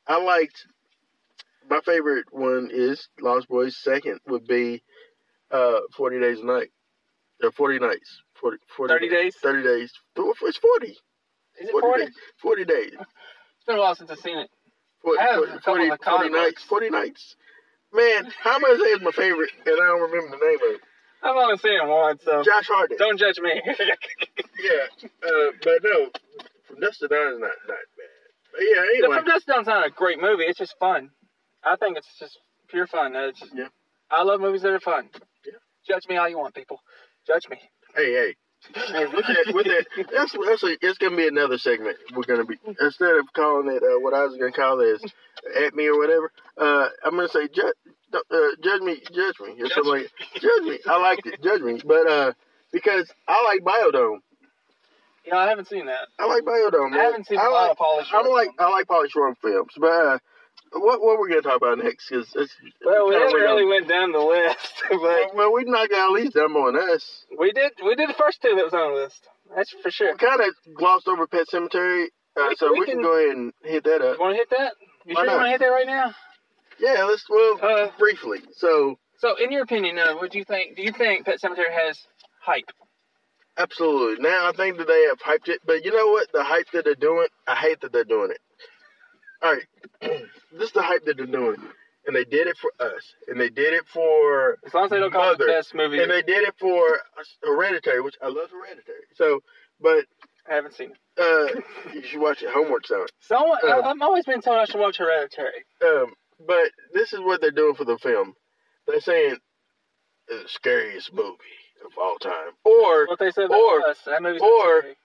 I 0.05 0.21
liked. 0.21 0.65
My 1.69 1.79
favorite 1.85 2.25
one 2.31 2.69
is 2.73 3.07
Lost 3.21 3.47
Boys. 3.47 3.77
Second 3.77 4.19
would 4.27 4.45
be 4.45 4.83
uh, 5.51 5.79
Forty 5.95 6.19
Days 6.19 6.39
a 6.41 6.45
Night, 6.45 6.69
or 7.41 7.51
Forty 7.51 7.79
Nights. 7.79 8.21
40, 8.41 8.57
40 8.75 8.93
30 8.93 9.09
days? 9.09 9.35
Thirty 9.41 9.63
days. 9.63 9.93
It's 10.17 10.57
forty. 10.57 10.97
Is 11.59 11.69
it 11.69 11.71
40? 11.71 12.05
days. 12.05 12.15
Forty 12.41 12.65
days. 12.65 12.91
It's 12.93 13.65
been 13.67 13.77
a 13.77 13.79
while 13.79 13.95
since 13.95 14.09
I've 14.11 14.19
seen 14.19 14.37
it. 14.39 14.49
40, 15.03 15.19
I 15.19 15.23
have 15.23 15.39
a 15.39 15.45
couple 15.45 15.59
40, 15.75 15.83
of 15.83 15.89
the 15.91 15.97
comic 16.03 16.31
nights. 16.31 16.63
Forty 16.63 16.89
nights. 16.89 17.35
Man, 17.93 18.31
how 18.43 18.55
am 18.55 18.65
I 18.65 18.69
gonna 18.69 18.79
say 18.83 18.89
it's 18.91 19.03
my 19.03 19.11
favorite 19.11 19.49
and 19.65 19.75
I 19.81 19.85
don't 19.87 20.01
remember 20.11 20.37
the 20.37 20.45
name 20.45 20.55
of 20.55 20.75
it? 20.75 20.81
I've 21.23 21.35
only 21.35 21.57
seen 21.57 21.73
it 21.73 21.87
once, 21.87 22.23
so 22.23 22.43
Josh 22.43 22.67
Hartnett. 22.67 22.99
don't 22.99 23.17
judge 23.19 23.39
me. 23.39 23.61
Yeah, 24.61 25.07
uh, 25.23 25.51
but 25.63 25.79
no, 25.83 26.09
from 26.67 26.79
Dust 26.81 26.99
to 26.99 27.07
Dawn 27.07 27.33
is 27.33 27.39
not 27.39 27.47
not 27.67 27.67
bad. 27.67 28.17
But 28.51 28.61
yeah, 28.61 28.81
The 28.81 28.87
anyway, 29.05 29.15
From 29.17 29.25
Dusk 29.25 29.45
Till 29.45 29.55
Dawn's 29.55 29.67
not 29.67 29.87
a 29.87 29.89
great 29.89 30.19
movie. 30.21 30.43
It's 30.43 30.57
just 30.59 30.75
fun. 30.79 31.11
I 31.63 31.77
think 31.77 31.97
it's 31.97 32.07
just 32.19 32.37
pure 32.67 32.85
fun. 32.87 33.15
It's 33.15 33.39
just, 33.39 33.53
Yeah. 33.55 33.67
I 34.11 34.23
love 34.23 34.41
movies 34.41 34.63
that 34.63 34.71
are 34.73 34.79
fun. 34.81 35.09
Yeah. 35.45 35.53
Judge 35.87 36.07
me 36.09 36.17
all 36.17 36.27
you 36.27 36.37
want, 36.37 36.53
people. 36.55 36.81
Judge 37.25 37.47
me. 37.49 37.57
hey, 37.95 38.11
hey, 38.11 38.35
with 38.75 39.25
that, 39.27 39.53
with 39.53 39.65
that, 39.65 39.85
that's 40.11 40.33
that's 40.33 40.63
a, 40.63 40.77
it's 40.81 40.97
gonna 40.97 41.15
be 41.17 41.27
another 41.27 41.57
segment. 41.57 41.97
We're 42.13 42.23
gonna 42.23 42.45
be 42.45 42.57
instead 42.79 43.15
of 43.15 43.31
calling 43.33 43.69
it 43.69 43.83
uh, 43.83 43.99
what 43.99 44.13
I 44.13 44.23
was 44.25 44.37
gonna 44.37 44.51
call 44.51 44.79
it 44.81 44.85
is 44.85 45.13
at 45.65 45.73
me 45.75 45.87
or 45.87 45.97
whatever. 45.97 46.31
Uh, 46.57 46.89
I'm 47.03 47.15
gonna 47.15 47.29
say 47.29 47.47
judge, 47.47 47.73
uh, 48.13 48.19
judge 48.63 48.81
me, 48.81 49.01
judge 49.13 49.39
me, 49.39 49.53
or 49.53 49.67
Judge 49.67 49.71
something 49.73 49.91
like 49.91 50.11
judge 50.35 50.63
me. 50.63 50.79
I 50.87 51.01
liked 51.01 51.25
it, 51.25 51.41
judge 51.41 51.61
me, 51.61 51.81
but 51.85 52.07
uh, 52.07 52.33
because 52.71 53.11
I 53.27 53.43
like 53.45 53.61
Biodome. 53.63 54.19
You 55.25 55.33
know, 55.33 55.37
I 55.37 55.47
haven't 55.47 55.67
seen 55.67 55.85
that. 55.85 56.07
I 56.17 56.25
like 56.25 56.43
Biodome. 56.43 56.91
Man. 56.91 56.99
I 56.99 57.03
haven't 57.03 57.27
seen 57.27 57.39
I 57.39 57.45
a 57.45 57.49
lot 57.49 57.61
like, 57.63 57.71
of 57.71 57.77
polished. 57.77 58.11
I'm 58.13 58.27
like. 58.29 58.49
I 58.59 58.69
like 58.69 58.87
Polly 58.87 59.09
Schwarm 59.09 59.35
films, 59.41 59.73
but 59.77 59.87
uh, 59.87 60.19
what 60.73 61.01
what 61.01 61.19
we're 61.19 61.29
gonna 61.29 61.41
talk 61.41 61.57
about 61.57 61.77
next? 61.79 62.11
Well, 62.11 63.07
we 63.07 63.15
haven't 63.15 63.33
really 63.33 63.65
went 63.65 63.87
down 63.87 64.11
the 64.11 64.19
list, 64.19 64.83
but 64.89 65.35
Well, 65.35 65.53
we 65.53 65.63
knocked 65.65 65.93
out 65.93 66.09
at 66.09 66.21
least 66.21 66.33
them 66.33 66.55
on 66.55 66.75
us. 66.77 67.25
we 67.37 67.51
did. 67.51 67.71
We 67.83 67.95
did 67.95 68.09
the 68.09 68.13
first 68.13 68.41
two 68.41 68.55
that 68.55 68.63
was 68.63 68.73
on 68.73 68.93
the 68.93 69.01
list. 69.01 69.27
That's 69.55 69.73
for 69.81 69.89
sure. 69.91 70.11
We 70.13 70.17
kind 70.17 70.41
of 70.41 70.75
glossed 70.75 71.07
over 71.07 71.25
Pet 71.27 71.47
Sematary, 71.51 72.05
uh, 72.37 72.45
We- 72.49 72.55
so 72.55 72.71
we 72.73 72.79
we 72.81 72.85
can, 72.85 72.95
can- 72.95 73.03
go 73.03 73.13
ahead 73.17 73.35
and 73.37 73.53
hit 73.63 73.83
that 73.85 74.01
You 74.01 74.07
up. 74.07 74.19
want 74.19 74.33
to 74.33 74.37
hit 74.37 74.49
that? 74.51 74.73
You 75.05 75.15
Why 75.15 75.23
sure 75.25 75.31
you 75.31 75.37
want 75.37 75.45
to 75.47 75.51
hit 75.51 75.59
that 75.61 75.67
right 75.67 75.87
now? 75.87 76.15
Yeah, 76.79 77.03
let's 77.05 77.25
well 77.29 77.59
Uh, 77.61 77.91
briefly. 77.97 78.39
So 78.53 78.97
So, 79.17 79.35
in 79.35 79.51
your 79.51 79.63
opinion, 79.63 79.97
uh, 79.99 80.13
what 80.15 80.31
do 80.31 80.37
you 80.37 80.45
think? 80.45 80.75
Do 80.77 80.83
you 80.83 80.91
think 80.93 81.25
Pet 81.25 81.39
Sematary 81.41 81.71
has 81.71 81.99
hype? 82.41 82.69
absolutely. 83.57 84.23
Now 84.23 84.47
I 84.47 84.51
think 84.53 84.77
that 84.77 84.87
they 84.87 85.03
have 85.09 85.19
hyped 85.19 85.49
it, 85.49 85.59
but 85.65 85.83
you 85.83 85.91
know 85.91 86.07
what? 86.07 86.31
The 86.31 86.43
hype 86.43 86.67
that 86.73 86.85
they're 86.85 86.95
doing, 86.95 87.27
I 87.47 87.55
hate 87.55 87.81
that 87.81 87.91
they're 87.91 88.03
doing 88.05 88.31
it. 88.31 88.39
All 89.41 89.53
right, 89.53 89.67
this 90.51 90.67
is 90.67 90.71
the 90.73 90.81
hype 90.81 91.05
that 91.05 91.17
they're 91.17 91.25
doing, 91.25 91.57
and 92.07 92.15
they 92.15 92.25
did 92.25 92.47
it 92.47 92.57
for 92.57 92.71
us, 92.79 93.03
and 93.27 93.39
they 93.39 93.49
did 93.49 93.73
it 93.73 93.87
for 93.87 94.57
As 94.65 94.73
long 94.73 94.85
as 94.85 94.91
they 94.91 94.99
don't 94.99 95.11
call 95.11 95.31
it 95.31 95.37
the 95.37 95.45
Mother. 95.45 95.57
best 95.57 95.73
movie, 95.75 96.01
and 96.01 96.11
they 96.11 96.21
did 96.21 96.47
it 96.47 96.55
for 96.59 96.99
Hereditary, 97.43 98.01
which 98.01 98.15
I 98.21 98.27
love 98.27 98.49
Hereditary. 98.51 99.05
So, 99.15 99.41
but 99.79 100.05
I 100.49 100.55
haven't 100.55 100.73
seen 100.75 100.91
it. 100.91 100.97
uh, 101.21 101.91
you 101.93 102.01
should 102.03 102.19
watch 102.21 102.41
it. 102.41 102.49
Homework 102.49 102.85
assignment. 102.85 103.11
Someone, 103.19 103.59
Uh, 103.63 103.81
I've 103.81 104.01
always 104.01 104.25
been 104.25 104.41
told 104.41 104.57
I 104.57 104.65
should 104.65 104.79
watch 104.79 104.97
Hereditary. 104.97 105.65
Um, 105.81 106.13
but 106.45 106.71
this 106.93 107.13
is 107.13 107.19
what 107.19 107.41
they're 107.41 107.51
doing 107.51 107.75
for 107.75 107.85
the 107.85 107.97
film. 107.97 108.33
They're 108.87 109.01
saying 109.01 109.37
the 110.27 110.43
scariest 110.47 111.13
movie 111.13 111.37
of 111.85 111.91
all 111.97 112.17
time, 112.17 112.51
or 112.63 113.05
What 113.07 113.19
they 113.19 113.31
said 113.31 113.45
about 113.45 113.59
Or- 113.59 113.87
us. 113.87 114.01
That 114.05 114.21
movie's 114.23 114.41
or- 114.41 114.79
scary. 114.81 114.97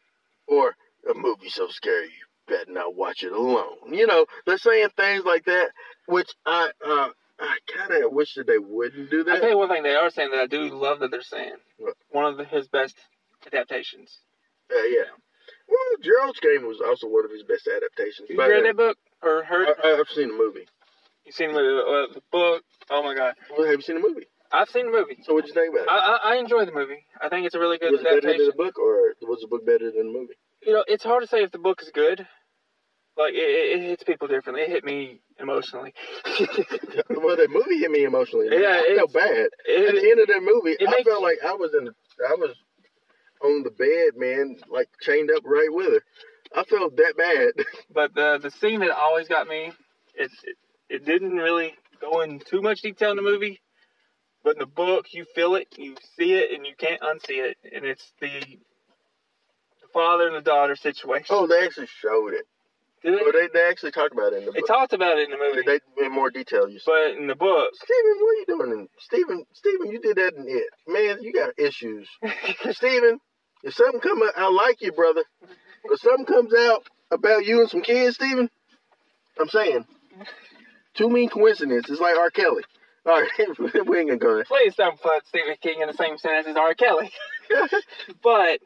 or 0.46 0.76
a 1.10 1.14
movie 1.14 1.48
so 1.50 1.68
scary 1.68 2.06
you 2.06 2.23
better 2.46 2.70
not 2.70 2.94
watch 2.94 3.22
it 3.22 3.32
alone. 3.32 3.92
You 3.92 4.06
know, 4.06 4.26
they're 4.46 4.58
saying 4.58 4.88
things 4.96 5.24
like 5.24 5.44
that, 5.46 5.70
which 6.06 6.30
I 6.46 6.70
uh, 6.86 7.08
I 7.38 7.58
kind 7.76 8.04
of 8.04 8.12
wish 8.12 8.34
that 8.34 8.46
they 8.46 8.58
wouldn't 8.58 9.10
do 9.10 9.24
that. 9.24 9.36
I 9.36 9.40
tell 9.40 9.50
you 9.50 9.58
one 9.58 9.68
thing 9.68 9.82
they 9.82 9.94
are 9.94 10.10
saying 10.10 10.30
that 10.30 10.40
I 10.40 10.46
do 10.46 10.68
love 10.68 11.00
that 11.00 11.10
they're 11.10 11.22
saying. 11.22 11.56
What? 11.78 11.94
One 12.10 12.24
of 12.26 12.36
the, 12.36 12.44
his 12.44 12.68
best 12.68 12.96
adaptations. 13.46 14.18
Uh, 14.70 14.82
yeah. 14.84 15.10
Well, 15.68 15.78
Gerald's 16.02 16.40
Game 16.40 16.66
was 16.66 16.80
also 16.84 17.08
one 17.08 17.24
of 17.24 17.30
his 17.30 17.42
best 17.42 17.68
adaptations. 17.68 18.28
You 18.30 18.36
but, 18.36 18.48
read 18.48 18.64
that 18.64 18.76
book 18.76 18.96
or 19.22 19.44
heard? 19.44 19.68
I, 19.82 19.96
I've 19.98 20.08
seen 20.08 20.28
the 20.28 20.36
movie. 20.36 20.66
you 21.24 21.32
seen 21.32 21.52
the, 21.52 21.58
uh, 21.58 22.14
the 22.14 22.22
book? 22.30 22.62
Oh 22.90 23.02
my 23.02 23.14
god, 23.14 23.34
Well, 23.50 23.66
have 23.66 23.76
you 23.76 23.82
seen 23.82 24.00
the 24.00 24.08
movie? 24.08 24.26
I've 24.52 24.68
seen 24.68 24.86
the 24.86 24.96
movie. 24.96 25.18
So 25.24 25.34
what'd 25.34 25.48
you 25.48 25.54
think 25.54 25.74
about 25.74 25.84
it? 25.84 25.90
I, 25.90 25.98
I, 25.98 26.34
I 26.34 26.36
enjoy 26.36 26.64
the 26.64 26.72
movie. 26.72 27.04
I 27.20 27.28
think 27.28 27.44
it's 27.44 27.56
a 27.56 27.58
really 27.58 27.78
good 27.78 27.90
was 27.90 28.00
it 28.00 28.04
better 28.04 28.20
than 28.20 28.46
the 28.46 28.54
book, 28.56 28.78
or 28.78 29.14
was 29.22 29.40
the 29.40 29.48
book 29.48 29.66
better 29.66 29.90
than 29.90 30.12
the 30.12 30.18
movie? 30.18 30.34
You 30.66 30.72
know, 30.74 30.84
it's 30.86 31.04
hard 31.04 31.22
to 31.22 31.28
say 31.28 31.42
if 31.42 31.50
the 31.52 31.58
book 31.58 31.82
is 31.82 31.90
good. 31.94 32.26
Like 33.16 33.32
it, 33.34 33.36
it, 33.36 33.80
it 33.82 33.88
hits 33.88 34.04
people 34.04 34.26
differently. 34.28 34.62
It 34.62 34.70
hit 34.70 34.84
me 34.84 35.20
emotionally. 35.38 35.94
well, 37.10 37.36
the 37.36 37.48
movie 37.48 37.78
hit 37.78 37.90
me 37.90 38.04
emotionally. 38.04 38.48
Yeah, 38.50 38.80
I 38.84 38.96
felt 38.96 39.12
bad. 39.12 39.48
It- 39.66 39.88
At 39.88 39.94
the 40.02 40.10
end 40.10 40.20
of 40.20 40.28
that 40.28 40.42
movie, 40.42 40.76
I 40.80 41.02
felt 41.04 41.22
like 41.22 41.38
I 41.46 41.52
was 41.54 41.72
in, 41.74 41.88
I 41.88 42.34
was 42.34 42.56
on 43.42 43.62
the 43.62 43.70
bed, 43.70 44.16
man, 44.16 44.56
like 44.68 44.88
chained 45.00 45.30
up 45.30 45.42
right 45.44 45.68
with 45.70 45.92
her. 45.92 46.02
I 46.56 46.64
felt 46.64 46.96
that 46.96 47.14
bad. 47.16 47.64
But 47.94 48.14
the 48.14 48.38
the 48.42 48.50
scene 48.50 48.80
that 48.80 48.90
always 48.96 49.28
got 49.28 49.46
me, 49.46 49.72
it's 50.14 50.34
it, 50.44 50.56
it 50.88 51.04
didn't 51.04 51.36
really 51.36 51.74
go 52.00 52.22
in 52.22 52.40
too 52.40 52.62
much 52.62 52.82
detail 52.82 53.10
in 53.10 53.16
the 53.16 53.22
movie, 53.22 53.60
but 54.42 54.54
in 54.54 54.58
the 54.60 54.66
book 54.66 55.06
you 55.12 55.24
feel 55.34 55.54
it, 55.54 55.68
you 55.78 55.96
see 56.16 56.34
it, 56.34 56.50
and 56.52 56.66
you 56.66 56.74
can't 56.76 57.00
unsee 57.00 57.38
it, 57.50 57.56
and 57.72 57.84
it's 57.84 58.12
the 58.20 58.58
father 59.94 60.26
and 60.26 60.36
the 60.36 60.42
daughter 60.42 60.76
situation. 60.76 61.26
oh, 61.30 61.46
they 61.46 61.64
actually 61.64 61.86
showed 62.02 62.34
it. 62.34 62.44
Did 63.02 63.14
Well, 63.14 63.32
they? 63.32 63.40
they, 63.42 63.48
they 63.54 63.68
actually 63.68 63.92
talked 63.92 64.12
about 64.12 64.32
it 64.32 64.38
in 64.40 64.44
the 64.46 64.52
They 64.52 64.60
book. 64.60 64.68
talked 64.68 64.92
about 64.92 65.18
it 65.18 65.30
in 65.30 65.30
the 65.30 65.36
movie, 65.38 65.62
They, 65.96 66.04
in 66.04 66.12
more 66.12 66.30
detail, 66.30 66.68
you 66.68 66.78
said. 66.78 66.90
but 66.90 67.20
in 67.20 67.26
the 67.26 67.34
book, 67.36 67.70
Steven, 67.74 68.12
what 68.20 68.30
are 68.30 68.38
you 68.40 68.44
doing? 68.48 68.72
In, 68.80 68.88
Steven, 68.98 69.44
Steven, 69.52 69.90
you 69.90 70.00
did 70.00 70.16
that 70.16 70.34
in 70.34 70.46
it. 70.48 70.66
Man, 70.86 71.22
you 71.22 71.32
got 71.32 71.50
issues. 71.58 72.08
Steven, 72.72 73.20
if 73.62 73.74
something 73.74 74.00
come 74.00 74.22
out, 74.22 74.32
I 74.36 74.48
like 74.50 74.80
you, 74.82 74.92
brother. 74.92 75.22
But 75.88 75.98
something 76.00 76.26
comes 76.26 76.52
out 76.54 76.82
about 77.10 77.44
you 77.44 77.60
and 77.60 77.68
some 77.70 77.82
kids, 77.82 78.16
Steven, 78.16 78.48
I'm 79.38 79.48
saying, 79.48 79.84
too 80.94 81.10
mean 81.10 81.28
coincidence. 81.28 81.90
It's 81.90 82.00
like 82.00 82.16
R. 82.16 82.30
Kelly. 82.30 82.62
All 83.06 83.20
right, 83.20 83.30
we 83.86 83.98
ain't 83.98 84.08
gonna 84.08 84.16
go 84.16 84.34
there. 84.36 84.44
please 84.44 84.74
don't 84.76 84.98
put 84.98 85.26
Stephen 85.26 85.56
King 85.60 85.82
in 85.82 85.88
the 85.88 85.94
same 85.94 86.16
sentence 86.16 86.46
as 86.48 86.56
R. 86.56 86.74
Kelly. 86.74 87.10
but 88.22 88.60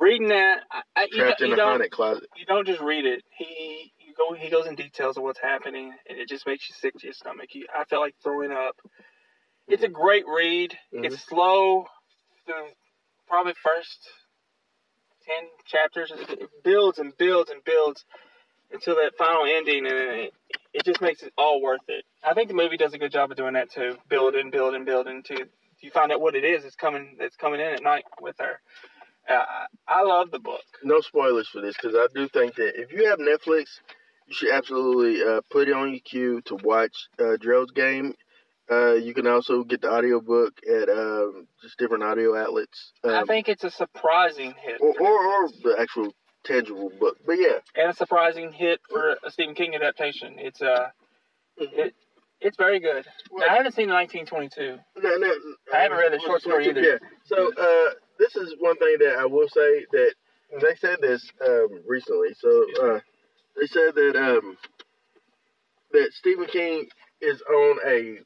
reading 0.00 0.28
that, 0.28 0.60
I, 0.96 1.08
you, 1.10 1.18
Trapped 1.18 1.40
don't- 1.40 1.52
in 1.52 1.56
you 1.58 1.62
a 1.62 1.66
haunted 1.66 1.90
closet. 1.90 2.24
you 2.36 2.46
don't 2.46 2.66
just 2.66 2.80
read 2.80 3.04
it. 3.06 3.22
He 3.30 3.92
you 4.06 4.14
go 4.16 4.34
he 4.34 4.50
goes 4.50 4.66
in 4.66 4.74
details 4.74 5.16
of 5.16 5.22
what's 5.22 5.40
happening, 5.40 5.92
and 6.08 6.18
it 6.18 6.28
just 6.28 6.46
makes 6.46 6.68
you 6.68 6.74
sick 6.78 6.94
to 6.98 7.06
your 7.06 7.14
stomach. 7.14 7.48
You, 7.54 7.66
I 7.76 7.84
felt 7.84 8.02
like 8.02 8.14
throwing 8.22 8.52
up. 8.52 8.76
It's 9.68 9.82
a 9.82 9.88
great 9.88 10.24
read. 10.26 10.76
Mhm. 10.94 11.04
It's 11.06 11.20
slow 11.26 11.86
through 12.46 12.68
probably 13.28 13.54
first 13.62 13.98
ten 15.26 15.48
chapters. 15.66 16.12
It 16.14 16.48
builds 16.64 16.98
and 16.98 17.16
builds 17.16 17.50
and 17.50 17.62
builds 17.64 18.04
until 18.72 18.96
that 18.96 19.12
final 19.18 19.44
ending, 19.46 19.86
and 19.86 19.94
it, 19.96 20.34
it 20.72 20.84
just 20.84 21.00
makes 21.00 21.22
it 21.22 21.32
all 21.38 21.60
worth 21.62 21.80
it. 21.88 22.04
I 22.24 22.34
think 22.34 22.48
the 22.48 22.54
movie 22.54 22.76
does 22.76 22.94
a 22.94 22.98
good 22.98 23.12
job 23.12 23.30
of 23.30 23.36
doing 23.36 23.54
that 23.54 23.70
too. 23.70 23.96
Build 24.08 24.34
and 24.34 24.50
build 24.52 24.74
and 24.74 24.84
build 24.84 25.06
until 25.06 25.38
you 25.80 25.90
find 25.90 26.10
out 26.12 26.20
what 26.20 26.34
it 26.34 26.44
is. 26.44 26.64
It's 26.64 26.76
coming. 26.76 27.16
It's 27.20 27.36
coming 27.36 27.60
in 27.60 27.66
at 27.68 27.82
night 27.82 28.04
with 28.20 28.36
her. 28.38 28.60
Uh, 29.28 29.44
I 29.88 30.02
love 30.02 30.30
the 30.30 30.38
book. 30.38 30.62
No 30.82 31.00
spoilers 31.00 31.48
for 31.48 31.60
this 31.60 31.74
because 31.80 31.96
I 31.96 32.06
do 32.14 32.28
think 32.28 32.54
that 32.56 32.80
if 32.80 32.92
you 32.92 33.08
have 33.08 33.18
Netflix, 33.18 33.80
you 34.26 34.34
should 34.34 34.52
absolutely 34.52 35.22
uh, 35.22 35.40
put 35.50 35.68
it 35.68 35.74
on 35.74 35.90
your 35.90 36.00
queue 36.00 36.40
to 36.46 36.56
watch 36.56 36.94
uh, 37.18 37.36
Gerald's 37.40 37.72
Game. 37.72 38.14
Uh, 38.70 38.94
you 38.94 39.14
can 39.14 39.26
also 39.28 39.62
get 39.62 39.80
the 39.80 39.90
audiobook 39.90 40.54
at 40.68 40.88
um, 40.88 41.46
just 41.62 41.78
different 41.78 42.02
audio 42.02 42.36
outlets. 42.36 42.92
Um, 43.04 43.14
I 43.14 43.22
think 43.24 43.48
it's 43.48 43.62
a 43.62 43.70
surprising 43.70 44.54
hit. 44.60 44.80
or, 44.80 44.92
or, 45.00 45.44
or 45.44 45.48
the 45.62 45.76
actual 45.78 46.12
tangible 46.44 46.90
book. 46.98 47.16
But 47.24 47.34
yeah, 47.38 47.58
and 47.76 47.90
a 47.90 47.94
surprising 47.94 48.52
hit 48.52 48.80
for 48.90 49.16
a 49.24 49.30
Stephen 49.30 49.54
King 49.54 49.74
adaptation. 49.76 50.34
It's 50.38 50.60
uh, 50.60 50.88
it 51.56 51.94
it's 52.40 52.56
very 52.56 52.80
good. 52.80 53.06
Now, 53.32 53.46
I 53.46 53.56
haven't 53.56 53.74
seen 53.74 53.88
1922. 53.88 54.78
No, 55.02 55.16
no, 55.16 55.32
I 55.72 55.82
haven't 55.82 55.98
read 55.98 56.12
the 56.12 56.20
short 56.20 56.42
story 56.42 56.68
either. 56.68 56.80
Yeah. 56.80 56.98
So 57.24 57.52
uh, 57.52 57.90
this 58.18 58.36
is 58.36 58.54
one 58.58 58.76
thing 58.76 58.96
that 59.00 59.16
I 59.18 59.26
will 59.26 59.48
say 59.48 59.86
that 59.92 60.14
they 60.60 60.74
said 60.76 60.98
this 61.00 61.28
um, 61.44 61.68
recently. 61.86 62.34
So 62.38 62.66
uh, 62.82 63.00
they 63.58 63.66
said 63.66 63.94
that 63.94 64.16
um, 64.16 64.56
that 65.92 66.12
Stephen 66.12 66.46
King 66.46 66.86
is 67.20 67.42
on 67.42 67.78
a 67.86 68.18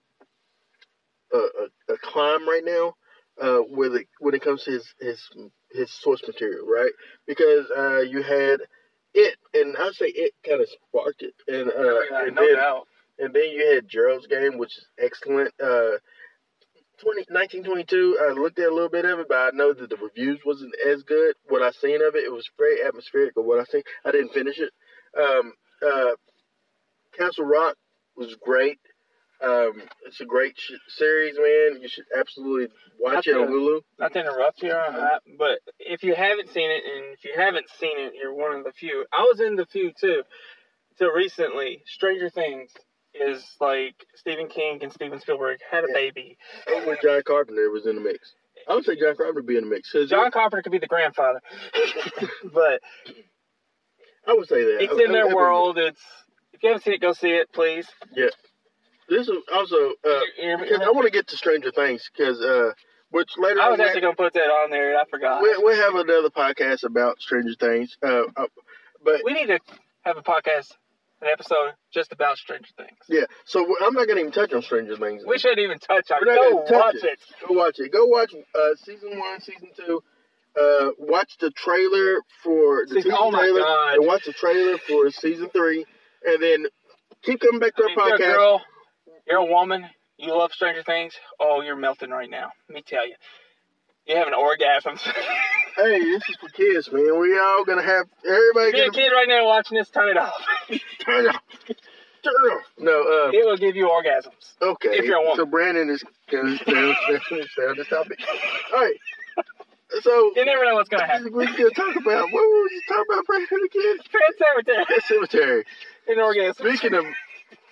a, 1.33 1.93
a, 1.93 1.97
climb 2.03 2.49
right 2.49 2.65
now 2.65 2.95
uh, 3.41 3.63
with 3.71 3.95
it, 3.95 4.09
when 4.19 4.35
it 4.35 4.43
comes 4.43 4.65
to 4.65 4.73
his 4.73 4.95
his 5.01 5.31
his 5.73 5.91
source 6.01 6.23
material, 6.27 6.67
right? 6.67 6.91
Because 7.27 7.67
uh, 7.77 8.01
you 8.01 8.23
had 8.23 8.61
it, 9.15 9.37
and 9.55 9.77
I 9.77 9.91
say 9.93 10.07
it 10.07 10.33
kind 10.47 10.61
of 10.61 10.69
sparked 10.69 11.23
it, 11.23 11.35
and 11.49 11.71
uh, 11.71 12.01
yeah, 12.11 12.27
and 12.27 12.35
no 12.35 12.47
then, 12.47 12.57
doubt. 12.57 12.87
and 13.19 13.35
then 13.35 13.51
you 13.51 13.75
had 13.75 13.89
Gerald's 13.89 14.27
game, 14.27 14.59
which 14.59 14.77
is 14.77 14.87
excellent. 14.99 15.53
Uh, 15.63 15.99
20, 17.01 17.27
1922, 17.31 18.19
I 18.21 18.33
looked 18.33 18.59
at 18.59 18.69
a 18.69 18.75
little 18.75 18.89
bit 18.89 19.05
of 19.05 19.19
it, 19.21 19.27
but 19.29 19.37
I 19.37 19.51
know 19.53 19.73
that 19.73 19.89
the 19.89 19.97
reviews 19.97 20.41
wasn't 20.45 20.75
as 20.87 21.03
good. 21.03 21.35
What 21.49 21.63
I 21.63 21.71
seen 21.71 21.97
of 21.97 22.15
it, 22.15 22.25
it 22.25 22.33
was 22.33 22.49
very 22.59 22.83
atmospheric. 22.83 23.35
But 23.35 23.45
what 23.45 23.61
I 23.61 23.65
seen, 23.65 23.83
I 24.05 24.11
didn't 24.11 24.33
finish 24.33 24.59
it. 24.59 24.71
Um, 25.19 25.53
uh, 25.83 26.13
Castle 27.17 27.45
Rock 27.45 27.77
was 28.17 28.37
great. 28.41 28.79
Um, 29.43 29.83
it's 30.05 30.21
a 30.21 30.27
great 30.27 30.55
sh- 30.59 30.73
series, 30.89 31.37
man. 31.37 31.81
You 31.81 31.89
should 31.89 32.05
absolutely 32.19 32.69
watch 32.99 33.27
it 33.27 33.35
on 33.35 33.49
Hulu. 33.49 33.81
Not 33.99 34.13
to 34.13 34.21
interrupt 34.21 34.63
you, 34.63 34.71
on 34.71 34.95
but 35.39 35.61
if 35.79 36.03
you 36.03 36.15
haven't 36.15 36.51
seen 36.51 36.71
it, 36.71 36.83
and 36.85 37.15
if 37.15 37.25
you 37.25 37.33
haven't 37.35 37.67
seen 37.81 37.99
it, 37.99 38.13
you're 38.21 38.35
one 38.35 38.55
of 38.55 38.65
the 38.65 38.73
few. 38.73 39.07
I 39.11 39.23
was 39.23 39.41
in 39.41 39.57
the 39.57 39.65
few 39.65 39.93
too. 39.99 40.23
Till 40.99 41.11
recently, 41.11 41.83
Stranger 41.87 42.29
Things 42.29 42.71
is 43.15 43.45
like 43.61 43.95
Stephen 44.17 44.49
King 44.49 44.83
and 44.83 44.93
Steven 44.93 45.21
Spielberg 45.21 45.59
had 45.71 45.85
a 45.85 45.89
Yeah. 45.89 45.95
baby. 45.95 46.39
Oh, 46.69 46.87
where 46.87 46.99
John 47.03 47.23
Carpenter 47.27 47.71
was 47.71 47.87
in 47.87 47.97
the 47.97 48.01
mix. 48.01 48.35
I 48.69 48.75
would 48.75 48.85
say 48.85 48.95
John 48.97 49.17
Carpenter 49.17 49.43
be 49.43 49.57
in 49.57 49.65
the 49.65 49.71
mix. 49.71 49.93
John 50.09 50.31
Carpenter 50.31 50.63
could 50.63 50.73
be 50.73 50.79
the 50.79 50.87
grandfather, 50.87 51.41
but 52.53 52.81
I 54.27 54.35
would 54.35 54.49
say 54.49 54.63
that. 54.65 54.83
it's 54.83 54.93
I- 54.93 55.05
in 55.05 55.11
I- 55.11 55.13
their 55.13 55.31
I- 55.31 55.35
world. 55.35 55.79
It's 55.79 56.01
if 56.53 56.63
you 56.63 56.69
haven't 56.71 56.83
seen 56.85 56.95
it, 56.95 57.01
go 57.01 57.13
see 57.13 57.31
it, 57.31 57.53
please. 57.53 57.89
Yeah. 58.15 58.29
This 59.09 59.29
is 59.29 59.37
also 59.53 59.77
uh, 60.05 60.21
because 60.61 60.81
I 60.83 60.91
want 60.91 61.05
to 61.07 61.11
get 61.11 61.27
to 61.29 61.37
Stranger 61.37 61.73
Things 61.73 62.09
because 62.17 62.41
uh, 62.41 62.73
which 63.11 63.31
later 63.39 63.61
I 63.61 63.71
was 63.71 63.81
actually 63.81 64.03
gonna 64.03 64.15
put 64.15 64.35
that 64.35 64.41
on 64.45 64.71
there, 64.71 64.91
and 64.91 64.99
I 64.99 65.05
forgot. 65.11 65.43
we 65.43 65.57
we 65.65 65.75
have 65.77 65.95
another 65.97 66.31
podcast 66.31 66.85
about 66.85 67.21
Stranger 67.21 67.55
Things. 67.59 67.97
Uh, 68.05 68.25
uh, 68.37 68.47
but 69.05 69.23
We 69.25 69.33
need 69.33 69.47
to 69.47 69.59
have 70.03 70.17
a 70.17 70.23
podcast, 70.23 70.73
an 71.23 71.29
episode 71.33 71.73
just 71.93 72.13
about 72.13 72.37
Stranger 72.39 72.71
Things. 72.77 72.99
yeah, 73.09 73.25
so 73.45 73.67
I'm 73.85 73.95
not 73.95 74.09
gonna 74.09 74.21
even 74.21 74.33
touch 74.33 74.53
on 74.53 74.63
Stranger 74.63 74.97
Things. 74.97 75.23
We 75.27 75.39
shouldn't 75.39 75.59
even 75.61 75.79
touch 75.79 76.11
on 76.11 76.19
it. 76.23 76.35
Go 76.35 76.57
watch 76.79 76.95
it. 76.97 77.05
it. 77.05 77.21
Go 77.47 77.55
watch 77.55 77.79
it. 77.79 77.93
Go 77.93 78.07
watch 78.07 78.33
uh, 78.55 78.75
season 78.77 79.19
one, 79.19 79.41
season 79.41 79.69
two. 79.77 80.03
Uh, 80.61 80.91
watch 80.99 81.37
the 81.39 81.51
trailer 81.51 82.21
for 82.43 82.85
the 82.87 82.95
Season- 82.97 83.13
oh 83.17 83.31
my 83.31 83.39
trailer, 83.41 83.61
God. 83.61 83.95
and 83.95 84.07
watch 84.07 84.25
the 84.25 84.33
trailer 84.33 84.79
for 84.79 85.09
season 85.11 85.49
three, 85.51 85.85
and 86.25 86.43
then 86.43 86.67
keep 87.23 87.41
coming 87.41 87.61
back 87.61 87.77
to 87.77 87.83
I 87.83 87.85
our 87.85 87.89
mean, 87.89 87.99
you're 87.99 88.15
a 88.15 88.19
podcast. 88.19 88.35
girl, 88.37 88.63
you're 89.29 89.39
a 89.39 89.45
woman, 89.45 89.85
you 90.17 90.37
love 90.37 90.51
Stranger 90.53 90.83
Things. 90.83 91.15
Oh, 91.39 91.61
you're 91.61 91.77
melting 91.77 92.11
right 92.11 92.29
now. 92.29 92.51
Let 92.69 92.75
me 92.75 92.83
tell 92.85 93.07
you. 93.07 93.15
You're 94.11 94.19
having 94.19 94.35
orgasms. 94.35 95.01
Hey, 95.77 96.01
this 96.01 96.29
is 96.29 96.37
for 96.41 96.49
kids, 96.49 96.91
man. 96.91 97.21
We 97.21 97.39
all 97.39 97.65
gonna 97.65 97.81
have 97.81 98.07
everybody 98.27 98.71
if 98.71 98.75
you're 98.75 98.87
a 98.87 98.91
gonna 98.91 99.03
kid 99.05 99.13
right 99.15 99.29
now 99.29 99.47
watching 99.47 99.79
this, 99.79 99.89
turn 99.89 100.09
it 100.09 100.17
off. 100.17 100.35
turn 100.99 101.27
it 101.27 101.29
off. 101.29 101.43
Turn 101.69 101.77
it 102.25 102.53
off. 102.53 102.65
No, 102.77 102.91
uh, 103.03 103.31
it 103.33 103.47
will 103.47 103.57
give 103.57 103.77
you 103.77 103.87
orgasms. 103.87 104.35
Okay. 104.61 104.89
If 104.99 105.05
you're 105.05 105.19
a 105.19 105.23
woman. 105.23 105.37
So 105.37 105.47
Brandon 105.47 105.89
is 105.89 106.03
stay 106.27 106.37
on, 106.37 107.77
this 107.77 107.87
topic. 107.87 108.19
All 108.75 108.81
right. 108.81 108.97
So 110.03 110.33
You 110.35 110.45
never 110.45 110.65
know 110.65 110.75
what's 110.75 110.89
gonna 110.89 111.07
happen. 111.07 111.33
we're 111.33 111.47
to 111.47 111.71
talk 111.71 111.95
about 111.95 112.33
what 112.33 112.33
were 112.33 112.63
we 112.65 112.83
talking 112.89 113.05
about, 113.13 113.27
Brandon 113.27 113.61
again? 113.65 113.99
Pet 114.11 114.35
Sematary. 114.43 114.87
Pet 114.89 115.03
Sematary. 115.09 115.65
An 116.09 116.19
orgasm. 116.19 116.67
Speaking 116.67 116.95
of 116.99 117.05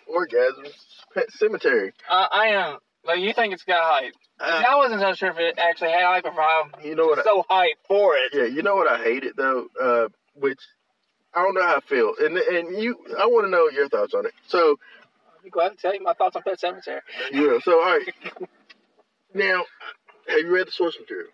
orgasms, 0.09 0.73
pet 1.15 1.27
sematary. 1.43 1.90
Uh, 2.09 2.27
I 2.31 2.47
am. 2.48 2.78
Like 3.05 3.19
you 3.19 3.32
think 3.32 3.55
it's 3.55 3.65
got 3.65 3.82
hype. 3.82 4.15
Uh, 4.40 4.62
I 4.69 4.77
wasn't 4.77 5.01
so 5.01 5.15
sure 5.15 5.31
if 5.31 5.39
it 5.39 5.59
actually 5.59 5.90
had 5.90 6.05
hype 6.05 6.24
or 6.24 6.31
if 6.31 6.39
I'm 6.39 6.85
you 6.85 6.94
know 6.94 7.06
what? 7.06 7.19
I, 7.19 7.23
so 7.23 7.44
hyped 7.51 7.86
for 7.89 8.15
it. 8.16 8.32
yeah, 8.32 8.44
you 8.44 8.62
know 8.62 8.77
what 8.77 8.89
I 8.90 9.02
hated 9.02 9.35
though, 9.36 9.66
uh, 9.81 10.09
which 10.35 10.60
I 11.35 11.43
don't 11.43 11.55
know 11.55 11.62
how 11.62 11.77
I 11.77 11.81
feel, 11.81 12.15
and 12.20 12.36
and 12.36 12.81
you, 12.82 12.97
I 13.19 13.27
want 13.27 13.47
to 13.47 13.51
know 13.51 13.69
your 13.69 13.89
thoughts 13.89 14.15
on 14.15 14.27
it. 14.27 14.32
So 14.47 14.78
I'll 15.36 15.43
be 15.43 15.51
glad 15.51 15.70
to 15.70 15.77
tell 15.77 15.94
you 15.94 16.02
my 16.02 16.15
thoughts 16.15 16.36
on 16.36 16.43
Pet 16.43 16.59
Sematary. 16.62 17.01
Yeah. 17.32 17.59
So, 17.62 17.81
all 17.81 17.98
right. 17.98 18.09
Now, 19.35 19.65
have 20.28 20.39
you 20.39 20.51
read 20.52 20.66
the 20.69 20.73
source 20.73 20.97
material? 21.01 21.28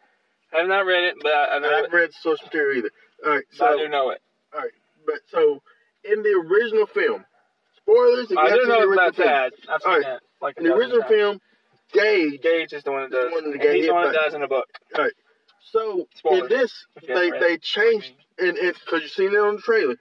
I 0.55 0.61
have 0.61 0.69
not 0.69 0.81
read 0.87 1.05
it, 1.05 1.15
but 1.23 1.31
I, 1.33 1.45
I 1.45 1.57
I 1.57 1.59
know 1.61 1.71
haven't 1.71 1.93
it. 1.93 1.97
read 1.97 2.09
the 2.11 2.15
source 2.23 2.43
material 2.43 2.79
either. 2.79 2.91
All 3.25 3.33
right. 3.33 3.45
So, 3.53 3.67
I 3.67 3.77
do 3.77 3.89
know 3.89 4.11
it. 4.11 4.21
All 4.55 4.61
right, 4.61 4.71
but 5.07 5.17
so 5.31 5.61
in 6.05 6.23
the 6.23 6.31
original 6.49 6.87
film, 6.87 7.25
spoilers. 7.83 8.25
If 8.27 8.31
you 8.31 8.39
I 8.39 8.51
do 8.51 8.67
know 8.67 8.93
about 8.93 9.15
film, 9.17 9.29
that. 9.29 9.53
I've 9.69 9.83
seen 9.83 9.91
Alright. 9.91 10.05
that. 10.05 10.21
Like 10.41 10.57
In 10.59 10.65
the 10.65 10.75
original 10.75 11.03
film, 11.09 11.41
Gage. 11.95 12.43
Gage 12.43 12.73
is 12.73 12.83
the 12.83 12.93
one 12.93 13.09
that 13.09 13.13
does. 13.13 13.33
One 13.33 13.45
the 13.45 13.53
and 13.53 13.61
gay 13.61 13.77
he's 13.77 13.87
the 13.87 13.95
one 13.95 14.13
that 14.13 14.15
does 14.15 14.35
in 14.35 14.41
the 14.41 14.49
book. 14.49 14.67
So 15.73 16.07
in 16.31 16.49
this, 16.49 16.87
they 17.07 17.31
they 17.31 17.57
changed 17.59 18.13
and 18.39 18.57
and 18.59 18.75
because 18.75 19.03
you've 19.03 19.11
seen 19.13 19.33
it 19.33 19.39
on 19.39 19.57
the 19.57 19.63
trailer, 19.63 19.97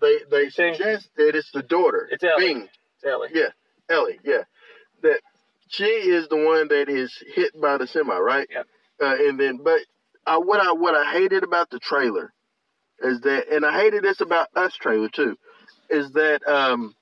they 0.00 0.18
they 0.30 0.50
suggest 0.50 1.08
that 1.16 1.34
it's 1.34 1.50
the 1.52 1.62
daughter. 1.62 2.08
It's 2.10 2.22
Ellie. 2.22 2.46
Bing. 2.46 2.68
Ellie. 3.04 3.28
Yeah. 3.32 3.48
Ellie, 3.90 4.20
yeah. 4.24 4.42
That 5.02 5.20
she 5.68 5.84
is 5.84 6.28
the 6.28 6.36
one 6.36 6.68
that 6.68 6.88
is 6.88 7.12
hit 7.34 7.58
by 7.60 7.78
the 7.78 7.86
semi, 7.86 8.16
right? 8.16 8.48
Yep. 8.50 8.66
Uh, 9.00 9.16
and 9.28 9.38
then, 9.38 9.58
but 9.62 9.80
I, 10.26 10.38
what 10.38 10.60
I 10.60 10.72
what 10.72 10.94
I 10.94 11.12
hated 11.12 11.42
about 11.44 11.70
the 11.70 11.78
trailer 11.78 12.32
is 13.00 13.20
that, 13.20 13.48
and 13.48 13.64
I 13.64 13.78
hated 13.80 14.02
this 14.02 14.20
about 14.20 14.48
us 14.56 14.74
trailer 14.74 15.08
too, 15.08 15.36
is 15.88 16.10
that 16.12 16.46
um, 16.46 16.94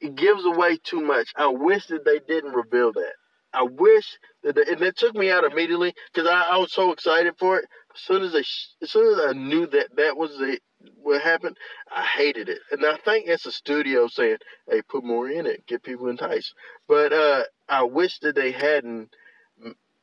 it 0.00 0.14
gives 0.14 0.44
away 0.44 0.78
too 0.82 1.00
much. 1.00 1.32
I 1.36 1.48
wish 1.48 1.86
that 1.86 2.04
they 2.04 2.18
didn't 2.18 2.52
reveal 2.52 2.92
that. 2.92 3.14
I 3.52 3.62
wish 3.64 4.18
that, 4.44 4.54
they, 4.54 4.62
and 4.72 4.82
it 4.82 4.96
took 4.96 5.14
me 5.14 5.30
out 5.30 5.44
immediately 5.44 5.94
because 6.12 6.28
I, 6.28 6.54
I 6.54 6.58
was 6.58 6.72
so 6.72 6.92
excited 6.92 7.34
for 7.38 7.58
it. 7.58 7.66
As 7.94 8.00
soon 8.02 8.22
as 8.22 8.34
I, 8.34 8.40
as 8.82 8.90
soon 8.90 9.12
as 9.18 9.26
I 9.26 9.32
knew 9.32 9.66
that 9.66 9.88
that 9.96 10.16
was 10.16 10.30
the, 10.38 10.58
what 11.02 11.20
happened, 11.22 11.56
I 11.94 12.02
hated 12.04 12.48
it. 12.48 12.60
And 12.70 12.84
I 12.86 12.96
think 13.04 13.26
it's 13.28 13.46
a 13.46 13.52
studio 13.52 14.06
saying, 14.08 14.38
"Hey, 14.70 14.82
put 14.82 15.04
more 15.04 15.28
in 15.28 15.46
it, 15.46 15.66
get 15.66 15.82
people 15.82 16.08
enticed." 16.08 16.54
But 16.88 17.12
uh, 17.12 17.44
I 17.68 17.82
wish 17.84 18.18
that 18.20 18.36
they 18.36 18.52
hadn't. 18.52 19.10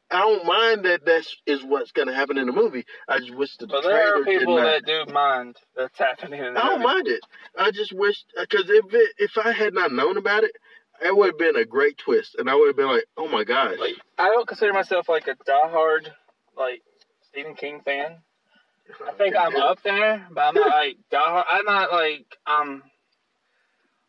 I 0.09 0.21
don't 0.21 0.45
mind 0.45 0.85
that 0.85 1.05
that's 1.05 1.35
what's 1.65 1.91
going 1.91 2.07
to 2.07 2.13
happen 2.13 2.37
in 2.37 2.47
the 2.47 2.53
movie. 2.53 2.85
I 3.09 3.19
just 3.19 3.35
wish 3.35 3.57
the 3.57 3.67
But 3.67 3.83
there 3.83 4.15
are 4.15 4.23
people 4.23 4.55
that 4.57 4.85
do 4.85 5.05
mind 5.11 5.57
that's 5.75 5.97
happening 5.99 6.39
in 6.43 6.53
the 6.53 6.59
I 6.59 6.69
don't 6.69 6.79
movie. 6.79 6.93
mind 6.93 7.07
it. 7.09 7.21
I 7.57 7.71
just 7.71 7.93
wish 7.93 8.23
because 8.39 8.69
if 8.69 8.85
it, 8.93 9.11
if 9.17 9.37
I 9.37 9.51
had 9.51 9.73
not 9.73 9.91
known 9.91 10.17
about 10.17 10.43
it, 10.45 10.51
it 11.01 11.15
would 11.15 11.27
have 11.27 11.37
been 11.37 11.55
a 11.55 11.65
great 11.65 11.97
twist, 11.97 12.35
and 12.37 12.49
I 12.49 12.55
would 12.55 12.67
have 12.67 12.75
been 12.75 12.87
like, 12.87 13.05
"Oh 13.15 13.27
my 13.27 13.43
gosh!" 13.43 13.77
Like, 13.79 13.95
I 14.17 14.29
don't 14.29 14.47
consider 14.47 14.73
myself 14.73 15.09
like 15.09 15.27
a 15.27 15.35
diehard 15.35 16.07
like 16.57 16.81
Stephen 17.29 17.55
King 17.55 17.81
fan. 17.83 18.17
I 19.05 19.11
think 19.13 19.35
I'm 19.35 19.55
up 19.55 19.81
there, 19.83 20.27
but 20.31 20.41
I'm 20.41 20.55
not 20.55 20.67
like 20.69 20.97
diehard. 21.11 21.43
I'm 21.49 21.65
not 21.65 21.91
like 21.91 22.25
um 22.45 22.83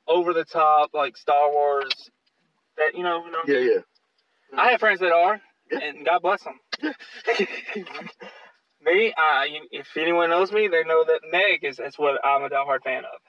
over 0.07 0.33
the 0.33 0.45
top 0.45 0.91
like 0.95 1.17
Star 1.17 1.51
Wars. 1.51 2.11
That 2.77 2.95
you 2.97 3.03
know, 3.03 3.25
you 3.25 3.33
know. 3.33 3.39
Yeah, 3.47 3.59
yeah. 3.59 3.81
I 4.57 4.71
have 4.71 4.81
friends 4.81 5.01
that 5.01 5.13
are, 5.13 5.41
Yeah. 5.71 5.79
and 5.83 6.07
God 6.07 6.23
bless 6.23 6.43
them. 6.45 6.59
me, 8.83 9.13
uh, 9.13 9.45
if 9.71 9.89
anyone 9.97 10.31
knows 10.31 10.53
me, 10.53 10.69
they 10.69 10.85
know 10.85 11.05
that 11.05 11.21
Meg 11.31 11.65
is 11.65 11.77
that's 11.77 11.99
what 11.99 12.25
I'm 12.25 12.45
a 12.45 12.49
diehard 12.49 12.83
fan 12.85 13.05
of. 13.05 13.21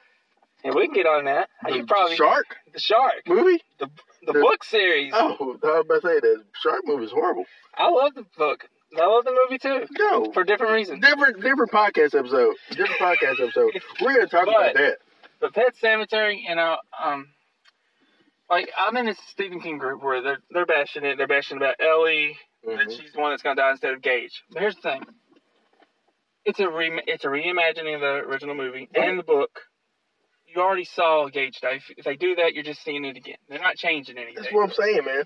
And 0.64 0.76
we 0.76 0.88
can 0.88 0.94
get 0.95 1.06
on 1.06 1.26
that. 1.26 1.49
The 1.65 1.76
you 1.77 1.86
probably 1.86 2.15
shark 2.18 2.45
the 2.73 2.80
shark, 2.80 3.27
movie. 3.27 3.61
the 3.80 3.90
the- 4.26 4.34
book 4.34 4.64
series. 4.64 5.14
Oh, 5.15 5.38
I 5.40 5.44
was 5.44 5.86
about 5.86 6.02
to 6.02 6.07
say 6.07 6.19
that 6.19 6.44
shark 6.61 6.81
movie 6.86 7.06
is 7.06 7.11
horrible. 7.11 7.45
I 7.76 7.90
love 7.90 8.14
the 8.15 8.26
book. 8.38 8.68
I 8.99 9.06
love 9.06 9.23
the 9.23 9.31
movie 9.31 9.60
too, 9.60 9.86
No, 9.99 10.31
for 10.34 10.44
different 10.44 10.73
reasons. 10.73 11.02
different 11.06 11.41
different 11.41 11.72
podcast 11.72 12.14
episode. 12.18 12.56
Different 12.72 12.99
podcast 12.99 13.40
episode. 13.41 13.72
We're 14.02 14.15
gonna 14.15 14.27
talk 14.27 14.45
But- 14.45 14.56
about 14.56 14.73
that. 14.76 14.98
The 15.40 15.49
Pet 15.52 15.76
Sematary, 15.81 16.41
and 16.49 16.57
know, 16.57 16.77
um, 17.02 17.30
like 18.49 18.69
I'm 18.77 18.98
in 18.98 19.06
this 19.06 19.18
Stephen 19.30 19.61
King 19.61 19.77
group 19.77 20.03
where 20.03 20.22
they're 20.22 20.40
they're 20.49 20.65
bashing 20.65 21.06
it. 21.06 21.18
They're 21.18 21.27
bashing 21.27 21.56
about 21.57 21.76
Ellie 21.80 22.38
that 22.65 22.88
Mhm. 22.88 22.99
she's 22.99 23.14
the 23.14 23.19
one 23.22 23.31
that's 23.31 23.44
gonna 23.44 23.56
die 23.56 23.72
instead 23.72 23.94
of 23.94 24.02
Gage. 24.02 24.44
But 24.52 24.61
here's 24.61 24.76
the 24.76 24.81
thing: 24.81 25.03
it's 26.44 26.60
a 26.60 26.69
re- 26.69 27.03
it's 27.07 27.23
a 27.23 27.27
reimagining 27.30 27.95
of 27.95 28.02
the 28.02 28.15
original 28.27 28.56
movie 28.56 28.90
Right. 28.94 29.07
and 29.10 29.19
the 29.19 29.23
book. 29.23 29.61
You 30.56 30.62
already 30.62 30.86
saw 30.86 31.28
Gage 31.30 31.60
die. 31.62 31.76
If, 31.76 31.92
if 31.98 32.06
they 32.06 32.16
do 32.16 32.36
that, 32.36 32.54
you're 32.54 32.64
just 32.64 32.84
seeing 32.84 33.06
it 33.06 33.18
again. 33.18 33.38
They're 33.48 33.60
not 33.60 33.76
changing 33.76 34.18
anything. 34.18 34.36
That's 34.42 34.54
what 34.54 34.64
I'm 34.64 34.72
saying, 34.72 35.06
man. 35.06 35.24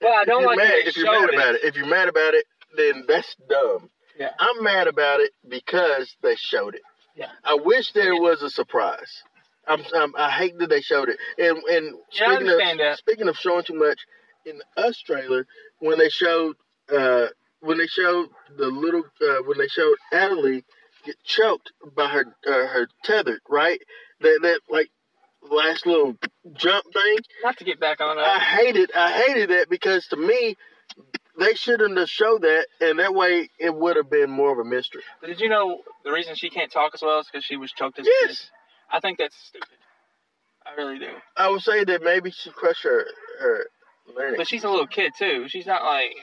But 0.00 0.08
I 0.12 0.22
If 0.22 0.26
don't 0.28 0.40
you're 0.40 0.48
like 0.50 0.58
mad, 0.58 0.72
if 0.86 0.96
you're 0.96 1.06
mad 1.06 1.20
showed 1.20 1.34
about 1.34 1.54
it. 1.54 1.64
it. 1.64 1.68
If 1.68 1.76
you're 1.76 1.86
mad 1.86 2.08
about 2.08 2.34
it, 2.34 2.46
then 2.76 3.04
that's 3.08 3.36
dumb. 3.48 3.90
Yeah. 4.18 4.30
I'm 4.38 4.62
mad 4.62 4.86
about 4.88 5.20
it 5.20 5.32
because 5.48 6.14
they 6.22 6.36
showed 6.36 6.74
it. 6.74 6.82
Yeah. 7.16 7.28
I 7.44 7.54
wish 7.62 7.92
there 7.92 8.14
was 8.14 8.42
a 8.42 8.50
surprise. 8.50 9.22
I'm, 9.66 9.82
I'm 9.94 10.14
I 10.16 10.30
hate 10.30 10.58
that 10.58 10.68
they 10.70 10.80
showed 10.80 11.08
it. 11.08 11.18
And 11.38 11.58
and 11.64 11.94
Yeah, 12.12 12.34
speaking 12.36 12.48
of 12.48 12.58
that. 12.78 12.98
speaking 12.98 13.28
of 13.28 13.36
showing 13.36 13.64
too 13.64 13.74
much, 13.74 13.98
in 14.44 14.58
the 14.58 14.82
Us 14.82 15.00
trailer 15.00 15.46
when 15.78 15.98
they 15.98 16.08
showed 16.08 16.56
uh 16.92 17.26
when 17.60 17.78
they 17.78 17.86
showed 17.86 18.28
the 18.56 18.66
little 18.66 19.04
uh, 19.22 19.42
when 19.46 19.58
they 19.58 19.68
showed 19.68 19.96
Adelie 20.12 20.64
get 21.04 21.16
choked 21.24 21.72
by 21.96 22.08
her 22.08 22.24
uh, 22.46 22.66
her 22.68 22.88
tethered 23.04 23.40
right 23.48 23.80
that 24.22 24.38
that 24.42 24.60
like 24.70 24.90
last 25.50 25.86
little 25.86 26.16
jump 26.54 26.84
thing 26.92 27.16
Not 27.42 27.56
to 27.58 27.64
get 27.64 27.80
back 27.80 28.00
on 28.00 28.16
that. 28.16 28.24
I 28.24 28.38
hated 28.38 28.90
I 28.94 29.12
hated 29.12 29.50
that 29.50 29.68
because 29.68 30.06
to 30.08 30.16
me 30.16 30.56
they 31.38 31.54
shouldn't 31.54 31.96
have 31.98 32.08
showed 32.08 32.42
that 32.42 32.66
and 32.80 32.98
that 32.98 33.14
way 33.14 33.48
it 33.58 33.74
would 33.74 33.96
have 33.96 34.10
been 34.10 34.30
more 34.30 34.52
of 34.52 34.58
a 34.58 34.68
mystery. 34.68 35.02
But 35.20 35.28
did 35.28 35.40
you 35.40 35.48
know 35.48 35.80
the 36.04 36.12
reason 36.12 36.34
she 36.34 36.50
can't 36.50 36.70
talk 36.70 36.92
as 36.94 37.02
well 37.02 37.20
is 37.20 37.26
because 37.26 37.44
she 37.44 37.56
was 37.56 37.72
choked 37.72 37.98
as? 37.98 38.06
Yes. 38.06 38.50
I 38.90 39.00
think 39.00 39.18
that's 39.18 39.36
stupid. 39.48 39.68
I 40.64 40.80
really 40.80 40.98
do. 40.98 41.08
I 41.36 41.48
would 41.50 41.62
say 41.62 41.84
that 41.84 42.02
maybe 42.02 42.30
she 42.30 42.50
crushed 42.50 42.84
her 42.84 43.06
her 43.40 43.66
learning. 44.14 44.36
But 44.36 44.48
she's 44.48 44.64
a 44.64 44.70
little 44.70 44.86
kid 44.86 45.12
too. 45.18 45.46
She's 45.48 45.66
not 45.66 45.82
like, 45.82 46.14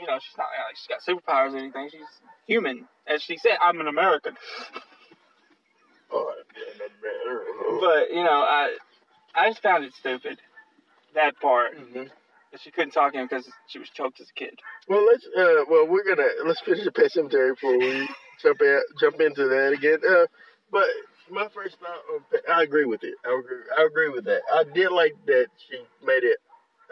you 0.00 0.06
know, 0.06 0.18
she's 0.18 0.36
not 0.38 0.46
like 0.66 0.76
she's 0.76 0.88
got 0.88 1.02
superpowers 1.02 1.54
or 1.54 1.58
anything. 1.58 1.88
She's 1.90 2.00
human, 2.46 2.88
as 3.06 3.22
she 3.22 3.36
said. 3.36 3.58
I'm 3.60 3.80
an 3.80 3.88
American, 3.88 4.36
but 7.80 8.10
you 8.10 8.22
know, 8.24 8.42
I, 8.42 8.76
I 9.34 9.48
just 9.50 9.62
found 9.62 9.84
it 9.84 9.94
stupid. 9.94 10.38
That 11.14 11.38
part 11.40 11.76
Mhm. 11.76 12.10
that 12.52 12.60
she 12.60 12.70
couldn't 12.70 12.92
talk 12.92 13.12
to 13.12 13.18
him 13.18 13.26
because 13.26 13.50
she 13.66 13.78
was 13.78 13.88
choked 13.90 14.20
as 14.20 14.28
a 14.30 14.32
kid. 14.34 14.58
Well, 14.88 15.04
let's 15.04 15.26
uh, 15.26 15.64
well 15.68 15.86
we're 15.86 16.04
gonna 16.04 16.28
let's 16.44 16.60
finish 16.60 16.84
the 16.84 16.92
pet 16.92 17.10
sematary 17.14 17.54
before 17.54 17.78
we 17.78 18.08
jump 18.40 18.60
in, 18.62 18.82
jump 19.00 19.20
into 19.20 19.48
that 19.48 19.72
again. 19.72 19.98
Uh, 20.08 20.26
but 20.70 20.86
my 21.30 21.48
first 21.54 21.78
thought, 21.78 22.00
on 22.14 22.24
I 22.52 22.62
agree 22.62 22.84
with 22.86 23.04
it. 23.04 23.14
I 23.24 23.38
agree. 23.38 23.62
I 23.78 23.82
agree 23.84 24.08
with 24.08 24.24
that. 24.24 24.42
I 24.52 24.64
did 24.64 24.90
like 24.90 25.12
that 25.26 25.48
she 25.68 25.78
made 26.04 26.24
it 26.24 26.38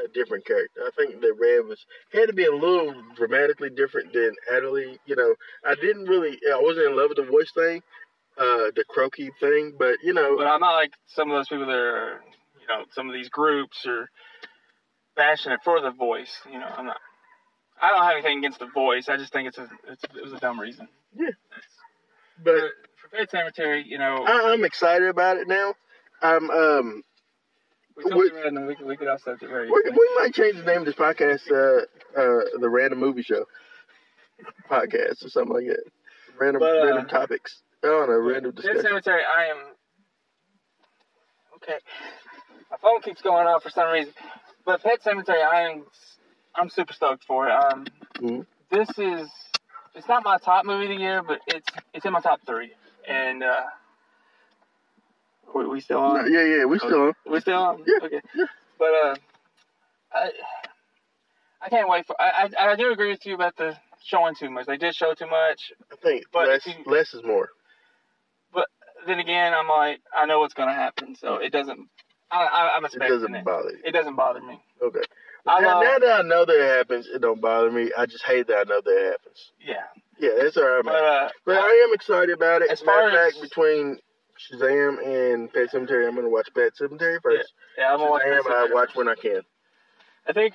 a 0.02 0.08
different 0.08 0.46
character. 0.46 0.80
I 0.86 0.90
think 0.96 1.20
that 1.20 1.34
Red 1.40 1.66
was 1.66 1.78
had 2.12 2.26
to 2.28 2.32
be 2.32 2.44
a 2.46 2.54
little 2.54 2.94
dramatically 3.16 3.70
different 3.70 4.12
than 4.12 4.32
Adelie. 4.52 4.96
You 5.06 5.16
know, 5.16 5.34
I 5.64 5.74
didn't 5.74 6.04
really. 6.08 6.38
I 6.52 6.60
wasn't 6.60 6.86
in 6.86 6.96
love 6.96 7.08
with 7.10 7.18
the 7.18 7.30
voice 7.30 7.50
thing, 7.54 7.82
uh, 8.38 8.70
the 8.74 8.84
croaky 8.88 9.30
thing, 9.40 9.74
but 9.78 9.96
you 10.02 10.12
know, 10.12 10.36
But 10.36 10.46
I'm 10.46 10.60
not 10.60 10.74
like 10.74 10.92
some 11.06 11.30
of 11.30 11.36
those 11.36 11.48
people 11.48 11.66
that 11.66 11.74
are, 11.74 12.20
you 12.60 12.66
know, 12.68 12.84
some 12.92 13.08
of 13.08 13.14
these 13.14 13.28
groups 13.28 13.84
are 13.86 14.08
it 15.18 15.60
for 15.64 15.80
the 15.80 15.90
voice. 15.90 16.32
You 16.50 16.58
know, 16.58 16.66
I'm 16.66 16.86
not. 16.86 16.96
I 17.82 17.90
don't 17.90 18.02
have 18.02 18.12
anything 18.12 18.38
against 18.38 18.58
the 18.58 18.66
voice. 18.66 19.08
I 19.08 19.16
just 19.16 19.32
think 19.32 19.48
it's 19.48 19.58
a, 19.58 19.68
it's, 19.88 20.04
it 20.04 20.22
was 20.22 20.32
a 20.32 20.38
dumb 20.38 20.60
reason. 20.60 20.88
Yeah. 21.14 21.28
It's- 21.28 21.36
but 22.42 22.54
for, 22.54 22.70
for 23.10 23.16
Pet 23.16 23.30
Sematary, 23.30 23.82
you 23.86 23.98
know, 23.98 24.24
I, 24.26 24.52
I'm 24.52 24.64
excited 24.64 25.08
about 25.08 25.36
it 25.36 25.46
now. 25.48 25.74
I'm 26.22 26.50
um. 26.50 27.02
we 27.96 28.04
we- 28.04 28.30
We 28.30 28.30
could, 28.76 28.86
we 28.86 28.96
could 28.96 29.08
also 29.08 29.36
do 29.36 29.46
very. 29.48 29.70
We, 29.70 29.82
we 29.90 30.10
might 30.18 30.32
change 30.32 30.56
the 30.56 30.62
name 30.62 30.78
of 30.80 30.86
this 30.86 30.94
podcast, 30.94 31.50
uh, 31.50 31.84
uh, 32.18 32.44
the 32.58 32.68
Random 32.70 32.98
Movie 32.98 33.22
Show 33.22 33.44
podcast 34.70 35.24
or 35.24 35.28
something 35.28 35.54
like 35.54 35.66
that. 35.66 35.82
Random, 36.38 36.60
But, 36.60 36.78
uh, 36.78 36.84
random 36.86 37.08
topics. 37.08 37.60
I 37.82 37.86
don't 37.86 38.08
know, 38.10 38.18
random 38.18 38.52
Pet 38.52 38.56
discussion. 38.62 38.82
Cemetery, 38.82 39.22
I 39.24 39.46
am. 39.46 39.56
Okay. 41.56 41.78
My 42.70 42.76
phone 42.80 43.00
keeps 43.00 43.22
going 43.22 43.46
off 43.46 43.62
for 43.62 43.70
some 43.70 43.90
reason. 43.90 44.12
But 44.64 44.82
Pet 44.82 45.00
Sematary, 45.02 45.42
I 45.42 45.70
am. 45.70 45.84
I'm 46.54 46.68
super 46.68 46.92
stoked 46.92 47.24
for 47.24 47.48
it. 47.48 47.52
Um, 47.52 47.86
Mhm. 48.18 48.46
this 48.70 48.88
is. 48.98 49.30
It's 49.94 50.06
not 50.08 50.22
my 50.24 50.38
top 50.38 50.64
movie 50.64 50.84
of 50.84 50.90
the 50.90 50.96
year, 50.96 51.22
but 51.22 51.40
it's 51.46 51.68
it's 51.94 52.04
in 52.04 52.12
my 52.12 52.20
top 52.20 52.40
three. 52.46 52.72
And 53.08 53.42
uh, 53.42 53.62
we, 55.54 55.66
we 55.66 55.80
still 55.80 55.98
No, 56.00 56.20
on? 56.20 56.32
yeah, 56.32 56.44
yeah, 56.44 56.64
we 56.66 56.78
still 56.78 57.00
on. 57.08 57.12
We 57.26 57.40
still 57.40 57.58
on? 57.58 57.78
Yeah, 57.86 57.94
Okay. 58.06 58.20
yeah. 58.34 58.44
But 58.78 58.92
uh, 59.04 59.16
I 60.12 60.30
I 61.62 61.68
can't 61.70 61.88
wait 61.88 62.06
for. 62.06 62.20
I, 62.20 62.50
I 62.60 62.70
I 62.72 62.76
do 62.76 62.92
agree 62.92 63.08
with 63.10 63.24
you 63.26 63.34
about 63.34 63.56
the 63.56 63.76
showing 64.04 64.34
too 64.34 64.50
much. 64.50 64.66
They 64.66 64.76
did 64.76 64.94
show 64.94 65.14
too 65.14 65.26
much. 65.26 65.72
I 65.92 65.96
think 65.96 66.24
But 66.32 66.48
less, 66.48 66.66
you- 66.66 66.84
less 66.86 67.14
is 67.14 67.24
more. 67.24 67.48
Then 69.06 69.18
again, 69.18 69.52
I'm 69.54 69.68
like, 69.68 70.00
I 70.16 70.26
know 70.26 70.40
what's 70.40 70.54
gonna 70.54 70.74
happen, 70.74 71.14
so 71.16 71.36
it 71.36 71.52
doesn't. 71.52 71.88
I, 72.30 72.44
I, 72.44 72.70
I'm 72.76 72.84
It 72.84 72.88
expecting 72.88 73.16
doesn't 73.16 73.34
it. 73.34 73.44
bother 73.44 73.70
you. 73.70 73.78
It 73.84 73.92
doesn't 73.92 74.14
bother 74.16 74.40
me. 74.40 74.60
Okay. 74.82 75.00
I 75.46 75.60
now, 75.60 75.74
love- 75.74 75.84
now 75.84 75.98
that 75.98 76.18
I 76.20 76.22
know 76.22 76.44
that 76.44 76.54
it 76.56 76.78
happens, 76.78 77.06
it 77.12 77.20
don't 77.20 77.40
bother 77.40 77.70
me. 77.70 77.90
I 77.96 78.06
just 78.06 78.24
hate 78.24 78.46
that 78.48 78.56
I 78.58 78.62
know 78.64 78.80
that 78.84 78.90
it 78.90 79.10
happens. 79.12 79.50
Yeah, 79.60 79.74
Yeah, 80.18 80.42
that's 80.42 80.56
all 80.56 80.64
right, 80.68 80.84
but 80.84 80.94
uh, 81.04 81.28
But 81.46 81.56
I 81.56 81.86
am 81.88 81.94
excited 81.94 82.30
about 82.30 82.62
it. 82.62 82.70
As 82.70 82.84
matter 82.84 83.00
far 83.00 83.08
of 83.08 83.14
fact, 83.14 83.36
as- 83.36 83.42
between 83.42 83.98
Shazam 84.52 85.04
and 85.04 85.52
Pet 85.52 85.70
Sematary. 85.72 86.06
I'm 86.08 86.14
gonna 86.14 86.28
watch 86.30 86.48
Pet 86.54 86.72
Sematary 86.80 87.20
first. 87.22 87.52
Yeah, 87.76 87.92
I'm 87.92 87.98
gonna 87.98 88.10
watch. 88.10 88.22
Shazam, 88.22 88.50
I 88.52 88.72
watch 88.72 88.90
when 88.94 89.08
I 89.08 89.14
can. 89.14 89.42
I 90.26 90.32
think 90.32 90.54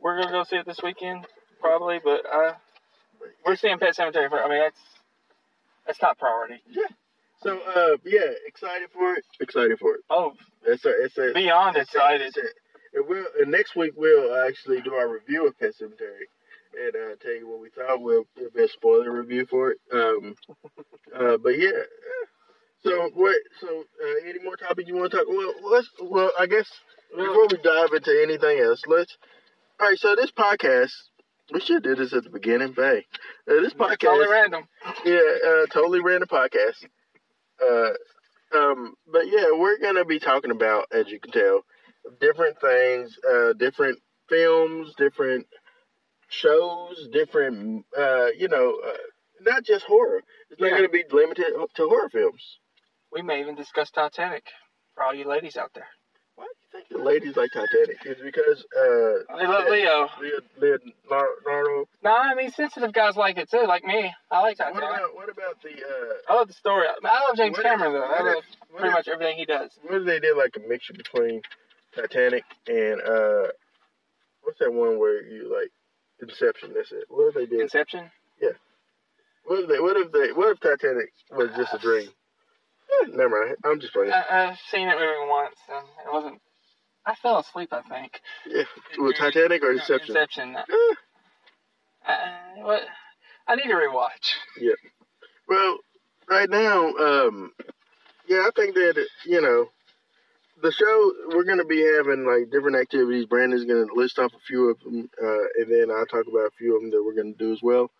we're 0.00 0.20
gonna 0.20 0.30
go 0.32 0.44
see 0.44 0.56
it 0.56 0.66
this 0.66 0.80
weekend, 0.84 1.26
probably. 1.60 1.98
But 2.02 2.22
uh, 2.32 2.54
we're 3.44 3.56
seeing 3.56 3.78
Pet 3.78 3.96
Sematary 3.96 4.30
first. 4.30 4.44
I 4.44 4.48
mean, 4.48 4.60
that's 4.60 4.80
that's 5.86 5.98
top 5.98 6.18
priority. 6.18 6.62
So, 7.44 7.58
uh, 7.60 7.96
yeah, 8.04 8.30
excited 8.46 8.88
for 8.92 9.12
it. 9.14 9.24
Excited 9.40 9.78
for 9.78 9.94
it. 9.96 10.00
Oh, 10.10 10.32
It's 10.66 10.84
a, 10.84 10.90
it's 11.04 11.16
a, 11.18 11.32
beyond 11.34 11.76
it's 11.76 11.94
a- 11.94 11.98
excited. 11.98 12.22
it's 12.28 12.36
a- 12.38 12.96
it 12.96 13.08
will, 13.08 13.26
and 13.40 13.50
next 13.50 13.74
week 13.76 13.92
we'll 13.96 14.34
actually 14.46 14.80
do 14.80 14.94
our 14.94 15.08
review 15.08 15.46
of 15.48 15.58
Pet 15.58 15.72
Sematary 15.80 16.26
and 16.80 16.94
uh, 16.94 17.16
tell 17.20 17.32
you 17.34 17.48
what 17.48 17.60
we 17.60 17.68
thought. 17.70 18.00
We'll 18.00 18.24
give 18.38 18.54
a 18.56 18.68
spoiler 18.68 19.10
review 19.12 19.46
for 19.46 19.72
it. 19.72 19.78
Um, 19.92 20.34
uh, 21.14 21.36
but 21.38 21.58
yeah. 21.58 21.70
So 22.84 23.10
what? 23.14 23.36
So 23.60 23.66
uh, 24.02 24.28
any 24.28 24.38
more 24.44 24.56
topics 24.56 24.86
you 24.88 24.94
want 24.94 25.10
to 25.10 25.16
talk? 25.18 25.26
Well, 25.28 25.54
let's. 25.72 25.88
Well, 26.00 26.30
I 26.38 26.46
guess 26.46 26.70
before 27.16 27.48
we 27.50 27.56
dive 27.64 27.88
into 27.94 28.20
anything 28.22 28.60
else, 28.60 28.80
let's. 28.86 29.16
All 29.80 29.88
right. 29.88 29.98
So 29.98 30.14
this 30.14 30.30
podcast, 30.30 30.92
we 31.52 31.60
should 31.60 31.82
do 31.82 31.96
this 31.96 32.12
at 32.12 32.22
the 32.24 32.30
beginning, 32.30 32.74
but 32.76 32.84
hey, 32.94 33.06
uh, 33.50 33.60
this 33.60 33.74
podcast 33.74 33.98
Totally 34.00 34.28
random. 34.30 34.64
yeah, 35.04 35.18
uh, 35.46 35.66
totally 35.72 36.00
random 36.00 36.28
podcast. 36.28 36.84
Uh, 37.62 37.92
um, 38.56 38.94
but 39.10 39.26
yeah, 39.26 39.50
we're 39.52 39.78
gonna 39.78 40.04
be 40.04 40.18
talking 40.18 40.50
about, 40.50 40.86
as 40.92 41.08
you 41.08 41.20
can 41.20 41.32
tell, 41.32 41.62
different 42.20 42.60
things, 42.60 43.16
uh, 43.28 43.52
different 43.54 43.98
films, 44.28 44.94
different 44.96 45.46
shows, 46.28 47.08
different, 47.12 47.84
uh, 47.96 48.28
you 48.38 48.48
know, 48.48 48.80
uh, 48.86 48.96
not 49.40 49.64
just 49.64 49.84
horror. 49.84 50.22
It's 50.50 50.60
not 50.60 50.70
Yeah. 50.70 50.76
gonna 50.76 50.88
be 50.88 51.04
limited 51.10 51.52
to 51.74 51.88
horror 51.88 52.08
films. 52.08 52.58
We 53.12 53.22
may 53.22 53.40
even 53.40 53.54
discuss 53.54 53.90
Titanic 53.90 54.46
for 54.94 55.04
all 55.04 55.14
you 55.14 55.24
ladies 55.24 55.56
out 55.56 55.72
there. 55.74 55.88
Why 56.74 56.80
do 56.80 56.86
you 56.88 56.88
think 56.88 56.88
the 56.88 57.04
ladies 57.04 57.36
like 57.36 57.50
Titanic? 57.52 57.98
It's 58.04 58.20
because 58.20 58.64
uh, 58.76 59.32
I 59.34 59.46
love 59.46 59.68
Leo. 59.70 60.08
Leo, 60.20 60.78
Leonardo. 61.10 61.88
No, 62.02 62.16
I 62.16 62.34
mean 62.34 62.50
sensitive 62.50 62.92
guys 62.92 63.16
like 63.16 63.38
it 63.38 63.50
too, 63.50 63.64
like 63.66 63.84
me. 63.84 64.12
I 64.30 64.40
like 64.40 64.58
What 64.58 64.74
Titanic. 64.74 64.96
about 64.98 65.14
what 65.14 65.28
about 65.28 65.62
the 65.62 65.70
uh, 65.70 66.14
I 66.32 66.34
love 66.34 66.48
the 66.48 66.54
story. 66.54 66.86
I 66.88 67.24
love 67.28 67.36
James 67.36 67.56
Cameron 67.58 67.94
if- 67.94 68.00
though. 68.00 68.06
I 68.14 68.22
love 68.34 68.42
if- 68.44 68.70
pretty 68.70 68.88
if- 68.88 68.92
much 68.94 69.08
everything 69.08 69.36
he 69.38 69.44
does. 69.44 69.70
What 69.82 70.00
if 70.00 70.06
they 70.06 70.18
did 70.20 70.36
like 70.36 70.56
a 70.56 70.68
mixture 70.68 70.94
between 70.94 71.42
Titanic 71.94 72.44
and 72.66 73.00
uh, 73.00 73.48
what's 74.42 74.58
that 74.58 74.72
one 74.72 74.98
where 74.98 75.22
you 75.22 75.52
like 75.54 75.70
Inception? 76.20 76.72
That's 76.74 76.90
it. 76.92 77.04
What 77.08 77.28
if 77.28 77.34
they 77.34 77.46
did? 77.46 77.60
Inception. 77.60 78.10
Yeah. 78.40 78.50
What 79.44 79.60
if 79.64 79.68
they? 79.68 79.78
What 79.80 79.96
if 79.96 80.10
they? 80.12 80.32
What 80.32 80.50
if 80.56 80.60
Titanic 80.60 81.12
was 81.30 81.50
just 81.56 81.74
a 81.74 81.78
dream? 81.78 82.08
Never 83.08 83.46
mind. 83.46 83.56
I'm 83.64 83.80
just 83.80 83.92
playing. 83.92 84.12
I, 84.12 84.48
I've 84.50 84.58
seen 84.70 84.88
it 84.88 84.94
movie 84.98 85.28
once, 85.28 85.56
and 85.70 85.84
it 86.06 86.12
wasn't. 86.12 86.40
I 87.06 87.14
fell 87.16 87.38
asleep. 87.38 87.72
I 87.72 87.82
think. 87.82 88.20
Yeah, 88.46 88.64
with 88.98 89.16
Titanic 89.16 89.62
or 89.62 89.74
No, 89.74 89.80
Inception? 89.80 90.16
Inception. 90.16 90.56
Eh, 90.56 90.94
Uh, 92.06 92.62
what? 92.64 92.82
I 93.46 93.56
need 93.56 93.64
to 93.64 93.74
rewatch. 93.74 94.34
Yeah. 94.58 94.74
Well, 95.48 95.78
right 96.28 96.48
now, 96.48 96.88
um, 96.94 97.52
yeah, 98.26 98.38
I 98.46 98.50
think 98.56 98.74
that 98.74 99.06
you 99.26 99.40
know, 99.40 99.68
the 100.62 100.72
show 100.72 101.12
we're 101.34 101.44
gonna 101.44 101.64
be 101.64 101.82
having 101.82 102.24
like 102.26 102.50
different 102.50 102.76
activities. 102.76 103.26
Brandon's 103.26 103.64
gonna 103.64 103.92
list 103.94 104.18
off 104.18 104.32
a 104.34 104.38
few 104.46 104.70
of 104.70 104.80
them, 104.80 105.10
uh, 105.22 105.44
and 105.58 105.70
then 105.70 105.90
I'll 105.90 106.06
talk 106.06 106.26
about 106.26 106.46
a 106.46 106.56
few 106.58 106.76
of 106.76 106.82
them 106.82 106.90
that 106.90 107.02
we're 107.04 107.14
gonna 107.14 107.34
do 107.34 107.52
as 107.52 107.60
well. 107.62 107.90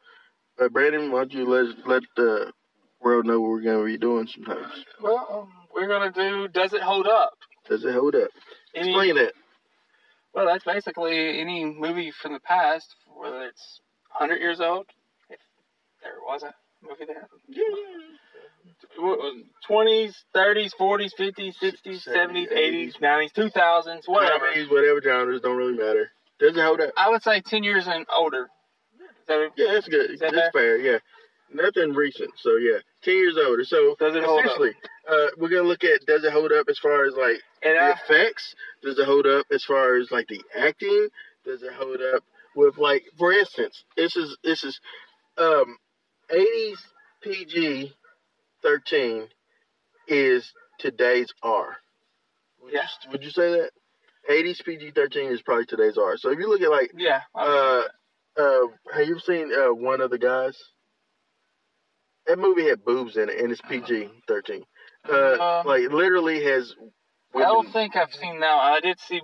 Uh, 0.59 0.69
Brandon, 0.69 1.11
why 1.11 1.21
don't 1.21 1.33
you 1.33 1.47
let 1.47 1.87
let 1.87 2.03
the 2.17 2.53
world 3.01 3.27
know 3.27 3.41
what 3.41 3.51
we're 3.51 3.61
gonna 3.63 3.85
be 3.85 3.99
doing 3.99 4.27
sometimes? 4.29 4.85
Well, 5.01 5.27
um, 5.31 5.53
we're 5.75 5.89
gonna 5.89 6.13
do. 6.13 6.49
Does 6.49 6.73
it 6.73 6.83
hold 6.83 7.07
up? 7.07 7.35
Does 7.69 7.85
it 7.85 7.93
hold 7.95 8.15
up? 8.15 8.31
Any, 8.75 8.91
Explain 8.91 9.17
that. 9.17 9.33
Well, 10.35 10.47
that's 10.47 10.65
basically 10.65 11.41
any 11.41 11.65
movie 11.65 12.11
from 12.11 12.33
the 12.33 12.41
past, 12.41 12.95
whether 13.17 13.45
it's 13.45 13.81
100 14.19 14.41
years 14.41 14.61
old, 14.61 14.87
if 15.31 15.39
there 16.03 16.15
was 16.27 16.43
a 16.43 16.53
movie 16.83 17.05
that. 17.07 17.29
w- 18.97 19.45
20s, 19.71 20.15
30s, 20.35 20.73
40s, 20.79 21.11
50s, 21.19 21.55
60s, 21.63 22.09
70s, 22.09 22.53
80s, 22.53 22.95
90s, 23.01 23.33
2000s, 23.33 24.03
whatever. 24.07 24.39
Comedies, 24.47 24.69
whatever 24.71 25.01
genres, 25.01 25.41
don't 25.41 25.57
really 25.57 25.77
matter. 25.77 26.11
Does 26.41 26.57
it 26.57 26.61
hold 26.61 26.81
up? 26.81 26.91
I 26.97 27.11
would 27.11 27.23
say 27.23 27.41
10 27.41 27.63
years 27.63 27.87
and 27.87 28.05
older. 28.13 28.49
That 29.29 29.51
Yeah, 29.57 29.73
that's 29.73 29.89
good. 29.89 30.19
That 30.19 30.33
That's 30.35 30.53
fair. 30.53 30.79
Yeah, 30.79 30.99
nothing 31.53 31.93
recent. 31.93 32.31
So 32.39 32.57
yeah, 32.57 32.79
ten 33.05 33.15
years 33.15 33.37
older. 33.39 33.65
So 33.65 33.97
Does 33.99 34.17
it 34.17 34.25
hold 34.25 34.41
up? 34.41 34.47
essentially, 34.47 34.73
uh, 35.09 35.27
we're 35.39 35.49
gonna 35.51 35.63
look 35.69 35.85
at 35.85 36.05
does 36.07 36.25
it 36.25 36.33
hold 36.33 36.53
up 36.53 36.67
as 36.69 36.79
far 36.79 37.05
as 37.07 37.15
like 37.15 37.41
And 37.63 37.77
the 37.77 37.81
I, 37.81 37.91
effects? 37.93 38.55
Does 38.83 38.99
it 38.99 39.07
hold 39.07 39.27
up 39.27 39.47
as 39.53 39.65
far 39.65 39.97
as 39.97 40.11
like 40.11 40.27
the 40.29 40.43
acting? 40.57 41.09
Does 41.45 41.63
it 41.63 41.73
hold 41.75 42.01
up 42.15 42.23
with 42.57 42.79
like, 42.79 43.05
for 43.19 43.33
instance, 43.33 43.85
this 43.97 44.17
is 44.17 44.37
this 44.43 44.65
is 44.65 44.81
um, 45.39 45.77
80s 46.31 46.77
PG 47.23 47.93
13 48.63 49.29
is 50.09 50.53
today's 50.79 51.33
R. 51.43 51.77
Would, 52.63 52.73
Yeah. 52.73 52.83
you, 53.05 53.11
would 53.11 53.23
you 53.25 53.31
say 53.31 53.51
that? 53.53 53.71
80s 54.31 54.65
PG 54.65 54.93
13 54.93 55.33
is 55.33 55.43
probably 55.43 55.67
today's 55.67 55.99
R. 55.99 56.17
So 56.17 56.31
if 56.31 56.39
you 56.39 56.49
look 56.49 56.63
at 56.63 56.71
like 56.71 56.93
yeah. 56.97 57.21
Uh, 57.35 57.83
uh, 58.37 58.67
have 58.93 59.07
you 59.07 59.19
seen 59.19 59.51
uh, 59.53 59.73
one 59.75 60.01
of 60.01 60.11
the 60.11 60.19
guys? 60.19 60.57
That 62.27 62.39
movie 62.39 62.67
had 62.69 62.85
boobs 62.85 63.17
in 63.17 63.29
it, 63.29 63.39
and 63.41 63.51
it's 63.53 63.61
PG 63.61 64.09
thirteen. 64.29 64.65
Uh, 65.09 65.61
Um, 65.61 65.67
like 65.67 65.91
literally 65.91 66.43
has. 66.45 66.75
that. 67.35 67.41
I 67.41 67.43
don't 67.43 67.71
think 67.73 67.97
I've 67.97 68.13
seen 68.13 68.41
that. 68.41 68.57
one. 68.57 68.73
I 68.73 68.81
did 68.81 68.99
see. 69.01 69.21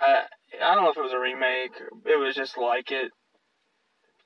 I 0.00 0.22
I 0.62 0.74
don't 0.74 0.84
know 0.84 0.90
if 0.90 0.96
it 0.96 1.02
was 1.02 1.12
a 1.12 1.18
remake. 1.18 1.72
It 2.04 2.18
was 2.18 2.34
just 2.34 2.58
like 2.58 2.90
it. 2.90 3.10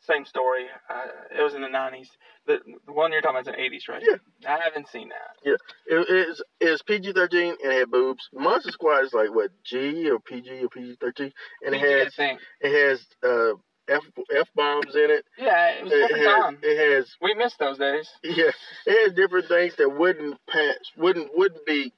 Same 0.03 0.25
story. 0.25 0.67
Uh, 0.89 1.07
it 1.37 1.43
was 1.43 1.55
in 1.55 1.63
the 1.63 1.69
90s. 1.69 2.07
The, 2.47 2.59
the 2.87 2.93
one 2.93 3.11
you're 3.11 3.21
talking 3.21 3.41
about 3.41 3.49
is 3.53 3.59
in 3.59 3.71
the 3.73 3.77
80s, 3.77 3.89
right? 3.89 4.03
Yeah. 4.09 4.55
I 4.55 4.61
haven't 4.63 4.87
seen 4.89 5.09
that. 5.09 5.35
Yeah, 5.45 5.57
it 5.99 6.29
is 6.29 6.43
is 6.61 6.83
PG 6.83 7.13
thirteen 7.13 7.57
and 7.63 7.73
it 7.73 7.79
had 7.81 7.91
boobs. 7.91 8.29
Monster 8.33 8.71
Squad 8.71 9.03
is 9.05 9.13
like 9.13 9.35
what 9.35 9.51
G 9.65 10.09
or 10.09 10.21
PG 10.21 10.63
or 10.63 10.69
PG 10.69 10.97
thirteen, 11.01 11.33
and 11.65 11.75
it 11.75 11.81
PG, 11.81 11.93
I 11.93 11.99
has 12.05 12.39
it 12.61 12.89
has 12.89 13.07
uh, 13.29 13.55
f 13.89 14.03
f 14.35 14.49
bombs 14.55 14.95
in 14.95 15.11
it. 15.11 15.25
Yeah, 15.39 15.69
it 15.71 15.85
was 15.85 15.93
It 15.93 16.01
different 16.09 16.25
has, 16.27 16.43
time. 16.43 16.59
it 16.63 16.95
has 16.97 17.17
We 17.21 17.35
missed 17.35 17.59
those 17.59 17.79
days. 17.79 18.09
yeah, 18.23 18.51
it 18.87 19.05
has 19.09 19.13
different 19.15 19.49
things 19.49 19.75
that 19.77 19.89
wouldn't 19.89 20.39
pass, 20.49 20.77
wouldn't 20.97 21.31
wouldn't 21.37 21.65
be 21.67 21.93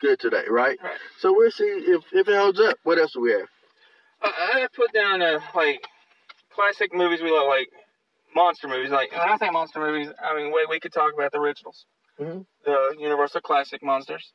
good 0.00 0.18
today, 0.20 0.44
right? 0.48 0.78
Right. 0.82 0.98
So 1.20 1.32
we'll 1.36 1.50
see 1.50 1.64
if 1.64 2.02
if 2.12 2.28
it 2.28 2.36
holds 2.36 2.60
up. 2.60 2.76
What 2.84 2.98
else 2.98 3.12
do 3.12 3.20
we 3.20 3.32
have? 3.32 3.48
I 4.22 4.62
I 4.62 4.66
put 4.74 4.92
down 4.92 5.22
uh, 5.22 5.40
like 5.54 5.86
classic 6.54 6.94
movies 6.94 7.20
we 7.22 7.30
love, 7.30 7.48
like 7.48 7.68
monster 8.34 8.68
movies. 8.68 8.90
Like 8.90 9.10
when 9.12 9.20
I 9.28 9.36
say 9.36 9.50
monster 9.50 9.80
movies, 9.80 10.08
I 10.22 10.36
mean 10.36 10.52
we, 10.52 10.66
we 10.68 10.80
could 10.80 10.92
talk 10.92 11.12
about 11.14 11.32
the 11.32 11.38
originals, 11.38 11.86
Mhm. 12.20 12.46
the 12.64 12.96
Universal 12.98 13.40
classic 13.40 13.82
monsters. 13.82 14.32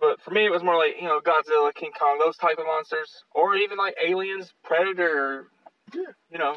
But 0.00 0.20
for 0.22 0.30
me, 0.30 0.44
it 0.46 0.50
was 0.50 0.62
more 0.62 0.76
like 0.76 0.96
you 1.00 1.08
know 1.08 1.20
Godzilla, 1.20 1.74
King 1.74 1.90
Kong, 1.98 2.18
those 2.24 2.36
type 2.36 2.58
of 2.58 2.66
monsters, 2.66 3.10
or 3.34 3.54
even 3.56 3.78
like 3.78 3.94
Aliens, 4.04 4.52
Predator. 4.64 5.46
Yeah. 5.94 6.02
You 6.30 6.38
know, 6.38 6.54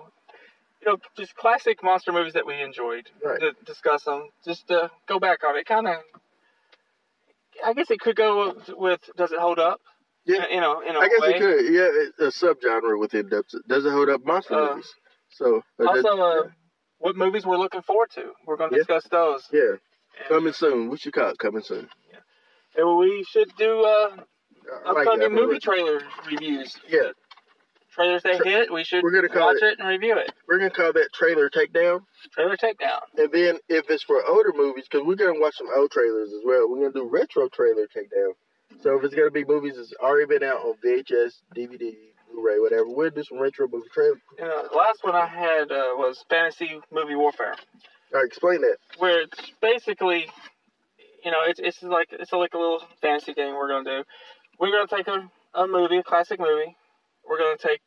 you 0.82 0.88
know, 0.92 0.98
just 1.18 1.36
classic 1.36 1.82
monster 1.84 2.12
movies 2.12 2.34
that 2.34 2.46
we 2.46 2.62
enjoyed. 2.62 3.10
Right. 3.24 3.40
To 3.40 3.52
discuss 3.66 4.04
them, 4.04 4.30
just 4.46 4.68
to 4.68 4.92
go 5.08 5.20
back 5.20 5.44
on 5.48 5.56
it, 5.58 5.66
kind 5.66 5.88
of. 5.88 5.98
I 7.64 7.74
guess 7.74 7.90
it 7.92 8.00
could 8.00 8.16
go 8.16 8.56
with 8.78 9.00
Does 9.16 9.32
it 9.32 9.40
hold 9.40 9.60
up? 9.60 9.80
Yeah. 10.26 10.46
You 10.50 10.62
know, 10.62 10.82
in 10.82 10.96
a 10.96 11.00
I 11.00 11.08
guess 11.10 11.22
way. 11.22 11.36
it 11.36 11.40
could. 11.40 11.74
Yeah, 11.74 11.90
it's 12.28 12.42
a 12.42 12.46
subgenre 12.46 13.00
within 13.00 13.28
it, 13.32 13.46
does 13.68 13.86
it 13.86 13.92
hold 13.92 14.10
up 14.10 14.26
monster 14.26 14.56
Uh, 14.56 14.70
movies? 14.72 14.92
So 15.30 15.62
uh, 15.80 15.86
Also, 15.88 16.02
does- 16.02 16.20
uh, 16.20 16.50
what 17.00 17.16
movies 17.18 17.46
we're 17.46 17.58
looking 17.58 17.82
forward 17.82 18.10
to. 18.16 18.32
We're 18.46 18.56
going 18.58 18.70
to 18.72 18.78
Yeah. 18.78 18.84
discuss 18.84 19.04
those. 19.10 19.48
yeah, 19.52 19.62
And, 20.20 20.28
coming 20.30 20.54
soon. 20.54 20.90
We 20.90 20.98
should 20.98 21.14
call 21.14 21.30
it 21.32 21.38
coming 21.38 21.62
soon. 21.62 21.90
And 22.76 22.98
we 22.98 23.24
should 23.30 23.52
do 23.58 23.84
uh, 23.84 24.16
like 24.86 25.08
upcoming 25.08 25.20
that 25.20 25.32
movie 25.32 25.60
trailer 25.60 26.02
reviews. 26.30 26.76
Yeah, 26.88 27.12
Trailers 27.92 28.24
they 28.24 28.38
Tra- 28.38 28.46
hit, 28.50 28.74
we 28.74 28.84
should 28.84 29.04
we're 29.04 29.12
gonna 29.12 29.28
watch 29.40 29.58
it- 29.58 29.74
it 29.74 29.80
and 29.80 29.88
review 29.88 30.18
it. 30.18 30.32
we're 30.48 30.58
gonna 30.58 30.72
call 30.72 30.94
that 30.94 31.10
trailer 31.14 31.50
takedown. 31.50 32.02
Trailer 32.34 32.58
takedown. 32.58 33.02
And 33.18 33.32
then 33.32 33.60
if 33.70 33.90
it's 33.90 34.04
for 34.04 34.24
older 34.26 34.52
movies, 34.56 34.86
because 34.90 35.06
we're 35.06 35.16
gonna 35.16 35.40
watch 35.40 35.56
some 35.58 35.68
old 35.76 35.92
trailers 35.92 36.34
as 36.34 36.42
well, 36.44 36.68
we're 36.70 36.78
gonna 36.90 36.94
do 36.94 37.08
retro 37.08 37.50
trailer 37.50 37.88
takedown. 37.88 38.34
So 38.82 38.98
if 38.98 39.04
it's 39.04 39.14
gonna 39.14 39.30
be 39.32 39.46
movies 39.46 39.76
that's 39.76 39.94
already 40.02 40.26
been 40.26 40.44
out 40.44 40.62
on 40.66 40.74
VHS, 40.84 41.42
DVD, 41.56 41.96
Blu-ray, 42.32 42.58
whatever, 42.60 42.86
we'll 42.88 43.12
do 43.12 43.24
some 43.24 43.38
retro 43.38 43.68
movie 43.68 43.88
trailer. 43.94 44.16
You 44.40 44.46
the 44.72 44.76
last 44.76 45.04
one 45.04 45.14
I 45.14 45.28
had 45.28 45.72
uh, 45.72 45.94
was 45.96 46.26
Fantasy 46.32 46.82
Movie 46.92 47.14
Warfare, 47.16 47.54
All 48.12 48.20
right, 48.22 48.26
explain 48.26 48.62
that. 48.62 48.78
where 48.98 49.22
it's 49.22 49.52
basically, 49.62 50.26
you 51.24 51.32
know, 51.32 51.42
it's 51.46 51.60
it's 51.60 51.82
like 51.84 52.10
it's 52.12 52.32
like 52.34 52.54
a 52.54 52.58
little 52.58 52.82
fantasy 53.02 53.34
game 53.34 53.56
we're 53.56 53.70
gonna 53.70 53.84
do. 54.00 54.04
We're 54.60 54.72
gonna 54.72 54.88
take 54.88 55.08
a, 55.08 55.30
a 55.54 55.68
movie, 55.68 55.98
a 55.98 56.04
classic 56.04 56.40
movie. 56.40 56.76
We're 57.28 57.38
gonna 57.40 57.58
take 57.58 57.82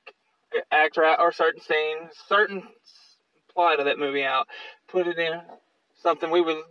an 0.54 0.62
actor 0.70 1.04
out 1.04 1.20
or 1.20 1.32
certain 1.32 1.60
scene, 1.60 2.08
certain 2.28 2.62
plot 3.52 3.78
of 3.78 3.86
that 3.86 3.98
movie 3.98 4.24
out, 4.24 4.46
put 4.88 5.06
it 5.06 5.18
in 5.18 5.40
something 6.02 6.30
we 6.30 6.40
would 6.40 6.62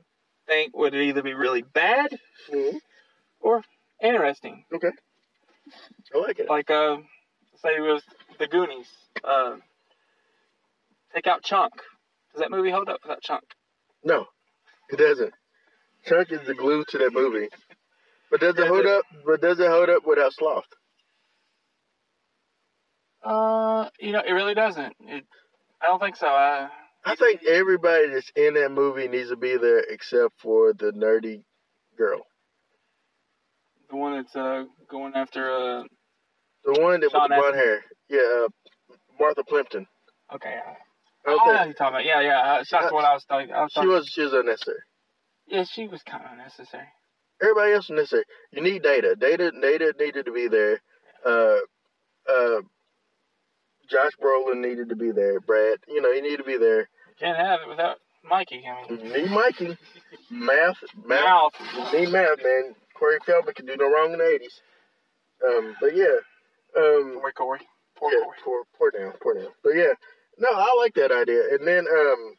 think 0.48 0.76
would 0.76 0.94
either 0.96 1.24
be 1.24 1.34
really 1.34 1.62
bad 1.62 2.18
Mhm. 2.50 2.80
or 3.40 3.64
interesting. 4.02 4.64
Okay, 4.74 4.92
I 6.14 6.18
like 6.20 6.40
it. 6.40 6.50
Like, 6.50 6.70
uh, 6.70 6.98
say 7.58 7.76
it 7.78 7.82
was 7.82 8.04
The 8.38 8.48
Goonies. 8.48 8.88
Uh, 9.24 9.58
take 11.14 11.26
out 11.28 11.44
Chunk. 11.44 11.74
Does 12.34 12.42
that 12.42 12.52
movie 12.52 12.70
hold 12.70 12.90
up 12.90 13.00
without 13.04 13.22
Chunk? 13.24 13.44
No, 14.04 14.28
it 14.90 14.98
doesn't. 14.98 15.34
Chunk 16.06 16.32
is 16.32 16.46
the 16.46 16.54
glue 16.54 16.84
to 16.90 16.98
that 17.00 17.14
movie. 17.14 17.50
But 18.32 18.40
does 18.42 18.58
it 18.58 18.68
hold 18.68 18.86
up? 18.86 19.04
But 19.26 19.42
does 19.42 19.60
it 19.60 19.68
hold 19.70 19.90
up 19.90 20.06
without 20.06 20.34
Sloth? 20.34 20.66
Uh, 23.24 23.90
you 24.00 24.12
know, 24.12 24.22
it 24.26 24.32
really 24.32 24.54
doesn't. 24.54 24.94
It, 25.02 25.24
I 25.82 25.88
don't 25.88 26.00
think 26.00 26.16
so. 26.16 26.28
Uh, 26.28 26.68
I 27.06 27.16
think 27.16 27.42
everybody 27.48 28.08
that's 28.10 28.32
in 28.36 28.54
that 28.56 28.72
movie 28.72 29.08
needs 29.08 29.30
to 29.30 29.36
be 29.36 29.58
there 29.58 29.80
except 29.80 30.40
for 30.42 30.74
the 30.74 30.92
nerdy 30.92 31.44
girl. 31.98 32.22
the 33.90 33.96
one 33.96 34.16
that's 34.18 34.36
uh 34.36 34.66
going 34.90 35.14
after 35.16 35.50
uh. 35.52 35.84
The 36.66 36.82
one 36.82 37.00
that 37.02 37.12
with 37.14 37.14
the 37.14 37.36
blonde 37.36 37.56
hair. 37.56 37.84
Yeah, 38.10 38.46
uh, 38.46 38.96
Martha 39.20 39.44
Plimpton. 39.48 39.86
Okay. 40.34 40.50
I 40.50 41.30
I 41.30 41.32
know 41.32 41.38
don't 41.38 41.40
who 41.48 41.54
think- 41.54 41.66
you're 41.68 41.74
talking 41.76 41.96
about. 41.96 42.06
Yeah, 42.06 42.22
yeah. 42.22 42.40
Uh, 42.40 42.64
that's 42.70 42.92
what 42.92 43.06
I 43.06 43.14
was 43.14 43.24
thinking. 43.30 43.54
I 43.56 43.62
was 43.64 43.72
she 43.72 43.76
talking. 43.76 43.90
was 43.92 44.08
she 44.08 44.22
was 44.22 44.34
unnecessary. 44.34 44.80
Yeah, 45.48 45.64
she 45.64 45.88
was 45.88 46.02
kind 46.04 46.24
of 46.26 46.32
unnecessary. 46.32 46.88
Everybody 47.42 47.74
else 47.74 47.90
necessary. 47.90 48.24
You 48.52 48.62
need 48.64 48.82
data. 48.84 49.16
Data 49.16 49.52
data 49.62 49.94
needed 50.00 50.26
to 50.26 50.32
be 50.32 50.48
there. 50.48 50.82
Uh 51.26 51.58
uh 52.30 52.62
Josh 53.90 54.14
Brolin 54.22 54.62
needed 54.62 54.90
to 54.90 54.96
be 54.96 55.12
there. 55.12 55.40
Brad, 55.40 55.78
you 55.88 56.02
know, 56.02 56.12
he 56.14 56.22
needed 56.22 56.38
to 56.38 56.44
be 56.44 56.58
there. 56.58 56.90
Can't 57.20 57.38
have 57.38 57.60
it 57.62 57.70
without 57.70 57.98
Mikey. 58.28 58.64
I 58.68 58.92
You 58.92 58.98
mean, 58.98 59.14
need 59.14 59.32
Mikey. 59.32 59.78
Math 60.32 60.78
math 61.06 61.24
mouth. 61.24 61.54
You 61.94 62.00
need 62.00 62.10
math, 62.10 62.38
man. 62.44 62.76
Corey 62.98 63.20
Feldman 63.26 63.54
could 63.54 63.68
do 63.68 63.76
no 63.78 63.92
wrong 63.92 64.14
in 64.14 64.20
the 64.20 64.26
eighties. 64.28 64.62
Um, 65.46 65.76
but 65.82 65.96
yeah. 65.96 66.18
Um 66.78 67.20
Poor 67.22 67.32
Corey. 67.32 67.60
Poor 67.98 68.12
yeah, 68.12 68.20
Corey. 68.24 68.38
poor, 68.44 68.64
poor 68.78 68.92
down, 68.92 69.14
poor 69.22 69.34
down. 69.36 69.52
But 69.64 69.76
yeah, 69.76 69.94
no, 70.40 70.50
I 70.52 70.76
like 70.80 70.94
that 70.96 71.12
idea. 71.12 71.42
And 71.52 71.66
then, 71.68 71.86
um, 71.88 72.36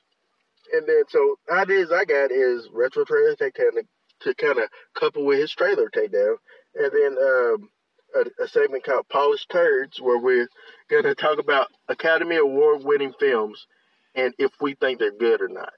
and 0.73 0.87
then 0.87 1.03
so 1.09 1.37
ideas 1.51 1.91
I 1.93 2.05
got 2.05 2.31
is 2.31 2.69
retro 2.73 3.05
trailer 3.05 3.37
takedown 3.37 3.73
to, 3.73 3.85
to 4.21 4.35
kind 4.35 4.59
of 4.59 4.69
couple 4.99 5.25
with 5.25 5.39
his 5.41 5.53
trailer 5.53 5.91
takedown, 5.91 6.37
and 6.75 6.93
then 6.93 7.17
um, 7.23 7.69
a, 8.15 8.45
a 8.45 8.49
segment 8.49 8.85
called 8.85 9.09
Polished 9.09 9.49
Turds 9.51 10.01
where 10.01 10.19
we're 10.19 10.49
gonna 10.91 11.15
talk 11.15 11.39
about 11.39 11.69
Academy 11.89 12.37
Award 12.37 12.83
winning 12.85 13.13
films 13.19 13.67
and 14.15 14.33
if 14.39 14.51
we 14.61 14.75
think 14.75 14.99
they're 14.99 15.13
good 15.13 15.41
or 15.43 15.49
not. 15.49 15.73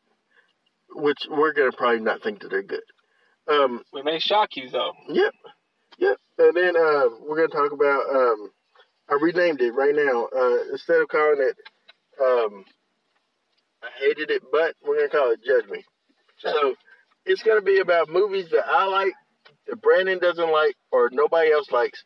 Which 0.91 1.19
we're 1.31 1.53
gonna 1.53 1.73
probably 1.73 2.01
not 2.01 2.23
think 2.23 2.41
that 2.41 2.51
they're 2.51 2.63
good. 2.63 2.83
Um, 3.49 3.83
We 3.93 4.03
may 4.03 4.19
shock 4.19 4.57
you 4.57 4.69
though. 4.71 4.93
Yep. 5.09 5.35
Yep. 5.99 6.17
And 6.39 6.57
then 6.57 6.77
uh, 6.77 7.09
we're 7.21 7.37
gonna 7.37 7.49
talk 7.49 7.73
about 7.73 8.03
um 8.15 8.51
I 9.11 9.15
renamed 9.21 9.61
it 9.61 9.73
right 9.73 9.95
now. 9.95 10.29
Uh 10.35 10.63
instead 10.73 11.01
of 11.01 11.09
calling 11.09 11.41
it 11.41 11.57
um 12.23 12.65
I 13.83 13.89
hated 13.99 14.31
it, 14.31 14.43
but 14.51 14.75
we're 14.85 14.97
gonna 14.97 15.09
call 15.09 15.33
it 15.33 15.41
Judge 15.45 15.69
Me. 15.71 15.85
So 16.39 16.75
it's 17.25 17.43
gonna 17.43 17.63
be 17.63 17.81
about 17.81 18.09
movies 18.09 18.49
that 18.51 18.67
I 18.67 18.87
like, 18.87 19.13
that 19.67 19.81
Brandon 19.81 20.19
doesn't 20.19 20.51
like, 20.51 20.75
or 20.91 21.11
nobody 21.13 21.53
else 21.53 21.71
likes. 21.71 22.03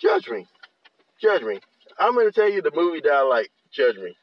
Judge 0.00 0.28
me. 0.28 0.46
Judge 1.20 1.42
me. 1.42 1.60
I'm 1.98 2.14
gonna 2.14 2.32
tell 2.32 2.50
you 2.50 2.62
the 2.62 2.72
movie 2.74 3.00
that 3.02 3.12
I 3.12 3.22
like. 3.22 3.50
Judge 3.72 3.96
me. 3.96 4.14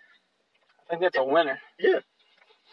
I 0.88 0.91
think 0.91 1.01
that's 1.01 1.17
a 1.17 1.23
winner. 1.23 1.59
Yeah. 1.80 1.99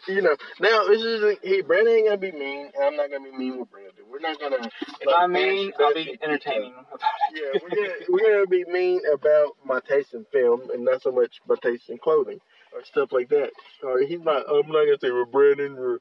You 0.07 0.21
know, 0.21 0.35
now 0.59 0.87
this 0.87 1.01
is 1.01 1.37
he 1.43 1.61
Brandon 1.61 1.93
ain't 1.93 2.07
gonna 2.07 2.17
be 2.17 2.31
mean, 2.31 2.71
and 2.73 2.83
I'm 2.83 2.95
not 2.95 3.11
gonna 3.11 3.29
be 3.29 3.37
mean 3.37 3.59
with 3.59 3.69
Brandon. 3.69 4.03
We're 4.09 4.19
not 4.19 4.39
gonna 4.39 4.57
If 4.99 5.07
I 5.15 5.27
mean, 5.27 5.71
I'll 5.79 5.93
be 5.93 6.17
entertaining 6.23 6.73
about 6.73 7.01
it. 7.33 7.39
Yeah, 7.39 7.59
we're 7.61 7.69
gonna 7.69 7.93
we're 8.09 8.33
gonna 8.33 8.47
be 8.47 8.65
mean 8.65 9.01
about 9.13 9.51
my 9.63 9.79
taste 9.87 10.13
in 10.13 10.25
film 10.31 10.69
and 10.73 10.85
not 10.85 11.03
so 11.03 11.11
much 11.11 11.39
my 11.47 11.55
taste 11.61 11.89
in 11.89 11.99
clothing 11.99 12.39
or 12.73 12.83
stuff 12.83 13.11
like 13.11 13.29
that. 13.29 13.51
Or 13.83 13.99
he's 14.01 14.21
not. 14.21 14.45
I'm 14.49 14.67
not 14.67 14.85
gonna 14.85 14.97
say, 14.99 15.11
"Well, 15.11 15.25
Brandon, 15.25 15.77
or, 15.77 15.99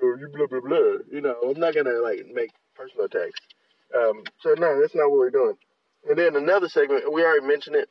or 0.00 0.18
you 0.18 0.28
blah 0.28 0.46
blah 0.46 0.60
blah." 0.60 0.98
You 1.10 1.20
know, 1.20 1.36
I'm 1.42 1.60
not 1.60 1.74
gonna 1.74 2.00
like 2.00 2.26
make 2.32 2.50
personal 2.74 3.06
attacks. 3.06 3.40
Um, 3.94 4.22
so 4.40 4.54
no, 4.58 4.80
that's 4.80 4.94
not 4.94 5.10
what 5.10 5.18
we're 5.18 5.30
doing. 5.30 5.56
And 6.08 6.18
then 6.18 6.36
another 6.36 6.68
segment 6.68 7.12
we 7.12 7.24
already 7.24 7.46
mentioned 7.46 7.76
it, 7.76 7.88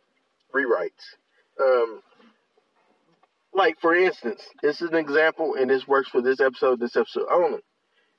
rewrites. 0.54 1.16
Um, 1.60 2.02
like 3.54 3.80
for 3.82 3.96
instance, 3.96 4.42
this 4.62 4.82
is 4.82 4.90
an 4.90 4.96
example, 4.96 5.56
and 5.56 5.70
this 5.70 5.88
works 5.88 6.10
for 6.10 6.22
this 6.22 6.40
episode, 6.40 6.80
this 6.80 6.96
episode 6.96 7.28
only. 7.32 7.62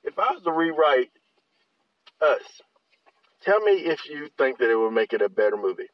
If 0.03 0.17
I 0.17 0.31
was 0.33 0.43
to 0.43 0.51
rewrite 0.51 1.11
us, 2.21 2.61
Tell 3.41 3.59
me 3.61 3.71
if 3.71 4.07
you 4.07 4.29
think 4.37 4.59
that 4.59 4.69
it 4.69 4.75
would 4.75 4.91
make 4.91 5.13
it 5.13 5.21
a 5.21 5.29
better 5.29 5.57
movie. 5.57 5.89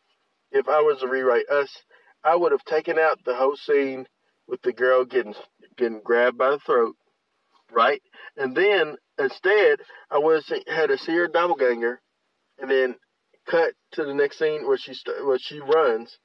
If 0.51 0.67
I 0.67 0.81
was 0.81 0.99
to 0.99 1.07
rewrite 1.07 1.47
us, 1.49 1.69
I 2.27 2.35
would 2.35 2.51
have 2.51 2.65
taken 2.65 2.99
out 2.99 3.23
the 3.23 3.35
whole 3.35 3.55
scene 3.55 4.05
with 4.47 4.61
the 4.61 4.73
girl 4.73 5.05
getting 5.05 5.33
getting 5.77 6.01
grabbed 6.01 6.37
by 6.37 6.51
the 6.51 6.59
throat, 6.59 6.97
right? 7.71 8.01
And 8.35 8.53
then 8.53 8.97
instead, 9.17 9.79
I 10.11 10.17
would 10.17 10.43
have 10.43 10.63
had 10.67 10.89
to 10.89 10.97
see 10.97 11.15
her 11.15 11.29
doppelganger, 11.29 12.01
and 12.59 12.69
then 12.69 12.95
cut 13.45 13.75
to 13.93 14.03
the 14.03 14.13
next 14.13 14.39
scene 14.39 14.67
where 14.67 14.77
she 14.77 14.93
where 15.23 15.39
she 15.39 15.61
runs, 15.61 16.17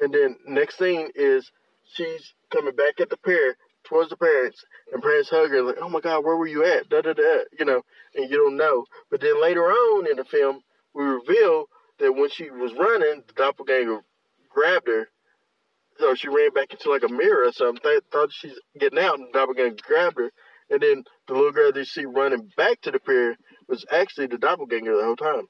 and 0.00 0.12
then 0.12 0.36
next 0.48 0.78
scene 0.78 1.10
is 1.14 1.48
she's 1.94 2.34
coming 2.52 2.74
back 2.74 2.98
at 3.00 3.08
the 3.08 3.16
pair 3.16 3.56
towards 3.84 4.10
the 4.10 4.16
parents, 4.16 4.64
and 4.92 5.00
parents 5.00 5.30
hug 5.30 5.50
her 5.50 5.62
like, 5.62 5.76
"Oh 5.80 5.88
my 5.88 6.00
God, 6.00 6.24
where 6.24 6.36
were 6.36 6.48
you 6.48 6.64
at?" 6.64 6.88
Da 6.88 7.02
da 7.02 7.12
da, 7.12 7.44
you 7.56 7.64
know, 7.64 7.82
and 8.16 8.28
you 8.28 8.36
don't 8.36 8.56
know. 8.56 8.84
But 9.12 9.20
then 9.20 9.40
later 9.40 9.64
on 9.70 10.10
in 10.10 10.16
the 10.16 10.24
film, 10.24 10.62
we 10.92 11.04
reveal 11.04 11.66
that 11.98 12.12
when 12.12 12.30
she 12.30 12.50
was 12.50 12.72
running, 12.74 13.22
the 13.28 13.32
doppelganger 13.34 14.02
grabbed 14.50 14.88
her. 14.88 15.08
So 15.98 16.14
she 16.14 16.28
ran 16.28 16.50
back 16.52 16.72
into 16.72 16.90
like 16.90 17.02
a 17.04 17.08
mirror 17.08 17.46
or 17.48 17.52
something. 17.52 17.80
Th- 17.82 18.02
thought 18.12 18.32
she's 18.32 18.58
getting 18.78 18.98
out, 18.98 19.18
and 19.18 19.28
the 19.28 19.38
doppelganger 19.38 19.76
grabbed 19.82 20.18
her. 20.18 20.30
And 20.70 20.80
then 20.80 21.04
the 21.28 21.34
little 21.34 21.52
girl 21.52 21.72
that 21.72 21.78
you 21.78 21.84
see 21.84 22.04
running 22.04 22.50
back 22.56 22.80
to 22.82 22.90
the 22.90 22.98
pier 22.98 23.36
was 23.68 23.84
actually 23.90 24.26
the 24.26 24.38
doppelganger 24.38 24.96
the 24.96 25.04
whole 25.04 25.16
time. 25.16 25.46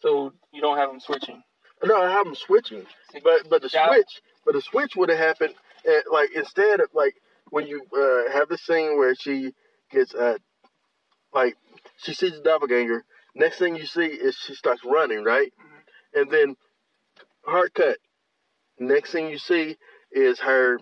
So 0.00 0.32
you 0.52 0.60
don't 0.60 0.78
have 0.78 0.90
them 0.90 1.00
switching. 1.00 1.42
No, 1.82 2.00
I 2.00 2.10
have 2.10 2.24
them 2.24 2.34
switching, 2.34 2.86
but 3.22 3.48
but 3.48 3.62
the 3.62 3.70
Yeah. 3.72 3.88
switch, 3.88 4.22
but 4.44 4.54
the 4.54 4.60
switch 4.62 4.96
would 4.96 5.10
have 5.10 5.18
happened 5.18 5.54
at, 5.86 6.10
like 6.10 6.30
instead 6.32 6.80
of 6.80 6.88
like 6.92 7.14
when 7.50 7.66
you 7.66 7.82
uh, 7.96 8.32
have 8.32 8.48
the 8.48 8.58
scene 8.58 8.96
where 8.96 9.14
she 9.14 9.52
gets 9.90 10.14
uh 10.14 10.38
like 11.32 11.56
she 11.98 12.14
sees 12.14 12.32
the 12.32 12.42
doppelganger. 12.42 13.04
Next 13.34 13.58
thing 13.58 13.76
you 13.76 13.86
see 13.86 14.06
is 14.06 14.36
she 14.36 14.54
starts 14.54 14.82
running, 14.84 15.22
right? 15.24 15.52
And 16.14 16.30
then 16.30 16.56
hard 17.44 17.74
cut. 17.74 17.98
Next 18.78 19.12
thing 19.12 19.28
you 19.28 19.38
see 19.38 19.76
is 20.12 20.38
her 20.40 20.78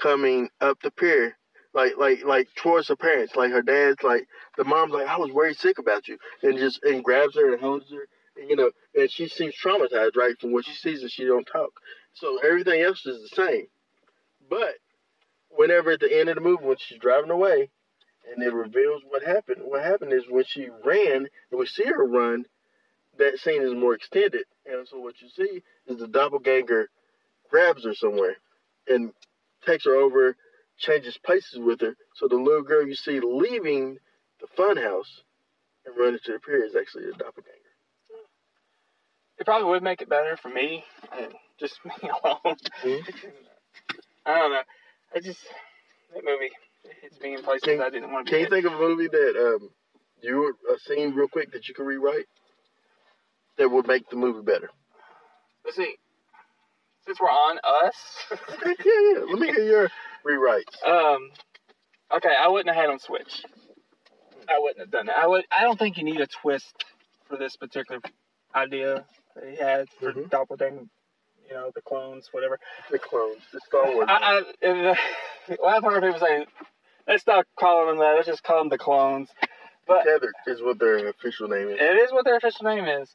coming 0.00 0.48
up 0.60 0.78
the 0.82 0.90
pier, 0.90 1.36
like 1.74 1.96
like 1.96 2.24
like 2.24 2.48
towards 2.56 2.88
her 2.88 2.96
parents. 2.96 3.34
Like 3.36 3.50
her 3.50 3.62
dad's 3.62 4.02
like 4.02 4.26
the 4.56 4.64
mom's 4.64 4.92
like 4.92 5.06
I 5.08 5.16
was 5.16 5.30
very 5.34 5.54
sick 5.54 5.78
about 5.78 6.08
you, 6.08 6.18
and 6.42 6.58
just 6.58 6.82
and 6.82 7.02
grabs 7.02 7.36
her 7.36 7.52
and 7.52 7.60
holds 7.60 7.90
her, 7.90 8.06
and, 8.36 8.50
you 8.50 8.56
know, 8.56 8.70
and 8.94 9.10
she 9.10 9.28
seems 9.28 9.54
traumatized, 9.54 10.16
right, 10.16 10.38
from 10.40 10.52
what 10.52 10.66
she 10.66 10.74
sees 10.74 11.02
and 11.02 11.10
she 11.10 11.24
don't 11.24 11.46
talk. 11.46 11.72
So 12.14 12.38
everything 12.38 12.82
else 12.82 13.04
is 13.06 13.22
the 13.22 13.44
same, 13.44 13.66
but 14.48 14.74
whenever 15.48 15.92
at 15.92 16.00
the 16.00 16.18
end 16.18 16.28
of 16.28 16.34
the 16.34 16.40
movie 16.40 16.64
when 16.64 16.76
she's 16.78 16.98
driving 16.98 17.30
away, 17.30 17.70
and 18.30 18.42
it 18.42 18.52
reveals 18.52 19.02
what 19.08 19.24
happened. 19.24 19.62
What 19.64 19.82
happened 19.82 20.12
is 20.12 20.24
when 20.28 20.44
she 20.44 20.68
ran 20.84 21.28
and 21.50 21.58
we 21.60 21.66
see 21.66 21.84
her 21.84 22.04
run, 22.06 22.44
that 23.18 23.38
scene 23.38 23.62
is 23.62 23.74
more 23.74 23.94
extended, 23.94 24.44
and 24.64 24.86
so 24.86 24.98
what 24.98 25.20
you 25.20 25.28
see 25.28 25.62
is 25.86 25.98
the 25.98 26.08
doppelganger 26.08 26.88
grabs 27.52 27.84
her 27.84 27.94
somewhere 27.94 28.36
and 28.88 29.12
takes 29.64 29.84
her 29.84 29.94
over, 29.94 30.34
changes 30.78 31.16
places 31.24 31.58
with 31.60 31.80
her. 31.82 31.94
So 32.16 32.26
the 32.26 32.36
little 32.36 32.62
girl 32.62 32.86
you 32.86 32.94
see 32.94 33.20
leaving 33.20 33.98
the 34.40 34.46
fun 34.56 34.76
house 34.76 35.22
and 35.86 35.96
running 35.96 36.18
to 36.24 36.32
the 36.32 36.38
pier 36.40 36.64
is 36.64 36.74
actually 36.74 37.04
the 37.06 37.12
doppelganger. 37.12 37.58
It 39.38 39.44
probably 39.44 39.68
would 39.70 39.82
make 39.82 40.00
it 40.02 40.08
better 40.08 40.36
for 40.36 40.48
me, 40.48 40.84
and 41.18 41.32
just 41.58 41.74
me 41.84 41.92
alone. 42.24 42.56
Mhm. 42.82 43.02
I 44.24 44.38
don't 44.38 44.52
know. 44.52 44.62
I 45.14 45.20
just 45.20 45.40
that 46.14 46.24
movie. 46.24 46.50
It's 47.02 47.18
being 47.18 47.34
in 47.34 47.42
places 47.42 47.62
Can- 47.64 47.80
I 47.82 47.90
didn't 47.90 48.12
want 48.12 48.26
to 48.26 48.32
Can 48.32 48.40
you 48.40 48.48
think 48.48 48.66
of 48.66 48.72
a 48.72 48.78
movie 48.78 49.08
that 49.08 49.36
um 49.36 49.70
you 50.22 50.54
a 50.72 50.78
scene 50.80 51.14
real 51.14 51.28
quick 51.28 51.52
that 51.52 51.68
you 51.68 51.74
could 51.74 51.86
rewrite 51.86 52.26
that 53.58 53.68
would 53.68 53.86
make 53.86 54.08
the 54.08 54.16
movie 54.16 54.42
better? 54.42 54.70
Let's 55.64 55.76
see. 55.76 55.96
Since 57.06 57.20
we're 57.20 57.26
on 57.28 57.58
us, 57.64 57.94
yeah, 58.66 58.74
yeah. 58.84 59.18
Let 59.28 59.38
me 59.38 59.48
hear 59.48 59.64
your 59.64 59.90
rewrites. 60.26 60.86
um, 60.86 61.30
okay, 62.16 62.34
I 62.38 62.48
wouldn't 62.48 62.74
have 62.74 62.80
had 62.84 62.90
them 62.90 62.98
switch. 63.00 63.44
I 64.48 64.58
wouldn't 64.58 64.80
have 64.80 64.90
done 64.90 65.06
that. 65.06 65.16
I 65.18 65.26
would. 65.26 65.44
I 65.56 65.62
don't 65.62 65.78
think 65.78 65.96
you 65.98 66.04
need 66.04 66.20
a 66.20 66.26
twist 66.26 66.84
for 67.28 67.36
this 67.36 67.56
particular 67.56 68.00
idea 68.54 69.04
that 69.34 69.44
he 69.48 69.56
had 69.56 69.88
for 69.98 70.12
Mhm. 70.12 70.30
doppelganger. 70.30 70.84
You 71.48 71.54
know, 71.54 71.70
the 71.74 71.82
clones, 71.82 72.28
whatever. 72.32 72.58
The 72.90 72.98
clones, 72.98 73.42
the 73.52 73.60
Star 73.66 73.84
Wars. 73.92 74.06
I, 74.08 74.42
I, 74.62 74.66
and, 74.68 74.86
uh, 74.88 74.94
well, 75.62 75.74
I've 75.76 75.82
heard 75.82 76.02
people 76.02 76.20
say 76.20 76.46
Let's 77.06 77.26
not 77.26 77.46
call 77.58 77.86
them 77.86 77.98
that. 77.98 78.14
Let's 78.14 78.28
just 78.28 78.42
call 78.44 78.58
them 78.60 78.68
the 78.68 78.78
clones. 78.78 79.28
But 79.88 80.04
Tethered 80.04 80.34
is 80.46 80.62
what 80.62 80.78
their 80.78 81.08
official 81.08 81.48
name 81.48 81.68
is. 81.68 81.78
it 81.80 81.96
is 81.96 82.12
what 82.12 82.24
their 82.24 82.36
official 82.36 82.64
name 82.64 82.84
is. 82.84 83.12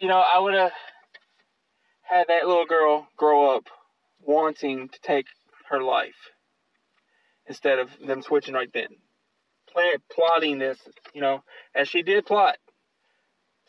You 0.00 0.08
know, 0.08 0.22
I 0.34 0.38
would 0.40 0.54
have 0.54 0.72
had 2.08 2.26
that 2.28 2.46
little 2.46 2.66
girl 2.66 3.08
grow 3.16 3.56
up 3.56 3.64
wanting 4.20 4.88
to 4.88 4.98
take 5.00 5.26
her 5.70 5.82
life 5.82 6.30
instead 7.46 7.78
of 7.78 7.90
them 8.04 8.22
switching 8.22 8.54
right 8.54 8.70
then. 8.72 8.88
Plan, 9.72 9.94
plotting 10.10 10.58
this, 10.58 10.78
you 11.12 11.20
know, 11.20 11.42
as 11.74 11.88
she 11.88 12.02
did 12.02 12.24
plot 12.26 12.56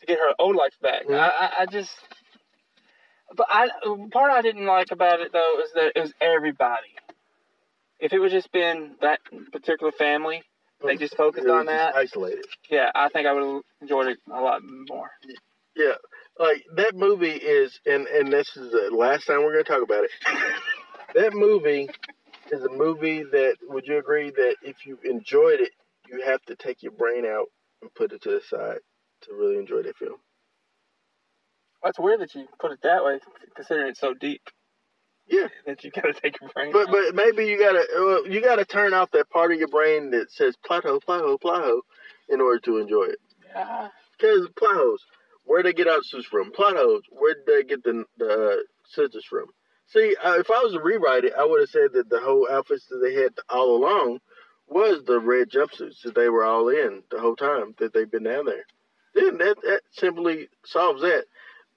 to 0.00 0.06
get 0.06 0.18
her 0.18 0.34
own 0.38 0.54
life 0.54 0.74
back. 0.80 1.04
Mhm. 1.04 1.18
I, 1.18 1.52
I, 1.60 1.66
just, 1.66 1.92
but 3.36 3.46
I 3.50 3.68
part 4.10 4.30
I 4.30 4.42
didn't 4.42 4.66
like 4.66 4.90
about 4.90 5.20
it 5.20 5.32
though 5.32 5.60
is 5.62 5.72
that 5.72 5.92
it 5.96 6.00
was 6.00 6.14
everybody. 6.20 6.94
If 7.98 8.12
it 8.12 8.20
was 8.20 8.30
just 8.30 8.52
been 8.52 8.94
that 9.00 9.18
particular 9.50 9.90
family, 9.90 10.42
they 10.84 10.96
just 10.96 11.16
focused 11.16 11.48
on 11.48 11.66
that. 11.66 11.96
Isolated. 11.96 12.46
Yeah, 12.70 12.90
I 12.94 13.08
think 13.08 13.26
I 13.26 13.32
would 13.32 13.42
have 13.42 13.62
enjoyed 13.82 14.06
it 14.06 14.18
a 14.32 14.40
lot 14.40 14.62
more. 14.62 15.10
Yeah, 15.74 15.94
like 16.38 16.64
that 16.76 16.94
movie 16.94 17.30
is, 17.30 17.78
and 17.86 18.06
and 18.06 18.32
this 18.32 18.56
is 18.56 18.70
the 18.72 18.90
last 18.96 19.26
time 19.26 19.42
we're 19.42 19.52
gonna 19.52 19.64
talk 19.64 19.82
about 19.82 20.04
it. 20.04 20.10
that 21.14 21.34
movie 21.34 21.88
is 22.50 22.62
a 22.62 22.70
movie 22.70 23.22
that. 23.24 23.56
Would 23.68 23.86
you 23.86 23.98
agree 23.98 24.30
that 24.30 24.56
if 24.62 24.86
you 24.86 24.98
enjoyed 25.04 25.60
it, 25.60 25.70
you 26.08 26.22
have 26.24 26.42
to 26.46 26.56
take 26.56 26.82
your 26.82 26.92
brain 26.92 27.24
out 27.26 27.46
and 27.82 27.92
put 27.94 28.12
it 28.12 28.22
to 28.22 28.30
the 28.30 28.40
side 28.48 28.78
to 29.22 29.34
really 29.34 29.56
enjoy 29.58 29.82
that 29.82 29.96
film? 29.96 30.16
That's 31.82 31.98
weird 31.98 32.20
that 32.20 32.34
you 32.34 32.46
put 32.58 32.72
it 32.72 32.80
that 32.82 33.04
way, 33.04 33.20
considering 33.54 33.88
it's 33.88 34.00
so 34.00 34.14
deep. 34.14 34.42
Yeah. 35.28 35.48
That 35.66 35.84
you 35.84 35.90
gotta 35.90 36.14
take 36.14 36.40
your 36.40 36.50
brain. 36.50 36.72
But 36.72 36.88
out. 36.88 36.92
but 36.92 37.14
maybe 37.14 37.46
you 37.46 37.58
gotta 37.58 37.86
well, 37.94 38.26
you 38.26 38.40
gotta 38.40 38.64
turn 38.64 38.94
off 38.94 39.10
that 39.12 39.30
part 39.30 39.52
of 39.52 39.58
your 39.58 39.68
brain 39.68 40.10
that 40.10 40.30
says 40.32 40.56
plot 40.64 40.84
hole, 40.84 41.00
plot 41.00 41.20
hole, 41.22 41.38
plot 41.38 41.64
hole, 41.64 41.82
in 42.28 42.40
order 42.40 42.58
to 42.60 42.78
enjoy 42.78 43.04
it. 43.04 43.18
yeah, 43.54 43.88
Because 44.18 44.48
plot 44.56 44.74
holes, 44.74 45.02
where 45.48 45.62
they 45.62 45.72
get 45.72 45.86
outsuits 45.86 46.26
from? 46.30 46.52
Plot 46.52 46.76
holes, 46.76 47.02
Where'd 47.10 47.44
they 47.46 47.64
get 47.64 47.82
the, 47.82 48.04
the 48.18 48.26
uh, 48.26 48.56
scissors 48.90 49.24
from? 49.28 49.46
See, 49.88 50.14
uh, 50.22 50.34
if 50.38 50.50
I 50.50 50.62
was 50.62 50.74
to 50.74 50.80
rewrite 50.80 51.24
it, 51.24 51.32
I 51.36 51.44
would 51.46 51.60
have 51.60 51.70
said 51.70 51.92
that 51.94 52.10
the 52.10 52.20
whole 52.20 52.46
outfits 52.50 52.86
that 52.90 52.98
they 52.98 53.14
had 53.14 53.32
all 53.48 53.74
along 53.76 54.20
was 54.68 55.02
the 55.04 55.18
red 55.18 55.48
jumpsuits 55.50 56.02
that 56.04 56.14
they 56.14 56.28
were 56.28 56.44
all 56.44 56.68
in 56.68 57.02
the 57.10 57.18
whole 57.18 57.36
time 57.36 57.74
that 57.78 57.94
they've 57.94 58.10
been 58.10 58.24
down 58.24 58.44
there. 58.44 58.64
Then 59.14 59.38
that, 59.38 59.56
that 59.62 59.80
simply 59.92 60.48
solves 60.66 61.00
that. 61.00 61.24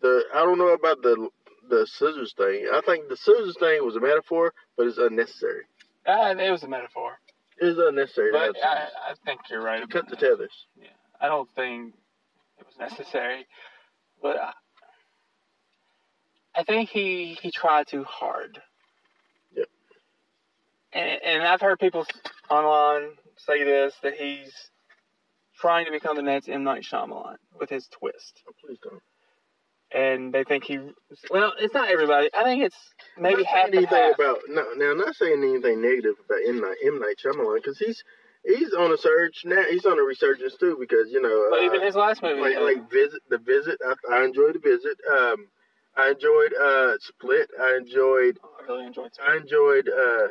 The 0.02 0.23
I 0.35 0.39
don't 0.39 0.57
know 0.57 0.73
about 0.73 1.02
the 1.02 1.30
the 1.69 1.88
scissors 1.88 2.34
thing. 2.35 2.68
I 2.73 2.81
think 2.85 3.07
the 3.07 3.15
scissors 3.15 3.56
thing 3.57 3.85
was 3.85 3.95
a 3.95 4.02
metaphor, 4.02 4.53
but 4.76 4.88
it's 4.88 4.98
unnecessary. 4.98 5.64
uh, 6.06 6.35
it 6.38 6.52
was 6.52 6.64
a 6.64 6.68
metaphor. 6.68 7.19
It's 7.57 7.80
unnecessary. 7.81 8.31
But 8.34 8.57
I. 8.61 8.88
I 9.11 9.14
think 9.26 9.39
you're 9.49 9.61
right. 9.64 9.88
Cut 9.89 10.10
the 10.10 10.18
tethers. 10.18 10.52
I 11.22 11.27
don't 11.27 11.49
think 11.56 11.93
it 12.61 12.67
was 12.67 12.77
necessary, 12.91 13.45
but 14.21 14.38
I, 14.38 14.51
I 16.55 16.63
think 16.63 16.89
he 16.89 17.38
he 17.41 17.51
tried 17.51 17.88
too 17.88 18.03
hard. 18.03 18.61
Yep. 19.55 19.67
And 20.93 21.09
and 21.23 21.43
I've 21.43 21.61
heard 21.61 21.79
people 21.79 22.05
online 22.49 23.09
say 23.38 23.63
this 23.63 23.93
that 24.03 24.13
he's 24.15 24.53
trying 25.59 25.85
to 25.85 25.91
become 25.91 26.15
the 26.15 26.21
next 26.21 26.49
M 26.49 26.63
Night 26.63 26.83
Shyamalan 26.83 27.35
with 27.59 27.69
his 27.69 27.88
twist, 27.88 28.41
Oh, 28.47 28.51
please 28.65 28.79
don't. 28.83 29.01
and 29.93 30.33
they 30.33 30.43
think 30.43 30.63
he. 30.63 30.79
Well, 31.29 31.53
it's 31.59 31.73
not 31.73 31.89
everybody. 31.89 32.29
I 32.33 32.43
think 32.43 32.63
it's 32.63 32.77
maybe 33.17 33.43
not 33.43 33.45
half 33.47 33.67
anything 33.67 33.88
half. 33.88 34.15
about 34.15 34.39
no. 34.49 34.65
Now, 34.75 34.91
I'm 34.91 34.97
not 34.97 35.15
saying 35.15 35.41
anything 35.43 35.81
negative 35.81 36.15
about 36.25 36.39
M 36.47 36.59
Night 36.61 36.77
M 36.85 36.99
Night 36.99 37.15
Shyamalan 37.23 37.55
because 37.57 37.77
he's 37.77 38.03
he's 38.45 38.73
on 38.73 38.91
a 38.91 38.97
surge 38.97 39.41
now. 39.45 39.63
He's 39.69 39.85
on 39.85 39.99
a 39.99 40.03
resurgence 40.03 40.55
too 40.57 40.77
because 40.80 41.11
you 41.11 41.22
know, 41.22 41.47
But 41.49 41.59
uh, 41.61 41.65
even 41.65 41.81
his 41.81 41.95
last 41.95 42.22
movie, 42.22 42.41
like 42.41 42.57
like 42.59 42.91
visit 42.91 43.22
the 43.30 43.38
visit. 43.38 43.77
I, 43.85 44.15
I 44.15 44.23
enjoyed 44.23 44.55
the 44.55 44.59
visit. 44.59 44.97
Um, 45.11 45.47
I 45.95 46.09
enjoyed 46.11 46.53
uh 46.53 46.97
Split. 46.99 47.49
I 47.59 47.77
enjoyed 47.77 48.38
I 48.59 48.72
really 48.72 48.85
enjoyed. 48.88 49.11
I 49.26 49.38
enjoyed. 49.38 49.89
uh 49.89 50.27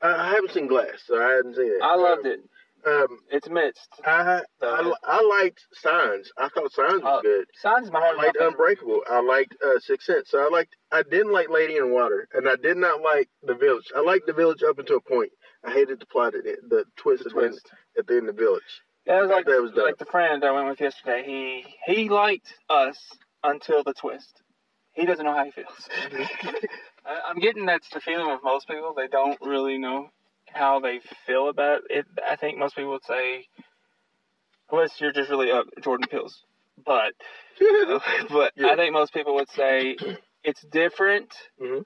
I 0.00 0.28
haven't 0.30 0.52
seen 0.52 0.68
Glass, 0.68 1.02
so 1.06 1.20
I 1.20 1.32
hadn't 1.32 1.56
seen 1.56 1.66
it. 1.72 1.82
I 1.82 1.96
loved 1.96 2.24
um, 2.24 2.32
it. 2.32 2.40
Um, 2.86 3.18
It's 3.30 3.48
mixed. 3.48 3.88
I, 4.06 4.42
I 4.62 4.92
I 5.02 5.40
liked 5.42 5.60
Signs. 5.72 6.30
I 6.38 6.48
thought 6.48 6.72
Signs 6.72 7.02
was 7.02 7.18
Uh, 7.18 7.22
good. 7.22 7.46
Signs 7.60 7.86
is 7.86 7.92
my 7.92 7.98
I 8.00 8.12
liked 8.12 8.36
Unbreakable. 8.40 9.02
I 9.10 9.20
liked 9.20 9.56
uh, 9.64 9.78
Sixth 9.80 10.06
Sense. 10.06 10.30
So 10.30 10.38
I 10.38 10.48
liked. 10.48 10.76
I 10.92 11.02
didn't 11.02 11.32
like 11.32 11.50
Lady 11.50 11.76
in 11.76 11.90
Water, 11.90 12.28
and 12.32 12.48
I 12.48 12.54
did 12.56 12.76
not 12.76 13.02
like 13.02 13.28
The 13.42 13.54
Village. 13.54 13.90
I 13.94 14.00
liked 14.00 14.26
The 14.26 14.32
Village 14.32 14.62
up 14.62 14.78
until 14.78 14.98
a 14.98 15.00
point. 15.00 15.32
I 15.64 15.72
hated 15.72 16.00
the 16.00 16.06
plot, 16.06 16.34
at 16.34 16.46
it, 16.46 16.68
the 16.68 16.84
twist, 16.96 17.24
The 17.24 17.30
at 17.30 17.34
the 17.34 17.42
end- 17.42 17.50
twist. 17.52 17.70
at 17.98 18.06
the 18.06 18.16
end 18.16 18.28
of 18.28 18.36
The 18.36 18.42
Village. 18.42 18.62
Yeah, 19.06 19.18
it 19.18 19.22
was 19.22 19.30
like 19.30 19.46
That 19.46 19.62
was 19.62 19.72
dope. 19.72 19.86
like 19.86 19.98
the 19.98 20.04
friend 20.04 20.44
I 20.44 20.52
went 20.52 20.68
with 20.68 20.80
yesterday. 20.80 21.22
He 21.24 21.92
he 21.92 22.08
liked 22.08 22.52
us 22.68 22.98
until 23.42 23.82
the 23.82 23.94
twist. 23.94 24.42
He 24.92 25.06
doesn't 25.06 25.24
know 25.24 25.34
how 25.34 25.44
he 25.44 25.50
feels. 25.52 25.88
I, 27.06 27.20
I'm 27.28 27.38
getting 27.38 27.66
that's 27.66 27.88
the 27.90 28.00
feeling 28.00 28.28
with 28.30 28.40
most 28.44 28.68
people. 28.68 28.92
They 28.96 29.08
don't 29.08 29.38
really 29.40 29.78
know 29.78 30.10
how 30.52 30.80
they 30.80 31.00
feel 31.26 31.48
about 31.48 31.82
it. 31.90 32.06
I 32.28 32.36
think 32.36 32.58
most 32.58 32.74
people 32.76 32.90
would 32.92 33.04
say, 33.04 33.46
unless 34.70 35.00
you're 35.00 35.12
just 35.12 35.30
really 35.30 35.50
up 35.50 35.66
Jordan 35.82 36.06
Peele's. 36.10 36.44
but 36.86 37.12
but 38.30 38.52
Yeah. 38.56 38.68
I 38.68 38.76
think 38.76 38.92
most 38.92 39.12
people 39.12 39.34
would 39.36 39.50
say 39.50 39.96
it's 40.44 40.62
different. 40.70 41.34
Mhm. 41.60 41.84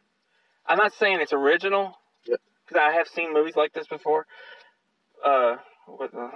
I'm 0.66 0.78
not 0.78 0.92
saying 0.94 1.20
it's 1.20 1.32
original. 1.32 1.94
Because 2.72 2.88
I 2.90 2.96
have 2.96 3.08
seen 3.08 3.32
movies 3.32 3.56
like 3.56 3.72
this 3.72 3.86
before. 3.86 4.26
Uh, 5.24 5.56
what, 5.86 6.10
the, 6.12 6.30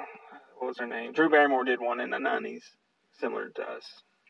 what 0.59 0.69
was 0.69 0.79
her 0.79 0.87
name? 0.87 1.13
Drew 1.13 1.29
Barrymore 1.29 1.65
did 1.65 1.81
one 1.81 2.01
in 2.01 2.11
the 2.11 2.19
'90s, 2.19 2.63
similar 3.21 3.49
to 3.51 3.63
us. 3.63 3.85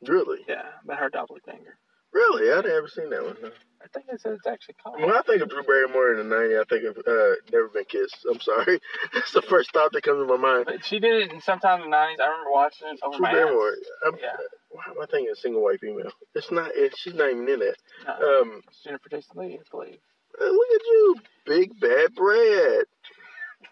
really, 0.07 0.39
Yeah, 0.49 0.62
about 0.85 0.99
her 0.99 1.11
doppelganger. 1.11 1.78
really, 2.12 2.51
I'd 2.53 2.65
never 2.65 2.89
seen 2.89 3.11
that 3.11 3.23
one. 3.23 3.37
no. 3.43 3.51
I 3.85 3.89
think 3.89 4.07
it's, 4.11 4.24
it's 4.24 4.47
actually 4.47 4.74
called. 4.83 5.01
When 5.01 5.12
I 5.12 5.20
think 5.23 5.43
of 5.43 5.51
Drew 5.51 5.62
Barrymore 5.62 6.15
in 6.15 6.28
the 6.28 6.35
'90s, 6.35 6.61
I 6.61 6.65
think 6.65 6.85
of 6.85 6.97
uh, 7.07 7.35
Never 7.53 7.69
Been 7.69 7.85
Kissed. 7.85 8.27
I'm 8.31 8.41
sorry, 8.41 8.81
that's 9.15 9.33
the 9.33 9.43
first 9.43 9.73
thought 9.73 9.93
that 9.93 10.03
comes 10.03 10.27
to 10.27 10.37
my 10.37 10.41
mind. 10.41 10.65
But 10.66 10.85
she 10.85 10.99
did 10.99 11.15
it 11.23 11.33
in 11.33 11.41
sometime 11.41 11.83
in 11.83 11.91
the 11.91 11.97
'90s. 11.97 12.20
I 12.20 12.27
remember 12.28 12.51
watching 12.53 12.89
it 12.89 12.99
over 13.03 13.16
Drew 13.19 13.23
my 13.23 13.33
Barrymore. 13.33 13.73
I'm, 14.07 14.15
Yeah. 14.16 14.37
Why 14.70 14.83
am 14.89 15.01
I 15.01 15.07
thinking 15.07 15.31
of 15.31 15.39
single 15.39 15.62
white 15.62 15.81
female? 15.81 16.11
It's 16.35 16.51
not. 16.51 16.70
It, 16.74 16.95
she's 16.97 17.15
not 17.15 17.31
even 17.31 17.49
in 17.49 17.61
that. 17.61 17.77
No, 18.07 18.41
Um, 18.43 18.62
Jennifer 18.83 19.09
Jason 19.11 19.33
Leigh, 19.37 19.61
I 19.61 19.65
believe. 19.70 19.99
Uh, 20.40 20.44
Look 20.44 20.68
at 20.74 20.86
you, 20.86 21.16
big 21.44 21.80
bad 21.80 22.14
Brad. 22.14 22.84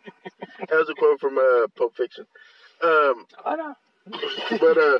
that 0.58 0.70
was 0.70 0.88
a 0.90 0.94
quote 0.94 1.20
from 1.20 1.38
uh, 1.38 1.66
Pulp 1.76 1.96
Fiction. 1.96 2.26
Um, 2.82 3.26
I 3.44 3.56
know. 3.56 3.74
but 4.60 4.78
uh, 4.78 4.98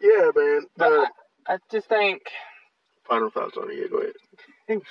yeah, 0.00 0.30
man. 0.34 0.62
But 0.76 0.92
Uh, 0.92 1.06
I, 1.48 1.54
I 1.54 1.58
just 1.70 1.88
think 1.88 2.22
final 3.08 3.30
thoughts 3.30 3.56
on 3.56 3.70
it. 3.70 3.78
Yeah, 3.78 3.88
go 3.88 3.98
ahead. 3.98 4.82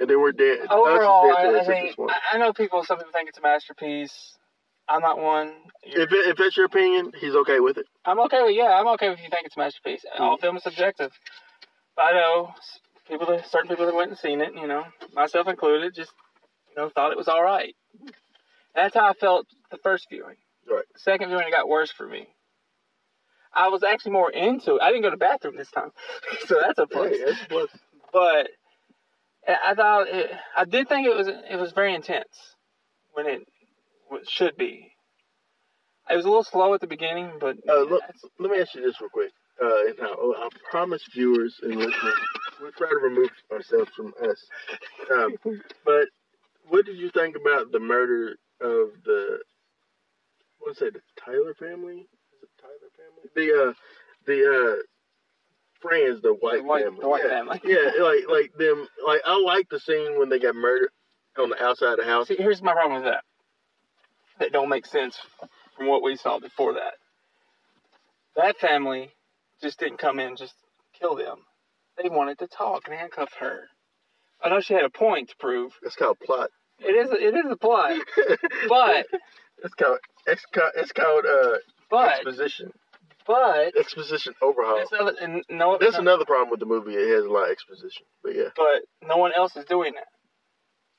And 0.00 0.10
then 0.10 0.20
we're 0.20 0.32
dead. 0.32 0.66
overall, 0.70 1.32
I, 1.36 1.60
I 1.60 1.64
think. 1.64 1.96
I, 2.32 2.38
know 2.38 2.52
people. 2.52 2.82
Some 2.84 2.98
people 2.98 3.12
think 3.12 3.28
it's 3.28 3.38
a 3.38 3.42
masterpiece. 3.42 4.36
I'm 4.88 5.00
not 5.00 5.18
one. 5.18 5.52
If 5.84 6.12
it, 6.12 6.28
if 6.28 6.36
that's 6.36 6.56
your 6.56 6.66
opinion, 6.66 7.12
he's 7.18 7.34
okay 7.34 7.60
with 7.60 7.78
it. 7.78 7.86
I'm 8.04 8.18
okay 8.20 8.42
with 8.42 8.56
yeah. 8.56 8.76
I'm 8.78 8.88
okay 8.88 9.08
with 9.08 9.20
you 9.20 9.30
think 9.30 9.46
it's 9.46 9.56
a 9.56 9.60
masterpiece. 9.60 10.04
All 10.18 10.36
film 10.36 10.56
is 10.56 10.64
subjective. 10.64 11.12
But 11.96 12.06
I 12.06 12.12
know 12.12 12.54
people, 13.08 13.26
that, 13.26 13.48
certain 13.50 13.68
people 13.68 13.86
that 13.86 13.94
went 13.94 14.10
and 14.10 14.18
seen 14.18 14.40
it. 14.40 14.54
You 14.54 14.66
know, 14.66 14.84
myself 15.12 15.48
included, 15.48 15.94
just 15.94 16.12
you 16.70 16.82
know 16.82 16.90
thought 16.90 17.12
it 17.12 17.18
was 17.18 17.28
all 17.28 17.42
right. 17.42 17.74
That's 18.74 18.94
how 18.94 19.08
I 19.08 19.12
felt 19.14 19.46
the 19.70 19.78
first 19.78 20.08
viewing. 20.10 20.36
Right. 20.68 20.84
The 20.92 21.00
second 21.00 21.28
viewing, 21.28 21.46
it 21.46 21.52
got 21.52 21.68
worse 21.68 21.90
for 21.92 22.06
me. 22.06 22.26
I 23.52 23.68
was 23.68 23.84
actually 23.84 24.12
more 24.12 24.30
into 24.32 24.76
it. 24.76 24.82
I 24.82 24.88
didn't 24.88 25.02
go 25.02 25.10
to 25.10 25.16
the 25.16 25.18
bathroom 25.18 25.56
this 25.56 25.70
time, 25.70 25.90
so 26.46 26.60
that's 26.60 26.78
a 26.78 26.86
plus. 26.86 27.12
That's 27.24 27.42
a 27.42 27.48
plus. 27.48 27.70
But 28.12 28.48
I 29.46 29.56
I 29.70 29.74
thought 29.74 30.08
it, 30.08 30.30
I 30.56 30.64
did 30.64 30.88
think 30.88 31.06
it 31.06 31.14
was 31.14 31.28
it 31.28 31.56
was 31.56 31.72
very 31.72 31.94
intense 31.94 32.56
when 33.12 33.26
it 33.26 33.42
should 34.28 34.56
be. 34.56 34.90
It 36.10 36.16
was 36.16 36.24
a 36.24 36.28
little 36.28 36.44
slow 36.44 36.74
at 36.74 36.80
the 36.80 36.86
beginning, 36.86 37.32
but 37.40 37.56
Uh, 37.68 37.82
look, 37.82 38.02
let 38.38 38.50
me 38.50 38.60
ask 38.60 38.74
you 38.74 38.82
this 38.82 39.00
real 39.00 39.08
quick. 39.10 39.30
Uh, 39.62 39.66
I, 39.66 39.94
I 40.36 40.48
promise 40.70 41.02
viewers 41.14 41.54
and 41.62 41.76
listeners, 41.76 42.14
we'll 42.60 42.72
try 42.72 42.88
to 42.88 42.96
remove 42.96 43.30
ourselves 43.52 43.90
from 43.96 44.12
us. 44.22 44.46
Um, 45.12 45.36
but 45.84 46.06
what 46.68 46.86
did 46.86 46.96
you 46.96 47.10
think 47.10 47.36
about 47.36 47.72
the 47.72 47.80
murder 47.80 48.36
of 48.60 48.90
the 49.04 49.40
what's 50.60 50.80
that? 50.80 50.94
The 50.94 51.00
Tyler 51.18 51.54
family? 51.54 52.00
Is 52.32 52.42
it 52.42 52.50
Tyler 52.60 52.90
family? 52.96 53.30
The 53.34 53.68
uh, 53.68 53.72
the 54.26 54.76
uh, 54.78 54.82
friends, 55.80 56.22
the 56.22 56.34
white, 56.34 56.64
white- 56.64 56.84
family. 56.84 57.00
the 57.00 57.08
white 57.08 57.24
yeah. 57.24 57.30
family. 57.30 57.60
Yeah, 57.64 58.02
like 58.02 58.24
like 58.28 58.52
them. 58.58 58.86
Like 59.06 59.20
I 59.26 59.40
like 59.40 59.68
the 59.68 59.80
scene 59.80 60.18
when 60.18 60.28
they 60.28 60.38
got 60.38 60.54
murdered 60.54 60.90
on 61.38 61.50
the 61.50 61.62
outside 61.62 61.92
of 61.92 61.98
the 61.98 62.04
house. 62.04 62.28
See, 62.28 62.36
here's 62.36 62.62
my 62.62 62.72
problem 62.72 63.02
with 63.02 63.12
that. 63.12 63.24
That 64.38 64.52
don't 64.52 64.68
make 64.68 64.86
sense 64.86 65.18
from 65.76 65.86
what 65.88 66.02
we 66.02 66.16
saw 66.16 66.38
before 66.38 66.74
that. 66.74 66.94
That 68.36 68.58
family 68.58 69.10
just 69.62 69.78
didn't 69.78 69.98
come 69.98 70.18
in 70.18 70.36
just 70.36 70.54
kill 70.98 71.14
them. 71.14 71.38
They 72.02 72.08
wanted 72.08 72.38
to 72.38 72.46
talk 72.46 72.82
and 72.86 72.94
handcuff 72.96 73.32
her. 73.40 73.68
I 74.42 74.48
know 74.48 74.60
she 74.60 74.74
had 74.74 74.84
a 74.84 74.90
point 74.90 75.30
to 75.30 75.36
prove. 75.36 75.72
It's 75.82 75.96
called 75.96 76.18
plot. 76.20 76.50
It 76.80 76.92
is. 76.92 77.10
It 77.12 77.34
is 77.34 77.50
a 77.50 77.56
plot, 77.56 77.98
but 78.68 79.06
it's 79.64 79.74
called 79.74 79.98
it's 80.26 80.44
called 80.52 80.72
it's 80.76 80.92
called 80.92 81.24
uh 81.24 81.58
but 81.88 82.14
exposition 82.14 82.72
but 83.26 83.76
exposition 83.76 84.34
overhaul. 84.42 84.76
that's 84.78 84.92
other, 84.92 85.14
and 85.20 85.44
no. 85.48 85.78
That's 85.78 85.94
no, 85.94 86.00
another 86.00 86.24
problem 86.24 86.50
with 86.50 86.60
the 86.60 86.66
movie. 86.66 86.94
It 86.94 87.14
has 87.14 87.24
a 87.24 87.30
lot 87.30 87.44
of 87.44 87.50
exposition, 87.50 88.04
but 88.22 88.34
yeah. 88.34 88.48
But 88.56 88.84
no 89.06 89.16
one 89.16 89.32
else 89.34 89.56
is 89.56 89.64
doing 89.64 89.94
that. 89.94 90.08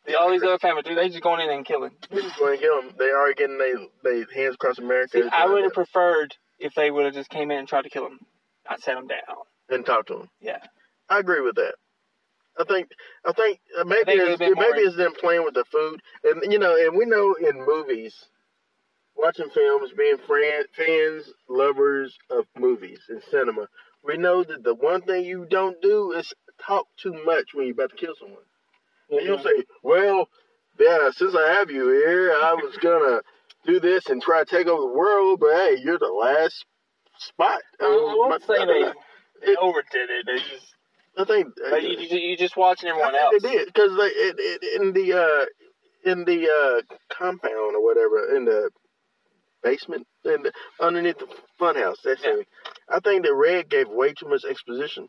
The, 0.06 0.20
all 0.20 0.32
these 0.32 0.44
other 0.44 0.60
family 0.60 0.84
do. 0.84 0.96
They 0.96 1.10
just 1.10 1.22
going 1.22 1.42
in 1.42 1.50
and 1.50 1.66
killing. 1.66 1.92
They're 2.10 2.22
just 2.22 2.38
going 2.38 2.60
get 2.60 2.70
them. 2.70 2.94
They 2.98 3.10
are 3.10 3.34
getting 3.34 3.58
they 3.58 3.74
they 4.04 4.26
hands 4.36 4.56
across 4.56 4.78
America. 4.78 5.22
See, 5.22 5.30
I 5.32 5.46
would 5.48 5.64
have 5.64 5.74
preferred 5.74 6.36
if 6.60 6.74
they 6.76 6.92
would 6.92 7.06
have 7.06 7.14
just 7.14 7.30
came 7.30 7.52
in 7.52 7.58
and 7.58 7.68
tried 7.68 7.84
to 7.84 7.90
kill 7.90 8.06
him, 8.06 8.20
not 8.70 8.82
set 8.82 8.98
him 8.98 9.08
down. 9.08 9.20
and 9.70 9.86
talk 9.86 10.08
to 10.08 10.14
them. 10.14 10.30
Yeah. 10.40 10.60
I 11.10 11.20
agree 11.20 11.42
with 11.42 11.56
that. 11.56 11.76
I 12.58 12.64
think 12.64 12.88
I 13.26 13.34
think 13.34 13.60
uh, 13.78 13.84
maybe 13.84 14.06
think 14.06 14.22
it's, 14.22 14.40
maybe 14.40 14.54
more- 14.56 14.76
it's 14.76 14.96
them 14.96 15.14
playing 15.20 15.44
with 15.44 15.54
the 15.56 15.66
food, 15.66 16.02
and 16.24 16.52
you 16.52 16.60
know, 16.60 16.76
and 16.76 16.96
we 16.98 17.06
know 17.06 17.34
in 17.36 17.66
movies, 17.66 18.16
watching 19.16 19.50
films, 19.50 19.92
being 19.98 20.18
fan, 20.18 20.64
fans, 20.76 21.30
lovers 21.50 22.18
of 22.30 22.46
movies 22.58 23.00
and 23.10 23.22
cinema, 23.30 23.68
we 24.04 24.18
know 24.18 24.44
that 24.44 24.64
the 24.64 24.74
one 24.74 25.02
thing 25.02 25.26
you 25.26 25.46
don't 25.50 25.82
do 25.82 26.14
is 26.14 26.34
talk 26.66 26.88
too 27.02 27.14
much 27.26 27.54
when 27.54 27.66
you're 27.66 27.74
about 27.74 27.90
to 27.92 27.98
kill 27.98 28.16
someone. 28.18 28.44
And 29.10 29.22
you 29.22 29.28
don't 29.28 29.44
say, 29.44 29.64
"Well, 29.84 30.30
yeah, 30.80 31.10
since 31.12 31.36
I 31.36 31.54
have 31.56 31.70
you 31.70 31.90
here, 31.90 32.32
I 32.34 32.54
was 32.54 32.78
gonna 32.78 33.22
do 33.66 33.80
this 33.80 34.08
and 34.08 34.22
try 34.22 34.44
to 34.44 34.50
take 34.50 34.68
over 34.68 34.82
the 34.82 34.98
world, 34.98 35.40
but 35.42 35.54
hey, 35.54 35.76
you're 35.84 36.00
the 36.00 36.08
last 36.08 36.66
spot." 37.18 37.62
I, 37.82 37.86
I 37.86 38.16
won't 38.18 38.44
say 38.48 38.66
they, 38.66 38.92
they 39.46 39.56
overdid 39.58 40.10
it. 40.10 40.26
They 40.26 40.38
just, 40.38 40.74
I 41.18 41.26
think. 41.26 41.48
but 41.70 41.84
you, 41.84 41.98
you, 42.00 42.38
just 42.38 42.58
watching 42.58 42.90
everyone 42.90 43.16
I 43.16 43.20
else. 43.20 43.36
They 43.42 43.50
did 43.50 43.68
because 43.68 43.92
they 43.98 44.06
it, 44.06 44.36
it, 44.40 44.82
in 44.82 44.94
the 44.94 45.14
uh, 45.14 45.46
in 46.12 46.26
the 46.26 46.50
uh, 46.50 46.96
compound 47.16 47.76
or 47.76 47.84
whatever 47.84 48.36
in 48.36 48.46
the 48.46 48.70
basement 49.64 50.08
the, 50.24 50.52
underneath 50.80 51.18
the 51.20 51.28
funhouse. 51.60 51.98
That's 52.04 52.24
Yeah. 52.24 52.40
it. 52.40 52.48
I 52.90 53.00
think 53.00 53.26
that 53.26 53.34
Red 53.34 53.70
gave 53.70 53.88
way 53.90 54.14
too 54.14 54.28
much 54.28 54.46
exposition 54.46 55.08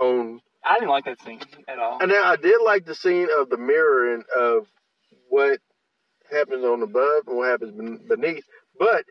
on. 0.00 0.40
I 0.64 0.74
didn't 0.74 0.90
like 0.90 1.04
that 1.06 1.20
scene 1.22 1.40
at 1.68 1.78
all. 1.78 1.98
And 2.00 2.10
now 2.10 2.24
I 2.24 2.36
did 2.36 2.60
like 2.64 2.86
the 2.86 2.94
scene 2.94 3.28
of 3.36 3.50
the 3.50 3.58
mirroring 3.58 4.24
of 4.36 4.66
what 5.28 5.60
happens 6.30 6.64
on 6.64 6.82
above 6.82 7.28
and 7.28 7.36
what 7.36 7.50
happens 7.50 8.00
beneath. 8.08 8.44
But 8.78 9.04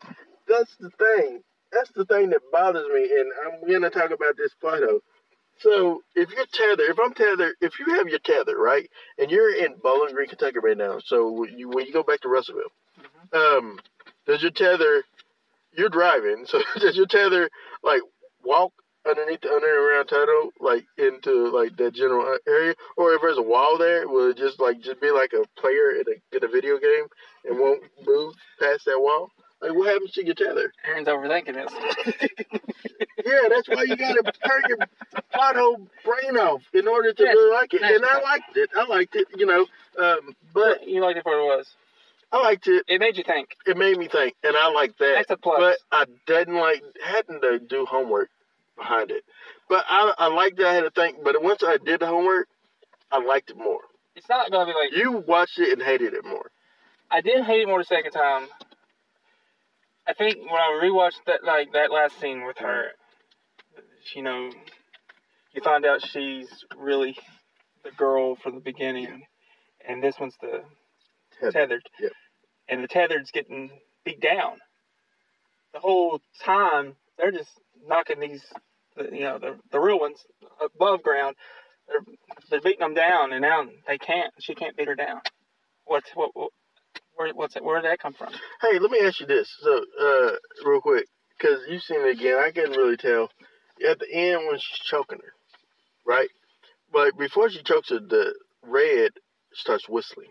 that's 0.48 0.76
the 0.80 0.90
thing. 0.92 1.42
That's 1.72 1.92
the 1.96 2.06
thing 2.06 2.30
that 2.32 2.42
bothers 2.52 2.88
me, 2.94 3.04
and 3.20 3.32
I'm 3.46 3.70
gonna 3.72 3.90
talk 3.90 4.12
about 4.12 4.38
this 4.38 4.54
Plato. 4.62 5.02
So 5.60 6.02
if 6.16 6.30
you're 6.30 6.46
tethered, 6.52 6.90
if 6.90 6.98
I'm 7.04 7.14
tethered, 7.14 7.56
if 7.62 7.80
you 7.80 7.96
have 7.96 8.08
your 8.08 8.20
tether 8.20 8.58
right, 8.58 8.90
and 9.18 9.32
you're 9.32 9.56
in 9.56 9.76
Bowling 9.82 10.14
Green, 10.14 10.28
Kentucky 10.28 10.60
right 10.62 10.78
now, 10.78 11.00
so 11.06 11.32
when 11.32 11.58
you 11.58 11.70
when 11.70 11.86
you 11.86 11.94
go 11.94 12.04
back 12.04 12.22
to 12.22 12.30
Russellville, 12.30 12.72
um, 13.34 13.80
does 14.28 14.42
your 14.42 14.52
tether? 14.52 15.04
You're 15.76 15.90
driving, 15.90 16.46
so 16.48 16.62
does 16.80 16.96
your 16.96 17.08
tether 17.08 17.50
like 17.84 18.02
walk 18.44 18.74
underneath 19.08 19.42
the 19.42 19.50
under 19.50 19.68
and 19.68 19.78
around 19.78 20.08
tunnel, 20.08 20.52
like 20.60 20.86
into 20.98 21.50
like 21.50 21.76
that 21.78 21.94
general 21.94 22.38
area, 22.48 22.76
or 22.98 23.14
if 23.14 23.22
there's 23.22 23.38
a 23.38 23.42
wall 23.42 23.78
there, 23.78 24.08
will 24.08 24.32
it 24.32 24.38
just 24.38 24.60
like 24.60 24.80
just 24.82 25.02
be 25.02 25.12
like 25.12 25.32
a 25.34 25.46
player 25.60 25.92
in 25.92 26.04
a 26.08 26.36
in 26.38 26.44
a 26.44 26.48
video 26.48 26.78
game 26.78 27.06
and 27.46 27.60
won't 27.60 27.84
move 28.06 28.34
past 28.60 28.86
that 28.86 29.00
wall? 29.00 29.30
Like 29.64 29.78
what 29.78 29.88
happens 29.88 30.12
to 30.12 30.26
your 30.26 30.36
tether? 30.36 30.74
Aaron's 30.86 31.08
overthinking 31.08 31.56
this. 31.56 32.50
Yeah, 33.26 33.48
that's 33.50 33.70
why 33.70 33.84
you 33.84 33.96
gotta 33.96 34.22
turn 34.46 34.64
your 34.68 34.78
pothole 35.34 35.88
brain 36.04 36.36
off 36.38 36.62
in 36.74 36.90
order 36.90 37.14
to 37.14 37.24
Yes, 37.24 37.34
really 37.36 37.54
like 37.54 37.74
it. 37.74 37.82
And 37.82 38.04
I 38.04 38.22
liked 38.22 38.58
it. 38.58 38.70
I 38.76 38.86
liked 38.86 39.16
it, 39.16 39.28
you 39.38 39.46
know. 39.46 39.66
Um, 39.98 40.36
but 40.54 40.88
you 40.88 41.02
liked 41.02 41.18
it 41.20 41.24
for 41.24 41.32
what 41.32 41.54
it 41.54 41.58
was. 41.58 41.68
I 42.34 42.42
liked 42.42 42.68
it. 42.68 42.84
It 42.88 43.00
made 43.00 43.16
you 43.16 43.24
think. 43.24 43.56
It 43.66 43.78
made 43.78 43.98
me 43.98 44.10
think, 44.10 44.36
and 44.44 44.58
I 44.58 44.72
liked 44.72 45.00
that. 45.00 45.14
That's 45.16 45.32
a 45.32 45.38
plus. 45.38 45.58
But 45.58 45.78
I 45.92 46.06
didn't 46.26 46.56
like 46.56 46.84
hadn't 47.02 47.42
to 47.42 47.60
do 47.60 47.86
homework 47.86 48.30
behind 48.76 49.12
it. 49.12 49.24
But 49.70 49.86
I 49.88 50.14
I 50.18 50.28
liked 50.28 50.58
that 50.58 50.68
I 50.68 50.74
had 50.74 50.82
to 50.82 50.92
think. 50.92 51.24
But 51.24 51.42
once 51.42 51.64
I 51.64 51.78
did 51.78 52.02
the 52.02 52.08
homework, 52.08 52.48
I 53.10 53.24
liked 53.24 53.52
it 53.52 53.58
more. 53.58 53.82
It's 54.16 54.28
not 54.28 54.52
gonna 54.52 54.66
be 54.66 54.78
like 54.78 54.96
You 54.96 55.24
watched 55.26 55.60
it 55.60 55.72
and 55.72 55.82
hated 55.82 56.14
it 56.14 56.26
more. 56.26 56.52
I 57.10 57.22
did 57.22 57.44
hate 57.46 57.62
it 57.62 57.68
more 57.68 57.80
the 57.80 57.86
second 57.86 58.12
time. 58.12 58.48
I 60.08 60.14
think 60.14 60.38
when 60.38 60.60
I 60.60 60.82
rewatched 60.84 61.24
that 61.28 61.44
like 61.44 61.74
that 61.74 61.92
last 61.92 62.20
scene 62.20 62.46
with 62.46 62.58
her, 62.60 62.88
you 64.16 64.22
know, 64.22 64.50
you 65.54 65.62
find 65.62 65.86
out 65.86 66.06
she's 66.06 66.50
really 66.78 67.16
the 67.84 67.92
girl 67.92 68.36
from 68.36 68.56
the 68.56 68.62
beginning, 68.62 69.24
and 69.88 70.04
this 70.04 70.20
one's 70.20 70.36
the 70.42 70.64
Tethered. 71.40 71.54
tethered, 71.54 71.90
Yep. 72.00 72.12
and 72.70 72.84
the 72.84 72.88
tethered's 72.88 73.32
getting 73.32 73.72
beat 74.06 74.22
down. 74.22 74.58
The 75.74 75.80
whole 75.80 76.20
time 76.44 76.96
they're 77.18 77.32
just 77.32 77.52
knocking 77.88 78.20
these, 78.20 78.44
you 78.98 79.22
know, 79.22 79.40
the 79.40 79.58
the 79.72 79.80
real 79.80 80.00
ones 80.00 80.20
above 80.62 81.04
ground. 81.04 81.36
They're 81.88 82.04
they're 82.50 82.62
beating 82.62 82.80
them 82.80 82.94
down, 82.94 83.34
and 83.34 83.42
now 83.42 83.66
they 83.88 83.98
can't. 83.98 84.34
She 84.40 84.56
can't 84.56 84.76
beat 84.78 84.88
her 84.88 84.96
down. 84.96 85.22
What's 85.86 86.10
what? 86.16 86.32
what 86.36 86.52
where, 87.16 87.34
what's 87.34 87.56
it? 87.56 87.64
Where 87.64 87.82
did 87.82 87.90
that 87.90 88.00
come 88.00 88.14
from? 88.14 88.34
Hey, 88.62 88.80
let 88.80 88.92
me 88.92 89.00
ask 89.04 89.20
you 89.20 89.26
this. 89.26 89.50
So, 89.62 89.86
uh, 90.02 90.32
real 90.66 90.82
quick, 90.82 91.06
because 91.38 91.60
you've 91.68 91.84
seen 91.84 92.02
it 92.02 92.18
again. 92.18 92.38
I 92.38 92.52
couldn't 92.52 92.78
really 92.78 92.98
tell 92.98 93.30
at 93.88 94.00
the 94.00 94.12
end 94.12 94.46
when 94.48 94.58
she's 94.60 94.80
choking 94.86 95.20
her, 95.20 95.34
right? 96.06 96.30
But 96.92 97.18
before 97.18 97.50
she 97.50 97.64
chokes 97.64 97.90
her, 97.90 98.00
the 98.00 98.34
red 98.62 99.12
starts 99.54 99.90
whistling. 99.90 100.30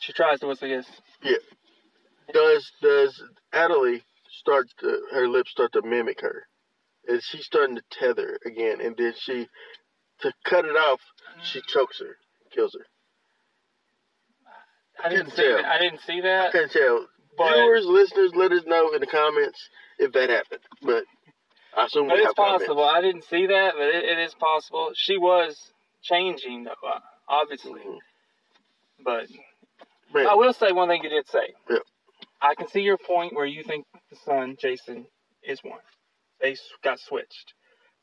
She 0.00 0.12
tries 0.12 0.40
to 0.40 0.48
whistle 0.48 0.68
yes. 0.68 0.86
Yeah. 1.22 1.36
Does 2.32 2.70
does 2.80 3.22
Adelaide 3.52 4.02
start 4.40 4.66
to, 4.80 5.00
her 5.12 5.28
lips 5.28 5.50
start 5.50 5.72
to 5.72 5.82
mimic 5.82 6.20
her? 6.20 6.46
Is 7.04 7.24
she 7.24 7.38
starting 7.38 7.76
to 7.76 7.82
tether 7.90 8.38
again? 8.44 8.80
And 8.80 8.96
then 8.96 9.14
she, 9.16 9.48
to 10.20 10.32
cut 10.44 10.64
it 10.64 10.76
off, 10.76 11.00
she 11.42 11.60
chokes 11.66 12.00
her, 12.00 12.16
kills 12.52 12.74
her. 12.78 12.86
I 15.04 15.08
didn't 15.08 15.26
couldn't 15.26 15.36
see 15.36 15.42
tell. 15.48 15.56
that. 15.56 15.64
I 15.66 15.78
didn't 15.78 16.00
see 16.06 16.20
that. 16.22 16.48
I 16.48 16.52
can't 16.52 16.70
tell. 16.70 17.06
But- 17.36 17.54
Viewers, 17.54 17.86
listeners, 17.86 18.32
let 18.34 18.52
us 18.52 18.64
know 18.66 18.92
in 18.92 19.00
the 19.00 19.06
comments 19.06 19.58
if 19.98 20.12
that 20.12 20.28
happened. 20.30 20.60
But 20.82 21.04
I 21.76 21.86
assume 21.86 22.08
But 22.08 22.18
it's 22.18 22.26
have 22.26 22.36
comments. 22.36 22.64
possible. 22.66 22.84
I 22.84 23.00
didn't 23.00 23.24
see 23.24 23.46
that, 23.46 23.74
but 23.76 23.88
it, 23.88 24.04
it 24.04 24.18
is 24.18 24.34
possible. 24.34 24.90
She 24.94 25.16
was 25.16 25.56
changing, 26.02 26.64
though, 26.64 26.72
uh, 26.86 27.00
obviously. 27.28 27.80
Mhm. 27.80 27.98
But 29.04 29.26
Man, 30.14 30.26
I 30.26 30.34
will 30.34 30.52
say 30.52 30.72
one 30.72 30.88
thing 30.88 31.02
you 31.02 31.08
did 31.08 31.26
say. 31.28 31.54
Yeah. 31.70 31.78
I 32.40 32.54
can 32.54 32.68
see 32.68 32.80
your 32.80 32.98
point 32.98 33.34
where 33.34 33.46
you 33.46 33.62
think 33.62 33.86
the 34.10 34.16
son, 34.16 34.56
Jason, 34.60 35.06
is 35.42 35.60
one. 35.64 35.80
They 36.40 36.56
got 36.82 36.98
switched. 37.00 37.54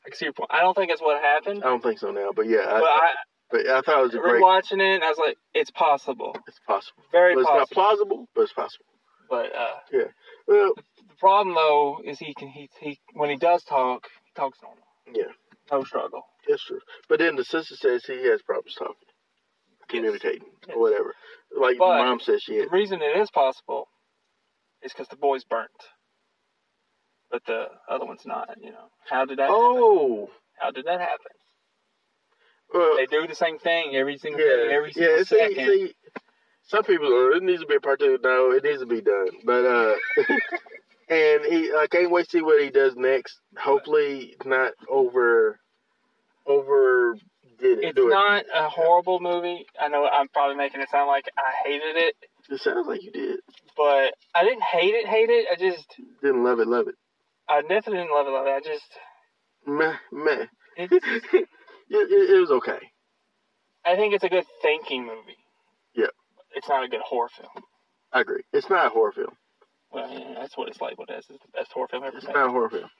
I 0.04 0.08
can 0.08 0.16
see 0.16 0.24
your 0.26 0.32
point. 0.32 0.50
I 0.52 0.60
don't 0.62 0.74
think 0.74 0.90
that's 0.90 1.00
what 1.02 1.22
happened. 1.22 1.62
I 1.62 1.68
don't 1.68 1.82
think 1.82 1.98
so 1.98 2.10
now, 2.10 2.30
but 2.34 2.46
yeah, 2.48 2.60
I, 2.66 2.80
but 2.80 2.88
I, 2.88 3.12
but 3.50 3.66
I 3.68 3.80
thought 3.82 4.00
it 4.00 4.02
was 4.04 4.14
a 4.14 4.18
great. 4.18 4.42
rewatching 4.42 4.80
it, 4.80 4.94
and 4.94 5.04
I 5.04 5.08
was 5.08 5.18
like, 5.18 5.36
it's 5.54 5.70
possible. 5.70 6.36
It's 6.46 6.60
possible. 6.66 7.02
Very 7.12 7.34
But 7.34 7.40
it's 7.42 7.50
not 7.50 7.70
plausible, 7.70 8.28
but 8.34 8.42
it's 8.42 8.52
possible. 8.52 8.84
But 9.28 9.54
uh, 9.54 9.76
yeah. 9.92 10.04
Well, 10.46 10.72
the 10.76 11.14
problem 11.18 11.54
though 11.54 11.98
is 12.04 12.18
he 12.18 12.34
can 12.34 12.48
he 12.48 12.68
he 12.80 12.98
when 13.14 13.30
he 13.30 13.36
does 13.36 13.62
talk, 13.64 14.08
he 14.24 14.32
talks 14.34 14.58
normal. 14.62 14.82
Yeah. 15.12 15.32
No 15.70 15.84
struggle. 15.84 16.22
that's 16.48 16.64
true. 16.64 16.80
But 17.08 17.20
then 17.20 17.36
the 17.36 17.44
sister 17.44 17.76
says 17.76 18.04
he 18.04 18.26
has 18.28 18.42
problems 18.42 18.74
talking, 18.74 18.96
communicating, 19.88 20.48
Yes. 20.66 20.76
or 20.76 20.80
whatever. 20.82 21.14
Like 21.56 21.78
But- 21.78 21.98
mom 21.98 22.18
says 22.20 22.42
she 22.42 22.58
The 22.58 22.68
reason 22.68 23.00
it 23.02 23.16
is 23.16 23.30
possible 23.30 23.86
is 24.82 24.92
because 24.92 25.06
the 25.08 25.16
boy's 25.16 25.44
burnt, 25.44 25.70
but 27.30 27.44
the 27.46 27.66
other 27.88 28.04
one's 28.06 28.26
not. 28.26 28.48
You 28.60 28.70
know, 28.72 28.88
how 29.08 29.24
did 29.26 29.38
that? 29.38 29.42
happen? 29.48 29.56
Oh, 29.58 30.30
How 30.58 30.70
did 30.72 30.86
that 30.86 31.00
happen? 31.00 31.32
Well, 32.74 32.96
They 32.96 33.06
do 33.06 33.26
the 33.26 33.34
same 33.34 33.58
thing 33.58 33.94
every 33.96 34.18
single 34.18 34.40
yeah, 34.40 34.68
day, 34.68 34.74
every 34.74 34.92
single 34.92 35.16
yeah. 35.18 35.22
See, 35.24 35.24
second. 35.38 35.66
see, 35.66 35.94
some 36.64 36.84
people, 36.84 37.08
oh, 37.08 37.32
it 37.36 37.42
needs 37.42 37.60
to 37.62 37.66
be 37.66 37.76
a 37.76 37.80
part 37.80 37.98
two. 38.00 38.18
No, 38.22 38.52
it 38.52 38.62
needs 38.64 38.80
to 38.80 38.86
be 38.86 39.00
done. 39.00 39.28
But 39.44 39.64
uh, 39.64 39.94
and 41.08 41.44
he, 41.44 41.72
I 41.72 41.86
can't 41.90 42.10
wait 42.10 42.24
to 42.26 42.30
see 42.30 42.42
what 42.42 42.62
he 42.62 42.70
does 42.70 42.94
next. 42.96 43.38
Hopefully, 43.58 44.36
not 44.44 44.72
over, 44.88 45.58
over 46.46 47.14
did 47.58 47.78
it. 47.78 47.84
It's 47.86 47.96
do 47.96 48.06
it. 48.08 48.10
not 48.10 48.44
a 48.54 48.68
horrible 48.68 49.20
movie. 49.20 49.66
I 49.80 49.88
know 49.88 50.06
I'm 50.06 50.28
probably 50.28 50.56
making 50.56 50.80
it 50.80 50.88
sound 50.90 51.08
like 51.08 51.24
I 51.36 51.68
hated 51.68 51.96
it, 51.96 52.14
It 52.50 52.60
sounds 52.60 52.86
like 52.86 53.02
you 53.02 53.10
did. 53.10 53.40
but 53.76 54.14
I 54.34 54.44
didn't 54.44 54.62
hate 54.62 54.94
it. 54.94 55.06
Hate 55.06 55.28
it. 55.30 55.46
I 55.52 55.56
just 55.56 55.86
Didn't 56.22 56.44
love 56.44 56.60
it, 56.60 56.68
love 56.68 56.88
it. 56.88 56.94
I 57.48 57.62
definitely 57.62 57.98
didn't 57.98 58.14
love 58.14 58.26
it. 58.28 58.30
Love 58.30 58.46
it. 58.46 58.50
I 58.50 58.60
just 58.60 58.84
Meh, 59.66 59.96
meh. 60.12 60.46
it's, 60.76 61.04
it, 61.90 62.10
it, 62.10 62.30
it 62.36 62.40
was 62.40 62.50
okay. 62.50 62.78
I 63.84 63.96
think 63.96 64.14
it's 64.14 64.24
a 64.24 64.28
good 64.28 64.44
thinking 64.62 65.04
movie. 65.06 65.36
Yeah. 65.94 66.06
It's 66.54 66.68
not 66.68 66.84
a 66.84 66.88
good 66.88 67.00
horror 67.00 67.28
film. 67.36 67.64
I 68.12 68.20
agree. 68.20 68.42
It's 68.52 68.68
not 68.70 68.86
a 68.86 68.90
horror 68.90 69.12
film. 69.12 69.36
Well, 69.92 70.08
yeah, 70.10 70.34
that's 70.38 70.56
what 70.56 70.68
it's 70.68 70.80
labeled 70.80 71.10
as. 71.10 71.24
It's 71.30 71.42
the 71.44 71.50
best 71.52 71.72
horror 71.72 71.88
film 71.88 72.04
ever 72.04 72.16
It's 72.16 72.26
made. 72.26 72.34
not 72.34 72.48
a 72.48 72.50
horror 72.50 72.70
film. 72.70 72.90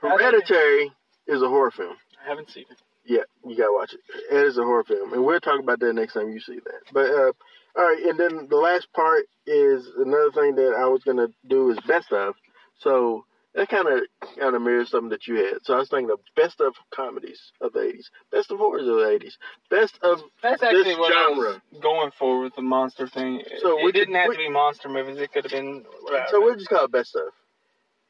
Hereditary 0.00 0.92
is 1.26 1.42
a 1.42 1.48
horror 1.48 1.70
film. 1.70 1.96
I 2.24 2.28
haven't 2.28 2.50
seen 2.50 2.64
it. 2.70 2.78
Yeah, 3.04 3.22
you 3.44 3.56
gotta 3.56 3.72
watch 3.72 3.92
it. 3.94 4.00
It 4.32 4.46
is 4.46 4.58
a 4.58 4.62
horror 4.62 4.84
film, 4.84 5.12
and 5.12 5.24
we'll 5.24 5.40
talk 5.40 5.60
about 5.60 5.80
that 5.80 5.92
next 5.92 6.14
time 6.14 6.30
you 6.30 6.40
see 6.40 6.60
that. 6.64 6.80
But 6.92 7.10
uh, 7.10 7.32
All 7.76 7.84
right, 7.84 8.00
and 8.04 8.18
then 8.18 8.46
the 8.48 8.56
last 8.56 8.92
part 8.92 9.24
is 9.46 9.88
another 9.96 10.30
thing 10.32 10.54
that 10.54 10.74
I 10.78 10.86
was 10.86 11.02
gonna 11.02 11.28
do 11.48 11.70
is 11.70 11.78
best 11.86 12.12
of. 12.12 12.34
So 12.78 13.24
that 13.54 13.68
kind 13.68 13.86
of 13.88 14.00
kind 14.38 14.54
of 14.56 14.62
mirrors 14.62 14.90
something 14.90 15.10
that 15.10 15.26
you 15.26 15.36
had. 15.36 15.58
So 15.64 15.74
I 15.74 15.78
was 15.78 15.88
thinking 15.88 16.08
the 16.08 16.16
best 16.40 16.60
of 16.60 16.74
comedies 16.94 17.40
of 17.60 17.72
the 17.72 17.80
'80s, 17.80 18.06
best 18.30 18.50
of 18.50 18.58
horrors 18.58 18.88
of 18.88 18.96
the 18.96 19.02
'80s, 19.18 19.34
best 19.70 19.98
of 20.02 20.20
That's 20.42 20.62
actually 20.62 20.84
this 20.84 20.98
what 20.98 21.12
I 21.12 21.28
was 21.28 21.38
genre. 21.38 21.62
going 21.82 22.10
for 22.18 22.40
with 22.42 22.54
the 22.54 22.62
monster 22.62 23.06
thing. 23.06 23.42
So 23.60 23.78
it 23.78 23.84
we 23.84 23.92
didn't 23.92 24.14
could- 24.14 24.20
have 24.20 24.28
we- 24.30 24.36
to 24.36 24.42
be 24.42 24.48
monster 24.50 24.88
movies. 24.88 25.18
It 25.18 25.32
could 25.32 25.44
have 25.44 25.52
been 25.52 25.84
whatever. 26.02 26.26
So 26.30 26.40
we'll 26.40 26.56
just 26.56 26.68
call 26.68 26.84
it 26.84 26.92
best 26.92 27.14
of. 27.14 27.28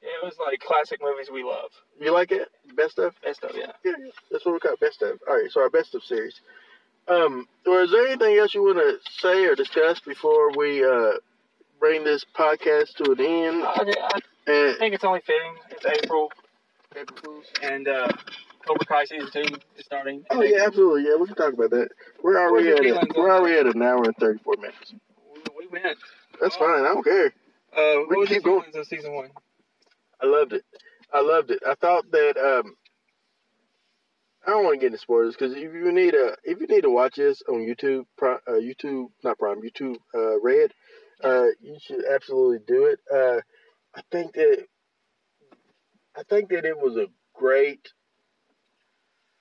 it 0.02 0.24
was 0.24 0.34
like 0.44 0.60
classic 0.60 1.00
movies 1.02 1.28
we 1.32 1.42
love. 1.44 1.70
You 2.00 2.12
like 2.12 2.32
it? 2.32 2.48
Best 2.76 2.98
of? 2.98 3.14
Best 3.22 3.44
of, 3.44 3.52
yeah. 3.56 3.72
Yeah, 3.84 3.92
yeah. 3.98 4.10
That's 4.30 4.44
what 4.44 4.52
we 4.54 4.60
call 4.60 4.74
best 4.80 5.00
of. 5.02 5.20
All 5.28 5.36
right, 5.36 5.50
so 5.50 5.60
our 5.60 5.70
best 5.70 5.94
of 5.94 6.02
series. 6.02 6.40
Um, 7.08 7.46
or 7.66 7.82
is 7.82 7.90
there 7.90 8.06
anything 8.06 8.36
else 8.38 8.54
you 8.54 8.62
want 8.62 8.78
to 8.78 8.98
say 9.20 9.44
or 9.44 9.54
discuss 9.56 10.00
before 10.00 10.50
we 10.56 10.84
uh 10.84 11.12
bring 11.82 12.04
this 12.04 12.24
podcast 12.32 12.94
to 12.94 13.10
an 13.10 13.20
end? 13.20 13.64
I, 13.66 14.22
think 14.78 14.94
it's 14.94 15.02
only 15.02 15.20
fitting. 15.26 15.54
It's 15.70 15.84
April, 15.84 16.30
and 17.60 17.88
uh, 17.88 18.08
Cobra 18.64 18.86
Kai 18.86 19.04
season 19.04 19.28
two 19.32 19.56
is 19.76 19.84
starting. 19.84 20.24
oh 20.30 20.42
yeah, 20.42 20.64
absolutely. 20.64 21.02
Yeah, 21.02 21.16
we 21.18 21.26
can 21.26 21.34
talk 21.34 21.52
about 21.54 21.70
that. 21.70 21.88
We're 22.22 22.38
already 22.40 22.68
at 22.68 22.84
your 22.84 22.94
a, 22.94 23.00
feelings 23.00 23.16
on 23.16 23.22
we're 23.22 23.32
already 23.32 23.58
at 23.58 23.74
an 23.74 23.82
hour 23.82 24.04
and 24.04 24.16
thirty 24.16 24.38
four 24.44 24.54
minutes. 24.58 24.94
We, 25.34 25.66
we 25.66 25.66
went. 25.66 25.98
That's 26.40 26.56
fine. 26.56 26.84
I 26.84 26.94
don't 26.94 27.04
care. 27.04 27.26
Uh, 27.76 27.98
We 27.98 28.06
what 28.06 28.18
was 28.18 28.28
can 28.28 28.34
your 28.42 28.60
keep 28.60 28.72
going. 28.72 28.80
of 28.80 28.86
season 28.86 29.14
one? 29.14 29.30
I 30.22 30.26
loved 30.26 30.52
it. 30.52 30.64
I 31.12 31.20
loved 31.20 31.50
it. 31.50 31.62
I 31.66 31.74
thought 31.74 32.04
that 32.12 32.36
um, 32.38 32.76
I 34.46 34.50
don't 34.50 34.64
want 34.64 34.74
to 34.74 34.80
get 34.80 34.86
into 34.86 34.98
spoilers 34.98 35.34
because 35.34 35.52
if 35.52 35.62
you 35.62 35.90
need 35.90 36.14
a 36.14 36.36
if 36.44 36.60
you 36.60 36.66
need 36.68 36.82
to 36.82 36.90
watch 36.90 37.16
this 37.16 37.42
on 37.48 37.66
YouTube, 37.66 38.04
uh, 38.22 38.52
YouTube 38.52 39.06
not 39.24 39.38
Prime, 39.38 39.60
YouTube 39.62 39.96
uh, 40.14 40.40
Red, 40.40 40.70
uh, 41.22 41.46
you 41.60 41.76
should 41.80 42.04
absolutely 42.04 42.58
do 42.66 42.86
it. 42.86 43.00
Uh, 43.12 43.40
I 43.94 44.02
think 44.10 44.34
that 44.34 44.66
I 46.16 46.22
think 46.24 46.50
that 46.50 46.64
it 46.64 46.78
was 46.78 46.96
a 46.96 47.06
great 47.34 47.88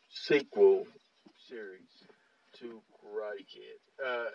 sequel 0.09 0.85
series 1.49 1.89
to 2.59 2.81
Karate 3.03 3.45
Kid. 3.47 4.05
Uh, 4.05 4.25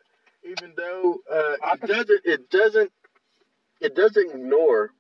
even 0.44 0.74
though 0.76 1.16
uh, 1.32 1.54
it 1.72 1.80
doesn't, 1.80 2.20
it 2.24 2.50
doesn't, 2.50 2.92
it 3.80 3.94
doesn't 3.94 4.30
ignore 4.30 4.90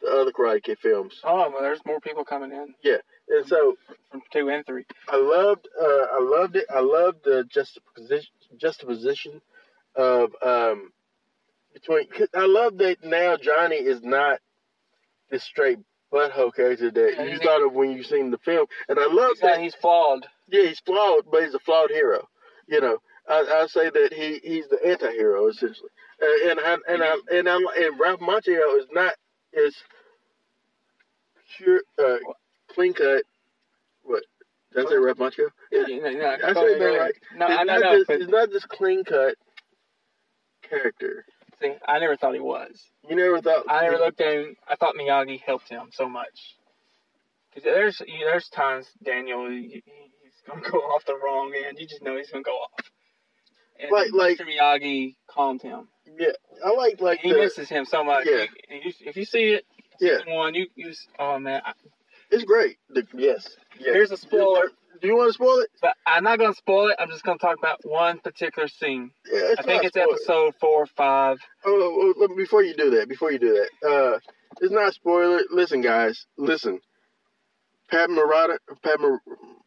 the 0.00 0.08
other 0.08 0.32
Karate 0.32 0.62
Kid 0.62 0.78
films. 0.78 1.20
Oh, 1.22 1.50
well, 1.50 1.62
there's 1.62 1.84
more 1.86 2.00
people 2.00 2.24
coming 2.24 2.52
in 2.52 2.74
Yeah, 2.82 2.98
And 3.28 3.46
so 3.46 3.76
from 4.10 4.22
two 4.32 4.48
and 4.48 4.64
three. 4.66 4.84
I 5.08 5.16
loved, 5.16 5.68
uh, 5.80 5.84
I 5.84 6.18
loved 6.20 6.56
it. 6.56 6.66
I 6.74 6.80
loved 6.80 7.24
the 7.24 7.44
juxtaposition, 7.44 8.30
juxtaposition 8.58 9.40
of 9.94 10.30
um, 10.42 10.92
between. 11.74 12.08
'cause 12.08 12.28
I 12.34 12.46
love 12.46 12.78
that 12.78 13.04
now 13.04 13.36
Johnny 13.36 13.76
is 13.76 14.02
not 14.02 14.40
this 15.30 15.42
straight 15.44 15.78
butthole 16.12 16.54
character 16.54 16.90
that 16.90 17.14
Yeah, 17.16 17.24
you 17.24 17.38
thought 17.38 17.62
of 17.62 17.72
when 17.74 17.90
you 17.92 18.02
seen 18.02 18.30
the 18.30 18.38
film, 18.38 18.66
and 18.88 18.98
I 18.98 19.06
love 19.06 19.32
He's, 19.32 19.42
not- 19.42 19.50
that. 19.56 19.60
he's 19.60 19.74
flawed. 19.74 20.26
Yeah, 20.48 20.62
he's 20.66 20.80
flawed, 20.80 21.30
but 21.30 21.44
he's 21.44 21.54
a 21.54 21.58
flawed 21.58 21.90
hero. 21.90 22.28
You 22.66 22.80
know, 22.80 22.98
I 23.28 23.40
I 23.62 23.66
say 23.66 23.90
that 23.90 24.12
he 24.12 24.38
he's 24.38 24.68
the 24.68 24.84
anti-hero 24.86 25.48
essentially, 25.48 25.90
uh, 26.22 26.50
and 26.50 26.60
I 26.60 26.78
and 26.88 27.02
I 27.02 27.20
and 27.32 27.48
I'm 27.48 27.66
and 27.66 27.98
Ralph 28.00 28.20
Macchio 28.20 28.78
is 28.78 28.86
not 28.92 29.14
is 29.52 29.76
pure 31.56 31.82
uh, 31.98 32.18
clean 32.68 32.94
cut. 32.94 33.24
What 34.02 34.22
did 34.72 34.86
I 34.86 34.88
say, 34.90 34.96
Ralph 34.96 35.18
Macchio? 35.18 35.48
Yeah, 35.72 35.86
You 35.86 36.02
know, 36.02 36.08
you 36.10 36.22
I 36.24 36.38
said 36.38 36.54
that 36.54 36.98
right. 36.98 37.14
No, 37.36 37.46
he's 37.48 37.56
I 37.58 37.64
know, 37.64 37.72
not 37.78 37.80
no, 37.82 37.96
just 37.96 38.06
but 38.08 38.18
he's 38.20 38.28
not 38.28 38.50
this 38.50 38.64
clean 38.66 39.04
cut 39.04 39.34
character. 40.62 41.24
I 41.86 41.98
never 41.98 42.16
thought 42.16 42.34
he 42.34 42.40
was. 42.40 42.82
You 43.08 43.16
never 43.16 43.40
thought 43.40 43.64
I 43.68 43.82
never 43.82 43.98
looked 43.98 44.20
at 44.20 44.32
him. 44.34 44.56
I 44.68 44.76
thought 44.76 44.94
Miyagi 44.96 45.40
helped 45.40 45.68
him 45.68 45.88
so 45.92 46.08
much. 46.08 46.56
Because 47.50 47.64
there's 47.64 48.02
there's 48.20 48.48
times 48.48 48.86
Daniel 49.02 49.48
he's 49.50 49.82
gonna 50.48 50.60
go 50.62 50.78
off 50.94 51.04
the 51.06 51.16
wrong 51.22 51.52
end. 51.66 51.78
You 51.78 51.86
just 51.86 52.02
know 52.02 52.16
he's 52.16 52.30
gonna 52.30 52.42
go 52.42 52.52
off. 52.52 52.70
And 53.78 53.90
Like- 53.90 54.12
like- 54.12 54.38
Mr. 54.38 54.46
Miyagi 54.46 55.16
calmed 55.28 55.62
him. 55.62 55.88
Yeah, 56.18 56.28
I 56.64 56.70
like 56.70 57.00
like 57.00 57.20
he 57.20 57.32
the, 57.32 57.38
misses 57.38 57.68
him 57.68 57.84
so 57.84 58.04
much. 58.04 58.26
Yeah. 58.26 58.44
You- 58.70 58.80
you- 58.84 58.92
if 59.06 59.16
you 59.16 59.24
see 59.24 59.52
it, 59.54 59.64
Yeah. 60.00 60.18
one, 60.26 60.54
you 60.54 60.66
you 60.74 60.92
oh 61.18 61.38
man. 61.38 61.62
I, 61.64 61.72
it's 62.30 62.44
great. 62.44 62.76
The, 62.88 63.06
yes, 63.14 63.48
yes. 63.78 63.94
Here's 63.94 64.10
a 64.10 64.16
spoiler, 64.16 64.70
Do 65.00 65.08
you 65.08 65.16
want 65.16 65.28
to 65.30 65.34
spoil 65.34 65.58
it? 65.60 65.70
but 65.82 65.94
I'm 66.06 66.24
not 66.24 66.38
gonna 66.38 66.54
spoil 66.54 66.88
it. 66.88 66.96
I'm 66.98 67.08
just 67.10 67.22
gonna 67.24 67.38
talk 67.38 67.58
about 67.58 67.80
one 67.84 68.18
particular 68.20 68.68
scene. 68.68 69.10
Yeah, 69.30 69.40
it's 69.52 69.60
I 69.60 69.62
think 69.64 69.84
it's 69.84 69.96
episode 69.96 70.54
four 70.60 70.82
or 70.82 70.86
five. 70.86 71.38
Oh, 71.64 72.14
oh, 72.20 72.34
before 72.36 72.62
you 72.62 72.74
do 72.74 72.90
that, 72.90 73.08
before 73.08 73.32
you 73.32 73.38
do 73.38 73.52
that, 73.82 73.88
uh, 73.88 74.18
it's 74.60 74.72
not 74.72 74.88
a 74.88 74.92
spoiler. 74.92 75.40
Listen, 75.50 75.80
guys, 75.80 76.26
listen. 76.36 76.80
Pat 77.90 78.08
Morita, 78.08 78.58
Pat 78.82 79.00
Mar- 79.00 79.20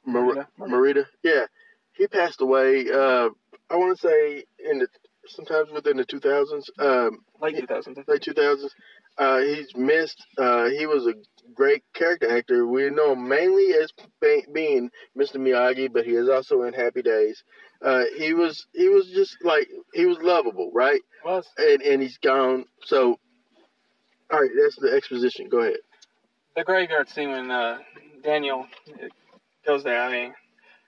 Mar-. 0.05 0.47
Morita, 0.59 1.05
yeah, 1.23 1.45
he 1.93 2.07
passed 2.07 2.41
away. 2.41 2.89
Uh, 2.89 3.29
I 3.69 3.75
want 3.75 3.97
to 3.97 4.07
say 4.07 4.43
in 4.69 4.79
the 4.79 4.87
sometimes 5.27 5.69
within 5.71 5.97
the 5.97 6.05
two 6.05 6.19
thousands, 6.19 6.69
um, 6.79 7.19
Late 7.41 7.55
2000s. 7.67 8.07
late 8.07 8.21
two 8.21 8.33
thousands. 8.33 8.73
Uh, 9.17 9.39
he's 9.39 9.75
missed. 9.75 10.23
Uh, 10.37 10.65
he 10.69 10.85
was 10.85 11.07
a 11.07 11.13
great 11.53 11.83
character 11.93 12.37
actor. 12.37 12.67
We 12.67 12.89
know 12.89 13.13
him 13.13 13.27
mainly 13.27 13.73
as 13.73 13.91
being 14.53 14.91
Mr. 15.17 15.37
Miyagi, 15.37 15.91
but 15.91 16.05
he 16.05 16.11
is 16.11 16.29
also 16.29 16.63
in 16.63 16.73
Happy 16.73 17.01
Days. 17.01 17.43
Uh, 17.81 18.03
he 18.17 18.33
was 18.33 18.65
he 18.73 18.89
was 18.89 19.07
just 19.07 19.37
like 19.43 19.67
he 19.93 20.05
was 20.05 20.17
lovable, 20.21 20.71
right? 20.73 21.01
Was 21.25 21.45
and 21.57 21.81
and 21.81 22.01
he's 22.01 22.17
gone. 22.17 22.65
So, 22.85 23.19
all 24.31 24.39
right, 24.41 24.51
that's 24.61 24.75
the 24.77 24.93
exposition. 24.95 25.47
Go 25.49 25.59
ahead. 25.59 25.77
the 26.55 26.63
graveyard 26.63 27.09
scene 27.09 27.31
when 27.31 27.49
uh, 27.51 27.77
Daniel 28.23 28.65
goes 29.65 29.83
there. 29.83 30.01
I 30.01 30.11
mean, 30.11 30.33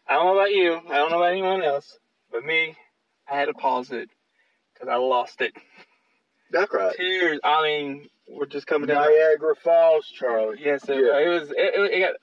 I 0.07 0.14
don't 0.14 0.26
know 0.26 0.34
about 0.39 0.51
you. 0.51 0.80
I 0.89 0.95
don't 0.97 1.11
know 1.11 1.18
about 1.18 1.31
anyone 1.31 1.64
else, 1.64 1.97
but 2.31 2.43
me, 2.43 2.76
I 3.30 3.35
had 3.38 3.45
to 3.45 3.53
pause 3.53 3.91
it 3.91 4.10
because 4.73 4.89
I 4.89 4.95
lost 4.97 5.41
it. 5.41 5.53
I 6.57 6.65
cried. 6.65 6.95
Tears. 6.97 7.39
I 7.43 7.61
mean, 7.64 8.10
we're 8.30 8.45
just 8.45 8.68
coming 8.68 8.88
down. 8.88 9.06
Niagara 9.10 9.56
Falls, 9.64 10.07
Charlie. 10.07 10.57
Yes, 10.64 10.84
it, 10.88 10.95
Yeah. 10.95 11.19
it 11.19 11.30
was. 11.30 11.49
It, 11.51 11.56
it, 11.57 11.91
it 11.91 11.99
got 11.99 12.15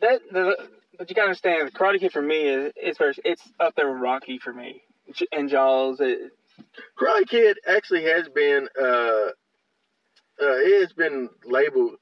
that. 0.00 0.20
The, 0.32 0.68
but 0.98 1.08
you 1.08 1.14
gotta 1.14 1.28
understand, 1.28 1.68
the 1.68 1.72
Karate 1.72 2.00
Kid 2.00 2.12
for 2.12 2.22
me 2.22 2.42
is 2.42 2.72
it's 2.76 2.98
very. 2.98 3.14
It's 3.24 3.42
up 3.60 3.74
there 3.76 3.90
with 3.92 4.00
Rocky 4.00 4.38
for 4.38 4.52
me, 4.52 4.82
and 5.32 5.48
Jaws. 5.48 6.00
It, 6.00 6.32
Karate 7.00 7.28
Kid 7.28 7.58
actually 7.68 8.04
has 8.04 8.28
been 8.28 8.68
uh, 8.80 8.84
uh, 8.84 9.30
it 10.40 10.80
has 10.82 10.92
been 10.92 11.28
labeled. 11.44 11.96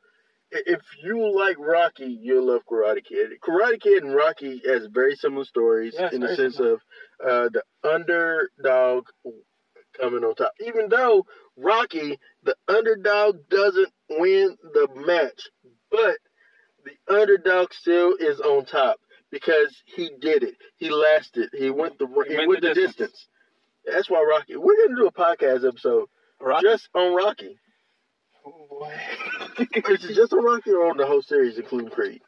If 0.50 0.80
you 1.02 1.36
like 1.36 1.56
Rocky, 1.58 2.18
you'll 2.22 2.46
love 2.46 2.62
Karate 2.70 3.04
Kid. 3.04 3.32
Karate 3.46 3.80
Kid 3.80 4.04
and 4.04 4.14
Rocky 4.14 4.62
has 4.64 4.86
very 4.86 5.16
similar 5.16 5.44
stories 5.44 5.94
Yes, 5.98 6.12
in 6.14 6.20
the 6.20 6.34
sense 6.36 6.56
similar. 6.56 6.74
of 6.74 6.80
uh, 7.22 7.48
the 7.52 7.62
underdog 7.86 9.06
coming 9.98 10.24
on 10.24 10.34
top. 10.34 10.52
Even 10.66 10.88
though 10.88 11.26
Rocky, 11.56 12.18
the 12.42 12.56
underdog 12.68 13.48
doesn't 13.48 13.92
win 14.10 14.56
the 14.62 14.88
match, 14.94 15.48
but 15.90 16.16
the 16.84 17.14
underdog 17.14 17.72
still 17.72 18.14
is 18.18 18.40
on 18.40 18.64
top 18.64 18.98
because 19.30 19.74
he 19.84 20.10
did 20.20 20.42
it. 20.42 20.54
He 20.76 20.90
lasted. 20.90 21.50
He 21.52 21.70
went 21.70 21.98
the 21.98 22.06
he, 22.28 22.46
went, 22.46 22.62
the 22.62 22.74
distance. 22.74 23.26
That's 23.84 24.10
why 24.10 24.24
Rocky. 24.28 24.56
We're 24.56 24.86
gonna 24.86 24.96
do 24.96 25.06
a 25.06 25.12
podcast 25.12 25.66
episode 25.66 26.08
Rocky. 26.40 26.66
just 26.66 26.88
on 26.94 27.14
Rocky. 27.14 27.58
Oh, 28.46 28.66
boy. 28.68 28.94
Is 29.90 30.04
it 30.04 30.14
just 30.14 30.32
on 30.32 30.44
Rocky 30.44 30.70
or 30.70 30.90
on 30.90 30.96
the 30.96 31.06
whole 31.06 31.22
series, 31.22 31.58
including 31.58 31.90
Creed? 31.90 32.20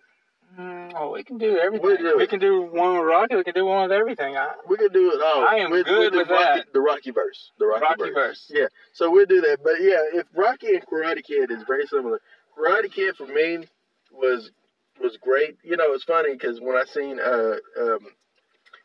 Mm, 0.59 0.93
oh, 0.97 1.13
we 1.13 1.23
can 1.23 1.39
do 1.39 1.57
everything. 1.57 1.87
We 1.87 1.97
do 1.99 2.17
We 2.17 2.27
can 2.27 2.41
do 2.41 2.63
one 2.63 2.99
with 2.99 3.07
Rocky. 3.07 3.37
We 3.37 3.45
can 3.45 3.55
do 3.55 3.65
one 3.65 3.89
with 3.89 3.93
everything. 3.93 4.37
I, 4.37 4.49
We 4.69 4.77
can 4.77 4.93
do 4.93 5.13
it 5.13 5.23
all. 5.23 5.47
I 5.47 5.57
am 5.57 5.71
good 5.71 6.13
the 6.13 6.19
with 6.19 6.29
Rocky, 6.29 6.61
that. 6.61 6.73
The 6.73 6.81
Rocky 6.81 7.13
verse. 7.13 7.53
The 7.61 7.67
Rocky, 7.67 7.83
Rocky 7.83 8.03
verse. 8.13 8.15
verse. 8.15 8.47
Yeah. 8.53 8.67
So 8.93 9.09
we'll 9.11 9.27
do 9.27 9.41
that. 9.43 9.59
But 9.63 9.75
yeah, 9.81 10.01
if 10.15 10.27
Rocky 10.35 10.75
and 10.75 10.85
Karate 10.85 11.23
Kid 11.23 11.53
is 11.53 11.63
very 11.63 11.87
similar. 11.87 12.21
Karate 12.59 12.91
Kid 12.91 13.15
for 13.15 13.27
me 13.27 13.69
was 14.11 14.51
was 15.01 15.17
great. 15.19 15.59
You 15.63 15.77
know, 15.77 15.93
it's 15.93 16.03
funny 16.03 16.33
because 16.33 16.61
when 16.61 16.77
I 16.77 16.85
seen 16.93 17.21
uh 17.21 17.55
um 17.81 18.01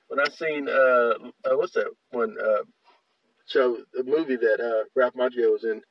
when 0.09 0.19
I 0.19 0.29
seen 0.29 0.69
uh, 0.69 1.13
uh 1.43 1.57
what's 1.57 1.73
that 1.73 1.87
one 2.11 2.37
uh 2.39 2.63
show 3.47 3.77
the 3.93 4.03
movie 4.03 4.35
that 4.35 4.59
uh 4.61 4.85
Ralph 4.95 5.15
Macchio 5.15 5.51
was 5.51 5.63
in. 5.63 5.81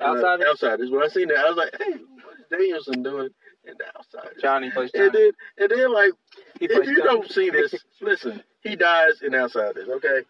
Uh, 0.00 0.14
Outsiders? 0.14 0.46
Outsiders. 0.48 0.90
When 0.90 1.02
I 1.02 1.08
seen 1.08 1.28
that, 1.28 1.38
I 1.38 1.48
was 1.48 1.56
like, 1.56 1.74
"Hey, 1.76 1.92
what 1.92 2.38
is 2.38 2.46
Daniel-san 2.50 3.02
doing 3.02 3.30
in 3.66 3.74
the 3.78 3.86
Outsiders?" 3.98 4.40
Johnny 4.42 4.70
plays 4.70 4.92
Johnny. 4.92 5.06
And 5.06 5.14
then, 5.14 5.30
and 5.58 5.70
then, 5.70 5.92
like, 5.92 6.12
if 6.60 6.70
you 6.70 6.84
Johnny. 6.84 7.02
don't 7.02 7.30
see 7.30 7.50
this, 7.50 7.74
listen, 8.00 8.42
he 8.62 8.76
dies 8.76 9.22
in 9.22 9.34
Outsiders, 9.34 9.88
okay? 9.88 10.22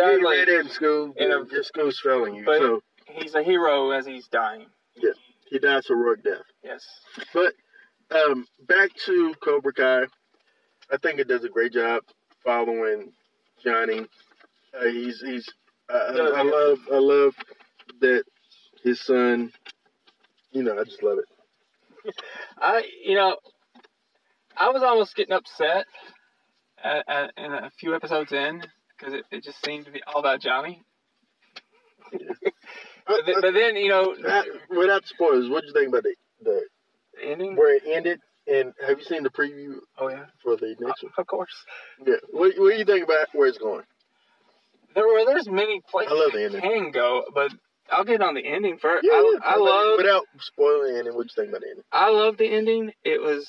Ain't 0.00 0.22
read 0.22 0.48
in 0.48 0.68
school, 0.70 1.12
in 1.16 1.30
a- 1.30 1.44
your 1.52 1.62
school's 1.62 2.00
failing 2.00 2.34
you. 2.36 2.44
so 2.46 2.82
he's 3.06 3.34
a 3.34 3.42
hero 3.42 3.90
as 3.90 4.06
he's 4.06 4.26
dying. 4.28 4.66
Yeah, 4.96 5.10
he 5.50 5.58
dies 5.58 5.84
a 5.86 5.94
heroic 5.94 6.24
death. 6.24 6.42
Yes. 6.64 6.82
But 7.34 7.52
um, 8.10 8.46
back 8.66 8.90
to 9.06 9.34
Cobra 9.44 9.72
Kai, 9.74 10.04
I 10.90 10.96
think 11.02 11.18
it 11.18 11.28
does 11.28 11.44
a 11.44 11.48
great 11.50 11.72
job 11.74 12.02
following 12.44 13.12
Johnny 13.62 14.06
Uh, 14.74 14.84
he's 14.86 15.20
he's. 15.20 15.46
Uh, 15.92 16.12
No, 16.14 16.32
I, 16.32 16.38
I 16.40 16.42
love 16.42 16.78
I 16.90 16.98
love 16.98 17.34
that 18.00 18.24
his 18.82 18.98
son. 19.00 19.52
You 20.52 20.62
know, 20.62 20.78
I 20.78 20.84
just 20.84 21.02
love 21.02 21.18
it. 21.18 21.26
I, 22.60 22.82
you 23.04 23.14
know, 23.14 23.36
I 24.56 24.70
was 24.70 24.82
almost 24.82 25.14
getting 25.16 25.34
upset 25.34 25.86
at, 26.82 27.08
at, 27.08 27.32
in 27.36 27.52
a 27.52 27.70
few 27.78 27.94
episodes 27.94 28.32
in 28.32 28.62
because 28.98 29.14
it, 29.14 29.24
it 29.30 29.44
just 29.44 29.64
seemed 29.64 29.86
to 29.86 29.90
be 29.92 30.02
all 30.06 30.20
about 30.20 30.40
Johnny. 30.40 30.82
But, 33.04 33.26
then, 33.26 33.34
but 33.40 33.52
then, 33.52 33.74
you 33.74 33.88
know, 33.88 34.14
Uh, 34.26 34.42
without 34.70 35.04
spoilers, 35.06 35.48
what 35.50 35.62
do 35.62 35.66
you 35.66 35.72
think 35.72 35.88
about 35.88 36.04
the, 36.04 36.14
the 36.42 36.62
ending. 37.20 37.56
where 37.56 37.74
it 37.74 37.82
ended? 37.84 38.20
And 38.46 38.72
have 38.86 38.96
you 38.98 39.04
seen 39.04 39.24
the 39.24 39.30
preview 39.30 39.78
Oh 39.98 40.08
yeah, 40.08 40.26
for 40.40 40.56
the 40.56 40.76
next 40.78 41.02
one? 41.02 41.12
of 41.18 41.26
course. 41.26 41.50
Yeah. 42.06 42.14
What, 42.30 42.52
what 42.58 42.70
do 42.70 42.76
you 42.78 42.84
think 42.84 43.04
about 43.04 43.26
where 43.32 43.48
it's 43.48 43.58
going? 43.58 43.82
There 44.94 45.04
were 45.06 45.24
there's 45.26 45.48
many 45.48 45.80
places 45.90 46.12
I 46.12 46.16
love 46.16 46.32
the 46.32 46.42
it 46.44 46.54
ending. 46.54 46.60
can 46.60 46.90
go, 46.92 47.24
but 47.34 47.50
I'll 47.90 48.04
get 48.04 48.22
on 48.22 48.34
the 48.34 48.44
ending 48.46 48.78
first. 48.78 49.04
Yeah, 49.04 49.12
I, 49.12 49.38
I 49.44 49.56
love 49.56 49.96
without 49.98 50.24
spoiling 50.38 50.92
the 50.92 50.98
ending. 50.98 51.14
What 51.14 51.24
you 51.24 51.30
think 51.34 51.48
about 51.50 51.60
the 51.62 51.68
ending? 51.68 51.84
I 51.92 52.10
love 52.10 52.36
the 52.36 52.46
ending. 52.46 52.92
It 53.04 53.20
was 53.20 53.48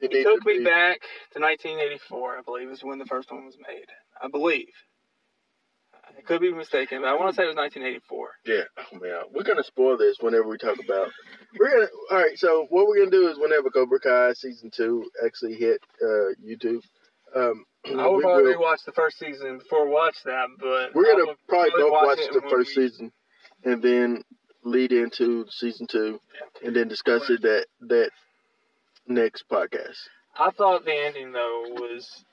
It 0.00 0.12
It 0.12 0.24
took 0.24 0.42
to 0.42 0.46
me 0.48 0.58
be- 0.58 0.64
back 0.64 1.00
to 1.32 1.40
1984, 1.40 2.38
I 2.38 2.42
believe, 2.42 2.68
is 2.70 2.82
when 2.84 2.98
the 2.98 3.06
first 3.06 3.30
one 3.32 3.44
was 3.46 3.56
made. 3.66 3.86
I 4.20 4.28
believe. 4.28 4.68
I 6.18 6.22
could 6.22 6.40
be 6.40 6.52
mistaken, 6.52 7.02
but 7.02 7.08
I 7.08 7.14
want 7.14 7.30
to 7.30 7.34
say 7.36 7.44
it 7.44 7.48
was 7.48 7.56
1984. 7.56 8.28
Yeah. 8.46 8.62
Oh 8.78 8.98
man, 8.98 9.22
we're 9.32 9.42
gonna 9.42 9.62
spoil 9.64 9.96
this 9.98 10.16
whenever 10.20 10.48
we 10.48 10.56
talk 10.56 10.78
about. 10.82 11.10
We're 11.58 11.70
gonna. 11.70 11.88
All 12.10 12.16
right. 12.18 12.38
So 12.38 12.66
what 12.70 12.86
we're 12.86 12.98
gonna 12.98 13.10
do 13.10 13.28
is 13.28 13.38
whenever 13.38 13.70
Cobra 13.70 14.00
Kai 14.00 14.32
season 14.34 14.70
two 14.70 15.04
actually 15.24 15.54
hit 15.54 15.80
uh, 16.02 16.32
YouTube, 16.44 16.80
um, 17.34 17.64
I 17.86 17.90
we 18.08 18.20
probably 18.22 18.54
will- 18.56 18.62
rewatch 18.62 18.84
the 18.84 18.92
first 18.92 19.18
season 19.18 19.58
before 19.58 19.88
watch 19.88 20.16
that, 20.24 20.48
but 20.58 20.94
We're 20.94 21.16
gonna 21.16 21.36
probably 21.48 21.70
both 21.76 21.92
watch 21.92 22.18
it 22.20 22.32
the 22.32 22.48
first 22.48 22.76
we- 22.76 22.88
season, 22.88 23.12
and 23.64 23.82
then 23.82 24.22
lead 24.64 24.92
into 24.92 25.46
season 25.50 25.86
two, 25.86 26.20
and 26.64 26.74
then 26.74 26.88
discuss 26.88 27.28
it 27.30 27.42
that 27.42 27.66
that 27.80 28.10
next 29.06 29.44
podcast. 29.48 29.96
I 30.38 30.50
thought 30.50 30.84
the 30.84 30.92
ending 30.94 31.32
though 31.32 31.64
was. 31.70 32.24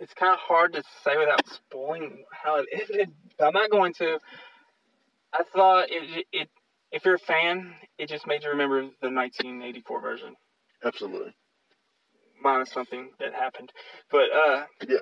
It's 0.00 0.12
kind 0.14 0.32
of 0.32 0.40
hard 0.40 0.72
to 0.74 0.82
say 1.04 1.16
without 1.16 1.46
spoiling 1.48 2.24
how 2.32 2.56
it 2.56 2.66
ended. 2.72 3.12
But 3.38 3.46
I'm 3.46 3.52
not 3.52 3.70
going 3.70 3.94
to. 3.94 4.18
I 5.32 5.42
thought 5.54 5.86
it, 5.88 6.26
it. 6.32 6.48
If 6.92 7.04
you're 7.04 7.14
a 7.14 7.18
fan, 7.18 7.74
it 7.98 8.08
just 8.08 8.26
made 8.26 8.42
you 8.44 8.50
remember 8.50 8.82
the 8.82 9.10
1984 9.10 10.00
version. 10.00 10.34
Absolutely. 10.84 11.34
Minus 12.44 12.70
something 12.70 13.08
that 13.18 13.34
happened. 13.34 13.72
But 14.10 14.30
uh 14.32 14.64
Yeah. 14.88 14.98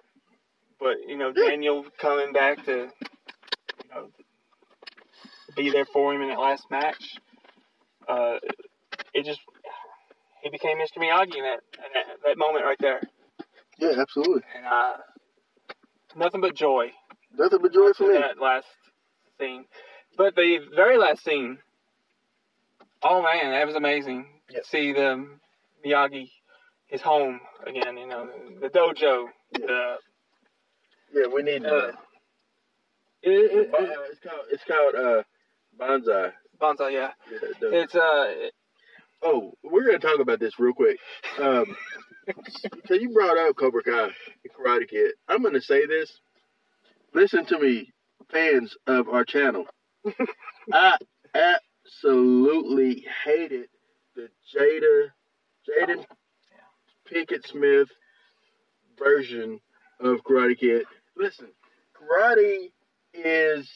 But 0.80 0.96
you 1.06 1.16
know, 1.18 1.32
Yeah. 1.36 1.50
Daniel 1.50 1.84
coming 1.98 2.32
back 2.32 2.64
to 2.66 2.72
you 2.72 3.90
know 3.90 4.08
be 5.56 5.70
there 5.70 5.84
for 5.84 6.14
him 6.14 6.22
in 6.22 6.28
that 6.28 6.38
last 6.38 6.70
match. 6.70 7.16
Uh 8.08 8.36
it 9.14 9.24
just 9.24 9.40
he 10.42 10.50
became 10.50 10.78
Mr. 10.78 10.98
Miyagi 10.98 11.36
in 11.36 11.44
that 11.44 11.60
in 11.76 11.92
that, 11.94 12.06
that 12.24 12.38
moment 12.38 12.64
right 12.64 12.78
there. 12.80 13.00
Yeah, 13.78 13.94
absolutely. 14.00 14.42
And 14.56 14.66
uh 14.66 14.96
nothing 16.16 16.40
but 16.40 16.54
joy 16.54 16.92
Nothing 17.36 17.60
but 17.62 17.72
joy 17.72 17.92
for 17.96 18.08
me. 18.12 18.18
that 18.18 18.38
last 18.40 18.66
scene. 19.40 19.64
But 20.18 20.36
the 20.36 20.58
very 20.76 20.98
last 20.98 21.24
scene, 21.24 21.56
oh 23.02 23.22
man, 23.22 23.52
that 23.52 23.66
was 23.66 23.74
amazing. 23.76 24.26
Yep. 24.50 24.66
See 24.66 24.92
the 24.92 25.26
Miyagi, 25.86 26.30
his 26.92 27.00
home 27.00 27.40
again. 27.66 27.96
You 27.96 28.06
know, 28.06 28.28
the 28.60 28.68
dojo. 28.68 29.26
Yeah. 29.58 29.66
The 29.66 29.96
Yeah, 31.14 31.26
we 31.34 31.42
need. 31.42 31.64
uh, 31.66 31.88
it, 33.22 33.30
it, 33.30 33.70
it, 33.72 33.98
it's 34.10 34.20
called 34.20 34.44
it's 34.50 34.64
called 34.64 34.94
uh, 34.94 35.22
bonsai. 35.80 36.32
bonsai. 36.60 36.92
Yeah, 36.92 37.10
Yeah, 37.30 37.38
it's 37.62 37.94
uh, 37.94 38.34
oh, 39.22 39.54
we're 39.64 39.86
gonna 39.86 39.98
talk 39.98 40.20
about 40.20 40.38
this 40.38 40.58
real 40.58 40.74
quick. 40.74 40.98
Um, 41.40 41.76
so 42.86 42.94
you 42.94 43.10
brought 43.10 43.38
up 43.38 43.56
Cobra 43.56 43.82
Kai 43.82 44.02
and 44.04 44.12
Karate 44.56 44.88
Kid. 44.88 45.12
I'm 45.28 45.42
gonna 45.42 45.60
say 45.62 45.86
this. 45.86 46.12
Listen 47.14 47.44
to 47.46 47.58
me, 47.58 47.92
fans 48.30 48.74
of 48.86 49.08
our 49.08 49.24
channel. 49.24 49.66
I 50.72 50.96
absolutely 51.34 53.06
hated 53.24 53.68
the 54.16 54.28
Jada, 54.54 55.08
Jaden 55.68 56.04
Pinkett 57.12 57.46
Smith 57.46 57.88
version 58.98 59.60
of 60.00 60.22
Karate 60.24 60.58
Kid. 60.58 60.84
Listen, 61.16 61.48
karate 61.94 62.70
is 63.12 63.70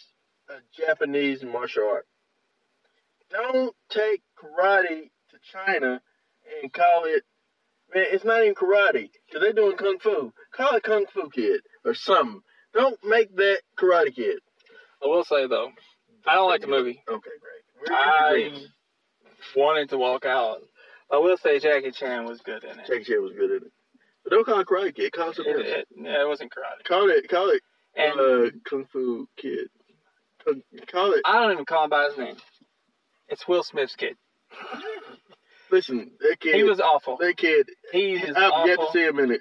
a 0.48 0.54
Japanese 0.76 1.42
martial 1.42 1.88
art. 1.88 2.06
Don't 3.30 3.74
take 3.90 4.22
karate 4.38 5.10
to 5.30 5.36
China 5.52 6.00
and 6.62 6.72
call 6.72 7.04
it, 7.04 7.24
man, 7.94 8.06
it's 8.10 8.24
not 8.24 8.42
even 8.42 8.54
karate 8.54 9.10
because 9.26 9.42
they're 9.42 9.52
doing 9.52 9.76
kung 9.76 9.98
fu. 9.98 10.32
Call 10.56 10.76
it 10.76 10.82
Kung 10.82 11.04
Fu 11.12 11.28
Kid 11.28 11.60
or 11.84 11.94
something. 11.94 12.40
Don't 12.72 12.98
make 13.04 13.34
that 13.36 13.60
Karate 13.78 14.14
Kid. 14.14 14.38
I 15.02 15.06
will 15.06 15.24
say 15.24 15.46
though, 15.46 15.70
I 16.26 16.34
don't 16.34 16.48
like 16.48 16.62
the 16.62 16.68
movie. 16.68 17.02
Okay, 17.08 17.30
great. 17.40 17.90
I 17.90 18.50
wanted 19.54 19.90
to 19.90 19.98
walk 19.98 20.24
out. 20.24 20.62
I 21.10 21.18
will 21.18 21.36
say 21.36 21.58
Jackie 21.58 21.90
Chan 21.92 22.24
was 22.24 22.40
good 22.40 22.64
in 22.64 22.70
it. 22.80 22.86
Jackie 22.86 23.04
Chan 23.04 23.22
was 23.22 23.32
good 23.32 23.50
in 23.50 23.56
it. 23.66 23.72
But 24.24 24.30
don't 24.30 24.44
call 24.44 24.60
it 24.60 24.66
Karate 24.66 24.94
Kid. 24.94 25.12
Call 25.12 25.30
it 25.30 25.36
something 25.36 25.54
It, 25.54 25.58
else. 25.58 25.66
it, 25.68 25.88
yeah, 25.96 26.22
it 26.22 26.28
wasn't 26.28 26.50
karate. 26.52 26.84
Call 26.86 27.08
it, 27.10 27.28
call 27.28 27.50
it 27.50 27.62
And 27.96 28.20
uh, 28.20 28.50
Kung 28.68 28.86
Fu 28.92 29.28
Kid. 29.36 29.68
Kung- 30.44 30.62
Call 30.90 31.12
it. 31.12 31.22
I 31.24 31.40
don't 31.42 31.52
even 31.52 31.64
call 31.64 31.84
him 31.84 31.90
by 31.90 32.06
his 32.08 32.18
name. 32.18 32.36
It's 33.28 33.46
Will 33.46 33.62
Smith's 33.62 33.94
kid. 33.96 34.16
Listen, 35.70 36.12
that 36.20 36.38
kid. 36.40 36.54
He 36.54 36.62
was 36.62 36.80
awful. 36.80 37.16
that 37.18 37.36
kid. 37.36 37.68
He 37.92 38.12
is 38.14 38.36
I've 38.36 38.66
yet 38.66 38.76
to 38.76 38.82
awful. 38.82 38.92
see 38.92 39.02
him 39.04 39.18
in 39.18 39.32
it. 39.32 39.40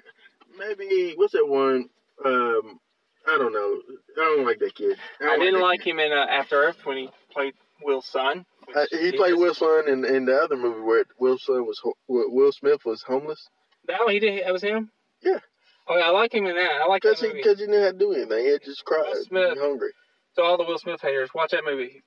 Maybe 0.58 1.14
what's 1.16 1.32
that 1.34 1.46
one? 1.46 1.88
Um, 2.24 2.80
I 3.28 3.38
don't 3.38 3.52
know. 3.52 3.80
I 4.16 4.20
don't 4.36 4.44
like 4.46 4.58
that 4.60 4.74
kid. 4.74 4.96
I 5.20 5.24
don't 5.26 5.40
didn't 5.40 5.60
like 5.60 5.86
him 5.86 5.98
in 6.00 6.12
uh, 6.12 6.26
After 6.28 6.56
Earth 6.56 6.78
when 6.84 6.96
he 6.96 7.10
played 7.32 7.54
Will's 7.82 8.06
son. 8.06 8.44
Uh, 8.74 8.86
he 8.90 9.12
played 9.12 9.34
Will 9.34 9.54
Son 9.54 9.88
in, 9.88 10.04
in 10.04 10.24
the 10.24 10.36
other 10.36 10.56
movie 10.56 10.80
where 10.80 11.04
Will 11.18 11.38
Son 11.38 11.64
was 11.66 11.78
ho- 11.82 11.96
where 12.06 12.28
Will 12.28 12.52
Smith 12.52 12.84
was 12.84 13.02
homeless. 13.02 13.48
That 13.86 14.00
one 14.04 14.12
he 14.12 14.18
did. 14.20 14.44
That 14.44 14.52
was 14.52 14.62
him. 14.62 14.90
Yeah. 15.22 15.38
Oh, 15.88 15.96
yeah, 15.96 16.06
I 16.06 16.10
like 16.10 16.34
him 16.34 16.46
in 16.46 16.56
that. 16.56 16.70
I 16.82 16.86
like 16.88 17.02
that 17.02 17.10
Because 17.10 17.20
he, 17.20 17.28
movie. 17.28 17.42
cause 17.42 17.58
he 17.60 17.66
knew 17.66 17.80
how 17.80 17.92
to 17.92 17.96
do 17.98 18.12
anything. 18.12 18.44
He 18.44 18.50
had 18.50 18.62
just 18.64 18.84
cried. 18.84 19.04
Will 19.06 19.24
Smith. 19.24 19.58
Hungry. 19.58 19.90
So 20.34 20.42
all 20.42 20.56
the 20.58 20.64
Will 20.64 20.78
Smith 20.78 21.00
haters, 21.00 21.30
watch 21.34 21.52
that 21.52 21.62
movie. 21.64 22.02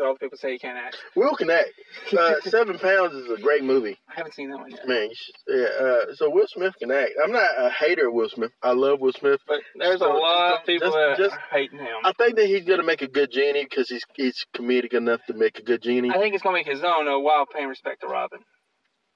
All 0.00 0.14
the 0.14 0.18
people 0.18 0.38
say 0.38 0.52
he 0.52 0.58
can't 0.58 0.78
act. 0.78 0.96
Will 1.16 1.34
can 1.36 1.50
act. 1.50 1.70
Uh, 2.16 2.34
Seven 2.44 2.78
Pounds 2.78 3.14
is 3.14 3.30
a 3.30 3.40
great 3.40 3.62
movie. 3.64 3.98
I 4.08 4.14
haven't 4.14 4.34
seen 4.34 4.50
that 4.50 4.58
one 4.58 4.70
yet. 4.70 4.86
Man, 4.88 5.08
should, 5.12 5.34
yeah. 5.48 5.66
Uh, 5.86 6.14
so 6.14 6.30
Will 6.30 6.46
Smith 6.48 6.74
can 6.78 6.90
act. 6.90 7.10
I'm 7.22 7.32
not 7.32 7.50
a 7.58 7.70
hater 7.70 8.08
of 8.08 8.14
Will 8.14 8.28
Smith. 8.28 8.52
I 8.62 8.72
love 8.72 9.00
Will 9.00 9.12
Smith. 9.12 9.40
But 9.46 9.60
there's 9.76 10.00
Just 10.00 10.02
a 10.02 10.08
lot 10.08 10.60
of 10.60 10.66
people 10.66 10.90
don't- 10.90 11.10
that 11.10 11.18
just- 11.18 11.34
are 11.34 11.42
hating 11.50 11.78
him. 11.78 11.96
I 12.04 12.12
think 12.12 12.36
that 12.36 12.46
he's 12.46 12.64
gonna 12.64 12.82
make 12.84 13.02
a 13.02 13.08
good 13.08 13.30
genie 13.30 13.64
because 13.64 13.88
he's 13.88 14.02
he's 14.14 14.46
comedic 14.56 14.94
enough 14.94 15.20
to 15.26 15.34
make 15.34 15.58
a 15.58 15.62
good 15.62 15.82
genie. 15.82 16.10
I 16.10 16.18
think 16.18 16.34
it's 16.34 16.42
gonna 16.42 16.54
make 16.56 16.66
his 16.66 16.82
own. 16.82 17.06
uh, 17.08 17.18
while 17.18 17.46
paying 17.46 17.68
respect 17.68 18.00
to 18.02 18.06
Robin. 18.06 18.40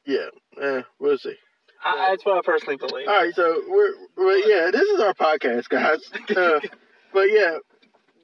Yeah. 0.07 0.27
Eh, 0.61 0.82
we'll 1.01 1.19
see. 1.19 1.35
I, 1.85 2.09
that's 2.11 2.24
what 2.24 2.39
I 2.39 2.40
personally 2.44 2.77
believe. 2.77 3.07
All 3.09 3.15
right, 3.23 3.35
so 3.35 3.62
we're, 3.69 3.93
well, 4.16 4.48
yeah, 4.48 4.70
this 4.70 4.89
is 4.89 5.01
our 5.01 5.15
podcast, 5.15 5.69
guys. 5.69 6.01
Uh, 6.36 6.61
but 7.12 7.31
yeah, 7.31 7.59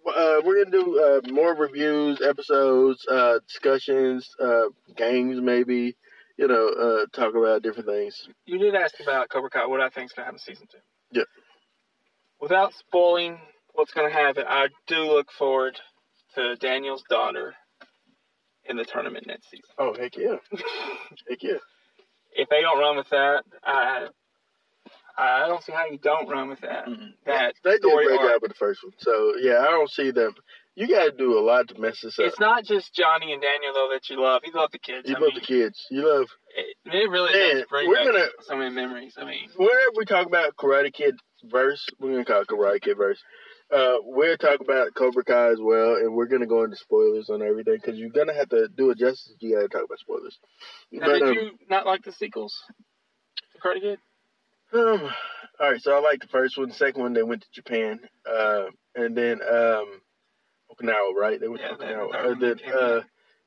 uh, 0.07 0.41
we're 0.45 0.65
gonna 0.65 0.77
do 0.77 1.01
uh, 1.01 1.31
more 1.31 1.55
reviews, 1.55 2.21
episodes, 2.21 3.07
uh, 3.11 3.39
discussions, 3.47 4.29
uh, 4.41 4.65
games, 4.97 5.41
maybe. 5.41 5.97
You 6.39 6.49
know, 6.49 6.69
uh, 6.69 7.07
talk 7.15 7.35
about 7.35 7.63
different 7.63 7.89
things. 7.89 8.27
You 8.47 8.59
did 8.59 8.75
ask 8.75 8.95
about 9.01 9.29
Cobra 9.29 9.51
Kai. 9.51 9.67
What 9.67 9.81
I 9.81 9.91
think 9.91 10.07
is 10.07 10.13
gonna 10.13 10.27
happen 10.27 10.41
in 10.47 10.55
season 10.55 10.67
two. 10.71 10.79
Yeah. 11.13 11.25
Without 12.41 12.73
spoiling 12.75 13.39
what's 13.75 13.93
gonna 13.93 14.11
happen, 14.13 14.45
I 14.49 14.69
do 14.87 14.97
look 15.05 15.31
forward 15.39 15.79
to 16.35 16.57
Daniel's 16.57 17.05
daughter 17.09 17.55
in 18.65 18.77
the 18.77 18.85
tournament 18.85 19.27
next 19.27 19.51
season. 19.51 19.65
Oh 19.79 19.95
heck 19.95 20.17
yeah, 20.17 20.37
heck 21.29 21.43
yeah. 21.43 21.59
if 22.35 22.49
they 22.49 22.61
don't 22.61 22.79
run 22.79 22.97
with 22.97 23.11
that, 23.11 23.45
I 23.63 24.09
I 25.19 25.47
don't 25.47 25.63
see 25.63 25.73
how 25.73 25.87
you 25.87 25.99
don't 25.99 26.29
run 26.29 26.49
with 26.49 26.61
that. 26.63 26.87
That 27.27 27.55
They 27.65 27.71
did 27.73 27.85
a 27.85 27.95
great 27.95 28.19
arc. 28.21 28.31
job 28.33 28.43
with 28.43 28.51
the 28.53 28.57
first 28.59 28.83
one. 28.83 28.93
So 28.99 29.35
yeah, 29.41 29.59
I 29.61 29.67
don't 29.71 29.91
see 29.91 30.11
them. 30.11 30.35
You 30.75 30.89
got 30.89 31.05
to 31.05 31.11
do 31.13 31.39
a 31.39 31.41
lot 31.45 31.69
to 31.69 31.79
mess 31.79 32.01
this 32.03 32.19
up. 32.19 32.25
It's 32.25 32.41
not 32.41 32.65
just 32.65 32.95
Johnny 32.95 33.33
and 33.35 33.43
Daniel 33.43 33.75
though 33.75 33.91
that 33.93 34.09
you 34.09 34.19
love. 34.23 34.41
You 34.45 34.53
love 34.55 34.71
the 34.73 34.79
kids. 34.79 35.07
you 35.09 35.15
I 35.17 35.19
love 35.19 35.33
mean, 35.35 35.41
the 35.41 35.47
kids. 35.47 35.79
You 35.91 36.09
love. 36.09 36.29
It, 36.57 36.77
it 36.87 37.11
really 37.11 37.33
Man, 37.35 37.57
does 37.57 37.65
bring 37.69 37.89
we're 37.89 37.97
back 37.97 38.07
gonna- 38.07 38.29
so 38.41 38.57
many 38.57 38.75
memories. 38.75 39.15
I 39.19 39.25
mean, 39.27 39.49
Whenever 39.57 39.91
we 39.97 40.05
talk 40.07 40.27
about 40.27 40.57
Karate 40.57 40.93
Kid 40.93 41.15
verse, 41.45 41.87
we're 42.01 42.13
gonna 42.13 42.25
call 42.25 42.41
it 42.43 42.49
Karate 42.49 42.81
Kid 42.81 42.97
verse. 42.97 43.21
Uh, 43.71 43.97
we'll 44.03 44.37
talk 44.37 44.61
about 44.61 44.95
Cobra 44.95 45.25
Kai 45.25 45.49
as 45.51 45.59
well, 45.61 45.97
and 45.97 46.15
we're 46.15 46.27
gonna 46.27 46.47
go 46.47 46.63
into 46.65 46.77
spoilers 46.77 47.29
on 47.31 47.43
everything 47.43 47.77
because 47.81 47.99
you're 47.99 48.11
gonna 48.11 48.35
have 48.35 48.49
to 48.51 48.69
do 48.75 48.91
it 48.91 48.99
justice. 48.99 49.35
You 49.41 49.55
gotta 49.57 49.69
talk 49.69 49.85
about 49.85 49.99
spoilers. 49.99 50.39
now, 50.91 51.07
But, 51.07 51.13
did 51.21 51.23
um, 51.23 51.35
you 51.35 51.51
not 51.69 51.85
like 51.87 52.03
the 52.03 52.13
sequels? 52.13 52.55
Karate 53.63 53.81
Kid. 53.81 53.99
Um, 54.73 55.11
all 55.61 55.71
right, 55.73 55.81
so 55.81 55.97
I 55.97 56.01
like 56.01 56.21
the 56.21 56.29
first 56.29 56.57
one. 56.57 56.69
The 56.69 56.75
second 56.75 57.03
one, 57.03 57.13
they 57.13 57.23
went 57.23 57.43
to 57.43 57.49
Japan, 57.53 58.01
uh, 58.27 58.65
and 58.95 59.17
then 59.17 59.41
um, 59.43 60.01
Okinawa, 60.71 61.15
right? 61.15 61.39
They 61.41 61.49
went 61.49 61.61
Yeah, 61.63 61.73
to 61.73 61.77
the 61.77 61.85
Okinawa. 61.85 62.13
third 62.13 62.25
Uh, 62.25 62.29
one 62.29 62.39
the, 62.41 62.79
uh, 62.81 63.03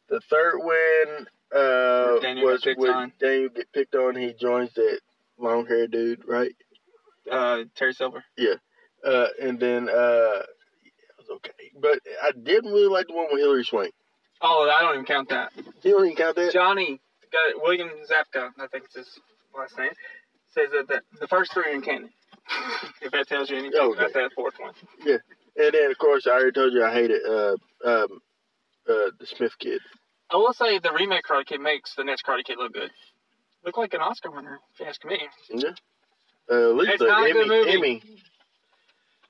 the 0.10 0.20
third 0.30 0.58
one 0.60 1.28
uh, 1.54 2.44
was 2.44 2.66
when 2.78 2.92
on. 2.92 3.14
Daniel 3.20 3.50
get 3.50 3.72
picked 3.74 3.96
on. 3.96 4.16
He 4.16 4.34
joins 4.34 4.74
that 4.74 5.00
long 5.38 5.66
haired 5.66 5.92
dude, 5.92 6.24
right? 6.28 6.52
Uh, 7.32 7.64
Terry 7.76 7.94
Silver. 7.94 8.24
Yeah, 8.38 8.56
uh, 9.04 9.28
and 9.42 9.60
then 9.60 9.90
uh, 9.90 10.44
it 10.44 11.16
was 11.18 11.28
okay, 11.38 11.72
but 11.80 12.00
I 12.24 12.32
didn't 12.32 12.72
really 12.72 12.88
like 12.88 13.08
the 13.08 13.14
one 13.16 13.28
with 13.32 13.42
Hilary 13.42 13.64
Swank. 13.64 13.94
Oh, 14.42 14.70
I 14.72 14.82
don't 14.82 14.94
even 14.94 15.06
count 15.06 15.30
that. 15.30 15.52
You 15.82 15.92
don't 15.94 16.06
even 16.06 16.16
count 16.18 16.36
that. 16.36 16.54
Johnny, 16.54 17.00
the 17.22 17.28
guy, 17.32 17.60
William 17.64 17.90
Zabka, 18.10 18.52
I 18.60 18.68
think 18.68 18.86
it's 18.86 18.96
his 18.96 19.20
last 19.58 19.76
name, 19.78 19.90
says 20.56 20.70
that 20.72 20.88
the, 20.88 21.02
the 21.20 21.28
first 21.28 21.54
three 21.54 21.64
are 21.72 21.76
in 21.76 21.82
canon. 21.82 22.10
if 23.02 23.12
that 23.12 23.28
tells 23.28 23.50
you 23.50 23.58
anything 23.58 23.80
Okay. 23.80 24.00
about 24.00 24.14
that 24.14 24.32
fourth 24.36 24.56
one. 24.60 24.74
Yeah. 25.06 25.18
And 25.58 25.74
then 25.74 25.92
of 25.92 25.98
course 25.98 26.28
I 26.28 26.32
already 26.32 26.52
told 26.52 26.74
you 26.74 26.84
I 26.84 26.94
hated 26.94 27.22
uh, 27.26 27.56
um, 27.86 28.08
uh, 28.90 29.10
the 29.20 29.26
Smith 29.26 29.54
kid. 29.60 29.82
I 30.32 30.38
will 30.38 30.54
say 30.54 30.80
the 30.80 30.92
remake 30.92 31.24
Karate 31.30 31.46
Kid 31.46 31.62
makes 31.62 31.94
the 31.96 32.04
next 32.04 32.26
Karate 32.26 32.44
Kid 32.44 32.58
look 32.58 32.74
good. 32.74 32.90
Look 33.64 33.78
like 33.78 33.94
an 33.94 34.02
Oscar 34.02 34.32
winner, 34.32 34.60
if 34.74 34.80
you 34.80 34.86
ask 34.88 35.06
me. 35.06 35.20
Yeah. 35.50 35.70
Uh, 36.52 36.70
at 36.72 36.76
least 36.76 36.92
It's 36.94 37.00
the 37.02 37.08
not 37.08 37.24
a 37.26 37.30
Emmy, 37.30 37.34
good 37.34 37.48
movie. 37.48 37.72
Emmy. 37.74 38.02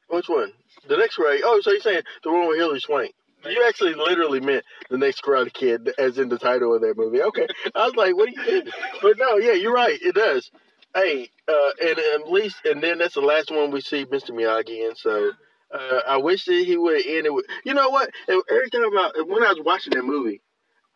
Which 0.10 0.30
one? 0.30 0.52
The 0.88 0.98
next 0.98 1.18
karate. 1.18 1.40
Oh, 1.44 1.60
so 1.62 1.72
you're 1.72 1.80
saying 1.82 2.02
the 2.24 2.32
one 2.32 2.48
with 2.48 2.58
Hilary 2.58 2.80
Swank? 2.80 3.14
You 3.46 3.64
actually 3.68 3.94
literally 3.94 4.40
meant 4.40 4.64
the 4.90 4.98
next 4.98 5.22
Karate 5.22 5.54
Kid, 5.54 5.92
as 6.00 6.18
in 6.18 6.30
the 6.30 6.38
title 6.40 6.74
of 6.74 6.82
that 6.82 6.98
movie. 6.98 7.22
Okay, 7.22 7.48
I 7.76 7.86
was 7.86 7.96
like, 7.96 8.16
what 8.16 8.28
do 8.30 8.42
you 8.42 8.52
mean? 8.64 8.72
But 9.02 9.18
no, 9.20 9.38
yeah, 9.38 9.54
you're 9.54 9.74
right. 9.74 9.98
It 10.02 10.16
does. 10.16 10.50
Hey, 10.96 11.30
uh, 11.48 11.72
and 11.82 12.00
at 12.00 12.32
least, 12.32 12.58
and 12.66 12.82
then 12.82 13.00
that's 13.00 13.16
the 13.16 13.22
last 13.22 13.52
one 13.52 13.72
we 13.72 13.82
see 13.82 14.06
Mr. 14.06 14.32
Miyagi 14.32 14.90
in. 14.90 14.96
So 14.96 15.32
uh, 15.74 16.00
I 16.08 16.18
wish 16.18 16.46
that 16.46 16.54
he 16.66 16.78
would 16.78 17.06
end 17.06 17.26
it 17.26 17.34
with. 17.34 17.46
You 17.66 17.74
know 17.74 17.90
what? 17.90 18.10
Every 18.30 18.70
time 18.72 18.98
I, 18.98 19.12
when 19.28 19.44
I 19.44 19.50
was 19.50 19.62
watching 19.66 19.94
that 19.94 20.06
movie, 20.06 20.42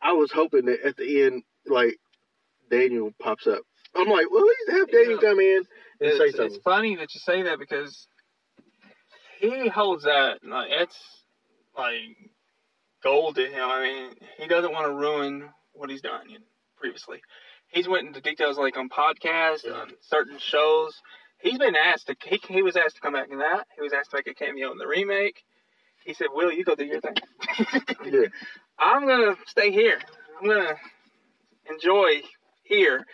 I 0.01 0.13
was 0.13 0.31
hoping 0.31 0.65
that 0.67 0.81
at 0.85 0.95
the 0.97 1.23
end, 1.25 1.43
like 1.67 1.97
Daniel 2.71 3.11
pops 3.21 3.45
up. 3.45 3.61
I'm 3.95 4.07
like, 4.07 4.31
well, 4.31 4.41
at 4.41 4.47
least 4.47 4.79
have 4.79 4.91
Daniel 4.91 5.19
come 5.19 5.39
in 5.39 5.63
and 6.01 6.17
say 6.17 6.25
It's, 6.25 6.37
something. 6.37 6.55
it's 6.55 6.63
funny 6.63 6.95
that 6.95 7.13
you 7.13 7.19
say 7.19 7.43
that 7.43 7.59
because 7.59 8.07
he 9.39 9.67
holds 9.67 10.03
that 10.03 10.39
like 10.43 10.69
it's 10.71 10.97
like 11.77 12.31
gold 13.03 13.35
to 13.35 13.47
him. 13.47 13.69
I 13.69 13.83
mean, 13.83 14.15
he 14.37 14.47
doesn't 14.47 14.71
want 14.71 14.87
to 14.87 14.93
ruin 14.93 15.49
what 15.73 15.89
he's 15.89 16.01
done 16.01 16.29
you 16.29 16.39
know, 16.39 16.45
previously. 16.79 17.19
He's 17.67 17.87
went 17.87 18.07
into 18.07 18.21
details 18.21 18.57
like 18.57 18.77
on 18.77 18.89
podcasts, 18.89 19.63
Yeah. 19.65 19.73
on 19.73 19.91
certain 20.01 20.37
shows. 20.39 20.93
He's 21.39 21.57
been 21.57 21.75
asked 21.75 22.07
to. 22.07 22.15
He, 22.25 22.39
he 22.49 22.61
was 22.63 22.75
asked 22.75 22.95
to 22.95 23.01
come 23.01 23.13
back 23.13 23.29
in 23.31 23.37
that. 23.39 23.65
He 23.75 23.81
was 23.81 23.93
asked 23.93 24.11
to 24.11 24.17
make 24.17 24.27
a 24.27 24.33
cameo 24.33 24.71
in 24.71 24.77
the 24.77 24.87
remake. 24.87 25.43
He 26.05 26.13
said, 26.13 26.27
"Will 26.33 26.51
you 26.51 26.63
go 26.63 26.75
do 26.75 26.85
your 26.85 27.01
thing? 27.01 27.15
Yeah. 28.05 28.27
I'm 28.79 29.07
gonna 29.07 29.35
stay 29.47 29.71
here. 29.71 29.99
I'm 30.41 30.47
gonna 30.47 30.75
enjoy 31.69 32.21
here." 32.63 33.05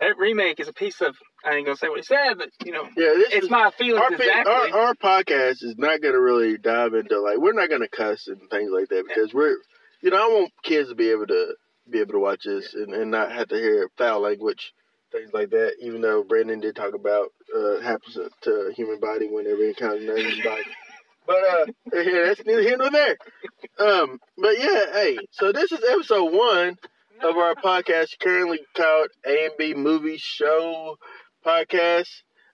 That 0.00 0.18
remake 0.18 0.60
is 0.60 0.68
a 0.68 0.72
piece 0.72 1.00
of. 1.00 1.16
I 1.44 1.56
ain't 1.56 1.66
gonna 1.66 1.76
say 1.76 1.88
what 1.88 1.98
he 1.98 2.04
said, 2.04 2.34
but 2.38 2.48
you 2.64 2.72
know, 2.72 2.84
Yeah, 2.96 3.12
this 3.16 3.32
it's 3.32 3.44
is, 3.44 3.50
my 3.50 3.70
feelings 3.76 4.00
our, 4.02 4.12
exactly. 4.14 4.52
our 4.52 4.78
our 4.88 4.94
podcast 4.94 5.62
is 5.62 5.74
not 5.76 6.00
going 6.00 6.14
to 6.14 6.20
really 6.20 6.56
dive 6.56 6.94
into 6.94 7.20
like 7.20 7.36
we're 7.38 7.52
not 7.52 7.68
going 7.68 7.82
to 7.82 7.88
cuss 7.88 8.28
and 8.28 8.40
things 8.50 8.70
like 8.72 8.88
that 8.88 9.04
because 9.06 9.34
we're 9.34 9.56
you 10.00 10.10
know 10.10 10.16
I 10.16 10.28
want 10.28 10.52
kids 10.62 10.88
to 10.88 10.94
be 10.94 11.10
able 11.10 11.26
to 11.26 11.54
be 11.88 12.00
able 12.00 12.12
to 12.12 12.18
watch 12.18 12.44
this 12.44 12.74
and, 12.74 12.92
and 12.92 13.10
not 13.10 13.32
have 13.32 13.48
to 13.48 13.56
hear 13.56 13.88
foul 13.96 14.20
language 14.20 14.72
things 15.14 15.32
like 15.32 15.50
that. 15.50 15.74
Even 15.80 16.00
though 16.00 16.24
Brandon 16.24 16.60
did 16.60 16.76
talk 16.76 16.94
about 16.94 17.28
uh, 17.54 17.80
happens 17.80 18.18
to 18.42 18.50
a 18.50 18.72
human 18.72 19.00
body 19.00 19.28
whenever 19.28 19.62
it 19.62 19.68
encounters 19.70 20.02
another 20.04 20.20
human 20.20 20.44
body. 20.44 20.62
But 21.26 21.36
uh, 21.36 21.64
yeah, 21.94 22.24
that's 22.26 22.44
neither 22.44 22.60
here 22.60 22.76
nor 22.76 22.90
there. 22.90 23.16
Um, 23.78 24.18
but 24.36 24.58
yeah, 24.58 24.92
hey, 24.92 25.16
so 25.30 25.52
this 25.52 25.72
is 25.72 25.80
episode 25.88 26.34
one 26.34 26.76
of 27.22 27.36
our 27.38 27.54
podcast, 27.54 28.18
currently 28.20 28.60
called 28.76 29.08
A 29.26 29.46
and 29.46 29.54
B 29.56 29.72
Movie 29.72 30.18
Show 30.18 30.98
Podcast. 31.42 32.10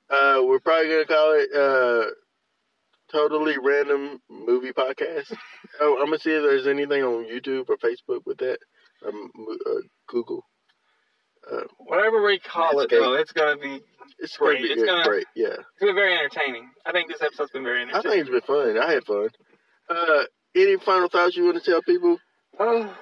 Uh, 0.09 0.43
we're 0.45 0.61
probably 0.61 0.89
gonna 0.89 1.05
call 1.05 1.35
it 1.37 1.49
uh, 1.53 2.11
Totally 3.11 3.57
Random 3.61 4.21
Movie 4.31 4.73
Podcast. 4.73 5.35
oh, 5.81 5.99
I'm 5.99 6.07
gonna 6.07 6.21
see 6.21 6.31
if 6.31 6.43
there's 6.43 6.69
anything 6.69 7.03
on 7.03 7.25
YouTube 7.25 7.69
or 7.69 7.77
Facebook 7.77 8.25
with 8.25 8.39
that. 8.39 8.59
Um, 9.07 9.31
uh, 9.67 9.71
Google. 10.09 10.45
Uh, 11.51 11.63
Whatever 11.79 12.23
we 12.23 12.39
call 12.39 12.81
it, 12.81 12.91
Netscape. 12.91 13.01
though, 13.01 13.15
it's 13.15 13.33
gonna 13.33 13.57
be 13.57 13.81
it's 14.19 14.37
gonna 14.37 14.53
Great. 14.53 14.63
be 14.63 14.69
It's 14.73 14.85
gonna- 14.85 15.05
Great, 15.05 15.27
yeah. 15.35 15.47
it's 15.49 15.81
been 15.81 15.95
very 15.95 16.15
entertaining. 16.15 16.71
I 16.85 16.93
think 16.93 17.09
this 17.09 17.23
episode's 17.23 17.51
been 17.53 17.65
very 17.65 17.83
entertaining. 17.83 18.07
I 18.13 18.21
entertaining. 18.21 18.25
think 18.27 18.37
it's 18.37 18.47
been 18.47 18.75
fun. 18.75 18.89
I 18.89 18.93
had 18.93 19.05
fun. 19.05 19.29
Uh, 19.89 20.25
any 20.55 20.77
final 20.77 21.09
thoughts 21.09 21.37
you 21.37 21.45
want 21.45 21.63
to 21.63 21.71
tell 21.71 21.81
people? 21.83 22.19
Uh, 22.59 22.93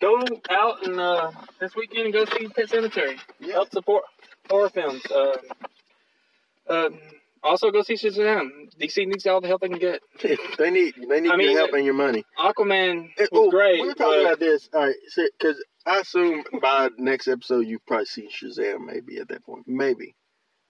go 0.00 0.20
out 0.50 0.84
and 0.86 0.98
uh, 0.98 1.30
this 1.60 1.74
weekend 1.76 2.06
and 2.06 2.12
go 2.12 2.24
see 2.24 2.48
Pet 2.48 2.68
Sematary. 2.68 3.18
Yeah. 3.38 3.52
Help 3.54 3.70
support 3.70 4.04
horror 4.50 4.70
films. 4.70 5.02
Uh, 5.06 5.36
uh, 6.68 6.90
also 7.42 7.70
go 7.70 7.82
see 7.82 7.94
Shazam. 7.94 8.50
DC 8.80 9.06
needs 9.06 9.26
all 9.26 9.40
the 9.40 9.48
help 9.48 9.60
they 9.60 9.68
can 9.68 9.78
get. 9.78 10.00
they 10.58 10.70
need 10.70 10.94
they 11.08 11.20
need 11.20 11.30
I 11.30 11.36
mean, 11.36 11.50
your 11.50 11.58
help 11.58 11.72
and 11.72 11.84
your 11.84 11.94
money. 11.94 12.24
Aquaman 12.38 13.10
Eh, 13.18 13.22
was 13.22 13.28
oh, 13.32 13.50
great. 13.50 13.80
We 13.80 13.88
were 13.88 13.94
talking 13.94 14.22
but 14.22 14.26
about 14.26 14.40
this. 14.40 14.68
All 14.72 14.86
right, 14.86 14.94
because 15.38 15.62
I 15.86 16.00
assume 16.00 16.44
by 16.60 16.90
next 16.98 17.28
episode 17.28 17.66
you've 17.66 17.84
probably 17.86 18.06
seen 18.06 18.28
Shazam. 18.30 18.86
Maybe 18.86 19.18
at 19.18 19.28
that 19.28 19.44
point, 19.44 19.64
maybe 19.66 20.14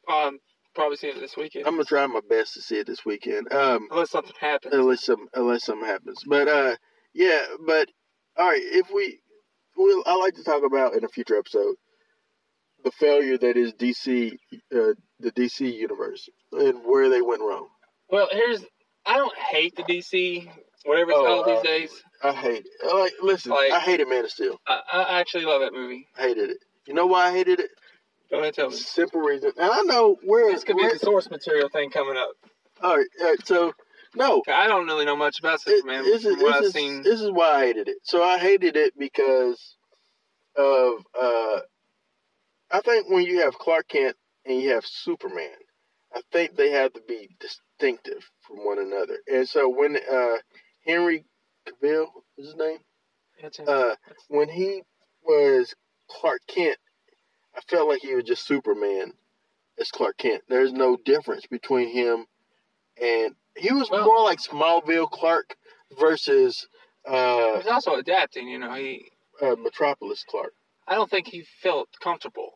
um, 0.08 0.38
probably 0.74 0.96
see 0.96 1.08
it 1.08 1.20
this 1.20 1.36
weekend. 1.36 1.66
I'm 1.66 1.74
gonna 1.74 1.84
try 1.84 2.06
my 2.06 2.20
best 2.28 2.54
to 2.54 2.62
see 2.62 2.76
it 2.76 2.86
this 2.86 3.04
weekend. 3.04 3.52
Um, 3.52 3.88
Unless 3.90 4.10
something 4.10 4.34
happens. 4.40 4.74
unless 4.74 5.04
some 5.04 5.28
unless 5.34 5.64
something 5.64 5.86
happens. 5.88 6.22
But 6.26 6.48
uh, 6.48 6.76
yeah. 7.14 7.42
But 7.66 7.88
all 8.36 8.48
right, 8.48 8.62
if 8.62 8.88
we, 8.94 9.18
we'll, 9.76 10.02
I 10.06 10.14
like 10.16 10.34
to 10.34 10.44
talk 10.44 10.62
about 10.64 10.94
in 10.94 11.04
a 11.04 11.08
future 11.08 11.36
episode 11.36 11.74
the 12.84 12.90
failure 12.92 13.36
that 13.38 13.56
is 13.56 13.72
DC, 13.74 14.32
uh, 14.72 14.94
the 15.20 15.32
DC 15.32 15.72
universe, 15.74 16.28
and 16.52 16.84
where 16.84 17.08
they 17.08 17.22
went 17.22 17.40
wrong. 17.40 17.68
Well, 18.10 18.28
here's. 18.30 18.64
I 19.06 19.16
don't 19.16 19.36
hate 19.36 19.74
the 19.76 19.84
DC, 19.84 20.48
whatever 20.84 21.10
it's 21.12 21.18
Oh, 21.20 21.24
called 21.24 21.48
uh, 21.48 21.54
these 21.54 21.62
days. 21.62 22.02
I 22.22 22.32
hate 22.32 22.66
it. 22.66 22.94
Like, 22.94 23.12
listen, 23.22 23.52
Like- 23.52 23.72
I 23.72 23.80
hated 23.80 24.08
Man 24.08 24.24
of 24.24 24.30
Steel. 24.30 24.60
I, 24.66 24.80
I 24.92 25.20
actually 25.20 25.44
love 25.44 25.60
that 25.62 25.72
movie. 25.72 26.06
Hated 26.16 26.50
it. 26.50 26.58
You 26.86 26.94
know 26.94 27.06
why 27.06 27.28
I 27.28 27.32
hated 27.32 27.60
it? 27.60 27.70
Go 28.30 28.40
ahead 28.40 28.54
tell 28.54 28.68
me. 28.68 28.76
Simple 28.76 29.20
reason. 29.20 29.52
And 29.56 29.70
I 29.70 29.82
know 29.82 30.16
where. 30.24 30.52
This 30.52 30.64
could 30.64 30.76
be 30.76 30.88
the 30.88 30.98
source 30.98 31.30
material 31.30 31.68
thing 31.70 31.90
coming 31.90 32.16
up. 32.16 32.30
all 32.82 32.96
right, 32.96 33.06
all 33.20 33.26
right. 33.28 33.46
So 33.46 33.72
no, 34.14 34.42
I 34.48 34.66
don't 34.66 34.86
really 34.86 35.04
know 35.04 35.16
much 35.16 35.38
about 35.38 35.54
it, 35.54 35.60
Superman. 35.60 36.04
this 36.04 36.24
is 36.24 36.36
this 36.38 36.60
is, 36.66 36.72
seen. 36.72 37.02
this 37.02 37.20
is 37.20 37.30
why 37.30 37.46
I 37.62 37.66
hated 37.66 37.88
it. 37.88 37.98
So 38.02 38.22
I 38.22 38.38
hated 38.38 38.76
it 38.76 38.92
because 38.98 39.76
of 40.56 41.04
uh, 41.18 41.60
I 42.70 42.80
think 42.80 43.08
when 43.10 43.24
you 43.24 43.40
have 43.42 43.58
Clark 43.58 43.88
Kent 43.88 44.16
and 44.44 44.60
you 44.60 44.70
have 44.70 44.84
Superman, 44.84 45.50
I 46.18 46.22
think 46.32 46.56
they 46.56 46.70
have 46.70 46.92
to 46.94 47.00
be 47.06 47.28
distinctive 47.38 48.28
from 48.40 48.64
one 48.64 48.80
another. 48.80 49.18
And 49.32 49.48
so 49.48 49.68
when 49.68 49.96
uh, 49.96 50.36
Henry 50.84 51.24
Cavill 51.64 52.08
is 52.36 52.46
his 52.46 52.56
name, 52.56 52.78
uh, 53.68 53.94
when 54.26 54.48
he 54.48 54.82
was 55.22 55.72
Clark 56.10 56.40
Kent, 56.48 56.76
I 57.56 57.60
felt 57.68 57.88
like 57.88 58.00
he 58.02 58.16
was 58.16 58.24
just 58.24 58.46
Superman 58.48 59.12
as 59.78 59.92
Clark 59.92 60.16
Kent. 60.18 60.42
There's 60.48 60.72
no 60.72 60.96
difference 60.96 61.46
between 61.46 61.88
him 61.90 62.26
and 63.00 63.36
he 63.56 63.72
was 63.72 63.88
Well- 63.88 64.04
more 64.04 64.22
like 64.24 64.40
Smallville 64.40 65.10
Clark 65.10 65.56
versus 66.00 66.66
uh, 67.06 67.58
He's 67.58 67.66
also 67.68 67.94
adapting. 67.94 68.48
You 68.48 68.58
know, 68.58 68.74
he. 68.74 69.08
uh, 69.40 69.54
Metropolis 69.56 70.24
Clark. 70.28 70.52
I 70.88 70.96
don't 70.96 71.08
think 71.08 71.28
he 71.28 71.42
felt 71.62 71.88
comfortable. 72.00 72.50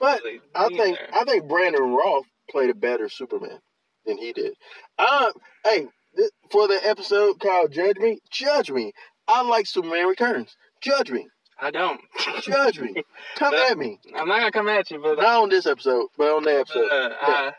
But 0.00 0.22
I 0.56 0.68
think 0.70 0.98
there. 0.98 1.08
I 1.14 1.24
think 1.24 1.48
Brandon 1.48 1.94
Routh 1.94 2.26
played 2.52 2.70
a 2.70 2.74
better 2.74 3.08
Superman 3.08 3.58
than 4.06 4.18
he 4.18 4.32
did. 4.32 4.54
Uh, 4.98 5.32
hey, 5.64 5.86
th- 6.16 6.30
for 6.50 6.68
the 6.68 6.78
episode 6.86 7.40
called 7.40 7.72
"Judge 7.72 7.96
Me," 7.96 8.18
judge 8.30 8.70
me. 8.70 8.92
I 9.26 9.42
like 9.42 9.66
Superman 9.66 10.06
Returns. 10.06 10.56
Judge 10.80 11.10
me, 11.10 11.26
I 11.62 11.70
don't. 11.70 12.00
judge 12.42 12.80
me. 12.80 12.92
Come 13.36 13.54
at 13.54 13.78
me. 13.78 13.98
I'm 14.16 14.26
not 14.26 14.40
gonna 14.40 14.50
come 14.50 14.68
at 14.68 14.90
you, 14.90 15.00
but, 15.00 15.16
Not 15.18 15.42
on 15.42 15.48
this 15.48 15.66
episode, 15.66 16.06
but 16.18 16.34
on 16.34 16.42
that 16.44 16.66
but, 16.66 16.76
episode. 16.76 16.90
uh, 16.90 17.14
I, 17.20 17.52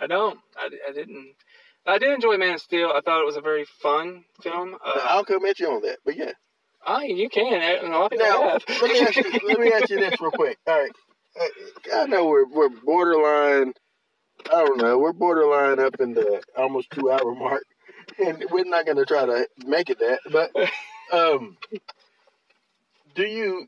I 0.00 0.06
don't. 0.06 0.38
I, 0.56 0.68
I 0.88 0.92
didn't. 0.92 1.34
I 1.84 1.98
did 1.98 2.12
enjoy 2.12 2.36
Man 2.36 2.54
of 2.54 2.60
Steel. 2.60 2.92
I 2.94 3.00
thought 3.00 3.20
it 3.20 3.26
was 3.26 3.36
a 3.36 3.40
very 3.40 3.64
fun 3.82 4.24
film. 4.42 4.76
Uh, 4.84 5.00
I'll 5.04 5.24
come 5.24 5.44
at 5.46 5.58
you 5.58 5.70
on 5.70 5.82
that. 5.82 5.98
But 6.04 6.16
yeah. 6.16 6.32
I, 6.86 7.04
you 7.04 7.28
can. 7.28 7.60
A 7.84 7.88
lot 7.88 8.04
of 8.04 8.10
people 8.12 8.26
Now, 8.26 8.58
let 8.80 8.92
me 8.92 9.00
ask 9.00 9.16
you. 9.16 9.40
Let 9.48 9.58
me 9.58 9.72
ask 9.72 9.90
you 9.90 9.98
this 9.98 10.20
real 10.20 10.30
quick. 10.30 10.58
All 10.66 10.78
right. 10.78 10.92
Uh, 11.38 11.96
I 11.96 12.06
know 12.06 12.26
we're 12.26 12.48
we're 12.48 12.68
borderline. 12.68 13.72
I 14.46 14.64
don't 14.64 14.78
know. 14.78 14.98
We're 14.98 15.12
borderline 15.12 15.78
up 15.78 15.96
in 16.00 16.14
the 16.14 16.42
almost 16.56 16.90
two 16.90 17.10
hour 17.10 17.34
mark, 17.34 17.64
and 18.24 18.44
we're 18.50 18.64
not 18.64 18.86
going 18.86 18.96
to 18.98 19.04
try 19.04 19.26
to 19.26 19.48
make 19.64 19.90
it 19.90 19.98
that. 19.98 20.20
But 20.30 20.52
um, 21.16 21.56
do 23.14 23.22
you? 23.22 23.66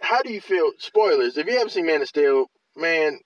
How 0.00 0.22
do 0.22 0.32
you 0.32 0.40
feel? 0.40 0.72
Spoilers. 0.78 1.36
If 1.36 1.46
you 1.46 1.54
haven't 1.54 1.70
seen 1.70 1.86
Man 1.86 2.02
of 2.02 2.08
Steel, 2.08 2.46
man, 2.76 3.18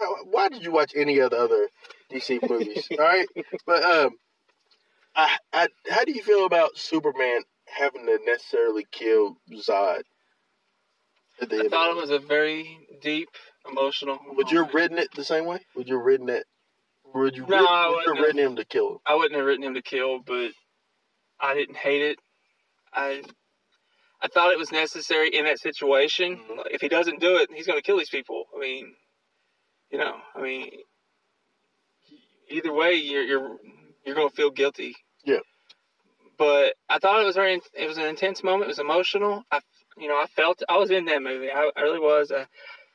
uh, 0.00 0.06
why 0.30 0.48
did 0.48 0.62
you 0.62 0.72
watch 0.72 0.92
any 0.96 1.18
of 1.18 1.30
the 1.30 1.38
other 1.38 1.68
DC 2.10 2.38
movies? 2.50 2.88
all 2.90 2.98
right, 2.98 3.26
but 3.66 3.82
um, 3.82 4.10
I, 5.14 5.36
I, 5.52 5.68
how 5.88 6.04
do 6.04 6.12
you 6.12 6.22
feel 6.22 6.46
about 6.46 6.76
Superman 6.78 7.42
having 7.66 8.06
to 8.06 8.18
necessarily 8.26 8.86
kill 8.90 9.36
Zod? 9.52 10.02
At 11.40 11.50
the 11.50 11.56
I 11.56 11.60
end 11.60 11.70
thought 11.70 11.90
of 11.90 11.96
it 11.96 12.00
was 12.00 12.10
a 12.10 12.18
very 12.18 12.78
deep, 13.00 13.28
emotional. 13.70 14.18
Would 14.36 14.50
you 14.50 14.64
have 14.64 14.74
written 14.74 14.98
it 14.98 15.08
the 15.14 15.24
same 15.24 15.46
way? 15.46 15.60
Would 15.76 15.88
you 15.88 15.96
have 15.96 16.04
written 16.04 16.28
it? 16.28 16.44
Would 17.14 17.36
you, 17.36 17.42
No, 17.46 17.56
written, 17.58 17.66
I 17.68 17.88
would 17.88 18.16
have 18.16 18.24
written 18.24 18.38
him 18.40 18.56
to 18.56 18.64
kill 18.64 18.92
him? 18.92 18.98
I 19.06 19.14
wouldn't 19.14 19.34
have 19.36 19.44
written 19.44 19.64
him 19.64 19.74
to 19.74 19.82
kill, 19.82 20.20
but 20.20 20.50
I 21.40 21.54
didn't 21.54 21.76
hate 21.76 22.02
it. 22.02 22.18
I 22.92 23.22
I 24.22 24.28
thought 24.28 24.52
it 24.52 24.58
was 24.58 24.70
necessary 24.72 25.28
in 25.34 25.44
that 25.46 25.58
situation. 25.58 26.36
Mhm. 26.38 26.56
Like, 26.58 26.72
If 26.74 26.80
he 26.80 26.88
doesn't 26.88 27.20
do 27.20 27.36
it, 27.36 27.50
he's 27.52 27.66
going 27.66 27.78
to 27.78 27.82
kill 27.82 27.98
these 27.98 28.08
people. 28.08 28.44
I 28.56 28.60
mean, 28.60 28.94
you 29.90 29.98
know, 29.98 30.14
I 30.34 30.40
mean, 30.40 30.70
either 32.48 32.72
way, 32.72 32.94
you're 32.94 33.22
you're 33.24 33.56
you're 34.04 34.14
going 34.14 34.28
to 34.28 34.34
feel 34.34 34.50
guilty. 34.50 34.94
Yeah. 35.24 35.40
But 36.38 36.74
I 36.88 36.98
thought 36.98 37.20
it 37.20 37.26
was 37.26 37.36
very. 37.36 37.60
It 37.74 37.86
was 37.88 37.98
an 37.98 38.06
intense 38.06 38.42
moment. 38.42 38.64
It 38.64 38.68
was 38.68 38.78
emotional. 38.78 39.44
I, 39.50 39.60
you 39.98 40.08
know, 40.08 40.14
I 40.16 40.26
felt. 40.26 40.62
I 40.68 40.76
was 40.78 40.90
in 40.90 41.04
that 41.06 41.22
movie. 41.22 41.50
I, 41.50 41.70
I 41.76 41.80
really 41.82 42.00
was. 42.00 42.30
Uh, 42.30 42.46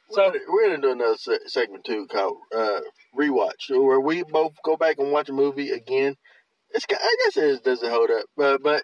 So 0.09 0.33
we're 0.47 0.67
gonna 0.69 0.81
do 0.81 0.91
another 0.91 1.17
se- 1.17 1.47
segment 1.47 1.83
too 1.83 2.07
called 2.07 2.37
uh, 2.55 2.79
rewatch, 3.17 3.69
where 3.69 3.99
we 3.99 4.23
both 4.23 4.53
go 4.63 4.77
back 4.77 4.99
and 4.99 5.11
watch 5.11 5.29
a 5.29 5.33
movie 5.33 5.71
again. 5.71 6.15
It's 6.71 6.85
I 6.89 7.15
guess 7.25 7.37
it 7.37 7.63
does 7.63 7.83
it 7.83 7.91
hold 7.91 8.09
up, 8.11 8.25
but 8.35 8.63
but 8.63 8.83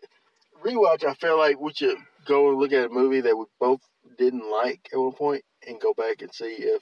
rewatch. 0.64 1.04
I 1.06 1.14
feel 1.14 1.38
like 1.38 1.60
we 1.60 1.74
should 1.74 1.98
go 2.26 2.50
and 2.50 2.58
look 2.58 2.74
at 2.74 2.86
a 2.86 2.90
movie 2.90 3.22
that 3.22 3.38
we 3.38 3.46
both 3.60 3.82
didn't 4.18 4.50
like 4.50 4.90
at 4.92 5.00
one 5.00 5.14
point 5.14 5.44
and 5.68 5.80
go 5.80 5.94
back 5.94 6.22
and 6.22 6.34
see 6.34 6.56
if 6.60 6.82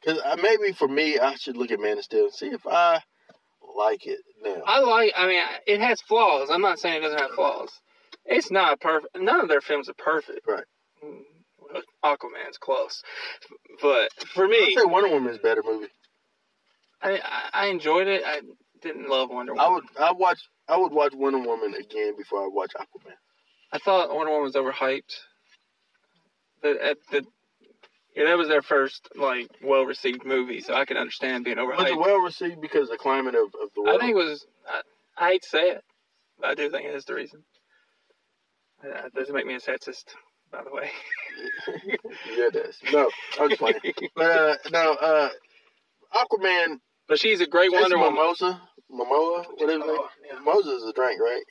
because 0.00 0.20
maybe 0.42 0.72
for 0.72 0.88
me 0.88 1.18
I 1.18 1.34
should 1.36 1.56
look 1.56 1.70
at 1.70 1.80
Man 1.80 1.98
of 1.98 2.04
Steel 2.04 2.24
and 2.24 2.34
see 2.34 2.48
if 2.48 2.66
I 2.66 3.00
like 3.76 4.06
it 4.06 4.20
now. 4.42 4.62
I 4.66 4.80
like. 4.80 5.12
I 5.16 5.26
mean, 5.26 5.42
it 5.66 5.80
has 5.80 6.00
flaws. 6.00 6.48
I'm 6.50 6.62
not 6.62 6.78
saying 6.78 6.96
it 6.96 7.00
doesn't 7.00 7.20
have 7.20 7.30
flaws. 7.32 7.70
It's 8.24 8.50
not 8.50 8.80
perfect. 8.80 9.16
None 9.16 9.40
of 9.40 9.48
their 9.48 9.60
films 9.60 9.88
are 9.88 9.94
perfect. 9.94 10.40
Right. 10.46 10.64
Aquaman's 12.04 12.58
close, 12.58 13.02
but 13.82 14.10
for 14.34 14.46
me, 14.46 14.56
I'd 14.56 14.74
say 14.78 14.84
Wonder 14.84 15.10
Woman 15.10 15.30
is 15.30 15.38
a 15.38 15.42
better 15.42 15.62
movie. 15.64 15.88
I, 17.02 17.20
I 17.52 17.66
enjoyed 17.66 18.08
it. 18.08 18.22
I 18.24 18.40
didn't 18.82 19.08
love 19.08 19.30
Wonder 19.30 19.54
Woman. 19.54 19.66
I 19.66 19.72
would 19.72 19.84
I 19.98 20.12
watch 20.12 20.38
I 20.68 20.76
would 20.76 20.92
watch 20.92 21.12
Wonder 21.14 21.38
Woman 21.38 21.74
again 21.74 22.14
before 22.16 22.44
I 22.44 22.48
watch 22.50 22.72
Aquaman. 22.76 23.14
I 23.72 23.78
thought 23.78 24.14
Wonder 24.14 24.32
Woman 24.32 24.44
was 24.44 24.54
overhyped. 24.54 25.14
But 26.62 26.80
at 26.80 26.98
the 27.10 27.24
yeah, 28.16 28.24
that 28.24 28.38
was 28.38 28.48
their 28.48 28.62
first 28.62 29.08
like 29.14 29.48
well 29.62 29.84
received 29.84 30.24
movie, 30.24 30.60
so 30.60 30.74
I 30.74 30.86
can 30.86 30.96
understand 30.96 31.44
being 31.44 31.58
overhyped. 31.58 31.78
Was 31.78 31.90
it 31.90 31.98
well 31.98 32.18
received 32.18 32.60
because 32.60 32.84
of 32.84 32.90
the 32.90 32.98
climate 32.98 33.34
of, 33.34 33.48
of 33.62 33.70
the 33.74 33.82
world? 33.82 33.96
I 33.96 33.98
think 33.98 34.12
it 34.12 34.16
was. 34.16 34.46
I, 34.66 35.26
I 35.26 35.30
hate 35.32 35.42
to 35.42 35.48
say 35.48 35.70
it, 35.70 35.84
but 36.40 36.48
I 36.48 36.54
do 36.54 36.70
think 36.70 36.86
it 36.86 36.94
is 36.94 37.04
the 37.04 37.14
reason. 37.14 37.42
Uh, 38.82 39.08
doesn't 39.14 39.34
make 39.34 39.46
me 39.46 39.54
a 39.54 39.60
sexist, 39.60 40.04
by 40.50 40.62
the 40.64 40.70
way. 40.70 40.90
yeah, 41.86 42.48
it 42.48 42.56
is. 42.56 42.76
No, 42.92 43.10
I'm 43.40 43.48
just 43.48 43.60
playing. 43.60 43.76
But 44.14 44.30
uh, 44.30 44.56
no, 44.70 44.92
uh, 44.94 45.28
Aquaman. 46.14 46.80
But 47.08 47.20
she's 47.20 47.40
a 47.40 47.46
great 47.46 47.70
Jason 47.70 47.98
Wonder 47.98 47.98
Woman. 47.98 48.20
Momoa, 48.20 48.60
Momoa, 48.90 49.44
whatever. 49.58 49.84
Oh, 49.86 50.08
yeah. 50.26 50.40
Moses 50.40 50.82
is 50.82 50.88
a 50.88 50.92
drink, 50.92 51.20
right? 51.20 51.42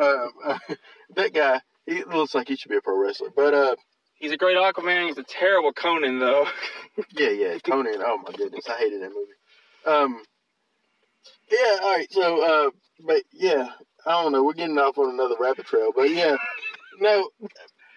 Um, 0.00 0.58
that 1.16 1.32
guy, 1.32 1.60
he 1.86 2.02
looks 2.04 2.34
like 2.34 2.48
he 2.48 2.56
should 2.56 2.70
be 2.70 2.76
a 2.76 2.80
pro 2.80 3.00
wrestler. 3.00 3.30
But 3.34 3.54
uh, 3.54 3.76
He's 4.18 4.32
a 4.32 4.36
great 4.36 4.56
Aquaman. 4.56 5.06
He's 5.06 5.18
a 5.18 5.22
terrible 5.22 5.72
Conan, 5.72 6.18
though. 6.18 6.46
yeah, 7.12 7.30
yeah, 7.30 7.58
Conan. 7.64 8.02
Oh 8.04 8.18
my 8.18 8.32
goodness, 8.32 8.68
I 8.68 8.76
hated 8.76 9.02
that 9.02 9.10
movie. 9.10 9.32
Um, 9.86 10.22
yeah, 11.50 11.78
all 11.82 11.96
right. 11.96 12.12
So, 12.12 12.42
uh, 12.42 12.70
but 13.06 13.22
yeah, 13.32 13.68
I 14.04 14.22
don't 14.22 14.32
know. 14.32 14.42
We're 14.42 14.54
getting 14.54 14.76
off 14.78 14.98
on 14.98 15.10
another 15.10 15.36
rabbit 15.38 15.66
trail, 15.66 15.92
but 15.94 16.10
yeah, 16.10 16.36
no, 16.98 17.30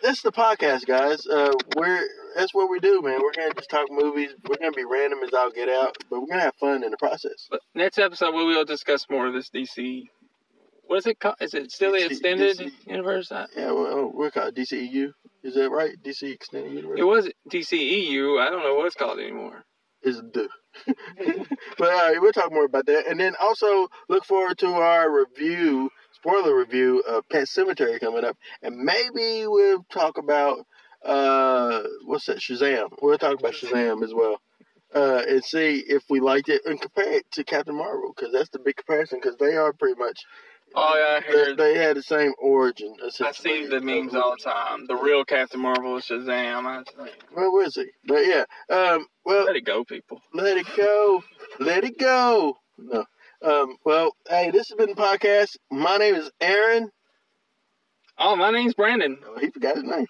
that's 0.02 0.22
the 0.22 0.32
podcast, 0.32 0.86
guys. 0.86 1.28
Uh, 1.28 1.52
we're 1.78 2.07
that's 2.36 2.53
what 2.53 2.69
we 2.69 2.80
do, 2.80 3.02
man. 3.02 3.19
We're 3.22 3.34
gonna 3.34 3.53
just 3.53 3.69
talk 3.69 3.88
movies. 3.90 4.32
We're 4.48 4.57
gonna 4.57 4.72
be 4.72 4.86
random 4.86 5.19
as 5.23 5.34
I'll 5.34 5.52
get 5.52 5.69
out, 5.69 5.98
but 6.10 6.22
we're 6.22 6.28
gonna 6.28 6.41
have 6.41 6.56
fun 6.56 6.84
in 6.84 6.91
the 6.91 6.98
process. 6.98 7.48
But 7.49 7.61
next 7.76 7.99
episode, 7.99 8.34
we 8.34 8.45
will 8.45 8.65
discuss 8.65 9.07
more 9.10 9.28
of 9.28 9.34
this 9.34 9.49
DC. 9.49 10.03
What 10.86 10.98
is 10.98 11.07
it 11.07 11.19
called? 11.19 11.36
Is 11.40 11.53
it 11.53 11.72
still 11.72 11.91
the 11.91 11.99
DC 11.99 12.11
extended 12.11 12.57
DC. 12.57 12.72
universe? 12.86 13.32
Yeah, 13.32 13.72
well, 13.72 14.11
we're 14.14 14.32
called 14.32 14.56
DCEU. 14.56 15.14
Is 15.44 15.56
that 15.56 15.69
right? 15.72 15.95
DC 16.03 16.34
Extended 16.34 16.73
Universe. 16.73 16.99
It 16.99 17.03
was 17.03 17.30
DCEU. 17.49 18.40
I 18.40 18.49
don't 18.49 18.64
know 18.64 18.76
what 18.76 18.88
it's 18.88 18.95
called 18.95 19.19
anymore. 19.19 19.64
is 20.03 20.18
the. 20.18 20.49
but 21.78 21.90
all 21.90 22.10
right, 22.10 22.22
we'll 22.22 22.32
talk 22.32 22.52
more 22.52 22.65
about 22.65 22.86
that, 22.86 23.07
and 23.07 23.19
then 23.19 23.36
also 23.41 23.88
look 24.07 24.23
forward 24.23 24.57
to 24.60 24.68
our 24.68 25.11
review, 25.11 25.90
spoiler 26.22 26.56
review 26.56 26.99
of 27.07 27.27
Pet 27.30 27.48
Sematary 27.48 27.99
coming 27.99 28.23
up, 28.23 28.38
and 28.61 28.77
maybe 28.77 29.48
we'll 29.48 29.84
talk 29.91 30.18
about 30.18 30.60
uh 31.03 31.81
what's 32.06 32.27
that 32.27 32.38
Shazam. 32.38 32.89
We'll 33.02 33.18
talk 33.18 33.39
about 33.39 33.53
Shazam 33.53 34.03
as 34.03 34.14
well, 34.14 34.39
uh, 34.93 35.23
and 35.27 35.43
see 35.43 35.77
if 35.88 36.03
we 36.10 36.19
liked 36.19 36.49
it 36.49 36.61
and 36.65 36.80
compare 36.80 37.11
it 37.11 37.31
to 37.31 37.43
Captain 37.43 37.76
Marvel 37.76 38.14
because 38.15 38.31
that's 38.31 38.49
the 38.49 38.60
big 38.60 38.76
comparison 38.76 39.19
because 39.22 39.38
they 39.38 39.56
are 39.56 39.73
pretty 39.73 39.99
much. 39.99 40.23
Oh, 40.73 40.95
yeah, 40.95 41.18
I 41.18 41.19
they, 41.19 41.38
heard. 41.38 41.57
they 41.57 41.77
had 41.77 41.98
the 41.98 42.03
same 42.03 42.34
origin. 42.39 42.95
I 43.03 43.31
see 43.34 43.68
the 43.68 43.81
memes 43.81 44.15
all 44.15 44.38
the 44.38 44.43
time. 44.43 44.85
The 44.88 44.95
real 44.95 45.26
Captain 45.26 45.60
Marvel 45.60 45.98
is 45.98 46.06
Shazam. 46.06 46.65
I 46.65 47.10
Where 47.34 47.52
was 47.52 47.76
he? 47.76 47.88
But 48.06 48.26
yeah, 48.26 48.45
um, 48.69 49.06
well, 49.26 49.45
let 49.45 49.57
it 49.57 49.65
go, 49.65 49.84
people. 49.84 50.22
Let 50.34 50.57
it 50.57 50.68
go. 50.77 51.23
Let 51.60 51.84
it 51.84 51.98
go. 51.98 52.57
No. 52.77 53.03
Um, 53.43 53.77
well, 53.85 54.11
hey, 54.30 54.51
this 54.51 54.69
has 54.69 54.76
been 54.77 54.89
the 54.89 55.01
podcast. 55.01 55.57
My 55.72 55.97
name 55.97 56.15
is 56.15 56.30
Aaron. 56.39 56.89
Oh, 58.18 58.35
my 58.35 58.51
name's 58.51 58.73
Brandon. 58.76 59.18
Oh, 59.26 59.39
he 59.39 59.49
forgot 59.49 59.76
his 59.76 59.84
name. 59.84 60.05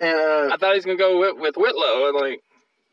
And 0.00 0.14
uh, 0.18 0.50
I 0.52 0.56
thought 0.58 0.72
he 0.72 0.76
was 0.78 0.84
gonna 0.84 0.98
go 0.98 1.18
with, 1.20 1.36
with 1.38 1.56
Whitlow. 1.56 2.08
I'm 2.08 2.14
like, 2.14 2.40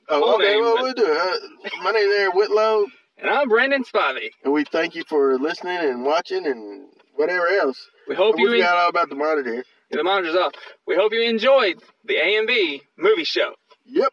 oh, 0.09 0.35
okay, 0.35 0.53
name, 0.53 0.61
well, 0.61 0.75
but- 0.75 0.83
we'll 0.83 0.93
do 0.93 1.05
it. 1.05 1.17
Uh, 1.17 1.69
my 1.83 1.91
name 1.91 2.09
is 2.09 2.15
Aaron 2.19 2.31
Whitlow, 2.35 2.85
and 3.17 3.29
I'm 3.29 3.49
Brandon 3.49 3.83
Spivey. 3.83 4.29
and 4.43 4.53
we 4.53 4.63
thank 4.63 4.95
you 4.95 5.03
for 5.09 5.37
listening 5.37 5.77
and 5.77 6.05
watching 6.05 6.45
and 6.45 6.87
whatever 7.15 7.47
else. 7.47 7.77
We 8.07 8.15
hope 8.15 8.35
we 8.35 8.43
you 8.43 8.49
en- 8.53 8.55
forgot 8.59 8.77
all 8.77 8.89
about 8.89 9.09
the 9.09 9.15
monitor. 9.15 9.63
the 9.91 10.03
monitor's 10.03 10.35
off. 10.35 10.53
We 10.87 10.95
hope 10.95 11.11
you 11.11 11.21
enjoyed 11.23 11.81
the 12.05 12.15
A 12.15 12.37
and 12.37 12.47
B 12.47 12.81
movie 12.97 13.23
show. 13.25 13.53
Yep. 13.85 14.09